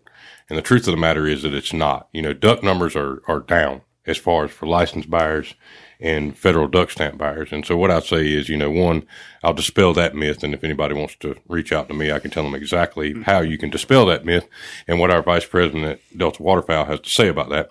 and 0.49 0.57
the 0.57 0.63
truth 0.63 0.87
of 0.89 0.93
the 0.93 1.01
matter 1.01 1.27
is 1.27 1.43
that 1.43 1.55
it's 1.55 1.73
not. 1.73 2.09
You 2.13 2.23
know, 2.23 2.33
duck 2.33 2.63
numbers 2.63 2.97
are 2.97 3.23
are 3.29 3.41
down 3.41 3.83
as 4.07 4.19
far 4.19 4.45
as 4.45 4.51
for 4.51 4.67
licensed 4.67 5.11
buyers 5.11 5.55
and 6.01 6.36
federal 6.36 6.66
duck 6.66 6.90
stamp 6.90 7.18
buyers. 7.18 7.53
And 7.53 7.64
so 7.64 7.76
what 7.76 7.90
I 7.90 8.01
say 8.01 8.32
is, 8.32 8.48
you 8.48 8.57
know, 8.57 8.70
one, 8.70 9.07
I'll 9.42 9.53
dispel 9.53 9.92
that 9.94 10.14
myth. 10.14 10.42
And 10.42 10.55
if 10.55 10.64
anybody 10.64 10.94
wants 10.94 11.14
to 11.16 11.36
reach 11.48 11.72
out 11.72 11.88
to 11.88 11.94
me, 11.94 12.11
I 12.11 12.18
can 12.18 12.30
tell 12.30 12.42
them 12.42 12.55
exactly 12.55 13.12
mm-hmm. 13.12 13.22
how 13.22 13.40
you 13.40 13.59
can 13.59 13.70
dispel 13.70 14.07
that 14.07 14.24
myth 14.24 14.48
and 14.88 14.98
what 14.98 15.11
our 15.11 15.22
vice 15.22 15.44
president 15.44 15.84
at 15.84 16.01
Delta 16.16 16.42
Waterfowl 16.42 16.86
has 16.86 17.01
to 17.01 17.11
say 17.11 17.28
about 17.28 17.51
that. 17.51 17.70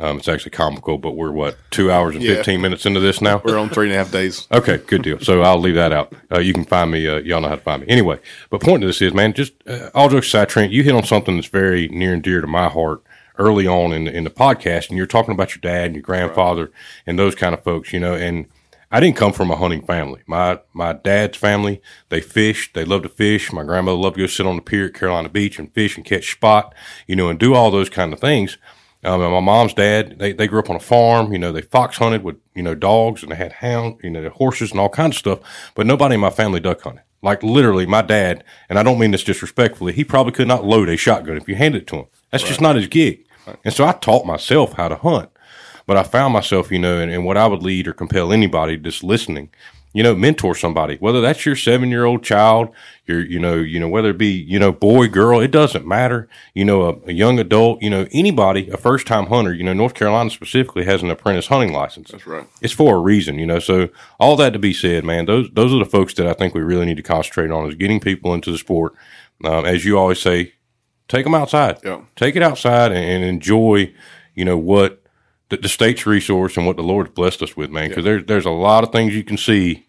Um, 0.00 0.18
it's 0.18 0.28
actually 0.28 0.52
comical, 0.52 0.96
but 0.96 1.16
we're 1.16 1.32
what 1.32 1.56
two 1.70 1.90
hours 1.90 2.14
and 2.14 2.22
yeah. 2.22 2.36
fifteen 2.36 2.60
minutes 2.60 2.86
into 2.86 3.00
this 3.00 3.20
now. 3.20 3.42
We're 3.44 3.58
on 3.58 3.68
three 3.68 3.86
and 3.86 3.94
a 3.96 3.98
half 3.98 4.12
days. 4.12 4.46
Okay, 4.58 4.76
good 4.76 5.02
deal. 5.02 5.18
So 5.18 5.42
I'll 5.42 5.58
leave 5.58 5.74
that 5.74 5.92
out. 5.92 6.12
Uh, 6.30 6.38
you 6.38 6.52
can 6.52 6.64
find 6.64 6.92
me. 6.92 7.06
Uh, 7.08 7.16
y'all 7.18 7.40
know 7.40 7.48
how 7.48 7.56
to 7.56 7.60
find 7.60 7.82
me. 7.82 7.88
Anyway, 7.88 8.20
but 8.48 8.60
point 8.60 8.82
to 8.82 8.86
this 8.86 9.02
is, 9.02 9.12
man, 9.12 9.32
just 9.32 9.54
uh, 9.66 9.90
all 9.94 10.08
jokes 10.08 10.28
aside, 10.28 10.48
Trent, 10.48 10.72
you 10.72 10.84
hit 10.84 10.94
on 10.94 11.02
something 11.02 11.34
that's 11.34 11.48
very 11.48 11.88
near 11.88 12.12
and 12.12 12.22
dear 12.22 12.40
to 12.40 12.46
my 12.46 12.68
heart 12.68 13.02
early 13.38 13.66
on 13.66 13.92
in 13.92 14.04
the, 14.04 14.16
in 14.16 14.24
the 14.24 14.30
podcast, 14.30 14.88
and 14.88 14.96
you're 14.96 15.06
talking 15.06 15.32
about 15.32 15.54
your 15.54 15.60
dad 15.60 15.86
and 15.86 15.94
your 15.94 16.02
grandfather 16.02 16.64
right. 16.64 16.72
and 17.06 17.18
those 17.18 17.34
kind 17.34 17.54
of 17.54 17.62
folks, 17.62 17.92
you 17.92 18.00
know, 18.00 18.14
and. 18.14 18.46
I 18.90 19.00
didn't 19.00 19.18
come 19.18 19.34
from 19.34 19.50
a 19.50 19.56
hunting 19.56 19.82
family. 19.82 20.22
My 20.26 20.60
my 20.72 20.94
dad's 20.94 21.36
family, 21.36 21.82
they 22.08 22.22
fished. 22.22 22.72
They 22.72 22.86
loved 22.86 23.02
to 23.02 23.10
fish. 23.10 23.52
My 23.52 23.62
grandmother 23.62 23.98
loved 23.98 24.16
to 24.16 24.22
go 24.22 24.26
sit 24.26 24.46
on 24.46 24.56
the 24.56 24.62
pier 24.62 24.86
at 24.86 24.94
Carolina 24.94 25.28
Beach 25.28 25.58
and 25.58 25.70
fish 25.74 25.98
and 25.98 26.06
catch 26.06 26.32
spot, 26.32 26.74
you 27.06 27.14
know, 27.14 27.28
and 27.28 27.38
do 27.38 27.52
all 27.52 27.70
those 27.70 27.90
kind 27.90 28.14
of 28.14 28.18
things. 28.18 28.56
Um, 29.04 29.22
and 29.22 29.32
my 29.32 29.40
mom's 29.40 29.74
dad, 29.74 30.18
they, 30.18 30.32
they 30.32 30.48
grew 30.48 30.58
up 30.58 30.70
on 30.70 30.76
a 30.76 30.80
farm. 30.80 31.32
You 31.32 31.38
know, 31.38 31.52
they 31.52 31.62
fox 31.62 31.98
hunted 31.98 32.24
with, 32.24 32.36
you 32.54 32.62
know, 32.62 32.74
dogs 32.74 33.22
and 33.22 33.30
they 33.30 33.36
had 33.36 33.52
hounds, 33.52 34.00
you 34.02 34.10
know, 34.10 34.28
horses 34.30 34.70
and 34.70 34.80
all 34.80 34.88
kinds 34.88 35.16
of 35.16 35.18
stuff. 35.18 35.40
But 35.74 35.86
nobody 35.86 36.14
in 36.14 36.20
my 36.20 36.30
family 36.30 36.60
duck 36.60 36.82
hunted. 36.82 37.02
Like 37.22 37.42
literally 37.42 37.86
my 37.86 38.02
dad, 38.02 38.44
and 38.68 38.78
I 38.78 38.82
don't 38.82 38.98
mean 38.98 39.10
this 39.10 39.24
disrespectfully, 39.24 39.92
he 39.92 40.04
probably 40.04 40.32
could 40.32 40.48
not 40.48 40.64
load 40.64 40.88
a 40.88 40.96
shotgun 40.96 41.36
if 41.36 41.48
you 41.48 41.56
handed 41.56 41.82
it 41.82 41.86
to 41.88 41.96
him. 41.96 42.06
That's 42.30 42.44
right. 42.44 42.48
just 42.48 42.60
not 42.60 42.76
his 42.76 42.86
gig. 42.86 43.24
And 43.64 43.74
so 43.74 43.84
I 43.84 43.92
taught 43.92 44.26
myself 44.26 44.74
how 44.74 44.88
to 44.88 44.96
hunt. 44.96 45.30
But 45.86 45.96
I 45.96 46.02
found 46.02 46.34
myself, 46.34 46.70
you 46.70 46.78
know, 46.78 46.98
and, 46.98 47.10
and 47.10 47.24
what 47.24 47.38
I 47.38 47.46
would 47.46 47.62
lead 47.62 47.88
or 47.88 47.94
compel 47.94 48.32
anybody 48.32 48.76
just 48.76 49.02
listening 49.02 49.50
you 49.94 50.02
know, 50.02 50.14
mentor 50.14 50.54
somebody, 50.54 50.96
whether 50.96 51.20
that's 51.20 51.46
your 51.46 51.56
seven 51.56 51.88
year 51.88 52.04
old 52.04 52.22
child, 52.22 52.68
your, 53.06 53.20
you 53.20 53.38
know, 53.38 53.54
you 53.54 53.80
know, 53.80 53.88
whether 53.88 54.10
it 54.10 54.18
be, 54.18 54.30
you 54.30 54.58
know, 54.58 54.70
boy, 54.70 55.08
girl, 55.08 55.40
it 55.40 55.50
doesn't 55.50 55.86
matter. 55.86 56.28
You 56.54 56.66
know, 56.66 56.82
a, 56.82 57.08
a 57.08 57.12
young 57.12 57.38
adult, 57.38 57.82
you 57.82 57.88
know, 57.88 58.06
anybody, 58.12 58.68
a 58.68 58.76
first 58.76 59.06
time 59.06 59.26
hunter, 59.26 59.54
you 59.54 59.64
know, 59.64 59.72
North 59.72 59.94
Carolina 59.94 60.30
specifically 60.30 60.84
has 60.84 61.02
an 61.02 61.10
apprentice 61.10 61.46
hunting 61.46 61.72
license. 61.72 62.10
That's 62.10 62.26
right. 62.26 62.46
It's 62.60 62.72
for 62.72 62.96
a 62.96 63.00
reason, 63.00 63.38
you 63.38 63.46
know. 63.46 63.58
So 63.58 63.88
all 64.20 64.36
that 64.36 64.52
to 64.52 64.58
be 64.58 64.74
said, 64.74 65.04
man, 65.04 65.24
those, 65.24 65.50
those 65.50 65.72
are 65.72 65.78
the 65.78 65.90
folks 65.90 66.14
that 66.14 66.26
I 66.26 66.34
think 66.34 66.54
we 66.54 66.60
really 66.60 66.86
need 66.86 66.98
to 66.98 67.02
concentrate 67.02 67.50
on 67.50 67.68
is 67.68 67.74
getting 67.74 67.98
people 67.98 68.34
into 68.34 68.52
the 68.52 68.58
sport. 68.58 68.94
Um, 69.44 69.64
as 69.64 69.84
you 69.84 69.98
always 69.98 70.20
say, 70.20 70.54
take 71.08 71.24
them 71.24 71.34
outside. 71.34 71.78
Yeah. 71.84 72.02
Take 72.16 72.36
it 72.36 72.42
outside 72.42 72.92
and, 72.92 73.04
and 73.04 73.24
enjoy, 73.24 73.92
you 74.34 74.44
know, 74.44 74.58
what, 74.58 75.02
the, 75.48 75.56
the 75.56 75.68
state's 75.68 76.06
resource 76.06 76.56
and 76.56 76.66
what 76.66 76.76
the 76.76 76.82
Lord's 76.82 77.10
blessed 77.10 77.42
us 77.42 77.56
with, 77.56 77.70
man. 77.70 77.88
Because 77.88 78.04
yeah. 78.04 78.12
there's 78.12 78.24
there's 78.26 78.44
a 78.44 78.50
lot 78.50 78.84
of 78.84 78.92
things 78.92 79.14
you 79.14 79.24
can 79.24 79.38
see 79.38 79.86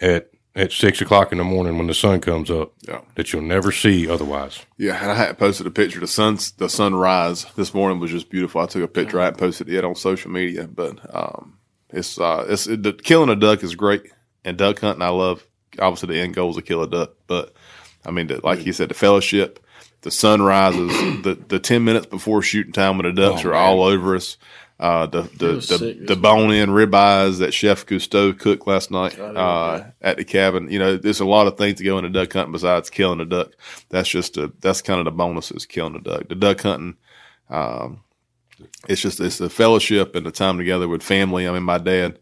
at 0.00 0.30
at 0.54 0.72
six 0.72 1.00
o'clock 1.00 1.32
in 1.32 1.38
the 1.38 1.44
morning 1.44 1.78
when 1.78 1.86
the 1.86 1.94
sun 1.94 2.20
comes 2.20 2.50
up 2.50 2.72
yeah. 2.86 3.00
that 3.14 3.32
you'll 3.32 3.42
never 3.42 3.72
see 3.72 4.08
otherwise. 4.08 4.64
Yeah, 4.76 5.00
and 5.00 5.10
I 5.10 5.14
had 5.14 5.38
posted 5.38 5.66
a 5.66 5.70
picture. 5.70 6.00
The 6.00 6.06
sun's 6.06 6.52
the 6.52 6.68
sunrise 6.68 7.46
this 7.56 7.72
morning 7.72 8.00
was 8.00 8.10
just 8.10 8.30
beautiful. 8.30 8.60
I 8.60 8.66
took 8.66 8.82
a 8.82 8.88
picture. 8.88 9.20
I 9.20 9.24
hadn't 9.24 9.40
posted 9.40 9.68
it 9.68 9.84
on 9.84 9.94
social 9.94 10.30
media, 10.30 10.68
but 10.68 10.98
um, 11.14 11.58
it's 11.90 12.18
uh, 12.18 12.46
it's 12.48 12.66
it, 12.66 12.82
the, 12.82 12.92
killing 12.92 13.30
a 13.30 13.36
duck 13.36 13.62
is 13.62 13.74
great, 13.74 14.10
and 14.44 14.56
duck 14.56 14.80
hunting 14.80 15.02
I 15.02 15.08
love. 15.08 15.46
Obviously, 15.78 16.14
the 16.14 16.20
end 16.20 16.34
goal 16.34 16.50
is 16.50 16.56
to 16.56 16.62
kill 16.62 16.82
a 16.82 16.88
duck, 16.88 17.12
but 17.26 17.54
I 18.04 18.10
mean, 18.10 18.26
the, 18.26 18.40
like 18.44 18.66
you 18.66 18.74
said, 18.74 18.90
the 18.90 18.94
fellowship, 18.94 19.61
the 20.02 20.10
sun 20.10 20.42
rises, 20.42 20.90
the 21.22 21.38
the 21.48 21.58
ten 21.58 21.84
minutes 21.84 22.06
before 22.06 22.42
shooting 22.42 22.72
time 22.72 22.98
when 22.98 23.06
the 23.06 23.20
ducks 23.20 23.44
oh, 23.44 23.48
are 23.48 23.52
man. 23.52 23.62
all 23.62 23.82
over 23.82 24.14
us 24.14 24.36
uh, 24.82 25.06
the 25.06 25.22
the 25.22 25.54
the, 25.78 26.04
the 26.08 26.16
bone 26.16 26.52
in 26.52 26.70
ribeyes 26.70 27.38
that 27.38 27.54
Chef 27.54 27.86
Gusteau 27.86 28.36
cooked 28.36 28.66
last 28.66 28.90
night 28.90 29.16
uh, 29.16 29.84
at 30.00 30.16
the 30.16 30.24
cabin. 30.24 30.68
You 30.72 30.80
know, 30.80 30.96
there's 30.96 31.20
a 31.20 31.24
lot 31.24 31.46
of 31.46 31.56
things 31.56 31.78
to 31.78 31.84
go 31.84 31.98
into 31.98 32.10
duck 32.10 32.32
hunting 32.32 32.50
besides 32.50 32.90
killing 32.90 33.20
a 33.20 33.24
duck. 33.24 33.52
That's 33.90 34.08
just 34.08 34.36
a 34.36 34.52
that's 34.60 34.82
kind 34.82 34.98
of 34.98 35.04
the 35.04 35.12
bonus 35.12 35.52
is 35.52 35.66
killing 35.66 35.94
a 35.94 36.00
duck. 36.00 36.28
The 36.28 36.34
duck 36.34 36.62
hunting, 36.62 36.96
um, 37.48 38.00
it's 38.88 39.00
just 39.00 39.20
it's 39.20 39.38
the 39.38 39.48
fellowship 39.48 40.16
and 40.16 40.26
the 40.26 40.32
time 40.32 40.58
together 40.58 40.88
with 40.88 41.04
family. 41.04 41.46
I 41.46 41.52
mean, 41.52 41.62
my 41.62 41.78
dad. 41.78 42.18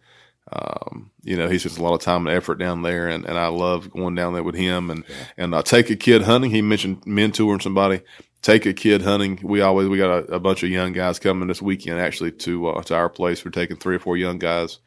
Um, 0.52 1.10
you 1.22 1.36
know, 1.36 1.48
he 1.48 1.58
spends 1.58 1.78
a 1.78 1.82
lot 1.82 1.94
of 1.94 2.00
time 2.00 2.26
and 2.26 2.36
effort 2.36 2.56
down 2.56 2.82
there, 2.82 3.08
and, 3.08 3.24
and 3.24 3.38
I 3.38 3.46
love 3.48 3.90
going 3.90 4.16
down 4.16 4.32
there 4.32 4.42
with 4.42 4.56
him. 4.56 4.90
And 4.90 5.04
yeah. 5.08 5.14
and 5.36 5.54
I 5.54 5.62
take 5.62 5.90
a 5.90 5.96
kid 5.96 6.22
hunting. 6.22 6.50
He 6.50 6.62
mentioned 6.62 7.02
mentoring 7.02 7.62
somebody 7.62 8.02
take 8.42 8.66
a 8.66 8.72
kid 8.72 9.02
hunting. 9.02 9.38
We 9.42 9.60
always 9.60 9.88
we 9.88 9.98
got 9.98 10.24
a, 10.24 10.34
a, 10.34 10.40
bunch 10.40 10.62
of 10.62 10.70
young 10.70 10.92
guys 10.92 11.18
coming 11.18 11.48
this 11.48 11.62
weekend 11.62 12.00
actually 12.00 12.32
to 12.32 12.68
uh, 12.68 12.82
to 12.84 12.94
our 12.94 13.08
place. 13.08 13.44
We're 13.44 13.50
taking 13.50 13.76
three 13.76 13.96
or 13.96 14.00
four 14.00 14.16
young 14.16 14.38
guys 14.38 14.78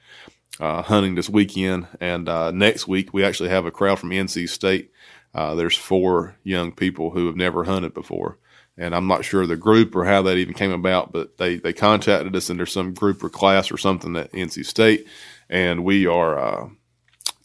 uh, 0.60 0.82
hunting 0.82 1.16
this 1.16 1.30
weekend, 1.30 1.88
and 2.00 2.28
uh, 2.28 2.52
next 2.52 2.88
week 2.88 3.14
we 3.14 3.24
actually 3.24 3.50
have 3.50 3.66
a 3.66 3.72
crowd 3.72 4.00
from 4.00 4.10
NC 4.10 4.50
State. 4.50 4.92
Uh, 5.34 5.56
there's 5.56 5.76
four 5.76 6.36
young 6.44 6.72
people 6.72 7.12
who 7.12 7.26
have 7.28 7.36
never 7.36 7.64
hunted 7.64 7.94
before, 7.94 8.38
and 8.78 8.96
I'm 8.96 9.08
not 9.08 9.26
sure 9.26 9.46
the 9.46 9.56
group 9.56 9.96
or 9.96 10.06
how 10.06 10.22
that 10.24 10.38
even 10.38 10.54
came 10.54 10.72
about, 10.72 11.12
but 11.12 11.38
they 11.38 11.58
they 11.58 11.74
contacted 11.74 12.36
us, 12.36 12.50
and 12.50 12.60
there's 12.60 12.72
some 12.72 12.94
group 12.94 13.24
or 13.24 13.30
class 13.30 13.72
or 13.72 13.78
something 13.78 14.16
at 14.16 14.32
NC 14.32 14.66
State, 14.66 15.08
and 15.50 15.84
we 15.84 16.06
are 16.08 16.38
uh, 16.38 16.70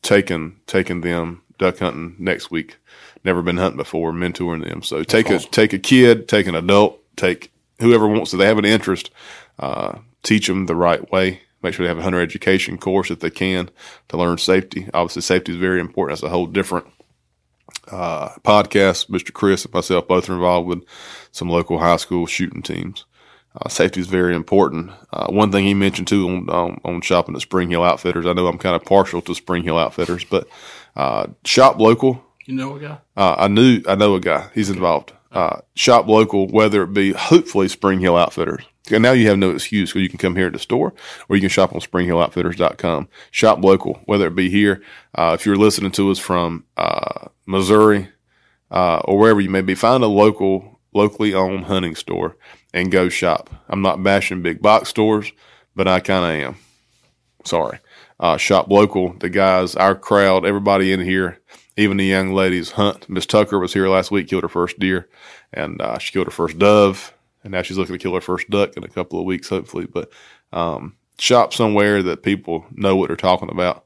taking 0.03 0.61
taking 0.67 1.01
them 1.01 1.43
duck 1.59 1.79
hunting 1.79 2.17
next 2.19 2.51
week 2.51 2.79
never 3.25 3.43
been 3.43 3.57
hunting 3.57 3.77
before, 3.77 4.13
mentoring 4.13 4.67
them. 4.67 4.83
So 4.83 4.99
That's 4.99 5.13
take 5.13 5.27
awesome. 5.31 5.49
a 5.49 5.53
take 5.53 5.73
a 5.73 5.79
kid, 5.79 6.29
take 6.29 6.47
an 6.47 6.55
adult, 6.55 7.01
take 7.17 7.53
whoever 7.81 8.07
wants 8.07 8.31
to. 8.31 8.37
They 8.37 8.47
have 8.47 8.59
an 8.59 8.65
interest. 8.65 9.11
Uh, 9.59 9.99
teach 10.23 10.47
them 10.47 10.67
the 10.67 10.77
right 10.77 11.11
way. 11.11 11.43
Make 11.63 11.75
sure 11.75 11.85
they 11.85 11.89
have 11.89 11.99
a 11.99 12.03
hunter 12.03 12.21
education 12.21 12.79
course 12.79 13.11
if 13.11 13.21
they 13.21 13.31
can 13.31 13.71
to 14.09 14.17
learn 14.17 14.39
safety. 14.39 14.89
Obviously, 14.95 15.23
safety 15.23 15.53
is 15.53 15.59
very 15.59 15.81
important. 15.81 16.21
That's 16.21 16.31
a 16.31 16.33
whole 16.33 16.47
different 16.47 16.87
uh, 17.91 18.31
podcast. 18.45 19.09
Mr. 19.09 19.33
Chris 19.33 19.65
and 19.65 19.75
myself 19.75 20.07
both 20.07 20.29
are 20.29 20.35
involved 20.35 20.69
with 20.69 20.85
some 21.33 21.49
local 21.49 21.79
high 21.79 21.97
school 21.97 22.27
shooting 22.27 22.63
teams. 22.63 23.05
Uh, 23.61 23.69
safety 23.69 24.01
is 24.01 24.07
very 24.07 24.35
important. 24.35 24.91
Uh, 25.13 25.27
one 25.29 25.51
thing 25.51 25.65
he 25.65 25.75
mentioned 25.75 26.07
too 26.07 26.29
on, 26.29 26.49
on, 26.49 26.81
on 26.85 27.01
shopping 27.01 27.35
at 27.35 27.41
Spring 27.41 27.71
Hill 27.71 27.83
Outfitters. 27.83 28.27
I 28.27 28.33
know 28.33 28.47
I'm 28.47 28.59
kind 28.59 28.77
of 28.77 28.85
partial 28.85 29.21
to 29.23 29.35
Spring 29.35 29.65
Hill 29.65 29.79
Outfitters, 29.79 30.25
but 30.25 30.47
uh, 30.97 31.27
shop 31.45 31.79
local. 31.79 32.25
You 32.47 32.55
know 32.55 32.77
a 32.77 32.81
guy? 32.81 32.99
Uh, 33.17 33.35
I 33.39 33.49
knew 33.49 33.83
I 33.89 33.95
know 33.95 34.15
a 34.15 34.21
guy. 34.21 34.49
He's 34.55 34.71
involved. 34.71 35.13
Uh, 35.31 35.61
shop 35.75 36.07
local, 36.07 36.47
whether 36.47 36.83
it 36.85 36.95
be 36.95 37.13
hopefully 37.13 37.69
Spring 37.69 38.01
Hill 38.01 38.17
Outfitters. 38.17 38.65
And 38.91 39.03
now 39.03 39.13
you 39.13 39.29
have 39.29 39.39
no 39.39 39.51
excuse 39.51 39.91
because 39.91 40.03
you 40.03 40.09
can 40.09 40.19
come 40.19 40.35
here 40.35 40.49
to 40.49 40.57
the 40.57 40.59
store 40.59 40.95
or 41.29 41.37
you 41.37 41.41
can 41.41 41.51
shop 41.51 41.75
on 41.75 41.81
springhilloutfitters.com. 41.81 43.09
Shop 43.31 43.63
local, 43.63 44.01
whether 44.07 44.29
it 44.29 44.35
be 44.35 44.49
here. 44.49 44.83
Uh, 45.15 45.37
if 45.39 45.45
you're 45.45 45.57
listening 45.57 45.91
to 45.93 46.11
us 46.11 46.19
from 46.19 46.65
uh, 46.79 47.29
Missouri 47.45 48.09
uh, 48.71 49.01
or 49.05 49.19
wherever 49.19 49.41
you 49.43 49.51
may 49.51 49.61
be, 49.61 49.75
find 49.75 50.03
a 50.03 50.07
local, 50.07 50.81
locally 50.95 51.35
owned 51.35 51.67
hunting 51.67 51.95
store 51.95 52.37
and 52.73 52.91
go 52.91 53.09
shop. 53.09 53.51
I'm 53.69 53.83
not 53.83 54.03
bashing 54.03 54.43
big 54.43 54.61
box 54.63 54.89
stores, 54.89 55.31
but 55.75 55.89
I 55.89 56.01
kind 56.01 56.25
of 56.25 56.49
am. 56.49 56.57
Sorry. 57.45 57.79
Uh, 58.21 58.37
shop 58.37 58.69
local. 58.71 59.15
The 59.15 59.29
guys, 59.29 59.75
our 59.77 59.95
crowd, 59.95 60.45
everybody 60.45 60.93
in 60.93 61.01
here 61.01 61.41
even 61.79 61.97
the 61.97 62.05
young 62.05 62.35
ladies 62.35 62.73
hunt. 62.73 63.09
Miss 63.09 63.25
Tucker 63.25 63.59
was 63.59 63.73
here 63.73 63.89
last 63.89 64.11
week, 64.11 64.27
killed 64.27 64.43
her 64.43 64.49
first 64.49 64.79
deer, 64.81 65.09
and 65.53 65.81
uh, 65.81 65.97
she 65.99 66.13
killed 66.13 66.27
her 66.27 66.33
first 66.33 66.59
dove, 66.59 67.15
and 67.45 67.53
now 67.53 67.63
she's 67.63 67.79
looking 67.79 67.95
to 67.95 68.03
kill 68.03 68.15
her 68.15 68.21
first 68.21 68.51
duck 68.51 68.77
in 68.77 68.83
a 68.83 68.89
couple 68.89 69.21
of 69.21 69.25
weeks, 69.25 69.49
hopefully. 69.49 69.87
But 69.87 70.11
um, 70.53 70.97
shop 71.21 71.55
somewhere 71.55 72.03
that 72.03 72.25
people 72.25 72.67
know 72.73 72.97
what 72.97 73.07
they're 73.07 73.17
talking 73.17 73.49
about. 73.49 73.85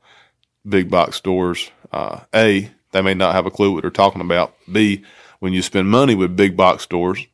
Big 0.67 0.91
box 0.91 1.17
stores. 1.17 1.71
Uh, 1.93 2.21
a, 2.35 2.71
they 2.93 3.03
may 3.03 3.13
not 3.13 3.35
have 3.35 3.45
a 3.45 3.51
clue 3.51 3.73
what 3.73 3.83
they're 3.83 3.91
talking 3.91 4.23
about. 4.23 4.55
B, 4.73 5.05
when 5.41 5.53
you 5.53 5.61
spend 5.61 5.91
money 5.91 6.15
with 6.15 6.35
big 6.35 6.57
box 6.57 6.85
stores, 6.85 7.27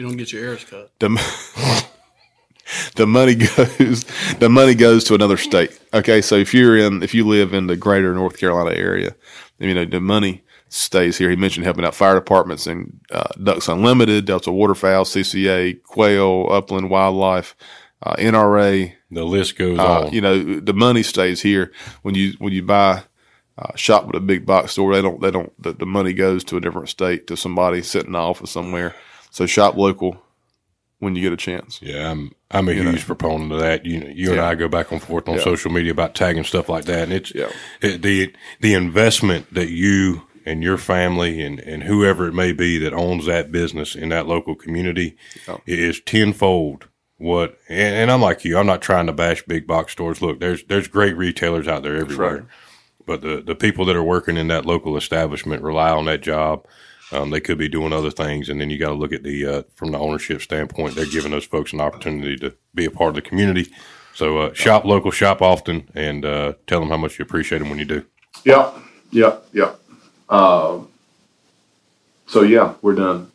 you 0.00 0.06
don't 0.06 0.16
get 0.16 0.32
your 0.32 0.42
ears 0.42 0.64
cut. 0.64 0.90
The, 0.98 1.10
the 2.96 3.06
money 3.06 3.34
goes 3.34 4.04
the 4.38 4.48
money 4.48 4.74
goes 4.74 5.04
to 5.04 5.14
another 5.14 5.36
state. 5.36 5.78
Okay, 5.92 6.22
so 6.22 6.36
if 6.36 6.54
you're 6.54 6.78
in 6.78 7.02
if 7.02 7.12
you 7.12 7.26
live 7.28 7.52
in 7.52 7.66
the 7.66 7.76
greater 7.76 8.14
North 8.14 8.38
Carolina 8.38 8.74
area, 8.74 9.14
you 9.58 9.74
know, 9.74 9.84
the 9.84 10.00
money 10.00 10.42
stays 10.70 11.18
here. 11.18 11.28
He 11.28 11.36
mentioned 11.36 11.64
helping 11.64 11.84
out 11.84 11.94
fire 11.94 12.14
departments 12.14 12.66
and 12.66 12.98
uh, 13.12 13.28
Ducks 13.44 13.68
Unlimited, 13.68 14.24
Delta 14.24 14.50
Waterfowl, 14.50 15.04
CCA, 15.04 15.82
Quail, 15.82 16.46
Upland 16.50 16.88
Wildlife, 16.88 17.54
uh, 18.02 18.14
NRA. 18.16 18.94
The 19.10 19.24
list 19.24 19.58
goes 19.58 19.78
uh, 19.78 20.04
on. 20.04 20.14
You 20.14 20.22
know, 20.22 20.60
the 20.60 20.72
money 20.72 21.02
stays 21.02 21.42
here 21.42 21.72
when 22.00 22.14
you 22.14 22.32
when 22.38 22.54
you 22.54 22.62
buy 22.62 23.02
uh, 23.58 23.76
shop 23.76 24.06
with 24.06 24.16
a 24.16 24.20
big 24.20 24.46
box 24.46 24.72
store. 24.72 24.94
They 24.94 25.02
don't 25.02 25.20
they 25.20 25.30
don't 25.30 25.52
the, 25.62 25.74
the 25.74 25.84
money 25.84 26.14
goes 26.14 26.42
to 26.44 26.56
a 26.56 26.60
different 26.62 26.88
state 26.88 27.26
to 27.26 27.36
somebody 27.36 27.82
sitting 27.82 28.08
in 28.08 28.12
the 28.12 28.18
office 28.18 28.50
somewhere. 28.50 28.94
So 29.30 29.46
shop 29.46 29.76
local 29.76 30.20
when 30.98 31.16
you 31.16 31.22
get 31.22 31.32
a 31.32 31.36
chance. 31.36 31.80
Yeah, 31.82 32.10
I'm 32.10 32.32
I'm 32.50 32.68
a 32.68 32.72
you 32.72 32.82
huge 32.82 33.00
know. 33.00 33.06
proponent 33.06 33.52
of 33.52 33.60
that. 33.60 33.86
You 33.86 34.00
you 34.14 34.26
yeah. 34.26 34.32
and 34.32 34.40
I 34.40 34.54
go 34.54 34.68
back 34.68 34.90
and 34.90 35.02
forth 35.02 35.28
on 35.28 35.36
yeah. 35.36 35.44
social 35.44 35.70
media 35.70 35.92
about 35.92 36.14
tagging 36.14 36.44
stuff 36.44 36.68
like 36.68 36.84
that, 36.86 37.04
and 37.04 37.12
it's 37.12 37.34
yeah. 37.34 37.50
it, 37.80 38.02
the 38.02 38.34
the 38.60 38.74
investment 38.74 39.52
that 39.54 39.70
you 39.70 40.22
and 40.46 40.62
your 40.62 40.78
family 40.78 41.42
and, 41.42 41.60
and 41.60 41.82
whoever 41.82 42.26
it 42.26 42.32
may 42.32 42.50
be 42.50 42.78
that 42.78 42.94
owns 42.94 43.26
that 43.26 43.52
business 43.52 43.94
in 43.94 44.08
that 44.08 44.26
local 44.26 44.54
community 44.54 45.14
is 45.66 46.00
tenfold 46.00 46.88
what, 47.20 47.58
and, 47.68 47.94
and, 47.96 48.10
I'm 48.10 48.22
like 48.22 48.46
you, 48.46 48.56
I'm 48.56 48.66
not 48.66 48.80
trying 48.80 49.06
to 49.06 49.12
bash 49.12 49.42
big 49.42 49.66
box 49.66 49.92
stores. 49.92 50.22
Look, 50.22 50.40
there's 50.40 50.64
there's 50.64 50.88
great 50.88 51.14
retailers 51.18 51.68
out 51.68 51.82
there 51.82 51.98
everywhere, 51.98 52.34
right. 52.34 52.44
but 53.04 53.20
the 53.20 53.42
the 53.42 53.54
people 53.54 53.84
that 53.84 53.94
are 53.94 54.02
working 54.02 54.38
in 54.38 54.48
that 54.48 54.64
local 54.64 54.96
establishment 54.96 55.62
rely 55.62 55.90
on 55.90 56.06
that 56.06 56.22
job. 56.22 56.66
Um, 57.12 57.30
they 57.30 57.40
could 57.40 57.58
be 57.58 57.68
doing 57.68 57.92
other 57.92 58.10
things, 58.10 58.48
and 58.48 58.60
then 58.60 58.70
you 58.70 58.78
got 58.78 58.88
to 58.88 58.94
look 58.94 59.12
at 59.12 59.22
the 59.22 59.46
uh, 59.46 59.62
from 59.74 59.90
the 59.90 59.98
ownership 59.98 60.42
standpoint. 60.42 60.94
They're 60.94 61.06
giving 61.06 61.32
those 61.32 61.44
folks 61.44 61.72
an 61.72 61.80
opportunity 61.80 62.36
to 62.36 62.54
be 62.74 62.84
a 62.84 62.90
part 62.90 63.10
of 63.10 63.14
the 63.16 63.22
community. 63.22 63.72
So 64.14 64.38
uh, 64.38 64.54
shop 64.54 64.84
local, 64.84 65.10
shop 65.10 65.42
often, 65.42 65.90
and 65.94 66.24
uh, 66.24 66.54
tell 66.66 66.80
them 66.80 66.88
how 66.88 66.96
much 66.96 67.18
you 67.18 67.24
appreciate 67.24 67.58
them 67.58 67.70
when 67.70 67.78
you 67.78 67.84
do. 67.84 68.04
Yep, 68.44 68.74
yep, 69.10 69.44
yep. 69.52 69.80
Um, 70.28 70.88
so 72.26 72.42
yeah, 72.42 72.74
we're 72.82 72.94
done 72.94 73.30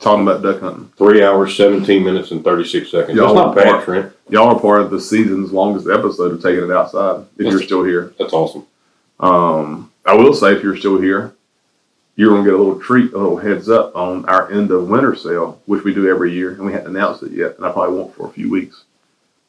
talking 0.00 0.26
about 0.26 0.42
duck 0.42 0.60
hunting. 0.60 0.90
Three 0.96 1.22
hours, 1.22 1.56
seventeen 1.56 2.04
minutes, 2.04 2.32
and 2.32 2.42
thirty 2.42 2.64
six 2.64 2.90
seconds. 2.90 3.16
Y'all 3.16 3.34
That's 3.34 3.46
not 3.46 3.56
bad, 3.56 3.84
Trent. 3.84 4.12
Y'all 4.28 4.54
are 4.54 4.60
part 4.60 4.82
of 4.82 4.90
the 4.90 5.00
season's 5.00 5.52
longest 5.52 5.88
episode 5.88 6.32
of 6.32 6.42
taking 6.42 6.64
it 6.64 6.70
outside. 6.70 7.20
If 7.20 7.28
that's, 7.36 7.50
you're 7.50 7.62
still 7.62 7.84
here, 7.84 8.12
that's 8.18 8.32
awesome. 8.32 8.66
Um, 9.20 9.92
I 10.04 10.14
will 10.14 10.34
say, 10.34 10.54
if 10.54 10.62
you're 10.62 10.76
still 10.76 11.00
here, 11.00 11.34
you're 12.16 12.30
going 12.30 12.44
to 12.44 12.50
get 12.50 12.58
a 12.58 12.62
little 12.62 12.80
treat, 12.80 13.12
a 13.12 13.18
little 13.18 13.38
heads 13.38 13.68
up 13.68 13.96
on 13.96 14.24
our 14.26 14.50
end 14.52 14.70
of 14.70 14.88
winter 14.88 15.14
sale, 15.14 15.60
which 15.66 15.82
we 15.82 15.94
do 15.94 16.08
every 16.08 16.32
year, 16.32 16.52
and 16.52 16.64
we 16.64 16.72
haven't 16.72 16.94
announced 16.94 17.22
it 17.22 17.32
yet, 17.32 17.56
and 17.56 17.64
I 17.64 17.72
probably 17.72 17.96
won't 17.96 18.14
for 18.14 18.26
a 18.28 18.32
few 18.32 18.50
weeks 18.50 18.84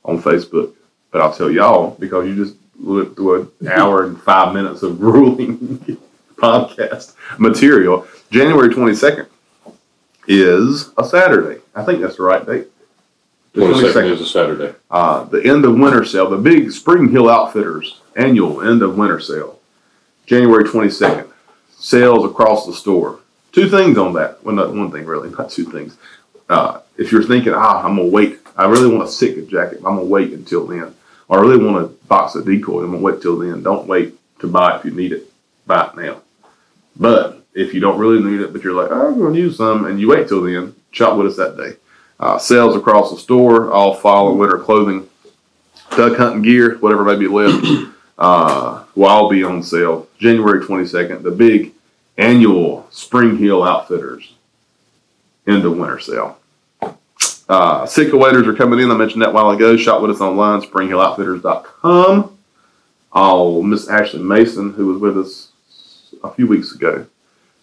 on 0.06 0.22
Facebook. 0.22 0.74
But 1.12 1.22
I'll 1.22 1.34
tell 1.34 1.52
y'all 1.52 1.92
because 2.00 2.28
you 2.28 2.36
just 2.36 2.56
lived 2.80 3.16
through 3.16 3.52
an 3.60 3.68
hour 3.68 4.06
and 4.06 4.22
five 4.22 4.54
minutes 4.54 4.84
of 4.84 5.00
grueling 5.00 6.00
podcast 6.36 7.16
material. 7.38 8.08
January 8.32 8.70
22nd 8.70 9.28
is 10.28 10.92
a 10.98 11.04
Saturday. 11.04 11.62
I 11.76 11.84
think 11.84 12.02
that's 12.02 12.18
the 12.18 12.24
right 12.24 12.46
date. 12.46 12.68
The 13.54 13.62
22nd, 13.62 14.12
is 14.12 14.22
a 14.22 14.26
Saturday. 14.26 14.76
Uh, 14.90 15.26
the 15.26 15.44
end 15.44 15.64
of 15.64 15.76
winter 15.76 16.04
sale, 16.04 16.28
the 16.28 16.38
big 16.38 16.72
Spring 16.72 17.10
Hill 17.10 17.30
Outfitters 17.30 18.02
annual 18.16 18.62
end 18.62 18.82
of 18.82 18.98
winter 18.98 19.20
sale, 19.20 19.60
January 20.26 20.64
22nd. 20.64 21.23
Sales 21.84 22.24
across 22.24 22.66
the 22.66 22.72
store. 22.72 23.20
Two 23.52 23.70
things 23.70 23.98
on 23.98 24.14
that. 24.14 24.42
Well, 24.42 24.56
not 24.56 24.74
one 24.74 24.90
thing 24.90 25.06
really, 25.06 25.30
not 25.38 25.50
two 25.50 25.66
things. 25.66 25.98
Uh, 26.48 26.80
if 26.98 27.12
you're 27.12 27.24
thinking, 27.24 27.54
ah, 27.54 27.84
I'm 27.84 27.98
gonna 27.98 28.08
wait, 28.08 28.40
I 28.56 28.68
really 28.68 28.88
want 28.88 29.10
a 29.10 29.12
Sitka 29.12 29.42
jacket, 29.42 29.80
I'm 29.80 29.98
gonna 29.98 30.06
wait 30.06 30.32
until 30.32 30.66
then. 30.66 30.96
Or 31.28 31.40
I 31.40 31.42
really 31.42 31.62
want 31.62 31.84
a 31.84 31.90
box 32.08 32.36
of 32.36 32.46
decoy, 32.46 32.84
I'm 32.84 32.92
gonna 32.92 33.04
wait 33.04 33.22
till 33.22 33.38
then. 33.38 33.64
Don't 33.64 33.86
wait 33.86 34.16
to 34.40 34.48
buy 34.48 34.74
it 34.76 34.80
if 34.80 34.86
you 34.86 34.92
need 34.92 35.12
it. 35.12 35.30
Buy 35.68 35.88
it 35.88 35.96
now. 35.98 36.22
But 36.96 37.44
if 37.54 37.74
you 37.74 37.82
don't 37.82 38.00
really 38.00 38.24
need 38.24 38.40
it, 38.40 38.54
but 38.54 38.64
you're 38.64 38.82
like, 38.82 38.90
oh, 38.90 39.14
I'm 39.14 39.34
to 39.34 39.38
use 39.38 39.58
some, 39.58 39.86
and 39.86 40.00
you 40.00 40.08
wait 40.08 40.30
till 40.30 40.42
then, 40.42 40.74
shop 40.92 41.18
with 41.18 41.28
us 41.28 41.36
that 41.36 41.58
day. 41.58 41.76
Uh, 42.18 42.38
sales 42.38 42.78
across 42.78 43.12
the 43.12 43.18
store, 43.18 43.74
all 43.74 43.94
fall 43.94 44.30
and 44.30 44.40
winter 44.40 44.58
clothing, 44.58 45.10
duck 45.98 46.16
hunting 46.16 46.44
gear, 46.44 46.78
whatever 46.78 47.04
may 47.04 47.18
be 47.18 47.28
left, 47.28 47.66
uh, 48.18 48.86
will 48.96 49.06
all 49.06 49.30
be 49.30 49.44
on 49.44 49.62
sale 49.62 50.08
January 50.18 50.64
22nd. 50.64 51.24
The 51.24 51.32
big 51.32 51.73
annual 52.18 52.88
Spring 52.90 53.38
Hill 53.38 53.64
Outfitters 53.64 54.34
of 55.66 55.78
winter 55.78 56.00
sale. 56.00 56.38
Uh, 57.50 57.86
waders 58.18 58.48
are 58.48 58.54
coming 58.54 58.80
in. 58.80 58.90
I 58.90 58.96
mentioned 58.96 59.22
that 59.22 59.30
a 59.30 59.34
while 59.34 59.50
ago. 59.50 59.76
Shop 59.76 60.02
with 60.02 60.12
us 60.12 60.22
online, 60.22 60.62
springhilloutfitters.com. 60.62 62.38
Oh, 63.16 63.62
Miss 63.62 63.88
Ashley 63.90 64.24
Mason, 64.24 64.74
who 64.74 64.88
was 64.88 64.98
with 65.00 65.18
us 65.18 65.52
a 66.24 66.32
few 66.32 66.48
weeks 66.48 66.74
ago. 66.74 67.06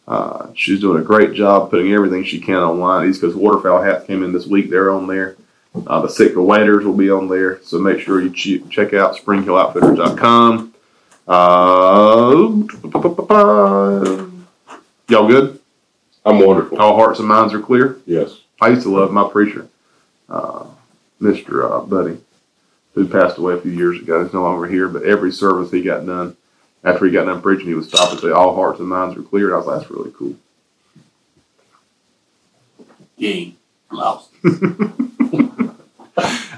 Uh, 0.07 0.49
she's 0.55 0.81
doing 0.81 1.01
a 1.01 1.05
great 1.05 1.35
job 1.35 1.71
putting 1.71 1.93
everything 1.93 2.25
she 2.25 2.41
can 2.41 2.57
online. 2.57 3.09
East 3.09 3.21
Coast 3.21 3.37
Waterfowl 3.37 3.83
hats 3.83 4.07
came 4.07 4.23
in 4.23 4.33
this 4.33 4.47
week. 4.47 4.69
They're 4.71 4.91
on 4.91 5.07
there. 5.07 5.37
Uh, 5.87 6.01
the 6.03 6.09
Sitka 6.09 6.43
waders 6.43 6.85
will 6.85 6.97
be 6.97 7.11
on 7.11 7.29
there. 7.29 7.61
So 7.63 7.79
make 7.79 8.01
sure 8.01 8.21
you 8.21 8.31
ch- 8.31 8.69
check 8.71 8.93
out 8.93 9.17
springhilloutfitters.com. 9.17 10.75
Uh, 11.29 12.67
y'all 15.11 15.27
good? 15.27 15.59
I'm 16.25 16.45
wonderful. 16.45 16.79
All 16.79 16.97
hearts 16.97 17.19
and 17.19 17.29
minds 17.29 17.53
are 17.55 17.61
clear? 17.61 17.99
Yes. 18.07 18.39
I 18.61 18.69
used 18.69 18.83
to 18.83 18.95
love 18.95 19.11
my 19.11 19.29
preacher, 19.29 19.69
uh, 20.29 20.67
Mr. 21.21 21.71
Uh, 21.71 21.81
Buddy, 21.85 22.19
who 22.95 23.09
passed 23.09 23.39
away 23.39 23.55
a 23.55 23.61
few 23.61 23.73
years 23.73 24.01
ago. 24.01 24.23
He's 24.23 24.33
no 24.33 24.43
longer 24.43 24.67
here, 24.67 24.89
but 24.89 25.03
every 25.03 25.33
service 25.33 25.71
he 25.71 25.83
got 25.83 26.07
done, 26.07 26.37
after 26.85 27.07
he 27.07 27.13
got 27.13 27.25
done 27.25 27.41
preaching, 27.41 27.67
he 27.67 27.75
would 27.75 27.87
stop 27.87 28.11
and 28.13 28.21
say, 28.21 28.31
All 28.31 28.55
hearts 28.55 28.81
and 28.81 28.89
minds 28.89 29.17
are 29.17 29.23
clear. 29.23 29.47
And 29.47 29.55
I 29.55 29.59
was 29.59 29.67
like, 29.67 29.79
That's 29.81 29.91
really 29.91 30.13
cool. 30.13 30.37
Game 33.19 33.57
lost. 33.91 34.31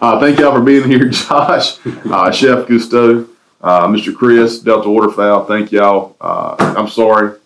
uh, 0.01 0.21
thank 0.21 0.39
y'all 0.39 0.53
for 0.53 0.61
being 0.61 0.89
here, 0.89 1.09
Josh, 1.11 1.79
uh, 1.87 2.31
Chef 2.31 2.67
Gusteau, 2.67 3.29
uh, 3.61 3.87
Mr. 3.87 4.15
Chris, 4.15 4.59
Delta 4.59 4.89
Waterfowl. 4.89 5.45
Thank 5.47 5.71
y'all. 5.73 6.17
Uh, 6.21 6.57
I'm 6.77 6.89
sorry 6.89 7.39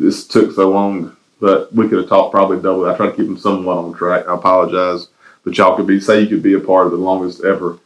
this 0.00 0.26
took 0.26 0.52
so 0.52 0.70
long, 0.70 1.16
but 1.40 1.72
we 1.72 1.88
could 1.88 1.98
have 1.98 2.08
talked 2.08 2.32
probably 2.32 2.56
double. 2.56 2.86
I 2.86 2.96
try 2.96 3.06
to 3.06 3.12
keep 3.12 3.26
them 3.26 3.36
somewhat 3.36 3.76
on 3.76 3.92
track. 3.92 4.26
I 4.26 4.34
apologize, 4.34 5.08
but 5.44 5.56
y'all 5.56 5.76
could 5.76 5.86
be 5.86 6.00
say 6.00 6.22
you 6.22 6.26
could 6.26 6.42
be 6.42 6.54
a 6.54 6.60
part 6.60 6.86
of 6.86 6.92
the 6.92 6.98
longest 6.98 7.44
ever 7.44 7.78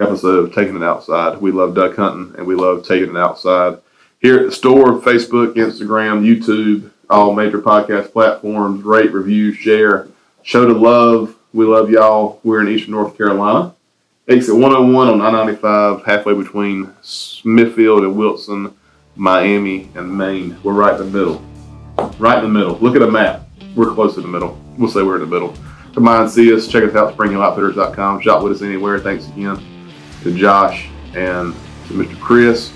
episode 0.00 0.44
of 0.44 0.54
Taking 0.54 0.76
It 0.76 0.82
Outside. 0.82 1.40
We 1.40 1.50
love 1.50 1.74
duck 1.74 1.96
hunting 1.96 2.34
and 2.38 2.46
we 2.46 2.54
love 2.54 2.86
taking 2.86 3.10
it 3.10 3.16
outside. 3.16 3.78
Here 4.20 4.38
at 4.38 4.46
the 4.46 4.52
store, 4.52 5.00
Facebook, 5.00 5.54
Instagram, 5.54 6.24
YouTube, 6.24 6.90
all 7.10 7.34
major 7.34 7.60
podcast 7.60 8.12
platforms, 8.12 8.84
rate, 8.84 9.12
review, 9.12 9.52
share, 9.52 10.08
show 10.42 10.66
the 10.66 10.78
love. 10.78 11.34
We 11.52 11.64
love 11.64 11.90
y'all. 11.90 12.40
We're 12.44 12.60
in 12.60 12.68
Eastern 12.68 12.92
North 12.92 13.16
Carolina. 13.16 13.74
Exit 14.28 14.54
101 14.54 15.08
on 15.08 15.22
I 15.22 15.30
95, 15.30 16.04
halfway 16.04 16.34
between 16.34 16.92
Smithfield 17.00 18.02
and 18.02 18.16
Wilson, 18.16 18.74
Miami, 19.16 19.88
and 19.94 20.16
Maine. 20.16 20.56
We're 20.62 20.74
right 20.74 21.00
in 21.00 21.10
the 21.10 21.18
middle. 21.18 21.47
Right 22.18 22.42
in 22.42 22.44
the 22.44 22.58
middle. 22.58 22.78
Look 22.78 22.96
at 22.96 23.02
a 23.02 23.10
map. 23.10 23.42
We're 23.74 23.92
close 23.94 24.14
to 24.14 24.20
the 24.20 24.28
middle. 24.28 24.58
We'll 24.76 24.90
say 24.90 25.02
we're 25.02 25.16
in 25.16 25.20
the 25.22 25.26
middle. 25.26 25.54
Come 25.94 26.06
and 26.08 26.30
see 26.30 26.52
us. 26.54 26.68
Check 26.68 26.84
us 26.84 26.94
out, 26.94 27.16
springhilloutfitters.com. 27.16 28.20
Shop 28.20 28.42
with 28.42 28.52
us 28.52 28.62
anywhere. 28.62 29.00
Thanks 29.00 29.26
again 29.28 29.60
to 30.22 30.36
Josh 30.36 30.88
and 31.14 31.54
to 31.88 31.94
Mr. 31.94 32.18
Chris. 32.20 32.72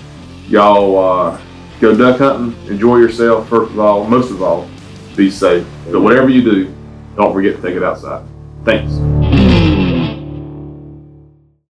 Y'all 0.47 0.97
uh, 0.97 1.41
go 1.79 1.95
duck 1.95 2.19
hunting. 2.19 2.67
Enjoy 2.67 2.97
yourself. 2.97 3.47
First 3.47 3.71
of 3.71 3.79
all, 3.79 4.05
most 4.05 4.31
of 4.31 4.41
all, 4.41 4.67
be 5.15 5.29
safe. 5.29 5.65
But 5.89 6.01
whatever 6.01 6.29
you 6.29 6.41
do, 6.41 6.75
don't 7.15 7.33
forget 7.33 7.55
to 7.55 7.61
take 7.61 7.75
it 7.75 7.83
outside. 7.83 8.25
Thanks. 8.65 9.32